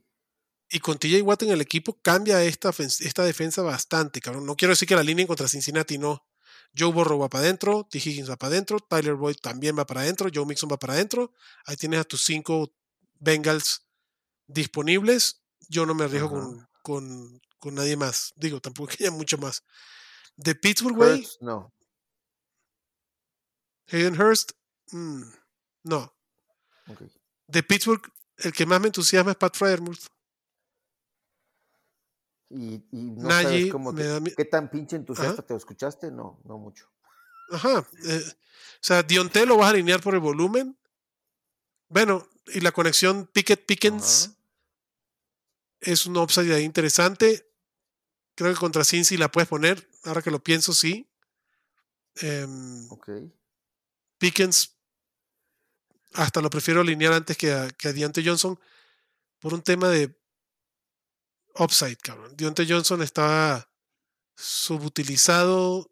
Y 0.70 0.80
con 0.80 0.98
TJ 0.98 1.22
Watt 1.22 1.44
en 1.44 1.52
el 1.52 1.62
equipo 1.62 2.02
cambia 2.02 2.44
esta, 2.44 2.72
esta 2.80 3.24
defensa 3.24 3.62
bastante, 3.62 4.22
cabrón. 4.22 4.46
No 4.46 4.56
quiero 4.56 4.72
decir 4.72 4.88
que 4.88 4.96
la 4.96 5.04
línea 5.04 5.28
contra 5.28 5.48
Cincinnati 5.48 5.98
no. 5.98 6.26
Joe 6.78 6.92
Borro 6.92 7.20
va 7.20 7.30
para 7.30 7.44
adentro, 7.44 7.88
T. 7.90 7.98
Higgins 7.98 8.30
va 8.30 8.38
para 8.38 8.54
adentro, 8.54 8.80
Tyler 8.80 9.16
Boyd 9.16 9.38
también 9.42 9.78
va 9.78 9.86
para 9.86 10.02
adentro, 10.02 10.30
Joe 10.34 10.46
Mixon 10.46 10.70
va 10.72 10.78
para 10.78 10.94
adentro. 10.94 11.34
Ahí 11.66 11.76
tienes 11.76 12.00
a 12.00 12.04
tus 12.04 12.24
cinco 12.24 12.74
Bengals 13.20 13.86
disponibles. 14.48 15.42
Yo 15.68 15.86
no 15.86 15.94
me 15.94 16.06
arriesgo 16.06 16.68
con, 16.82 17.42
nadie 17.66 17.98
más. 17.98 18.34
Digo, 18.36 18.60
tampoco 18.60 18.90
que 18.90 19.04
haya 19.04 19.12
mucho 19.12 19.38
más. 19.38 19.64
De 20.36 20.56
Pittsburgh, 20.56 20.96
güey. 20.96 21.28
No. 21.42 21.74
Hayden 23.88 24.20
Hurst. 24.20 24.54
Mm. 24.92 25.24
No. 25.84 26.16
De 27.48 27.64
Pittsburgh, 27.64 28.02
el 28.38 28.54
que 28.54 28.66
más 28.66 28.80
me 28.80 28.88
entusiasma 28.88 29.32
es 29.32 29.38
Pat 29.38 29.56
Fryermuth. 29.56 30.08
Y, 32.54 32.84
y 32.92 33.12
no 33.12 33.30
sabes 33.30 33.72
cómo 33.72 33.94
qué 33.96 34.46
tan 34.46 34.70
pinche 34.70 34.96
entusiasta 34.96 35.42
te 35.42 35.56
escuchaste, 35.56 36.12
no, 36.12 36.40
no 36.44 36.58
mucho. 36.58 36.90
Ajá. 37.52 37.88
Eh, 38.06 38.24
o 38.28 38.84
sea, 38.84 39.04
Dionte 39.04 39.46
lo 39.46 39.58
vas 39.58 39.68
a 39.68 39.70
alinear 39.72 40.02
por 40.02 40.14
el 40.14 40.20
volumen. 40.20 40.78
Bueno, 41.88 42.28
y 42.48 42.62
la 42.62 42.72
conexión 42.72 43.28
Pickett 43.28 43.66
Pickens 43.66 44.32
es 45.80 46.06
un 46.06 46.18
upside 46.18 46.54
ahí 46.54 46.64
interesante. 46.64 47.48
Creo 48.36 48.54
que 48.54 48.60
contra 48.60 48.84
Cincy 48.84 49.18
la 49.18 49.32
puedes 49.32 49.48
poner. 49.48 49.90
Ahora 50.04 50.22
que 50.22 50.32
lo 50.32 50.44
pienso, 50.44 50.74
sí. 50.74 51.08
Em, 52.16 52.92
ok. 52.92 53.10
Pickens 54.18 54.76
hasta 56.14 56.42
lo 56.42 56.50
prefiero 56.50 56.82
alinear 56.82 57.14
antes 57.14 57.38
que 57.38 57.54
a, 57.54 57.70
que 57.70 57.94
Deontay 57.94 58.26
Johnson 58.26 58.60
por 59.40 59.54
un 59.54 59.62
tema 59.62 59.90
de 59.90 60.14
upside, 61.58 61.98
cabrón. 61.98 62.36
Deontay 62.36 62.70
Johnson 62.70 63.02
estaba 63.02 63.70
subutilizado. 64.36 65.90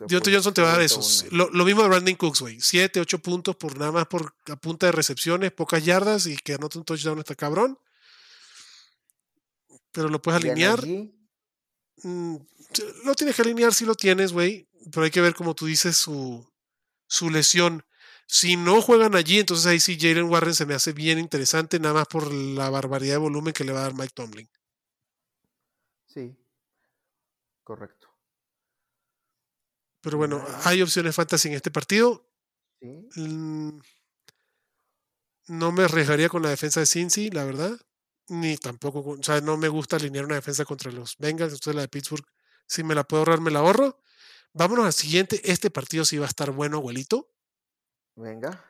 Deontay 0.00 0.34
Johnson 0.34 0.54
te 0.54 0.62
va 0.62 0.70
a 0.70 0.72
dar 0.72 0.82
eso. 0.82 1.00
Lo, 1.30 1.64
mismo 1.64 1.82
de 1.82 1.88
Brandon 1.88 2.14
Cooks, 2.14 2.40
güey. 2.40 2.60
Siete, 2.60 3.00
ocho 3.00 3.18
puntos 3.18 3.56
por 3.56 3.76
nada 3.78 3.92
más 3.92 4.06
por 4.06 4.34
a 4.46 4.56
punta 4.56 4.86
de 4.86 4.92
recepciones, 4.92 5.52
pocas 5.52 5.84
yardas 5.84 6.26
y 6.26 6.36
que 6.36 6.54
anota 6.54 6.78
un 6.78 6.84
touchdown 6.84 7.18
está 7.18 7.34
cabrón. 7.34 7.78
Pero 9.92 10.08
lo 10.08 10.20
puedes 10.20 10.42
alinear. 10.44 10.86
Mm, 12.02 12.36
lo 13.04 13.14
tienes 13.14 13.34
que 13.34 13.42
alinear 13.42 13.74
si 13.74 13.84
lo 13.84 13.94
tienes, 13.94 14.32
güey 14.32 14.68
pero 14.90 15.04
hay 15.04 15.10
que 15.10 15.20
ver, 15.20 15.34
como 15.34 15.54
tú 15.54 15.66
dices, 15.66 15.96
su, 15.96 16.46
su 17.06 17.30
lesión. 17.30 17.84
Si 18.30 18.56
no 18.56 18.82
juegan 18.82 19.14
allí, 19.16 19.38
entonces 19.40 19.66
ahí 19.66 19.80
sí 19.80 19.98
Jalen 19.98 20.28
Warren 20.30 20.54
se 20.54 20.66
me 20.66 20.74
hace 20.74 20.92
bien 20.92 21.18
interesante, 21.18 21.80
nada 21.80 21.94
más 21.94 22.08
por 22.08 22.30
la 22.32 22.68
barbaridad 22.68 23.14
de 23.14 23.18
volumen 23.18 23.54
que 23.54 23.64
le 23.64 23.72
va 23.72 23.80
a 23.80 23.82
dar 23.84 23.94
Mike 23.94 24.12
Tomlin. 24.14 24.48
Sí, 26.06 26.36
correcto. 27.64 28.08
Pero 30.02 30.18
bueno, 30.18 30.44
hay 30.64 30.82
opciones 30.82 31.14
fantasy 31.14 31.48
en 31.48 31.54
este 31.54 31.70
partido. 31.70 32.28
Mm, 32.80 33.78
no 35.48 35.72
me 35.72 35.84
arriesgaría 35.84 36.28
con 36.28 36.42
la 36.42 36.50
defensa 36.50 36.80
de 36.80 36.86
Cincy, 36.86 37.30
la 37.30 37.44
verdad. 37.44 37.80
Ni 38.28 38.58
tampoco, 38.58 39.00
o 39.00 39.22
sea, 39.22 39.40
no 39.40 39.56
me 39.56 39.68
gusta 39.68 39.96
alinear 39.96 40.26
una 40.26 40.34
defensa 40.34 40.66
contra 40.66 40.92
los 40.92 41.16
Bengals. 41.16 41.54
Entonces 41.54 41.74
la 41.74 41.80
de 41.82 41.88
Pittsburgh, 41.88 42.26
si 42.66 42.82
me 42.84 42.94
la 42.94 43.04
puedo 43.04 43.22
ahorrar, 43.22 43.40
me 43.40 43.50
la 43.50 43.60
ahorro. 43.60 44.02
Vámonos 44.52 44.84
al 44.84 44.92
siguiente. 44.92 45.40
Este 45.50 45.70
partido 45.70 46.04
sí 46.04 46.18
va 46.18 46.26
a 46.26 46.28
estar 46.28 46.50
bueno, 46.50 46.76
abuelito. 46.76 47.30
Venga. 48.18 48.64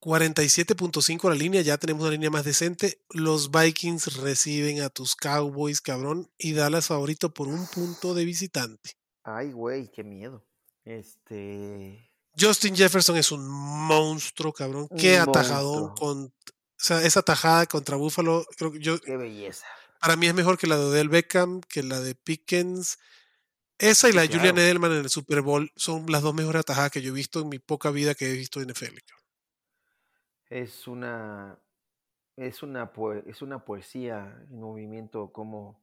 47.5 0.00 1.28
la 1.28 1.34
línea, 1.34 1.62
ya 1.62 1.78
tenemos 1.78 2.02
una 2.02 2.12
línea 2.12 2.30
más 2.30 2.44
decente. 2.44 3.02
Los 3.10 3.50
Vikings 3.50 4.18
reciben 4.18 4.82
a 4.82 4.88
tus 4.88 5.16
Cowboys, 5.16 5.80
cabrón, 5.80 6.30
y 6.38 6.52
Dallas 6.52 6.86
favorito 6.86 7.34
por 7.34 7.48
un 7.48 7.66
punto 7.66 8.14
de 8.14 8.24
visitante. 8.24 8.92
Ay, 9.24 9.50
güey, 9.50 9.90
qué 9.90 10.04
miedo. 10.04 10.46
Este. 10.84 12.08
Justin 12.38 12.76
Jefferson 12.76 13.16
es 13.16 13.32
un 13.32 13.48
monstruo, 13.48 14.52
cabrón. 14.52 14.88
Qué 14.96 15.18
atajadón 15.18 15.94
con. 15.96 16.26
O 16.26 16.32
sea, 16.78 17.02
esa 17.02 17.20
atajada 17.20 17.66
contra 17.66 17.96
Buffalo, 17.96 18.46
creo 18.56 18.70
que 18.70 18.78
yo. 18.78 19.00
Qué 19.00 19.16
belleza. 19.16 19.66
Para 20.00 20.14
mí 20.14 20.28
es 20.28 20.34
mejor 20.34 20.56
que 20.56 20.68
la 20.68 20.76
de 20.76 20.84
Odell 20.84 21.08
Beckham, 21.08 21.62
que 21.62 21.82
la 21.82 22.00
de 22.00 22.14
Pickens, 22.14 22.98
esa 23.78 24.08
y 24.08 24.12
la 24.12 24.22
de 24.22 24.28
Julian 24.28 24.58
Edelman 24.58 24.92
en 24.92 24.98
el 24.98 25.10
Super 25.10 25.42
Bowl 25.42 25.70
son 25.76 26.06
las 26.08 26.22
dos 26.22 26.34
mejores 26.34 26.60
atajadas 26.60 26.90
que 26.90 27.02
yo 27.02 27.10
he 27.10 27.14
visto 27.14 27.40
en 27.40 27.48
mi 27.48 27.58
poca 27.58 27.90
vida 27.90 28.14
que 28.14 28.32
he 28.32 28.36
visto 28.36 28.60
en 28.60 28.70
NFL. 28.70 28.98
es 30.50 30.86
una 30.86 31.58
es 32.36 32.62
una, 32.62 32.92
es 33.26 33.42
una 33.42 33.64
poesía 33.64 34.44
en 34.50 34.60
movimiento 34.60 35.32
como 35.32 35.82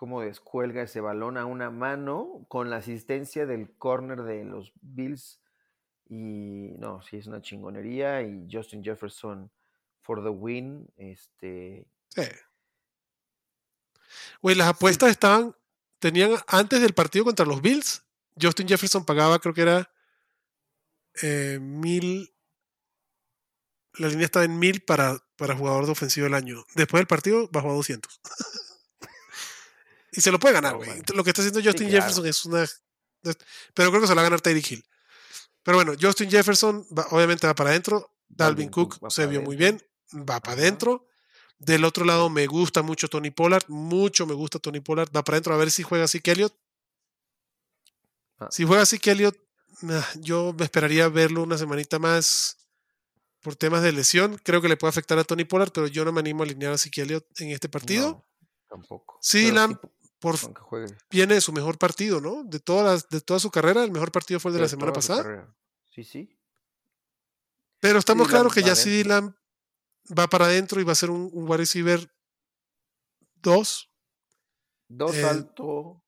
cómo 0.00 0.22
descuelga 0.22 0.80
ese 0.80 1.02
balón 1.02 1.36
a 1.36 1.44
una 1.44 1.70
mano 1.70 2.46
con 2.48 2.70
la 2.70 2.76
asistencia 2.76 3.44
del 3.44 3.70
corner 3.76 4.22
de 4.22 4.44
los 4.44 4.72
Bills. 4.80 5.42
Y 6.08 6.72
no, 6.78 7.02
sí, 7.02 7.18
es 7.18 7.26
una 7.26 7.42
chingonería. 7.42 8.22
Y 8.22 8.48
Justin 8.50 8.82
Jefferson 8.82 9.50
for 10.00 10.22
the 10.22 10.30
win. 10.30 10.88
Este. 10.96 11.86
Sí. 12.08 12.22
Güey, 14.40 14.56
las 14.56 14.68
apuestas 14.68 15.10
estaban. 15.10 15.54
Tenían 16.00 16.36
antes 16.48 16.80
del 16.80 16.94
partido 16.94 17.24
contra 17.24 17.46
los 17.46 17.62
Bills. 17.62 18.02
Justin 18.40 18.66
Jefferson 18.66 19.04
pagaba, 19.04 19.38
creo 19.38 19.54
que 19.54 19.62
era. 19.62 19.90
Eh, 21.22 21.58
mil. 21.60 22.34
La 23.94 24.08
línea 24.08 24.24
estaba 24.24 24.44
en 24.44 24.58
mil 24.58 24.80
para, 24.82 25.18
para 25.36 25.56
jugador 25.56 25.86
de 25.86 25.92
ofensivo 25.92 26.24
del 26.24 26.34
año. 26.34 26.64
Después 26.74 27.00
del 27.00 27.06
partido 27.06 27.48
bajó 27.52 27.70
a 27.70 27.74
200. 27.74 28.20
Y 30.12 30.20
se 30.20 30.32
lo 30.32 30.40
puede 30.40 30.54
ganar, 30.54 30.76
güey. 30.76 30.90
Lo 31.14 31.22
que 31.22 31.30
está 31.30 31.42
haciendo 31.42 31.62
Justin 31.62 31.88
Jefferson 31.88 32.26
es 32.26 32.44
una. 32.44 32.66
Pero 33.22 33.90
creo 33.90 34.00
que 34.00 34.06
se 34.06 34.12
lo 34.12 34.16
va 34.16 34.22
a 34.22 34.24
ganar 34.24 34.40
Tyreek 34.40 34.72
Hill. 34.72 34.84
Pero 35.62 35.76
bueno, 35.76 35.92
Justin 36.00 36.30
Jefferson 36.30 36.86
obviamente 37.10 37.46
va 37.46 37.54
para 37.54 37.70
adentro. 37.70 38.16
Dalvin, 38.28 38.70
Cook, 38.70 38.98
se 39.10 39.26
vio 39.26 39.42
muy 39.42 39.56
bien. 39.56 39.80
Va 40.12 40.40
para 40.40 40.54
adentro. 40.54 41.06
Del 41.60 41.84
otro 41.84 42.06
lado 42.06 42.30
me 42.30 42.46
gusta 42.46 42.82
mucho 42.82 43.08
Tony 43.08 43.30
Pollard. 43.30 43.64
Mucho 43.68 44.26
me 44.26 44.32
gusta 44.34 44.58
Tony 44.58 44.80
Pollard. 44.80 45.14
Va 45.14 45.22
para 45.22 45.36
adentro 45.36 45.54
a 45.54 45.58
ver 45.58 45.70
si 45.70 45.82
juega 45.82 46.06
así 46.06 46.20
Elliott. 46.24 46.54
Ah. 48.38 48.48
Si 48.50 48.64
juega 48.64 48.82
así 48.82 48.98
Elliott, 49.04 49.38
yo 50.20 50.54
me 50.58 50.64
esperaría 50.64 51.08
verlo 51.08 51.42
una 51.42 51.58
semanita 51.58 51.98
más 51.98 52.56
por 53.42 53.56
temas 53.56 53.82
de 53.82 53.92
lesión. 53.92 54.40
Creo 54.42 54.62
que 54.62 54.68
le 54.68 54.78
puede 54.78 54.88
afectar 54.88 55.18
a 55.18 55.24
Tony 55.24 55.44
Pollard, 55.44 55.70
pero 55.70 55.86
yo 55.86 56.02
no 56.04 56.12
me 56.12 56.20
animo 56.20 56.42
a 56.42 56.46
alinear 56.46 56.72
a 56.72 56.76
Elliott 57.02 57.26
en 57.38 57.50
este 57.50 57.68
partido. 57.68 58.26
tampoco. 58.66 59.18
Sí, 59.20 59.50
Lamb 59.52 59.78
por, 60.18 60.36
viene 61.10 61.34
de 61.34 61.40
su 61.40 61.52
mejor 61.52 61.78
partido, 61.78 62.20
¿no? 62.20 62.44
De, 62.44 62.60
todas 62.60 63.08
de 63.08 63.20
toda 63.20 63.40
su 63.40 63.50
carrera, 63.50 63.84
el 63.84 63.90
mejor 63.90 64.12
partido 64.12 64.38
fue 64.38 64.50
el 64.50 64.56
de, 64.56 64.62
la 64.62 64.68
semana 64.68 64.92
pasada. 64.92 65.48
Sí, 65.90 66.04
sí. 66.04 66.38
Pero 67.80 67.98
estamos 67.98 68.28
claros 68.28 68.52
que 68.52 68.62
ya 68.62 68.74
sí 68.74 68.90
Dylan 68.90 69.34
va 70.16 70.28
para 70.28 70.46
adentro 70.46 70.80
y 70.80 70.84
va 70.84 70.92
a 70.92 70.96
ser 70.96 71.10
un, 71.10 71.30
un 71.32 71.44
wide 71.44 71.58
receiver 71.58 72.10
2. 73.42 73.90
Dos 74.88 75.14
eh, 75.14 75.24
alto. 75.24 76.02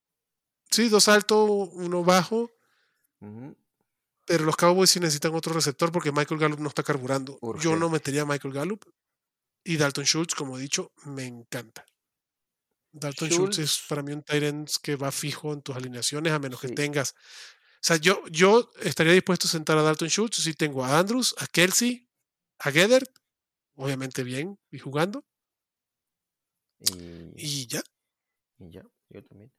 Sí, 0.69 0.89
dos 0.89 1.07
alto, 1.07 1.45
uno 1.45 2.03
bajo. 2.03 2.51
Pero 4.25 4.45
los 4.45 4.55
Cowboys 4.57 4.89
sí 4.89 4.99
necesitan 4.99 5.33
otro 5.33 5.53
receptor 5.53 5.91
porque 5.91 6.11
Michael 6.11 6.39
Gallup 6.39 6.59
no 6.59 6.69
está 6.69 6.83
carburando. 6.83 7.39
Yo 7.59 7.75
no 7.75 7.89
metería 7.89 8.23
a 8.23 8.25
Michael 8.25 8.53
Gallup. 8.53 8.85
Y 9.63 9.77
Dalton 9.77 10.03
Schultz, 10.03 10.35
como 10.35 10.57
he 10.57 10.61
dicho, 10.61 10.91
me 11.05 11.25
encanta. 11.25 11.85
Dalton 12.91 13.29
Schultz, 13.29 13.59
es 13.59 13.81
para 13.87 14.03
mí 14.03 14.11
un 14.11 14.21
Tyrant 14.21 14.69
que 14.81 14.95
va 14.95 15.11
fijo 15.11 15.53
en 15.53 15.61
tus 15.61 15.75
alineaciones, 15.75 16.33
a 16.33 16.39
menos 16.39 16.59
que 16.59 16.69
tengas. 16.69 17.11
O 17.11 17.85
sea, 17.85 17.97
yo, 17.97 18.23
yo 18.29 18.71
estaría 18.81 19.13
dispuesto 19.13 19.47
a 19.47 19.51
sentar 19.51 19.77
a 19.77 19.81
Dalton 19.81 20.09
Schultz 20.09 20.37
si 20.37 20.53
tengo 20.53 20.83
a 20.83 20.99
Andrews, 20.99 21.33
a 21.37 21.47
Kelsey, 21.47 22.09
a 22.59 22.71
Gedert, 22.71 23.09
obviamente 23.75 24.23
bien 24.23 24.57
y 24.71 24.79
jugando. 24.79 25.23
Y, 27.35 27.67
ya. 27.67 27.81
Y 28.59 28.71
ya, 28.71 28.83
yo 29.09 29.23
también. 29.23 29.51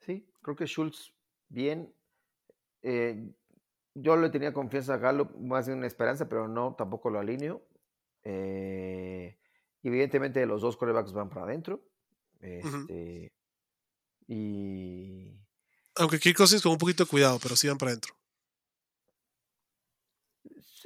Sí, 0.00 0.26
creo 0.42 0.56
que 0.56 0.66
Schultz 0.66 1.12
bien. 1.48 1.94
Eh, 2.82 3.32
yo 3.94 4.16
le 4.16 4.30
tenía 4.30 4.52
confianza 4.52 4.94
a 4.94 4.98
Galo, 4.98 5.26
más 5.38 5.66
de 5.66 5.74
una 5.74 5.86
esperanza, 5.86 6.28
pero 6.28 6.48
no, 6.48 6.74
tampoco 6.76 7.10
lo 7.10 7.20
alineo. 7.20 7.66
Eh, 8.22 9.38
evidentemente 9.82 10.44
los 10.46 10.62
dos 10.62 10.76
corebacks 10.76 11.12
van 11.12 11.28
para 11.28 11.44
adentro. 11.44 11.84
Este, 12.40 13.32
Y. 14.26 15.38
Aunque 15.96 16.18
Kirk 16.18 16.36
Cousins 16.36 16.62
con 16.62 16.72
un 16.72 16.78
poquito 16.78 17.04
de 17.04 17.10
cuidado, 17.10 17.38
pero 17.40 17.56
sí 17.56 17.68
van 17.68 17.78
para 17.78 17.92
adentro. 17.92 18.14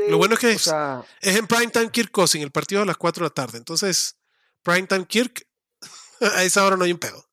Lo 0.09 0.19
bueno 0.19 0.35
es 0.35 0.41
que 0.41 0.53
es, 0.53 0.73
es, 1.21 1.37
en 1.37 1.47
primetime 1.47 1.91
Kirk 1.91 2.11
Cousins, 2.11 2.45
el 2.45 2.53
partido 2.53 2.83
a 2.83 2.85
las 2.85 2.97
4 2.97 3.25
de 3.25 3.29
la 3.29 3.35
tarde. 3.35 3.59
Entonces, 3.59 4.19
primetime 4.63 5.07
Kirk, 5.07 5.47
a 6.21 6.45
esa 6.45 6.65
hora 6.65 6.77
no 6.77 6.85
hay 6.85 6.93
un 6.93 6.99
pedo. 6.99 7.25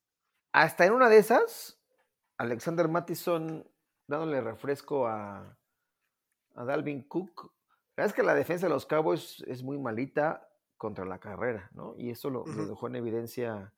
Hasta 0.52 0.86
en 0.86 0.92
una 0.92 1.08
de 1.08 1.18
esas, 1.18 1.78
Alexander 2.38 2.88
Mattison 2.88 3.68
dándole 4.06 4.40
refresco 4.40 5.06
a, 5.06 5.56
a 6.54 6.64
Dalvin 6.64 7.02
Cook. 7.02 7.52
La 7.96 8.02
verdad 8.02 8.10
es 8.10 8.14
que 8.14 8.22
la 8.22 8.34
defensa 8.34 8.66
de 8.66 8.70
los 8.70 8.86
Cowboys 8.86 9.42
es 9.46 9.62
muy 9.62 9.78
malita 9.78 10.48
contra 10.76 11.04
la 11.04 11.18
carrera, 11.18 11.70
¿no? 11.72 11.94
Y 11.96 12.10
eso 12.10 12.30
lo, 12.30 12.44
lo 12.46 12.66
dejó 12.66 12.88
en 12.88 12.96
evidencia 12.96 13.72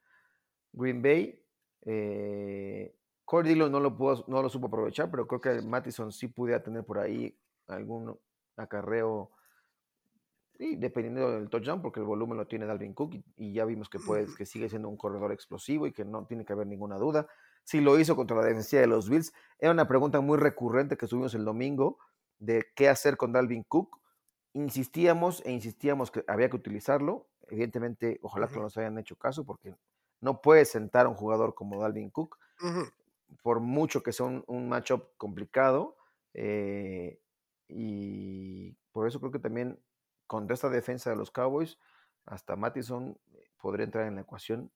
Green 0.72 1.02
Bay. 1.02 1.44
Eh, 1.82 2.94
Corey 3.24 3.54
no 3.54 3.80
lo, 3.80 3.96
pudo, 3.96 4.24
no 4.26 4.42
lo 4.42 4.48
supo 4.48 4.68
aprovechar, 4.68 5.10
pero 5.10 5.26
creo 5.26 5.40
que 5.40 5.62
Mattison 5.62 6.10
sí 6.12 6.28
pudiera 6.28 6.62
tener 6.62 6.84
por 6.84 6.98
ahí 6.98 7.38
algún 7.66 8.18
acarreo, 8.58 9.30
y 10.58 10.74
dependiendo 10.74 11.30
del 11.30 11.48
touchdown, 11.48 11.80
porque 11.80 12.00
el 12.00 12.06
volumen 12.06 12.36
lo 12.36 12.46
tiene 12.46 12.66
Dalvin 12.66 12.92
Cook 12.92 13.14
y, 13.36 13.52
ya 13.52 13.64
vimos 13.64 13.88
que, 13.88 14.00
puede, 14.00 14.26
que 14.34 14.44
sigue 14.44 14.68
siendo 14.68 14.88
un 14.88 14.96
corredor 14.96 15.30
explosivo 15.30 15.86
y 15.86 15.92
que 15.92 16.04
no 16.04 16.26
tiene 16.26 16.44
que 16.44 16.52
haber 16.52 16.66
ninguna 16.66 16.96
duda. 16.96 17.28
Si 17.62 17.80
lo 17.80 17.98
hizo 17.98 18.16
contra 18.16 18.36
la 18.36 18.44
defensiva 18.44 18.80
de 18.80 18.88
los 18.88 19.08
Bills, 19.08 19.32
era 19.60 19.70
una 19.70 19.86
pregunta 19.86 20.20
muy 20.20 20.36
recurrente 20.36 20.96
que 20.96 21.06
tuvimos 21.06 21.34
el 21.34 21.44
domingo 21.44 21.98
de 22.38 22.66
qué 22.74 22.88
hacer 22.88 23.16
con 23.16 23.32
Dalvin 23.32 23.62
Cook. 23.62 24.00
Insistíamos 24.52 25.42
e 25.46 25.52
insistíamos 25.52 26.10
que 26.10 26.24
había 26.26 26.50
que 26.50 26.56
utilizarlo. 26.56 27.28
Evidentemente, 27.46 28.18
ojalá 28.22 28.48
que 28.48 28.56
no 28.56 28.62
nos 28.62 28.76
hayan 28.78 28.98
hecho 28.98 29.16
caso 29.16 29.44
porque 29.44 29.76
no 30.20 30.40
puedes 30.40 30.70
sentar 30.70 31.06
a 31.06 31.08
un 31.08 31.14
jugador 31.14 31.54
como 31.54 31.80
Dalvin 31.80 32.10
Cook, 32.10 32.36
por 33.42 33.60
mucho 33.60 34.02
que 34.02 34.12
sea 34.12 34.26
un, 34.26 34.68
matchup 34.68 35.16
complicado. 35.16 35.96
Eh, 36.34 37.20
y 37.68 38.72
por 38.92 39.06
eso 39.06 39.20
creo 39.20 39.32
que 39.32 39.38
también 39.38 39.80
contra 40.26 40.54
esta 40.54 40.68
defensa 40.68 41.10
de 41.10 41.16
los 41.16 41.30
Cowboys, 41.30 41.78
hasta 42.26 42.56
Mattison 42.56 43.18
podría 43.60 43.84
entrar 43.84 44.06
en 44.06 44.16
la 44.16 44.22
ecuación, 44.22 44.70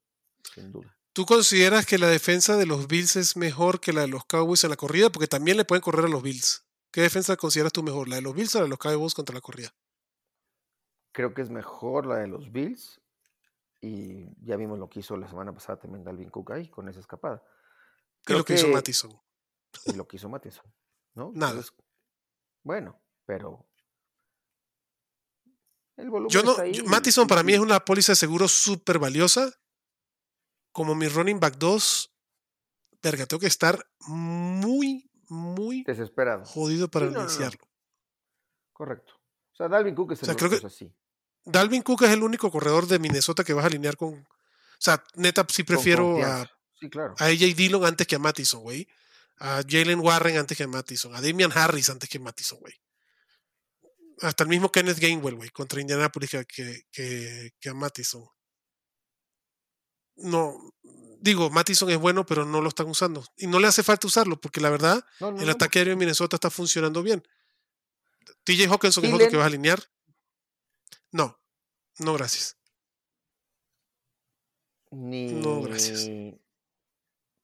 sin 0.55 0.73
duda. 0.73 0.97
¿Tú 1.13 1.27
consideras 1.27 1.85
que 1.85 1.99
la 1.99 2.09
defensa 2.09 2.57
de 2.57 2.65
los 2.65 2.89
Bills 2.89 3.17
es 3.17 3.37
mejor 3.37 3.81
que 3.81 3.93
la 3.93 4.03
de 4.03 4.09
los 4.09 4.25
Cowboys 4.25 4.65
en 4.65 4.71
la 4.71 4.77
corrida? 4.77 5.11
Porque 5.11 5.27
también 5.27 5.59
le 5.59 5.67
pueden 5.67 5.83
correr 5.83 6.07
a 6.07 6.09
los 6.09 6.23
Bills. 6.23 6.67
¿Qué 6.91 7.03
defensa 7.03 7.37
consideras 7.37 7.73
tú 7.73 7.83
mejor, 7.83 8.09
la 8.09 8.17
de 8.17 8.23
los 8.23 8.35
Bills 8.35 8.55
o 8.55 8.59
la 8.59 8.65
de 8.65 8.71
los 8.71 8.79
Cowboys 8.79 9.15
contra 9.15 9.35
la 9.35 9.43
corrida? 9.43 9.75
Creo 11.13 11.35
que 11.35 11.43
es 11.43 11.51
mejor 11.51 12.07
la 12.07 12.17
de 12.17 12.29
los 12.29 12.51
Bills, 12.51 13.03
y 13.83 14.29
ya 14.47 14.57
vimos 14.57 14.79
lo 14.79 14.89
que 14.89 15.01
hizo 15.01 15.17
la 15.17 15.29
semana 15.29 15.53
pasada 15.53 15.81
también 15.81 16.05
Dalvin 16.05 16.31
Cook 16.31 16.53
ahí 16.53 16.69
con 16.69 16.89
esa 16.89 17.01
escapada. 17.01 17.43
¿Qué 18.25 18.33
es 18.33 18.39
lo 18.39 18.45
que, 18.45 18.55
hizo 18.55 18.69
Mattison? 18.69 19.21
Y 19.87 19.95
lo 19.95 20.07
que 20.07 20.17
hizo 20.17 20.29
Mattison, 20.29 20.65
¿no? 21.15 21.33
Nada. 21.35 21.61
Bueno, 22.63 23.03
pero 23.27 23.67
el 25.97 26.11
volumen 26.11 26.31
Yo 26.31 26.43
no, 26.43 26.53
está 26.53 26.63
ahí 26.63 26.83
Mattison 26.85 27.27
para 27.27 27.43
mí 27.43 27.53
es 27.53 27.61
una 27.61 27.85
póliza 27.85 28.13
de 28.13 28.17
seguro 28.17 28.49
súper 28.49 28.99
valiosa. 28.99 29.53
Como 30.73 30.95
mi 30.95 31.07
running 31.07 31.39
back 31.39 31.57
2, 31.59 32.15
verga, 33.03 33.27
tengo 33.27 33.41
que 33.41 33.47
estar 33.47 33.87
muy, 34.07 35.11
muy 35.29 35.85
desesperado. 35.85 36.45
Jodido 36.47 36.89
para 36.89 37.07
iniciarlo. 37.07 37.61
Correcto. 38.73 39.15
O 39.53 39.57
sea, 39.57 39.69
Dalvin 39.69 39.95
Cook 39.95 40.13
es 40.13 40.23
el 40.23 40.31
o 40.31 40.37
creo 40.37 40.51
que, 40.51 40.67
así. 40.67 40.91
Dalvin 41.45 41.83
Cook 41.83 42.05
es 42.05 42.11
el 42.11 42.23
único 42.23 42.51
corredor 42.51 42.87
de 42.87 42.99
Minnesota 42.99 43.45
que 43.45 43.53
vas 43.53 43.65
a 43.65 43.67
alinear 43.69 43.97
con. 43.97 44.15
O 44.15 44.27
sea, 44.79 45.05
neta, 45.15 45.47
sí 45.49 45.63
prefiero 45.63 46.25
a, 46.25 46.41
a 46.41 47.25
AJ 47.27 47.55
Dillon 47.55 47.85
antes 47.85 48.07
que 48.07 48.17
a 48.17 48.19
Mattison, 48.19 48.63
güey. 48.63 48.89
A 49.39 49.63
Jalen 49.69 50.01
Warren 50.01 50.37
antes 50.37 50.57
que 50.57 50.65
a 50.65 50.69
Mattison. 50.69 51.15
A 51.15 51.21
Damian 51.21 51.53
Harris 51.53 51.91
antes 51.91 52.09
que 52.09 52.19
a 52.19 52.21
Mattison, 52.21 52.59
güey. 52.61 52.75
Hasta 54.21 54.45
el 54.45 54.49
mismo 54.49 54.71
Kenneth 54.71 54.99
Gainwell, 54.99 55.35
güey, 55.35 55.51
contra 55.51 55.81
Indianapolis 55.81 56.31
que, 56.47 56.85
que, 56.93 57.69
a 57.69 57.75
Mattison. 57.75 58.25
No, 60.17 60.73
digo, 61.21 61.51
Mattison 61.51 61.91
es 61.91 61.99
bueno, 61.99 62.25
pero 62.25 62.45
no 62.45 62.61
lo 62.61 62.69
están 62.69 62.87
usando. 62.87 63.25
Y 63.37 63.47
no 63.47 63.59
le 63.59 63.67
hace 63.67 63.83
falta 63.83 64.07
usarlo, 64.07 64.41
porque 64.41 64.61
la 64.61 64.71
verdad, 64.71 65.05
el 65.41 65.49
ataque 65.49 65.81
aéreo 65.81 65.95
en 65.95 65.99
Minnesota 65.99 66.37
está 66.37 66.51
funcionando 66.51 67.03
bien. 67.03 67.27
TJ 68.45 68.69
Hawkinson 68.69 69.05
es 69.05 69.13
otro 69.13 69.29
que 69.29 69.37
vas 69.37 69.45
a 69.45 69.47
alinear. 69.47 69.83
No, 71.11 71.41
no 71.99 72.15
gracias. 72.15 72.57
Ni. 74.91 75.33
No, 75.33 75.63
gracias. 75.63 76.09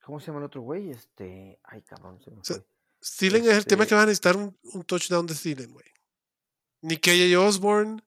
¿Cómo 0.08 0.20
se 0.20 0.28
llama 0.28 0.38
el 0.38 0.46
otro 0.46 0.62
güey? 0.62 0.88
Este. 0.88 1.60
Ay, 1.64 1.82
cabrón, 1.82 2.18
se 2.24 2.30
me 2.30 2.42
fue. 2.42 2.64
Steelen 3.04 3.44
es 3.44 3.58
el 3.58 3.66
tema 3.66 3.80
que 3.80 3.88
este 3.88 3.94
va 3.94 4.02
a 4.04 4.06
necesitar 4.06 4.38
un, 4.38 4.56
touchdown 4.86 5.26
de 5.26 5.34
Steelen, 5.34 5.70
güey. 5.70 5.84
Ni 6.80 6.96
KJ 6.96 7.36
Osborne. 7.36 8.02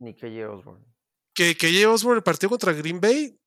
Ni 0.00 0.14
KJ 0.14 0.48
Osborne. 0.48 0.84
Que 1.32 1.56
KJ 1.56 1.86
Osborne, 1.86 2.18
el 2.18 2.24
partido 2.24 2.50
contra 2.50 2.72
Green 2.72 3.00
Bay, 3.00 3.40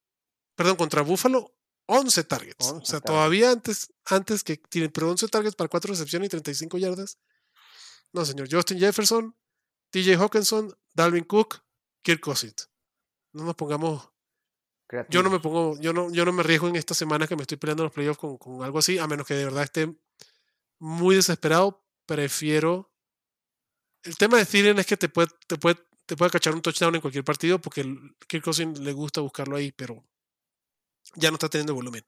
perdón, 0.56 0.78
contra 0.78 1.02
Buffalo, 1.02 1.54
11 1.88 2.24
targets. 2.24 2.72
o 2.72 2.86
sea, 2.86 3.02
todavía 3.02 3.52
antes, 3.52 3.94
antes 4.06 4.42
que 4.42 4.56
tienen, 4.56 4.90
pero 4.90 5.10
11 5.12 5.28
targets 5.28 5.58
para 5.58 5.68
4 5.68 5.92
recepciones 5.92 6.28
y 6.28 6.30
35 6.30 6.78
yardas. 6.78 7.20
No, 8.14 8.24
señor. 8.24 8.48
Justin 8.50 8.80
Jefferson, 8.80 9.36
TJ 9.90 10.16
Hawkinson, 10.16 10.74
Dalvin 10.94 11.26
Cook, 11.26 11.62
Kirk 12.04 12.22
Cousins. 12.22 12.70
No 13.34 13.44
nos 13.44 13.56
pongamos. 13.56 14.10
Yo 15.10 15.22
no 15.22 15.30
me 15.30 15.40
pongo, 15.40 15.78
yo 15.80 15.92
no, 15.92 16.12
yo 16.12 16.24
no 16.24 16.32
me 16.32 16.42
arriesgo 16.42 16.68
en 16.68 16.78
esta 16.78 16.94
semana 16.94 17.28
que 17.28 17.36
me 17.36 17.42
estoy 17.42 17.58
peleando 17.58 17.84
en 17.84 17.86
los 17.86 17.94
playoffs 17.94 18.20
con, 18.20 18.38
con 18.38 18.64
algo 18.64 18.80
así, 18.80 18.98
a 18.98 19.08
menos 19.08 19.28
que 19.28 19.34
de 19.34 19.44
verdad 19.44 19.64
esté 19.64 19.94
muy 20.80 21.16
desesperado. 21.16 21.84
Prefiero. 22.06 22.90
El 24.04 24.16
tema 24.16 24.38
de 24.38 24.46
Thielen 24.46 24.80
es 24.80 24.86
que 24.86 24.96
te 24.96 25.10
puede, 25.10 25.28
te 25.46 25.58
puede, 25.58 25.78
te 26.06 26.16
puede 26.16 26.32
cachar 26.32 26.56
un 26.56 26.62
touchdown 26.62 26.96
en 26.96 27.02
cualquier 27.02 27.26
partido 27.26 27.60
porque 27.60 27.84
Kirk 28.28 28.44
Cousins 28.44 28.80
le 28.80 28.94
gusta 28.94 29.20
buscarlo 29.20 29.58
ahí, 29.58 29.74
pero 29.74 30.06
ya 31.16 31.32
no 31.32 31.36
está 31.36 31.50
teniendo 31.50 31.76
volumen. 31.76 32.06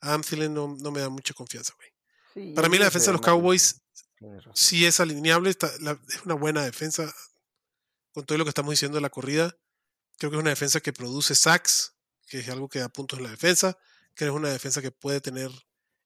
Adam 0.00 0.22
Thielen 0.22 0.52
no, 0.52 0.76
no 0.78 0.90
me 0.90 1.00
da 1.00 1.08
mucha 1.08 1.32
confianza, 1.32 1.72
güey. 1.76 2.54
Para 2.54 2.68
mí 2.68 2.78
la 2.78 2.86
defensa 2.86 3.06
de 3.06 3.12
los 3.12 3.22
Cowboys 3.22 3.80
sí 4.54 4.84
es 4.84 5.00
alineable, 5.00 5.50
es 5.50 5.58
una 6.24 6.34
buena 6.34 6.64
defensa 6.64 7.14
con 8.12 8.26
todo 8.26 8.38
lo 8.38 8.44
que 8.44 8.50
estamos 8.50 8.72
diciendo 8.72 8.96
de 8.96 9.02
la 9.02 9.10
corrida. 9.10 9.56
Creo 10.18 10.30
que 10.30 10.36
es 10.36 10.40
una 10.40 10.50
defensa 10.50 10.80
que 10.80 10.92
produce 10.92 11.34
sacks, 11.34 11.93
que 12.34 12.40
es 12.40 12.48
algo 12.48 12.68
que 12.68 12.80
da 12.80 12.88
puntos 12.88 13.20
en 13.20 13.26
la 13.26 13.30
defensa. 13.30 13.78
Creo 14.12 14.32
que 14.32 14.36
es 14.36 14.40
una 14.40 14.50
defensa 14.50 14.82
que 14.82 14.90
puede 14.90 15.20
tener 15.20 15.52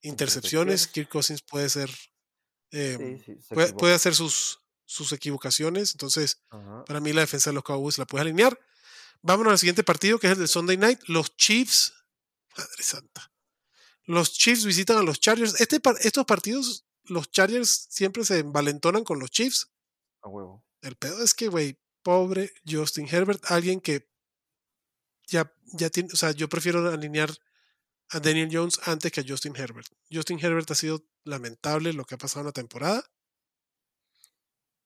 intercepciones. 0.03 0.87
Kirk 0.87 1.09
Cousins 1.09 1.41
puede 1.41 1.71
ser. 1.71 1.91
Em, 2.71 3.19
puede, 3.79 3.95
hacer 3.95 4.15
sus, 4.15 4.61
sus 4.85 5.13
equivocaciones. 5.13 5.93
Entonces, 5.93 6.43
para 6.87 7.01
mí 7.01 7.15
la 7.15 7.23
defensa 7.23 7.49
de 7.49 7.55
los 7.55 7.65
Cowboys 7.65 7.97
la 7.97 8.05
puedes 8.05 8.27
alinear. 8.27 8.61
Vámonos 9.23 9.53
al 9.53 9.59
siguiente 9.59 9.85
partido, 9.85 10.19
que 10.19 10.27
es 10.27 10.35
el 10.35 10.41
de 10.41 10.49
Sunday 10.49 10.77
Night. 10.77 11.01
Los 11.07 11.35
Chiefs. 11.35 11.95
Madre 12.59 12.83
santa. 12.83 13.33
Los 14.05 14.35
Chiefs 14.35 14.67
visitan 14.67 14.99
a 14.99 15.03
los 15.03 15.21
Chargers. 15.21 15.59
Este, 15.63 15.81
estos 16.03 16.27
partidos, 16.27 16.85
los 17.05 17.31
Chargers 17.31 17.87
siempre 17.89 18.23
se 18.27 18.41
envalentonan 18.41 19.03
con 19.03 19.19
los 19.19 19.31
Chiefs. 19.31 19.71
A 20.21 20.29
huevo. 20.29 20.63
El 20.83 20.97
pedo 20.97 21.25
es 21.25 21.33
que, 21.33 21.49
güey, 21.49 21.81
pobre 22.03 22.53
Justin 22.71 23.09
Herbert, 23.11 23.51
alguien 23.51 23.81
que 23.81 24.11
ya, 25.29 25.53
ya 25.67 25.91
tiene, 25.91 26.11
o 26.13 26.17
sea, 26.17 26.33
yo 26.33 26.49
prefiero 26.49 26.87
alinear 26.89 27.31
a 28.11 28.21
Daniel 28.21 28.49
Jones 28.51 28.81
antes 28.87 29.13
que 29.13 29.21
a 29.21 29.25
Justin 29.27 29.55
Herbert. 29.55 29.89
Justin 30.11 30.39
Herbert 30.41 30.71
ha 30.71 30.75
sido 30.75 31.05
lamentable 31.25 31.93
lo 31.93 32.05
que 32.05 32.15
ha 32.15 32.19
pasado 32.19 32.41
en 32.41 32.47
la 32.47 32.53
temporada. 32.53 33.05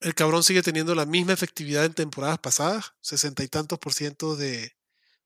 El 0.01 0.13
cabrón 0.13 0.43
sigue 0.43 0.61
teniendo 0.61 0.93
la 0.95 1.05
misma 1.05 1.31
efectividad 1.31 1.85
en 1.85 1.93
temporadas 1.93 2.39
pasadas, 2.39 2.93
sesenta 2.99 3.43
y 3.43 3.47
tantos 3.47 3.79
por 3.79 3.93
ciento 3.93 4.35
de, 4.35 4.75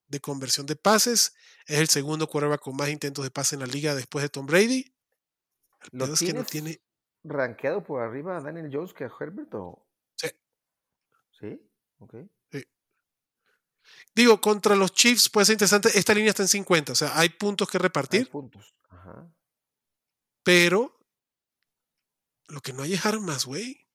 de 0.07 0.19
conversión 0.22 0.68
de 0.68 0.76
pases. 0.76 1.34
Es 1.65 1.80
el 1.80 1.89
segundo 1.89 2.27
quarterback 2.27 2.61
con 2.61 2.76
más 2.76 2.89
intentos 2.89 3.23
de 3.26 3.31
pase 3.31 3.56
en 3.56 3.61
la 3.61 3.68
liga 3.68 3.95
después 3.95 4.22
de 4.22 4.30
Tom 4.30 4.45
Brady. 4.45 4.94
¿Lo 5.91 6.06
es 6.06 6.19
que 6.19 6.34
no 6.34 6.44
tiene 6.44 6.81
rankeado 7.23 7.84
por 7.84 8.02
arriba 8.02 8.38
a 8.38 8.41
Daniel 8.41 8.69
Jones 8.72 8.94
que 8.94 9.06
a 9.06 9.11
Herbert 9.19 9.53
o? 9.56 9.88
Sí. 10.15 10.27
¿Sí? 11.39 11.61
Ok. 11.99 12.15
Digo, 14.15 14.41
contra 14.41 14.76
los 14.76 14.93
Chiefs 14.93 15.30
puede 15.30 15.45
ser 15.45 15.53
interesante. 15.53 15.97
Esta 15.97 16.14
línea 16.14 16.30
está 16.30 16.43
en 16.43 16.49
50, 16.49 16.91
o 16.91 16.95
sea, 16.95 17.18
hay 17.18 17.30
puntos 17.30 17.69
que 17.69 17.77
repartir. 17.77 18.22
Hay 18.22 18.26
puntos. 18.26 18.73
Ajá. 18.89 19.31
Pero 20.43 20.97
lo 22.47 22.61
que 22.61 22.73
no 22.73 22.84
hay 22.84 22.93
es 22.93 23.05
armas, 23.05 23.45
güey. 23.45 23.85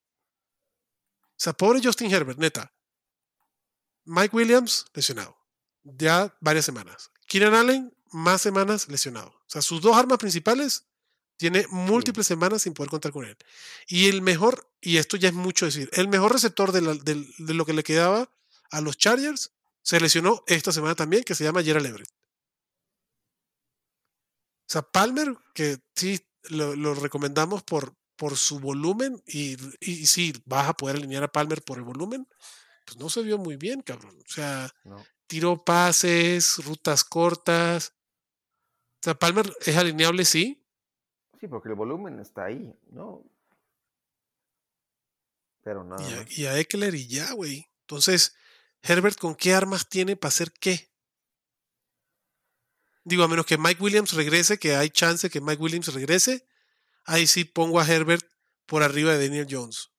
O 1.31 1.43
sea, 1.43 1.55
pobre 1.55 1.81
Justin 1.83 2.13
Herbert, 2.13 2.39
neta. 2.39 2.73
Mike 4.05 4.37
Williams, 4.37 4.87
lesionado. 4.95 5.37
Ya 5.83 6.37
varias 6.41 6.65
semanas. 6.65 7.11
Keenan 7.27 7.55
Allen, 7.55 7.97
más 8.13 8.43
semanas 8.43 8.89
lesionado. 8.89 9.31
O 9.31 9.45
sea, 9.47 9.63
sus 9.63 9.81
dos 9.81 9.97
armas 9.97 10.19
principales 10.19 10.85
tiene 11.37 11.67
múltiples 11.71 12.27
semanas 12.27 12.63
sin 12.63 12.75
poder 12.75 12.91
contar 12.91 13.11
con 13.11 13.25
él. 13.25 13.37
Y 13.89 14.09
el 14.09 14.23
mejor, 14.23 14.71
y 14.81 14.99
esto 14.99 15.17
ya 15.17 15.29
es 15.29 15.35
mucho 15.35 15.67
decir, 15.67 15.91
el 15.93 16.09
mejor 16.09 16.33
receptor 16.33 16.73
de, 16.73 16.83
lo 17.55 17.67
que 17.67 17.73
le 17.73 17.83
quedaba 17.83 18.31
a 18.71 18.81
los 18.81 18.97
Chargers 18.97 19.53
se 19.83 20.01
lesionó 20.01 20.43
esta 20.47 20.73
semana 20.73 20.95
también, 20.95 21.25
que 21.25 21.35
se 21.35 21.45
llama 21.45 21.63
Gerald 21.63 21.87
Everett. 21.87 22.11
O 24.61 24.73
sea, 24.73 24.83
Palmer, 24.83 25.37
que 25.55 25.79
sí 25.95 26.21
lo, 26.51 26.95
recomendamos 26.95 27.63
por, 27.63 27.95
por 28.17 28.37
su 28.37 28.59
volumen, 28.59 29.23
y, 29.27 29.57
y 29.81 30.07
sí, 30.07 30.33
vas 30.47 30.69
a 30.69 30.75
poder 30.75 30.97
alinear 30.97 31.25
a 31.25 31.33
Palmer 31.33 31.63
por 31.63 31.79
el 31.79 31.85
volumen, 31.85 32.27
pues 32.87 32.97
no 32.99 33.11
se 33.11 33.23
vio 33.23 33.39
muy 33.39 33.57
bien, 33.57 33.83
cabrón. 33.83 34.19
O 34.19 34.31
sea, 34.31 34.73
tiró 35.27 35.65
pases, 35.65 36.65
rutas 36.65 37.05
cortas. 37.05 37.95
O 39.01 39.05
sea, 39.05 39.15
Palmer 39.15 39.53
es 39.67 39.77
alineable, 39.77 40.25
sí, 40.25 40.63
Sí, 41.43 41.49
porque 41.49 41.71
el 41.71 41.75
volumen 41.75 42.21
está 42.21 42.45
ahí, 42.45 42.73
¿no? 42.93 43.25
Pero 45.65 45.83
nada. 45.83 46.01
Y 46.09 46.15
a, 46.15 46.27
y 46.29 46.47
a 46.47 46.61
Eckler 46.61 46.95
y 46.95 47.09
ya, 47.09 47.33
güey. 47.33 47.67
Entonces, 47.81 48.37
Herbert, 48.83 49.19
¿con 49.19 49.35
qué 49.35 49.55
armas 49.55 49.89
tiene 49.89 50.17
para 50.17 50.29
hacer 50.29 50.53
qué? 50.53 50.91
Digo, 53.05 53.25
a 53.25 53.29
menos 53.29 53.47
que 53.47 53.59
Mike 53.59 53.83
Williams 53.83 54.13
regrese, 54.13 54.59
que 54.59 54.77
hay 54.77 54.91
chance 54.91 55.31
que 55.31 55.41
Mike 55.41 55.63
Williams 55.63 55.93
regrese, 55.93 56.47
ahí 57.05 57.27
sí 57.27 57.45
pongo 57.45 57.81
a 57.81 57.87
Herbert 57.87 58.27
por 58.67 58.83
arriba 58.83 59.13
de 59.13 59.29
Daniel 59.29 59.47
Jones. 59.49 59.91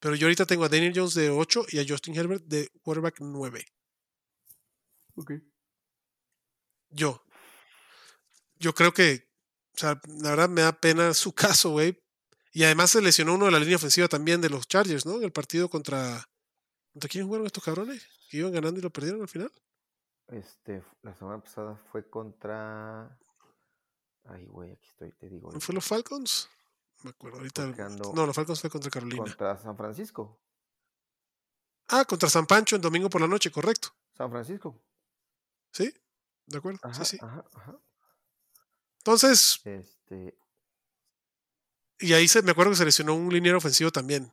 Pero 0.00 0.14
yo 0.14 0.26
ahorita 0.26 0.44
tengo 0.44 0.64
a 0.64 0.68
Daniel 0.68 0.92
Jones 0.94 1.14
de 1.14 1.30
8 1.30 1.66
y 1.70 1.78
a 1.78 1.84
Justin 1.86 2.16
Herbert 2.16 2.44
de 2.44 2.68
quarterback 2.82 3.20
9. 3.20 3.64
Ok. 5.16 5.32
Yo. 6.90 7.24
Yo 8.58 8.74
creo 8.74 8.92
que 8.92 9.34
o 9.74 9.78
sea, 9.78 10.00
la 10.06 10.30
verdad 10.30 10.48
me 10.48 10.62
da 10.62 10.72
pena 10.72 11.14
su 11.14 11.32
caso, 11.34 11.70
güey. 11.70 12.00
Y 12.52 12.62
además 12.62 12.92
se 12.92 13.02
lesionó 13.02 13.34
uno 13.34 13.46
de 13.46 13.50
la 13.50 13.58
línea 13.58 13.76
ofensiva 13.76 14.06
también 14.06 14.40
de 14.40 14.48
los 14.48 14.68
Chargers, 14.68 15.06
¿no? 15.06 15.16
En 15.16 15.24
el 15.24 15.32
partido 15.32 15.68
contra. 15.68 16.28
¿Contra 16.94 17.08
quién 17.08 17.26
jugaron 17.26 17.46
estos 17.46 17.64
cabrones? 17.64 18.06
Que 18.30 18.36
iban 18.36 18.52
ganando 18.52 18.78
y 18.78 18.82
lo 18.82 18.90
perdieron 18.90 19.20
al 19.20 19.28
final. 19.28 19.50
Este, 20.28 20.80
la 21.02 21.12
semana 21.12 21.42
pasada 21.42 21.76
fue 21.90 22.08
contra. 22.08 23.18
Ay, 24.26 24.46
güey, 24.46 24.70
aquí 24.70 24.86
estoy, 24.86 25.10
te 25.10 25.28
digo. 25.28 25.50
¿No 25.50 25.60
fue 25.60 25.74
los 25.74 25.84
Falcons? 25.84 26.48
Me 27.02 27.10
acuerdo 27.10 27.38
ahorita. 27.38 27.66
No, 28.14 28.26
los 28.26 28.36
Falcons 28.36 28.60
fue 28.60 28.70
contra 28.70 28.92
Carolina. 28.92 29.24
Contra 29.24 29.58
San 29.58 29.76
Francisco. 29.76 30.40
Ah, 31.88 32.04
contra 32.04 32.30
San 32.30 32.46
Pancho 32.46 32.76
en 32.76 32.82
domingo 32.82 33.10
por 33.10 33.20
la 33.20 33.26
noche, 33.26 33.50
correcto. 33.50 33.88
San 34.16 34.30
Francisco. 34.30 34.80
Sí, 35.72 35.92
de 36.46 36.58
acuerdo. 36.58 36.78
sí, 36.92 37.04
sí. 37.04 37.18
Ajá, 37.20 37.44
ajá. 37.54 37.78
Entonces. 38.98 39.60
Este... 39.64 40.38
Y 41.98 42.12
ahí 42.12 42.28
se, 42.28 42.40
me 42.42 42.52
acuerdo 42.52 42.70
que 42.70 42.76
se 42.76 42.84
lesionó 42.84 43.14
un 43.14 43.32
liniero 43.32 43.58
ofensivo 43.58 43.90
también. 43.90 44.32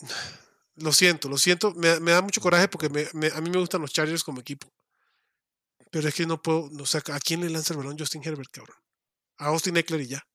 Lo 0.76 0.92
siento, 0.92 1.28
lo 1.28 1.36
siento. 1.36 1.74
Me, 1.74 1.98
da 1.98 2.22
mucho 2.22 2.40
coraje 2.40 2.66
porque 2.66 2.86
a 2.86 3.40
mí 3.40 3.50
me 3.50 3.58
gustan 3.58 3.82
los 3.82 3.92
Chargers 3.92 4.24
como 4.24 4.40
equipo. 4.40 4.66
Pero 5.90 6.08
es 6.08 6.14
que 6.14 6.24
no 6.24 6.40
puedo. 6.40 6.70
No, 6.70 6.84
o 6.84 7.12
¿a 7.12 7.20
quién 7.20 7.40
le 7.40 7.50
lanza 7.50 7.74
el 7.74 7.78
balón 7.78 7.98
Justin 7.98 8.22
Herbert, 8.24 8.50
cabrón? 8.50 8.76
A 9.38 9.46
Austin 9.46 9.76
Eckler 9.76 10.00
y 10.00 10.06
ya. 10.06 10.26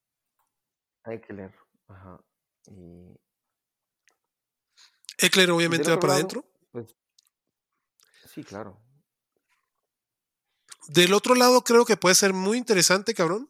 Eckler, 1.05 1.51
ajá. 1.87 2.19
Y... 2.67 3.17
Eckler 5.17 5.49
obviamente 5.51 5.89
va 5.89 5.99
para 5.99 6.13
adentro. 6.13 6.45
Pues, 6.71 6.87
sí, 8.33 8.43
claro. 8.43 8.79
Del 10.87 11.13
otro 11.13 11.35
lado, 11.35 11.63
creo 11.63 11.85
que 11.85 11.97
puede 11.97 12.15
ser 12.15 12.33
muy 12.33 12.57
interesante, 12.57 13.13
cabrón. 13.13 13.49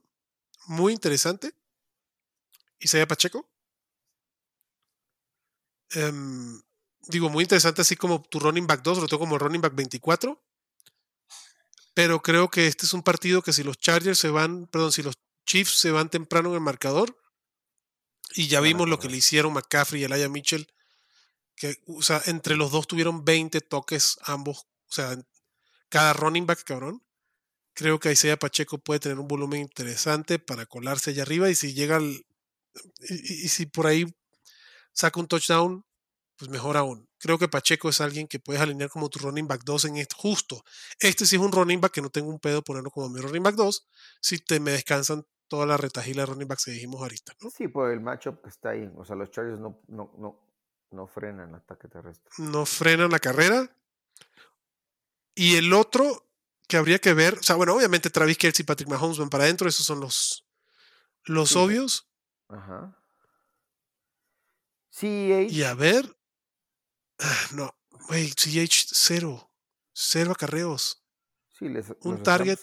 Muy 0.67 0.93
interesante. 0.93 1.53
Isaiah 2.79 3.07
Pacheco. 3.07 3.49
Em, 5.91 6.61
digo, 7.07 7.29
muy 7.29 7.43
interesante, 7.43 7.81
así 7.81 7.95
como 7.95 8.21
tu 8.23 8.39
running 8.39 8.67
back 8.67 8.81
2, 8.81 8.99
lo 8.99 9.07
tengo 9.07 9.21
como 9.21 9.37
running 9.37 9.61
back 9.61 9.75
24. 9.75 10.41
Pero 11.93 12.21
creo 12.21 12.49
que 12.49 12.67
este 12.67 12.85
es 12.85 12.93
un 12.93 13.03
partido 13.03 13.41
que 13.41 13.53
si 13.53 13.63
los 13.63 13.77
Chargers 13.77 14.19
se 14.19 14.29
van, 14.29 14.67
perdón, 14.67 14.91
si 14.91 15.01
los 15.01 15.15
Chiefs 15.45 15.79
se 15.79 15.91
van 15.91 16.09
temprano 16.09 16.49
en 16.49 16.55
el 16.55 16.61
marcador, 16.61 17.17
y 18.33 18.47
ya 18.47 18.59
vimos 18.59 18.89
lo 18.89 18.99
que 18.99 19.09
le 19.09 19.17
hicieron 19.17 19.53
McCaffrey 19.53 20.01
y 20.01 20.03
Elijah 20.05 20.29
Mitchell, 20.29 20.67
que, 21.55 21.81
o 21.87 22.01
sea, 22.01 22.21
entre 22.25 22.57
los 22.57 22.71
dos 22.71 22.87
tuvieron 22.87 23.23
20 23.23 23.61
toques 23.61 24.17
ambos, 24.23 24.67
o 24.89 24.93
sea, 24.93 25.17
cada 25.89 26.13
running 26.13 26.45
back, 26.45 26.63
cabrón. 26.63 27.01
Creo 27.73 27.99
que 27.99 28.11
Isaiah 28.11 28.37
Pacheco 28.37 28.77
puede 28.77 28.99
tener 28.99 29.19
un 29.19 29.27
volumen 29.27 29.61
interesante 29.61 30.39
para 30.39 30.65
colarse 30.65 31.11
allá 31.11 31.23
arriba 31.23 31.49
y 31.49 31.55
si 31.55 31.73
llega 31.73 31.97
al, 31.97 32.25
y, 33.09 33.47
si 33.49 33.65
por 33.65 33.87
ahí 33.87 34.05
saca 34.95 35.19
un 35.19 35.27
touchdown, 35.27 35.85
pues 36.37 36.49
mejor 36.49 36.77
aún. 36.77 37.07
Creo 37.19 37.37
que 37.37 37.47
Pacheco 37.47 37.89
es 37.89 38.01
alguien 38.01 38.27
que 38.27 38.39
puedes 38.39 38.61
alinear 38.61 38.89
como 38.89 39.09
tu 39.09 39.19
running 39.19 39.47
back 39.47 39.63
2 39.63 39.85
en 39.85 39.97
este 39.97 40.15
justo. 40.17 40.63
Este 40.99 41.25
sí 41.25 41.35
es 41.35 41.41
un 41.41 41.51
running 41.51 41.81
back 41.81 41.93
que 41.93 42.01
no 42.01 42.09
tengo 42.09 42.29
un 42.29 42.39
pedo 42.39 42.63
ponerlo 42.63 42.89
como 42.89 43.09
mi 43.09 43.19
running 43.19 43.43
back 43.43 43.55
2 43.55 43.87
si 44.21 44.39
te 44.39 44.59
me 44.59 44.71
descansan 44.71 45.25
toda 45.47 45.65
la 45.65 45.77
retajila 45.77 46.23
de 46.23 46.25
running 46.27 46.47
backs 46.47 46.65
que 46.65 46.71
dijimos 46.71 47.01
ahorita, 47.01 47.33
¿no? 47.41 47.49
Sí, 47.51 47.67
por 47.67 47.91
el 47.91 48.01
matchup 48.01 48.41
que 48.41 48.49
está 48.49 48.69
ahí. 48.69 48.89
O 48.95 49.05
sea, 49.05 49.15
los 49.15 49.29
Chargers 49.31 49.59
no, 49.59 49.81
no, 49.87 50.11
no, 50.17 50.41
no 50.91 51.07
frenan 51.07 51.49
el 51.49 51.55
ataque 51.55 51.87
terrestre. 51.87 52.31
No 52.37 52.65
frenan 52.65 53.11
la 53.11 53.19
carrera. 53.19 53.69
Y 55.35 55.55
el 55.55 55.73
otro, 55.73 56.25
que 56.67 56.77
habría 56.77 56.99
que 56.99 57.13
ver. 57.13 57.35
O 57.35 57.43
sea, 57.43 57.55
bueno, 57.55 57.75
obviamente 57.75 58.09
Travis 58.09 58.37
Kelce 58.37 58.63
y 58.63 58.65
Patrick 58.65 58.89
Mahomes 58.89 59.17
van 59.17 59.29
para 59.29 59.43
adentro, 59.43 59.69
esos 59.69 59.85
son 59.85 59.99
los, 59.99 60.45
los 61.25 61.55
obvios. 61.55 62.07
Ajá. 62.47 62.97
CH. 64.95 65.51
Y 65.51 65.63
a 65.63 65.73
ver. 65.73 66.17
Ah, 67.19 67.47
no, 67.53 67.75
güey, 68.07 68.31
CH 68.31 68.87
cero. 68.91 69.51
Cero 69.93 70.31
acarreos. 70.31 71.03
Sí, 71.57 71.69
les, 71.69 71.93
un 72.01 72.21
target 72.21 72.59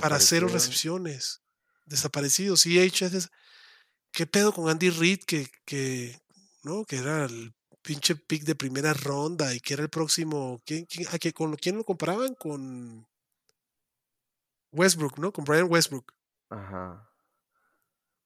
para 0.00 0.18
cero 0.18 0.48
recepciones. 0.48 1.42
Desaparecido. 1.84 2.56
CH 2.56 3.02
es. 3.02 3.30
¿Qué 4.12 4.26
pedo 4.26 4.52
con 4.52 4.68
Andy 4.68 4.90
Reid 4.90 5.20
que, 5.24 5.48
que, 5.64 6.20
¿no? 6.64 6.84
que 6.84 6.96
era 6.96 7.26
el 7.26 7.54
pinche 7.82 8.16
pick 8.16 8.44
de 8.44 8.54
primera 8.54 8.92
ronda 8.92 9.54
y 9.54 9.60
que 9.60 9.74
era 9.74 9.82
el 9.82 9.90
próximo. 9.90 10.60
¿Quién, 10.64 10.86
quién, 10.86 11.06
a 11.12 11.18
qué, 11.18 11.32
¿Con 11.32 11.54
quién 11.56 11.76
lo 11.76 11.84
comparaban? 11.84 12.34
Con 12.34 13.06
Westbrook, 14.72 15.18
¿no? 15.18 15.32
Con 15.32 15.44
Brian 15.44 15.70
Westbrook. 15.70 16.12
Ajá. 16.48 17.08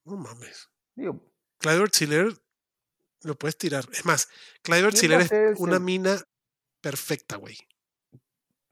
No 0.04 0.16
mames. 0.16 0.70
Digo, 0.94 1.20
Clyde 1.58 1.90
Ziller 1.92 2.43
lo 3.24 3.34
puedes 3.36 3.56
tirar. 3.56 3.84
Es 3.92 4.04
más, 4.04 4.28
Clyde 4.62 4.92
Ziller 4.92 5.20
es 5.20 5.58
una 5.58 5.78
mina 5.78 6.16
perfecta, 6.80 7.36
güey. 7.36 7.56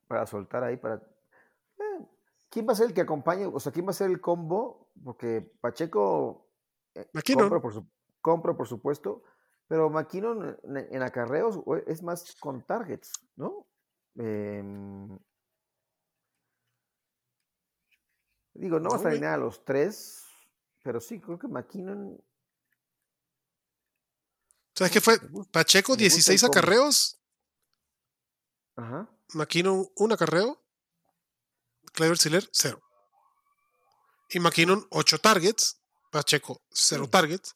Para 0.07 0.27
soltar 0.27 0.65
ahí, 0.65 0.77
para. 0.77 0.97
Eh, 0.97 2.07
¿Quién 2.51 2.69
va 2.69 2.73
a 2.73 2.77
ser 2.77 2.89
el 2.89 2.95
que 2.95 3.01
acompañe? 3.01 3.47
O 3.47 3.59
sea, 3.59 3.73
¿quién 3.73 3.87
va 3.87 3.91
a 3.91 3.95
ser 3.95 4.11
el 4.11 4.21
combo? 4.21 4.91
Porque 5.03 5.41
Pacheco. 5.61 6.49
Eh, 6.95 7.09
compra, 7.35 7.61
por 7.61 7.85
compra, 8.21 8.57
por 8.57 8.69
supuesto. 8.69 9.23
Pero 9.69 9.89
McKinnon 9.89 10.59
en, 10.65 11.03
acarreos 11.03 11.59
es 11.87 12.03
más 12.03 12.37
con 12.39 12.63
targets, 12.67 13.13
¿no? 13.37 13.67
Em, 14.17 15.19
digo, 18.53 18.79
no, 18.79 18.91
vas 18.91 19.05
a 19.07 19.09
alinear 19.09 19.35
a 19.35 19.39
los 19.39 19.65
tres, 19.65 20.27
pero 20.83 21.01
sí, 21.01 21.21
creo 21.21 21.39
que 21.39 21.49
McKinnon. 21.49 22.23
¿Sabes 24.75 24.93
qué 24.93 25.01
fue? 25.01 25.19
Pacheco, 25.51 25.97
16 25.97 26.45
acarreos. 26.45 27.19
Ajá. 28.77 29.09
McKinnon, 29.35 29.91
un 29.97 30.13
acarreo. 30.13 30.63
Clever 31.93 32.19
Siller, 32.19 32.49
cero. 32.53 32.83
Y 34.31 34.41
McKinnon, 34.41 34.87
8 34.91 35.19
targets. 35.19 35.79
Pacheco, 36.11 36.63
0 36.71 37.09
targets 37.09 37.55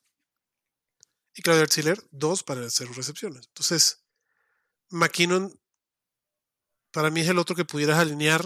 y 1.37 1.43
Claudio 1.43 1.67
Ziller, 1.69 2.03
dos 2.11 2.43
para 2.43 2.69
cero 2.71 2.91
recepciones. 2.97 3.47
Entonces, 3.49 4.03
McKinnon 4.89 5.61
para 6.91 7.11
mí 7.11 7.21
es 7.21 7.29
el 7.29 7.39
otro 7.39 7.55
que 7.55 7.67
pudieras 7.67 7.99
alinear 7.99 8.43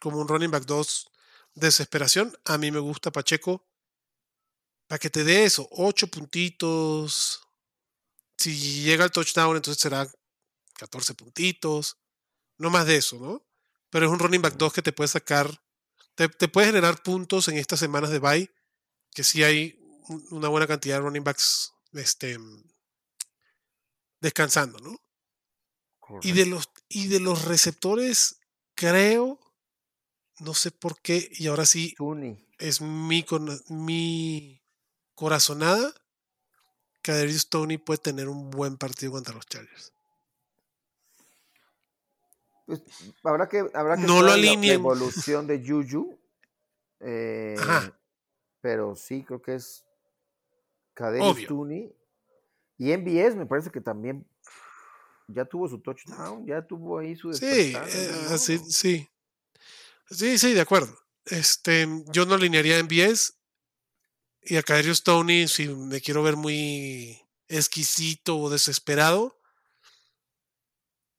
como 0.00 0.18
un 0.18 0.28
running 0.28 0.50
back 0.50 0.64
2 0.64 1.10
desesperación. 1.54 2.38
A 2.44 2.56
mí 2.56 2.70
me 2.70 2.78
gusta 2.78 3.10
Pacheco 3.10 3.66
para 4.86 5.00
que 5.00 5.10
te 5.10 5.24
dé 5.24 5.44
eso, 5.44 5.68
ocho 5.72 6.06
puntitos. 6.06 7.47
Si 8.38 8.82
llega 8.82 9.04
el 9.04 9.10
touchdown, 9.10 9.56
entonces 9.56 9.80
será 9.80 10.08
14 10.74 11.14
puntitos. 11.14 11.98
No 12.56 12.70
más 12.70 12.86
de 12.86 12.96
eso, 12.96 13.18
¿no? 13.18 13.44
Pero 13.90 14.06
es 14.06 14.12
un 14.12 14.18
running 14.18 14.42
back 14.42 14.56
2 14.56 14.72
que 14.72 14.82
te 14.82 14.92
puede 14.92 15.08
sacar, 15.08 15.62
te, 16.14 16.28
te 16.28 16.48
puede 16.48 16.68
generar 16.68 17.02
puntos 17.02 17.48
en 17.48 17.56
estas 17.56 17.80
semanas 17.80 18.10
de 18.10 18.18
bye, 18.18 18.50
que 19.12 19.24
sí 19.24 19.42
hay 19.42 19.78
una 20.30 20.48
buena 20.48 20.66
cantidad 20.66 20.96
de 20.96 21.02
running 21.02 21.24
backs 21.24 21.72
este, 21.92 22.38
descansando, 24.20 24.78
¿no? 24.78 25.00
Y 26.22 26.32
de, 26.32 26.46
los, 26.46 26.70
y 26.88 27.08
de 27.08 27.20
los 27.20 27.44
receptores, 27.44 28.40
creo, 28.74 29.38
no 30.38 30.54
sé 30.54 30.70
por 30.70 31.00
qué, 31.02 31.28
y 31.32 31.48
ahora 31.48 31.66
sí 31.66 31.94
es 32.58 32.80
mi, 32.80 33.26
mi 33.68 34.62
corazonada, 35.14 35.92
que 37.02 37.12
Aderius 37.12 37.48
Tony 37.48 37.78
puede 37.78 37.98
tener 37.98 38.28
un 38.28 38.50
buen 38.50 38.76
partido 38.76 39.12
contra 39.12 39.34
los 39.34 39.46
Chargers. 39.46 39.92
Pues, 42.66 42.82
habrá 43.24 43.48
que, 43.48 43.64
habrá 43.72 43.96
que 43.96 44.02
no 44.02 44.20
lo 44.20 44.36
la, 44.36 44.52
evolución 44.52 45.46
de 45.46 45.64
Juju. 45.66 46.18
Eh, 47.00 47.56
pero 48.60 48.94
sí, 48.94 49.24
creo 49.24 49.40
que 49.40 49.54
es 49.54 49.86
Kaderi 50.92 51.46
Tooney. 51.46 51.94
Y 52.76 52.96
MBS 52.96 53.36
me 53.36 53.46
parece 53.46 53.70
que 53.70 53.80
también 53.80 54.26
ya 55.28 55.44
tuvo 55.46 55.66
su 55.68 55.80
touchdown, 55.80 56.46
ya 56.46 56.66
tuvo 56.66 56.98
ahí 56.98 57.16
su 57.16 57.32
Sí, 57.32 57.74
eh, 57.74 58.38
sí, 58.38 58.58
sí. 58.68 59.08
Sí, 60.10 60.38
sí, 60.38 60.52
de 60.52 60.60
acuerdo. 60.60 60.94
Este, 61.24 61.86
yo 62.12 62.26
no 62.26 62.34
alinearía 62.34 62.82
MBS 62.82 63.37
y 64.48 64.56
a 64.56 64.62
Kaderius 64.62 65.02
Tony 65.02 65.46
si 65.46 65.68
me 65.68 66.00
quiero 66.00 66.22
ver 66.22 66.36
muy 66.36 67.20
exquisito 67.48 68.38
o 68.38 68.50
desesperado. 68.50 69.38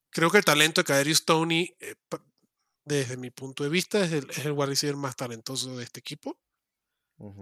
Creo 0.10 0.32
que 0.32 0.40
el 0.40 0.46
talento 0.46 0.82
de 0.82 0.86
Kaderius 0.86 1.26
Tony, 1.26 1.76
eh, 1.80 1.96
desde 2.84 3.18
mi 3.18 3.30
punto 3.30 3.64
de 3.64 3.70
vista, 3.70 4.04
es 4.04 4.12
el, 4.12 4.30
es 4.32 4.46
el 4.46 4.54
wide 4.54 4.96
más 4.96 5.16
talentoso 5.16 5.78
de 5.78 5.84
este 5.84 6.00
equipo. 6.00 6.40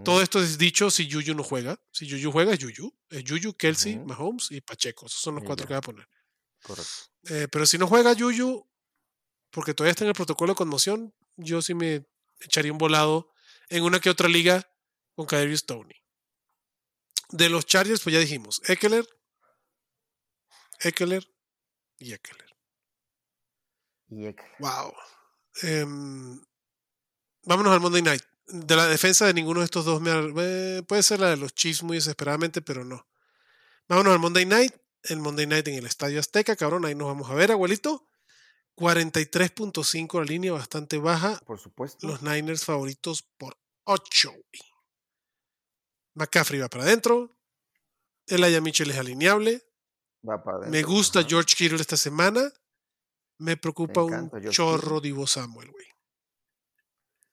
Todo 0.04 0.24
esto 0.24 0.42
es 0.42 0.58
dicho 0.58 0.90
si 0.90 1.08
Yuyu 1.08 1.36
no 1.36 1.44
juega. 1.44 1.80
Si 1.92 2.08
Yuyu 2.08 2.32
juega, 2.32 2.52
es 2.52 2.60
Yuyu. 2.60 2.92
Es 3.12 3.24
Yuyu, 3.24 3.54
Kelsey, 3.54 4.00
Mahomes 4.00 4.50
y 4.50 4.60
Pacheco. 4.60 5.06
Esos 5.06 5.22
son 5.22 5.36
los 5.36 5.44
cuatro 5.44 5.68
que 5.68 5.74
va 5.74 5.78
a 5.78 5.82
poner. 5.82 6.10
Correcto. 6.64 6.92
Eh, 7.30 7.48
pero 7.52 7.64
si 7.68 7.78
no 7.78 7.86
juega 7.86 8.12
Yuyu, 8.14 8.68
porque 9.52 9.76
todavía 9.76 9.92
está 9.92 10.04
en 10.04 10.10
el 10.10 10.16
protocolo 10.16 10.54
de 10.54 10.58
conmoción, 10.58 11.14
yo 11.36 11.62
sí 11.62 11.76
me 11.76 12.08
echaría 12.40 12.72
un 12.72 12.80
volado 12.80 13.32
en 13.70 13.84
una 13.84 14.00
que 14.00 14.10
otra 14.10 14.28
liga 14.28 14.68
con 15.18 15.26
Kaderius 15.26 15.66
Tony. 15.66 15.96
De 17.30 17.50
los 17.50 17.66
Chargers, 17.66 18.02
pues 18.02 18.14
ya 18.14 18.20
dijimos, 18.20 18.62
Eckler, 18.68 19.06
Eckler 20.80 21.28
y 21.98 22.14
Eckler. 22.14 22.56
Y 24.10 24.28
Eckler. 24.28 24.52
Wow. 24.60 24.94
Em, 25.64 26.40
vámonos 27.42 27.74
al 27.74 27.82
Monday 27.82 28.04
Night 28.04 28.24
de 28.46 28.76
la 28.76 28.88
defensa 28.88 29.26
de 29.26 29.34
ninguno 29.34 29.62
de 29.62 29.66
estos 29.66 29.86
dos 29.86 30.00
me, 30.02 30.84
puede 30.84 31.04
ser 31.04 31.20
la 31.20 31.32
de 31.32 31.38
los 31.38 31.54
Chiefs 31.56 31.82
muy 31.82 31.98
desesperadamente, 31.98 32.62
pero 32.62 32.86
no. 32.86 33.08
Vámonos 33.88 34.14
al 34.14 34.20
Monday 34.20 34.46
Night. 34.46 34.74
El 35.02 35.20
Monday 35.20 35.48
Night 35.48 35.68
en 35.68 35.76
el 35.76 35.88
Estadio 35.88 36.20
Azteca, 36.20 36.56
cabrón, 36.56 36.86
ahí 36.86 36.94
nos 36.94 37.08
vamos 37.08 37.30
a 37.30 37.34
ver, 37.34 37.52
abuelito. 37.52 38.08
43.5 38.76 40.20
la 40.20 40.26
línea, 40.26 40.52
bastante 40.52 41.00
baja. 41.00 41.40
Por 41.46 41.60
supuesto. 41.60 42.06
Los 42.06 42.22
Niners 42.22 42.64
favoritos 42.64 43.24
por 43.38 43.58
8. 43.86 44.32
McCaffrey 46.18 46.60
va 46.60 46.68
para 46.68 46.84
adentro. 46.84 47.38
Aya 48.30 48.60
Mitchell 48.60 48.90
es 48.90 48.98
alineable. 48.98 49.64
Va 50.28 50.44
para 50.44 50.68
Me 50.68 50.82
gusta 50.84 51.24
George 51.24 51.56
Kittle 51.56 51.80
esta 51.80 51.96
semana. 51.96 52.52
Me 53.38 53.56
preocupa 53.56 54.04
un 54.04 54.32
chorro 54.50 55.00
Divo 55.00 55.28
Samuel, 55.28 55.72
güey. 55.72 55.86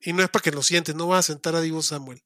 Y 0.00 0.12
no 0.12 0.22
es 0.22 0.28
para 0.28 0.42
que 0.42 0.50
lo 0.50 0.62
sientes, 0.62 0.94
no 0.94 1.08
vas 1.08 1.20
a 1.24 1.32
sentar 1.32 1.54
a 1.54 1.62
Divo 1.62 1.82
Samuel. 1.82 2.22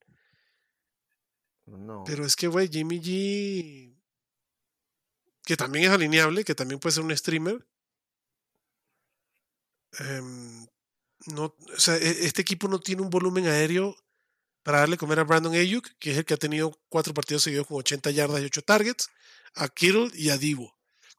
No. 1.65 2.03
Pero 2.05 2.25
es 2.25 2.35
que, 2.35 2.47
güey, 2.47 2.67
Jimmy 2.67 2.99
G, 2.99 3.97
que 5.45 5.55
también 5.55 5.85
es 5.85 5.91
alineable, 5.91 6.43
que 6.43 6.55
también 6.55 6.79
puede 6.79 6.95
ser 6.95 7.03
un 7.03 7.15
streamer. 7.15 7.65
Em, 9.99 10.67
no, 11.27 11.45
o 11.45 11.79
sea, 11.79 11.95
e, 11.95 12.25
este 12.25 12.41
equipo 12.41 12.67
no 12.67 12.79
tiene 12.79 13.01
un 13.01 13.09
volumen 13.09 13.47
aéreo 13.47 13.95
para 14.63 14.79
darle 14.79 14.97
comer 14.97 15.19
a 15.19 15.23
Brandon 15.23 15.53
Ayuk, 15.53 15.87
que 15.99 16.11
es 16.11 16.17
el 16.17 16.25
que 16.25 16.33
ha 16.33 16.37
tenido 16.37 16.79
cuatro 16.89 17.13
partidos 17.13 17.43
seguidos 17.43 17.67
con 17.67 17.77
80 17.77 18.11
yardas 18.11 18.41
y 18.41 18.45
8 18.45 18.61
targets, 18.63 19.09
a 19.55 19.67
Kittle 19.67 20.09
y 20.13 20.29
a 20.29 20.37
Divo. 20.37 20.77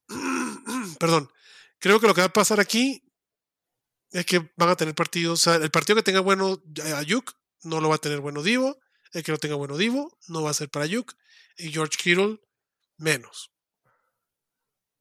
Perdón. 0.98 1.30
Creo 1.78 1.98
que 1.98 2.06
lo 2.06 2.14
que 2.14 2.20
va 2.20 2.26
a 2.26 2.32
pasar 2.32 2.60
aquí 2.60 3.02
es 4.10 4.26
que 4.26 4.50
van 4.56 4.68
a 4.68 4.76
tener 4.76 4.94
partidos. 4.94 5.40
O 5.40 5.42
sea, 5.42 5.54
el 5.56 5.70
partido 5.70 5.96
que 5.96 6.02
tenga 6.02 6.20
bueno 6.20 6.62
Ayuk 6.96 7.32
no 7.62 7.80
lo 7.80 7.88
va 7.88 7.94
a 7.94 7.98
tener 7.98 8.20
bueno 8.20 8.42
Divo. 8.42 8.78
El 9.12 9.24
que 9.24 9.32
no 9.32 9.38
tenga 9.38 9.54
bueno 9.54 9.76
Divo 9.76 10.18
no 10.28 10.42
va 10.42 10.50
a 10.50 10.54
ser 10.54 10.68
para 10.68 10.84
Ayuk. 10.84 11.14
Y 11.56 11.70
George 11.70 11.96
Kittle 11.96 12.38
menos. 12.98 13.50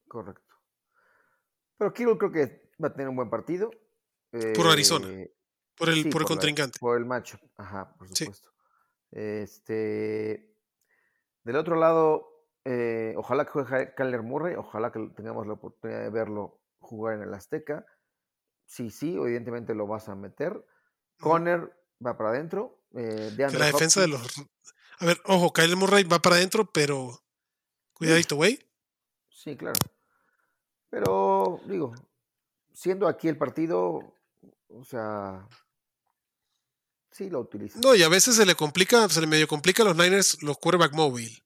Correcto. 0.08 0.56
Pero 1.78 1.94
Kittle 1.94 2.18
creo 2.18 2.32
que 2.32 2.72
va 2.82 2.88
a 2.88 2.94
tener 2.94 3.10
un 3.10 3.18
buen 3.18 3.30
partido. 3.30 3.72
por 4.56 4.68
Arizona. 4.68 5.10
Eh, 5.10 5.36
por 5.80 5.90
el, 5.90 6.10
por 6.10 6.22
el 6.22 6.28
contrincante. 6.28 6.78
por 6.80 6.98
el 6.98 7.06
macho. 7.06 7.40
Ajá, 7.58 7.92
por 7.96 8.08
supuesto. 8.08 8.50
Este. 9.12 10.54
Del 11.44 11.56
otro 11.56 11.76
lado, 11.78 12.28
eh, 12.66 13.16
ojalá 13.18 13.46
que 13.46 13.52
juegue 13.52 13.96
Kyler 13.96 14.22
Murray. 14.22 14.56
Ojalá 14.56 14.92
que 14.92 15.00
tengamos 15.16 15.48
la 15.48 15.54
oportunidad 15.54 16.02
de 16.02 16.10
verlo 16.12 16.62
jugar 16.80 17.16
en 17.16 17.24
el 17.24 17.34
Azteca 17.34 17.86
sí, 18.70 18.92
sí, 18.92 19.16
evidentemente 19.16 19.74
lo 19.74 19.88
vas 19.88 20.08
a 20.08 20.16
meter. 20.16 20.66
Conner 21.20 21.76
va 22.06 22.16
para 22.16 22.30
adentro. 22.30 22.80
Eh, 22.94 23.34
la 23.38 23.66
defensa 23.66 24.02
de 24.02 24.08
los. 24.08 24.22
A 25.00 25.06
ver, 25.06 25.20
ojo, 25.26 25.52
Kyle 25.52 25.76
Murray 25.76 26.04
va 26.04 26.20
para 26.20 26.36
adentro, 26.38 26.72
pero. 26.72 27.20
Cuidadito, 27.94 28.38
güey. 28.38 28.60
Sí, 29.30 29.58
claro. 29.58 29.80
Pero, 30.90 31.60
digo, 31.66 31.94
siendo 32.74 33.08
aquí 33.08 33.28
el 33.28 33.38
partido, 33.38 34.14
o 34.70 34.84
sea. 34.84 35.48
Sí, 37.12 37.30
lo 37.30 37.40
utiliza. 37.42 37.80
No, 37.82 37.96
y 37.96 38.04
a 38.04 38.10
veces 38.10 38.36
se 38.36 38.46
le 38.46 38.56
complica, 38.56 39.08
se 39.10 39.22
le 39.22 39.28
medio 39.28 39.48
complica 39.48 39.84
a 39.84 39.86
los 39.86 39.96
Niners 39.96 40.42
los 40.42 40.58
quarterback 40.58 40.94
móvil. 40.94 41.44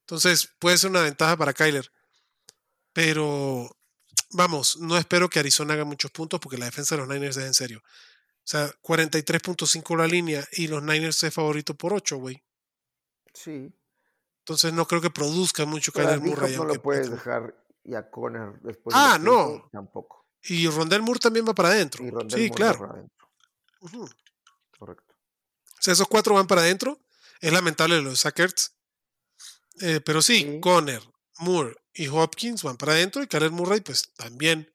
Entonces 0.00 0.48
puede 0.58 0.78
ser 0.78 0.90
una 0.90 1.02
ventaja 1.02 1.36
para 1.36 1.52
Kyler. 1.52 1.90
Pero 2.92 3.70
vamos, 4.30 4.78
no 4.78 4.96
espero 4.96 5.28
que 5.28 5.38
Arizona 5.38 5.74
haga 5.74 5.84
muchos 5.84 6.10
puntos 6.10 6.40
porque 6.40 6.58
la 6.58 6.66
defensa 6.66 6.94
de 6.94 7.02
los 7.02 7.08
Niners 7.08 7.36
es 7.36 7.44
en 7.44 7.54
serio. 7.54 7.80
O 7.80 8.50
sea, 8.50 8.68
43.5 8.82 9.96
la 9.96 10.06
línea 10.06 10.46
y 10.52 10.68
los 10.68 10.82
Niners 10.82 11.22
es 11.22 11.34
favorito 11.34 11.74
por 11.74 11.92
8, 11.92 12.16
güey. 12.16 12.42
Sí. 13.34 13.72
Entonces 14.40 14.72
no 14.72 14.86
creo 14.86 15.00
que 15.00 15.10
produzca 15.10 15.66
mucho 15.66 15.92
Kyler 15.92 16.20
Murray. 16.20 16.56
No 16.56 16.64
lo 16.64 16.80
puedes 16.80 17.10
dejar 17.10 17.54
y 17.84 17.94
a 17.94 18.10
Conner 18.10 18.60
después. 18.62 18.94
Ah, 18.96 19.18
no. 19.20 19.68
Tampoco. 19.72 20.26
Y 20.42 20.66
Rondell 20.68 21.02
Moore 21.02 21.20
también 21.20 21.46
va 21.46 21.54
para 21.54 21.70
adentro. 21.70 22.04
sí, 22.28 22.50
claro. 22.50 23.08
Correcto. 24.78 25.14
O 25.78 25.82
sea, 25.82 25.92
esos 25.92 26.08
cuatro 26.08 26.34
van 26.34 26.46
para 26.46 26.62
adentro. 26.62 27.00
Es 27.40 27.52
lamentable 27.52 28.00
los 28.00 28.20
Sackers. 28.20 28.74
Eh, 29.80 30.00
pero 30.04 30.22
sí, 30.22 30.58
Conner, 30.60 31.02
Moore 31.38 31.76
y 31.92 32.08
Hopkins 32.08 32.62
van 32.62 32.76
para 32.76 32.92
adentro 32.92 33.22
y 33.22 33.26
Kyler 33.26 33.50
Murray, 33.50 33.80
pues 33.80 34.12
también. 34.14 34.72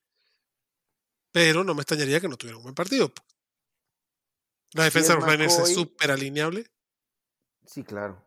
Pero 1.31 1.63
no 1.63 1.73
me 1.73 1.81
extrañaría 1.81 2.21
que 2.21 2.27
no 2.27 2.38
tuviera 2.38 2.57
un 2.57 2.63
buen 2.63 2.75
partido. 2.75 3.11
La 4.73 4.85
defensa 4.85 5.13
de 5.13 5.19
los 5.19 5.30
Niners 5.30 5.57
es 5.59 5.73
súper 5.73 6.11
alineable. 6.11 6.69
Sí, 7.65 7.84
claro. 7.84 8.23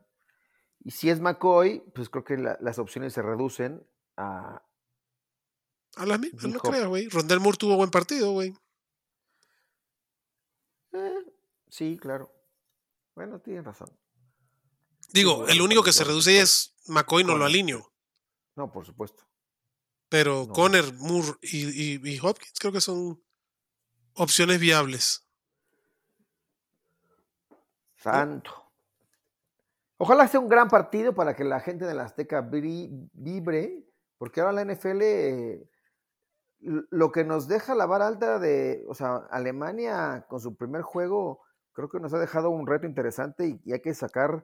Y 0.81 0.93
si 0.93 1.11
es 1.11 1.21
McCoy, 1.21 1.81
pues 1.95 2.09
creo 2.09 2.25
que 2.25 2.37
las 2.37 2.79
opciones 2.79 3.13
se 3.13 3.23
reducen 3.23 3.87
a. 4.17 4.63
A 5.97 6.07
las 6.07 6.21
mismas, 6.21 6.45
no 6.45 6.61
creas, 6.61 6.87
güey. 6.87 7.09
Rondell 7.09 7.41
Moore 7.41 7.57
tuvo 7.57 7.77
buen 7.77 7.91
partido, 7.91 8.33
güey. 8.33 8.55
Eh, 10.93 11.36
sí, 11.69 11.99
claro. 12.01 12.33
Bueno, 13.15 13.41
tienes 13.41 13.65
razón. 13.65 13.89
Digo, 15.13 15.47
el 15.47 15.61
único 15.61 15.83
que 15.83 15.93
se 15.93 16.05
reduce 16.05 16.41
es 16.41 16.75
McCoy, 16.87 17.25
no 17.25 17.37
lo 17.37 17.45
alineo. 17.45 17.93
No, 18.57 18.71
por 18.71 18.85
supuesto. 18.85 19.25
Pero 20.09 20.49
Conner, 20.49 20.93
Moore 20.95 21.39
y, 21.43 22.19
Hopkins 22.21 22.59
creo 22.59 22.73
que 22.73 22.81
son 22.81 23.23
opciones 24.15 24.61
viables. 24.61 25.27
Santo. 27.97 28.53
Ojalá 29.99 30.29
sea 30.29 30.41
un 30.41 30.49
gran 30.49 30.69
partido 30.69 31.15
para 31.15 31.35
que 31.35 31.45
la 31.45 31.61
gente 31.61 31.87
de 31.87 31.95
la 31.95 32.05
Azteca 32.05 32.41
vibre, 32.43 33.85
porque 34.19 34.41
ahora 34.41 34.65
la 34.65 34.75
NFL 34.75 35.03
lo 36.61 37.13
que 37.13 37.25
nos 37.25 37.49
deja 37.49 37.75
la 37.75 37.87
vara 37.87 38.07
alta 38.07 38.39
de, 38.39 38.85
o 38.89 38.95
sea, 38.95 39.17
Alemania 39.31 40.27
con 40.29 40.41
su 40.41 40.57
primer 40.57 40.83
juego, 40.83 41.43
creo 41.77 41.91
que 41.91 42.01
nos 42.01 42.15
ha 42.15 42.19
dejado 42.19 42.49
un 42.49 42.67
reto 42.67 42.87
interesante 42.87 43.61
y, 43.63 43.73
hay 43.73 43.81
que 43.81 43.93
sacar 43.93 44.43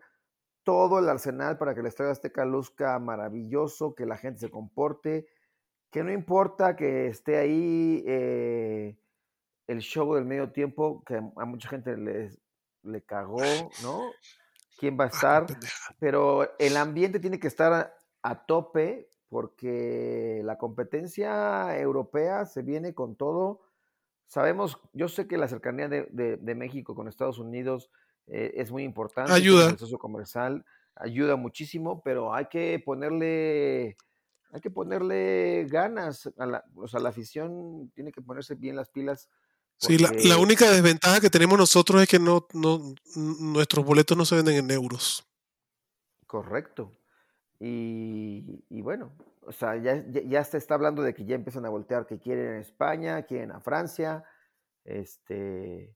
todo 0.64 0.98
el 0.98 1.08
arsenal 1.08 1.58
para 1.58 1.74
que 1.74 1.80
el 1.80 1.86
Estadio 1.86 2.12
Azteca 2.12 2.44
luzca 2.44 2.96
maravilloso, 2.98 3.94
que 3.94 4.06
la 4.06 4.16
gente 4.16 4.38
se 4.40 4.50
comporte, 4.50 5.26
que 5.90 6.04
no 6.04 6.12
importa 6.12 6.76
que 6.76 7.08
esté 7.08 7.38
ahí 7.38 8.04
eh, 8.06 8.96
el 9.66 9.80
show 9.80 10.14
del 10.14 10.26
medio 10.26 10.52
tiempo, 10.52 11.02
que 11.04 11.16
a 11.16 11.44
mucha 11.46 11.68
gente 11.68 11.96
les, 11.96 12.38
le 12.82 13.02
cagó, 13.02 13.42
¿no? 13.82 14.02
quién 14.82 14.98
va 14.98 15.04
a 15.04 15.08
estar, 15.08 15.46
pero 16.00 16.58
el 16.58 16.76
ambiente 16.76 17.20
tiene 17.20 17.38
que 17.38 17.46
estar 17.46 17.94
a, 18.22 18.46
tope 18.46 19.08
porque 19.28 20.42
la 20.44 20.58
competencia 20.58 21.78
europea 21.78 22.46
se 22.46 22.62
viene 22.62 22.92
con 22.92 23.14
todo. 23.14 23.60
Sabemos, 24.32 24.78
yo 24.94 25.08
sé 25.08 25.28
que 25.28 25.36
la 25.36 25.46
cercanía 25.46 25.90
de, 25.90 26.54
México 26.56 26.94
con 26.94 27.06
Estados 27.06 27.38
Unidos 27.38 27.90
eh, 28.28 28.54
es 28.56 28.70
muy 28.70 28.82
importante. 28.82 29.30
Ayuda. 29.30 29.68
El 29.68 29.78
socio 29.78 29.98
comercial 29.98 30.64
ayuda 30.96 31.36
muchísimo, 31.36 32.00
pero 32.02 32.32
hay 32.32 32.46
que 32.46 32.82
ponerle, 32.82 33.94
hay 34.50 34.60
que 34.62 34.70
ponerle 34.70 35.66
ganas 35.68 36.30
a 36.38 36.46
la, 36.46 36.64
o 36.76 36.88
sea, 36.88 37.00
la 37.00 37.10
afición 37.10 37.92
tiene 37.94 38.10
que 38.10 38.22
ponerse 38.22 38.54
bien 38.54 38.74
las 38.74 38.88
pilas 38.88 39.28
Sí, 39.76 39.98
la, 39.98 40.38
única 40.38 40.70
desventaja 40.70 41.20
que 41.20 41.28
tenemos 41.28 41.58
nosotros 41.58 42.00
es 42.00 42.08
que 42.08 42.20
no, 42.20 42.46
no, 42.54 42.94
nuestros 43.16 43.84
boletos 43.84 44.16
no 44.16 44.24
se 44.24 44.36
venden 44.36 44.54
en 44.54 44.70
euros. 44.70 45.28
Correcto. 46.26 46.90
Y, 47.64 48.82
bueno, 48.82 49.12
o 49.42 49.52
sea, 49.52 49.76
ya, 49.76 50.04
ya, 50.08 50.42
se 50.42 50.58
está 50.58 50.74
hablando 50.74 51.00
de 51.02 51.14
que 51.14 51.24
ya 51.24 51.36
empiezan 51.36 51.64
a 51.64 51.68
voltear 51.68 52.06
que 52.06 52.18
quieren 52.18 52.56
a 52.56 52.58
España, 52.58 53.22
quieren 53.22 53.52
a 53.52 53.60
Francia. 53.60 54.24
Este, 54.84 55.94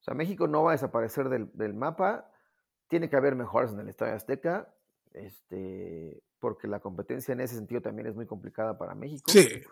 o 0.00 0.02
sea, 0.02 0.14
México 0.14 0.48
no 0.48 0.64
va 0.64 0.72
a 0.72 0.74
desaparecer 0.74 1.28
del, 1.28 1.50
del 1.54 1.72
mapa. 1.72 2.28
Tiene 2.88 3.08
que 3.08 3.16
haber 3.16 3.36
mejoras 3.36 3.72
en 3.72 3.78
el 3.78 3.88
Estadio 3.88 4.14
Azteca. 4.14 4.74
Este, 5.12 6.20
porque 6.40 6.66
la 6.66 6.80
competencia 6.80 7.30
en 7.30 7.40
ese 7.40 7.54
sentido 7.54 7.80
también 7.80 8.08
es 8.08 8.16
muy 8.16 8.26
complicada 8.26 8.76
para 8.76 8.96
México. 8.96 9.30
Sí. 9.30 9.62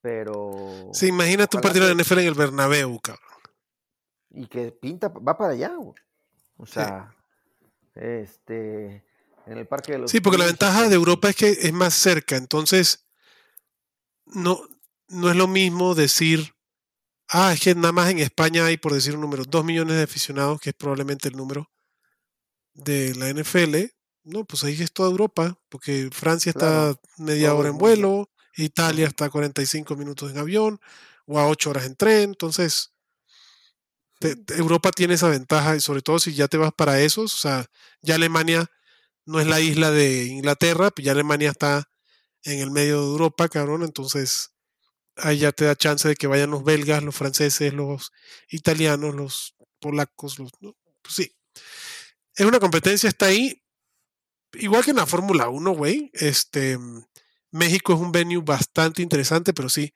Pero. 0.00 0.88
Sí, 0.94 1.08
imagínate 1.08 1.58
un 1.58 1.62
partido 1.62 1.86
de 1.86 1.94
NFL 1.94 2.20
en 2.20 2.28
el 2.28 2.34
Bernabéu, 2.34 2.98
cabrón. 3.00 3.22
Y 4.30 4.46
que 4.46 4.72
pinta, 4.72 5.08
va 5.08 5.36
para 5.36 5.52
allá, 5.52 5.72
O 6.56 6.64
sea, 6.64 7.14
este. 7.94 9.04
En 9.46 9.58
el 9.58 9.66
Parque 9.66 9.92
de 9.92 9.98
los. 9.98 10.10
Sí, 10.10 10.20
porque 10.20 10.38
la 10.38 10.46
ventaja 10.46 10.88
de 10.88 10.94
Europa 10.94 11.30
es 11.30 11.36
que 11.36 11.50
es 11.50 11.72
más 11.72 11.94
cerca, 11.94 12.36
entonces. 12.36 13.06
No, 14.26 14.62
no 15.08 15.30
es 15.30 15.36
lo 15.36 15.48
mismo 15.48 15.94
decir. 15.94 16.54
Ah, 17.28 17.52
es 17.52 17.60
que 17.60 17.74
nada 17.74 17.92
más 17.92 18.10
en 18.10 18.18
España 18.18 18.66
hay, 18.66 18.76
por 18.76 18.92
decir 18.92 19.14
un 19.14 19.20
número, 19.20 19.44
dos 19.44 19.64
millones 19.64 19.96
de 19.96 20.02
aficionados, 20.02 20.60
que 20.60 20.70
es 20.70 20.76
probablemente 20.76 21.28
el 21.28 21.36
número 21.36 21.70
de 22.74 23.14
la 23.14 23.28
NFL. 23.28 23.92
No, 24.24 24.44
pues 24.44 24.64
ahí 24.64 24.80
es 24.80 24.92
toda 24.92 25.10
Europa, 25.10 25.58
porque 25.68 26.10
Francia 26.12 26.50
está 26.50 26.94
media 27.18 27.54
hora 27.54 27.68
en 27.68 27.78
vuelo, 27.78 28.30
Italia 28.56 29.06
está 29.06 29.26
a 29.26 29.30
45 29.30 29.96
minutos 29.96 30.30
en 30.30 30.38
avión 30.38 30.80
o 31.26 31.38
a 31.38 31.46
8 31.48 31.70
horas 31.70 31.86
en 31.86 31.96
tren. 31.96 32.30
Entonces, 32.30 32.92
Europa 34.48 34.90
tiene 34.90 35.14
esa 35.14 35.28
ventaja 35.28 35.76
y 35.76 35.80
sobre 35.80 36.02
todo 36.02 36.18
si 36.18 36.34
ya 36.34 36.48
te 36.48 36.58
vas 36.58 36.72
para 36.72 37.00
esos, 37.00 37.34
o 37.34 37.38
sea, 37.38 37.66
ya 38.02 38.16
Alemania 38.16 38.70
no 39.30 39.38
es 39.38 39.46
la 39.46 39.60
isla 39.60 39.92
de 39.92 40.24
Inglaterra, 40.24 40.90
pues 40.90 41.04
ya 41.04 41.12
Alemania 41.12 41.50
está 41.50 41.88
en 42.42 42.58
el 42.58 42.72
medio 42.72 43.00
de 43.00 43.06
Europa, 43.06 43.48
cabrón, 43.48 43.84
entonces 43.84 44.50
ahí 45.16 45.38
ya 45.38 45.52
te 45.52 45.66
da 45.66 45.76
chance 45.76 46.08
de 46.08 46.16
que 46.16 46.26
vayan 46.26 46.50
los 46.50 46.64
belgas, 46.64 47.04
los 47.04 47.14
franceses, 47.14 47.72
los 47.72 48.10
italianos, 48.48 49.14
los 49.14 49.54
polacos, 49.78 50.40
los... 50.40 50.50
Pues 50.60 51.14
sí. 51.14 51.32
Es 52.34 52.44
una 52.44 52.58
competencia, 52.58 53.08
está 53.08 53.26
ahí, 53.26 53.62
igual 54.54 54.84
que 54.84 54.90
en 54.90 54.96
la 54.96 55.06
Fórmula 55.06 55.48
1, 55.48 55.70
güey, 55.72 56.10
este, 56.14 56.76
México 57.52 57.94
es 57.94 58.00
un 58.00 58.10
venue 58.10 58.42
bastante 58.42 59.00
interesante, 59.00 59.54
pero 59.54 59.68
sí, 59.68 59.94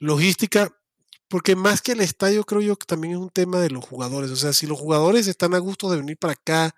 logística, 0.00 0.76
porque 1.28 1.54
más 1.54 1.80
que 1.80 1.92
el 1.92 2.00
estadio 2.00 2.42
creo 2.42 2.60
yo 2.60 2.76
que 2.76 2.86
también 2.86 3.14
es 3.14 3.20
un 3.20 3.30
tema 3.30 3.60
de 3.60 3.70
los 3.70 3.84
jugadores. 3.84 4.32
O 4.32 4.36
sea, 4.36 4.52
si 4.52 4.66
los 4.66 4.80
jugadores 4.80 5.28
están 5.28 5.54
a 5.54 5.58
gusto 5.58 5.88
de 5.90 5.98
venir 5.98 6.18
para 6.18 6.32
acá 6.32 6.74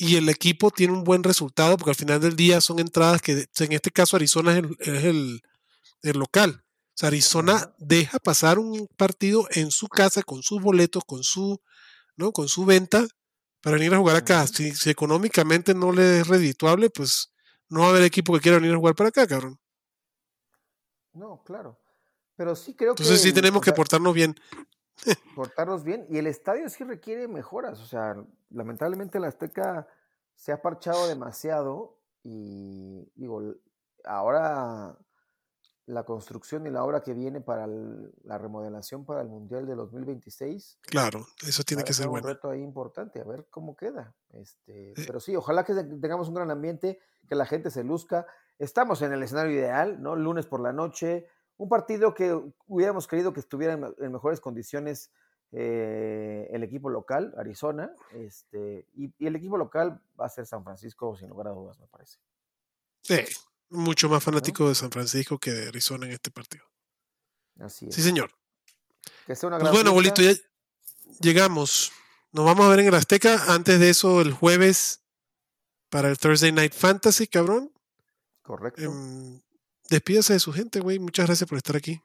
y 0.00 0.16
el 0.16 0.30
equipo 0.30 0.70
tiene 0.70 0.94
un 0.94 1.04
buen 1.04 1.22
resultado, 1.22 1.76
porque 1.76 1.90
al 1.90 1.96
final 1.96 2.22
del 2.22 2.34
día 2.34 2.62
son 2.62 2.78
entradas 2.78 3.20
que, 3.20 3.32
en 3.32 3.72
este 3.72 3.90
caso 3.90 4.16
Arizona 4.16 4.58
es 4.78 5.04
el, 5.04 5.42
local. 6.02 6.64
O 6.64 6.92
sea, 6.94 7.08
Arizona 7.08 7.74
deja 7.76 8.18
pasar 8.18 8.58
un 8.58 8.88
partido 8.96 9.46
en 9.50 9.70
su 9.70 9.88
casa 9.88 10.22
con 10.22 10.42
sus 10.42 10.62
boletos, 10.62 11.04
con 11.04 11.22
su, 11.22 11.60
¿no? 12.16 12.32
con 12.32 12.48
su 12.48 12.64
venta 12.64 13.06
para 13.60 13.76
venir 13.76 13.92
a 13.92 13.98
jugar 13.98 14.16
acá. 14.16 14.46
Si, 14.46 14.74
si 14.74 14.88
económicamente 14.88 15.74
no 15.74 15.92
le 15.92 16.20
es 16.20 16.28
redituable, 16.28 16.88
pues 16.88 17.34
no 17.68 17.80
va 17.80 17.88
a 17.88 17.90
haber 17.90 18.04
equipo 18.04 18.32
que 18.32 18.40
quiera 18.40 18.56
venir 18.56 18.72
a 18.72 18.78
jugar 18.78 18.94
para 18.94 19.10
acá, 19.10 19.26
cabrón. 19.26 19.60
No, 21.12 21.42
claro. 21.44 21.78
Pero 22.36 22.56
sí 22.56 22.74
creo 22.74 22.94
que. 22.94 23.02
Entonces 23.02 23.20
sí 23.20 23.34
tenemos 23.34 23.60
que 23.60 23.72
portarnos 23.72 24.14
bien. 24.14 24.34
Portarnos 25.34 25.84
bien. 25.84 26.06
Y 26.08 26.18
el 26.18 26.26
estadio 26.26 26.68
sí 26.68 26.84
requiere 26.84 27.28
mejoras. 27.28 27.80
O 27.80 27.86
sea, 27.86 28.16
lamentablemente 28.50 29.20
la 29.20 29.28
Azteca 29.28 29.88
se 30.34 30.52
ha 30.52 30.62
parchado 30.62 31.06
demasiado. 31.08 31.98
Y 32.22 33.10
digo, 33.14 33.54
ahora 34.04 34.96
la 35.90 36.04
construcción 36.04 36.66
y 36.66 36.70
la 36.70 36.84
obra 36.84 37.02
que 37.02 37.12
viene 37.12 37.40
para 37.40 37.66
la 37.66 38.38
remodelación 38.38 39.04
para 39.04 39.22
el 39.22 39.28
Mundial 39.28 39.66
de 39.66 39.74
2026. 39.74 40.78
Claro, 40.82 41.26
eso 41.46 41.62
tiene 41.64 41.82
que 41.82 41.92
ser 41.92 42.06
un 42.06 42.12
bueno. 42.12 42.28
Un 42.28 42.34
reto 42.34 42.50
ahí 42.50 42.62
importante, 42.62 43.20
a 43.20 43.24
ver 43.24 43.46
cómo 43.50 43.76
queda. 43.76 44.14
Este, 44.30 44.94
Pero 44.94 45.20
sí, 45.20 45.34
ojalá 45.34 45.64
que 45.64 45.74
tengamos 45.74 46.28
un 46.28 46.34
gran 46.34 46.50
ambiente, 46.50 47.00
que 47.28 47.34
la 47.34 47.44
gente 47.44 47.70
se 47.70 47.82
luzca. 47.82 48.26
Estamos 48.58 49.02
en 49.02 49.12
el 49.12 49.22
escenario 49.22 49.52
ideal, 49.52 50.00
¿no? 50.00 50.16
Lunes 50.16 50.46
por 50.46 50.60
la 50.60 50.72
noche, 50.72 51.26
un 51.60 51.68
partido 51.68 52.14
que 52.14 52.32
hubiéramos 52.68 53.06
querido 53.06 53.34
que 53.34 53.40
estuviera 53.40 53.74
en, 53.74 54.12
mejores 54.12 54.40
condiciones 54.40 55.10
eh, 55.52 56.48
el 56.52 56.62
equipo 56.62 56.88
local, 56.88 57.34
Arizona, 57.36 57.92
este, 58.14 58.86
y, 58.94 59.12
y 59.18 59.26
el 59.26 59.36
equipo 59.36 59.58
local 59.58 60.00
va 60.18 60.24
a 60.24 60.30
ser 60.30 60.46
San 60.46 60.64
Francisco, 60.64 61.14
sin 61.18 61.28
lugar 61.28 61.48
a 61.48 61.50
dudas, 61.50 61.78
me 61.78 61.86
parece. 61.86 62.18
Sí, 63.02 63.18
mucho 63.68 64.08
más 64.08 64.24
fanático 64.24 64.70
de 64.70 64.74
San 64.74 64.90
Francisco 64.90 65.38
que 65.38 65.50
de 65.50 65.68
Arizona 65.68 66.06
en 66.06 66.12
este 66.12 66.30
partido. 66.30 66.64
Así 67.58 67.88
es. 67.88 67.94
Sí, 67.94 68.00
señor. 68.00 68.30
Que 69.26 69.36
sea 69.36 69.48
una 69.48 69.58
pues 69.58 69.70
bueno, 69.70 69.92
bolito, 69.92 70.22
ya 70.22 70.32
llegamos. 71.20 71.92
Nos 72.32 72.46
vamos 72.46 72.64
a 72.64 72.70
ver 72.70 72.80
en 72.80 72.86
el 72.86 72.94
Azteca. 72.94 73.52
Antes 73.52 73.78
de 73.80 73.90
eso, 73.90 74.22
el 74.22 74.32
jueves 74.32 75.02
para 75.90 76.08
el 76.08 76.16
Thursday 76.16 76.52
Night 76.52 76.72
Fantasy, 76.72 77.26
cabrón. 77.26 77.70
Correcto. 78.40 78.80
Em, 78.80 79.42
despídase 79.90 80.34
de 80.34 80.38
su 80.38 80.52
gente, 80.52 80.80
güey. 80.80 80.98
Muchas 80.98 81.26
gracias 81.26 81.48
por 81.48 81.58
estar 81.58 81.76
aquí. 81.76 82.00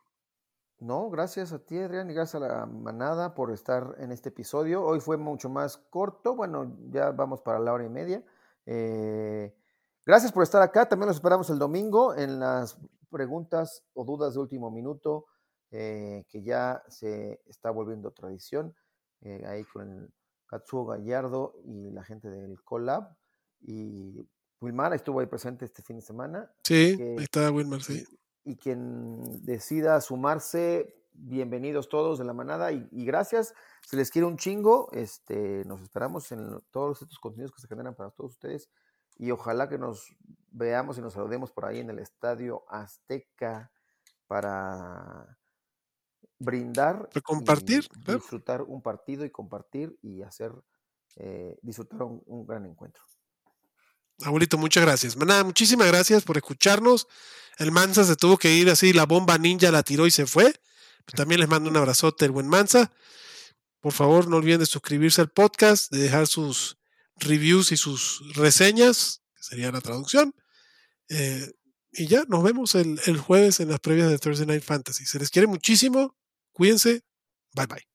No, 0.79 1.09
gracias 1.09 1.53
a 1.53 1.59
ti, 1.59 1.77
Adrián, 1.77 2.09
y 2.09 2.13
gracias 2.13 2.41
a 2.41 2.47
la 2.47 2.65
manada 2.65 3.33
por 3.33 3.51
estar 3.51 3.95
en 3.97 4.11
este 4.11 4.29
episodio. 4.29 4.83
Hoy 4.83 4.99
fue 4.99 5.15
mucho 5.15 5.49
más 5.49 5.77
corto, 5.77 6.35
bueno, 6.35 6.75
ya 6.89 7.11
vamos 7.11 7.41
para 7.41 7.59
la 7.59 7.71
hora 7.71 7.85
y 7.85 7.89
media. 7.89 8.21
Eh, 8.65 9.55
gracias 10.05 10.33
por 10.33 10.43
estar 10.43 10.61
acá. 10.61 10.89
También 10.89 11.07
los 11.07 11.17
esperamos 11.17 11.49
el 11.49 11.59
domingo 11.59 12.13
en 12.13 12.39
las 12.39 12.77
preguntas 13.09 13.85
o 13.93 14.03
dudas 14.03 14.33
de 14.33 14.41
último 14.41 14.69
minuto, 14.69 15.27
eh, 15.71 16.25
que 16.27 16.43
ya 16.43 16.83
se 16.89 17.41
está 17.45 17.71
volviendo 17.71 18.11
tradición, 18.11 18.75
eh, 19.21 19.45
ahí 19.47 19.63
con 19.63 19.89
el 19.89 20.13
Katsuo 20.45 20.85
Gallardo 20.85 21.55
y 21.63 21.89
la 21.91 22.03
gente 22.03 22.29
del 22.29 22.61
Collab. 22.63 23.15
Y 23.61 24.27
Wilmar 24.61 24.93
estuvo 24.93 25.19
ahí 25.19 25.27
presente 25.27 25.65
este 25.65 25.81
fin 25.81 25.97
de 25.97 26.01
semana. 26.01 26.51
Sí, 26.63 26.97
ahí 26.99 27.23
está 27.23 27.51
Wilmar, 27.51 27.81
sí 27.81 28.05
y 28.45 28.55
quien 28.57 29.43
decida 29.43 29.99
sumarse, 30.01 30.95
bienvenidos 31.13 31.89
todos 31.89 32.19
de 32.19 32.25
la 32.25 32.33
manada 32.33 32.71
y, 32.71 32.87
gracias. 32.91 33.55
Si 33.81 33.97
les 33.97 34.11
quiere 34.11 34.27
un 34.27 34.37
chingo, 34.37 34.89
este, 34.93 35.65
nos 35.65 35.81
esperamos 35.81 36.31
en 36.31 36.61
todos 36.69 37.01
estos 37.01 37.17
contenidos 37.19 37.51
que 37.51 37.61
se 37.61 37.67
generan 37.67 37.95
para 37.95 38.11
todos 38.11 38.33
ustedes 38.33 38.69
y 39.17 39.31
ojalá 39.31 39.67
que 39.67 39.79
nos 39.79 40.15
veamos 40.51 40.97
y 40.99 41.01
nos 41.01 41.13
saludemos 41.13 41.51
por 41.51 41.65
ahí 41.65 41.79
en 41.79 41.89
el 41.89 41.97
Estadio 41.97 42.63
Azteca 42.69 43.71
para 44.27 45.39
brindar, 46.37 47.09
compartir, 47.23 47.87
disfrutar 48.05 48.61
un 48.61 48.83
partido 48.83 49.25
y 49.25 49.31
compartir 49.31 49.97
y 50.03 50.21
hacer 50.21 50.53
eh, 51.15 51.57
disfrutar 51.63 52.03
un 52.03 52.45
gran 52.45 52.65
encuentro. 52.67 53.01
Abuelito, 54.21 54.57
muchas 54.57 54.83
gracias. 54.83 55.17
Nada, 55.17 55.43
muchísimas 55.43 55.87
gracias 55.87 56.23
por 56.23 56.37
escucharnos. 56.37 57.07
El 57.57 57.71
Mansa 57.71 58.03
se 58.03 58.15
tuvo 58.15 58.37
que 58.37 58.53
ir 58.53 58.69
así, 58.69 58.93
la 58.93 59.05
bomba 59.05 59.37
ninja 59.37 59.71
la 59.71 59.83
tiró 59.83 60.07
y 60.07 60.11
se 60.11 60.25
fue. 60.25 60.53
también 61.15 61.39
les 61.39 61.49
mando 61.49 61.69
un 61.69 61.77
abrazote, 61.77 62.25
el 62.25 62.31
buen 62.31 62.47
Mansa. 62.47 62.91
Por 63.79 63.93
favor, 63.93 64.27
no 64.27 64.37
olviden 64.37 64.59
de 64.59 64.65
suscribirse 64.65 65.21
al 65.21 65.29
podcast, 65.29 65.91
de 65.91 65.99
dejar 65.99 66.27
sus 66.27 66.77
reviews 67.17 67.71
y 67.71 67.77
sus 67.77 68.21
reseñas, 68.35 69.21
que 69.35 69.43
sería 69.43 69.71
la 69.71 69.81
traducción. 69.81 70.33
Eh, 71.09 71.51
y 71.91 72.07
ya, 72.07 72.23
nos 72.27 72.43
vemos 72.43 72.75
el, 72.75 72.99
el 73.05 73.17
jueves 73.17 73.59
en 73.59 73.69
las 73.69 73.79
previas 73.79 74.09
de 74.09 74.17
Thursday 74.17 74.47
Night 74.47 74.63
Fantasy. 74.63 75.05
Se 75.05 75.19
les 75.19 75.29
quiere 75.29 75.47
muchísimo. 75.47 76.17
Cuídense. 76.51 77.03
Bye 77.53 77.67
bye. 77.67 77.94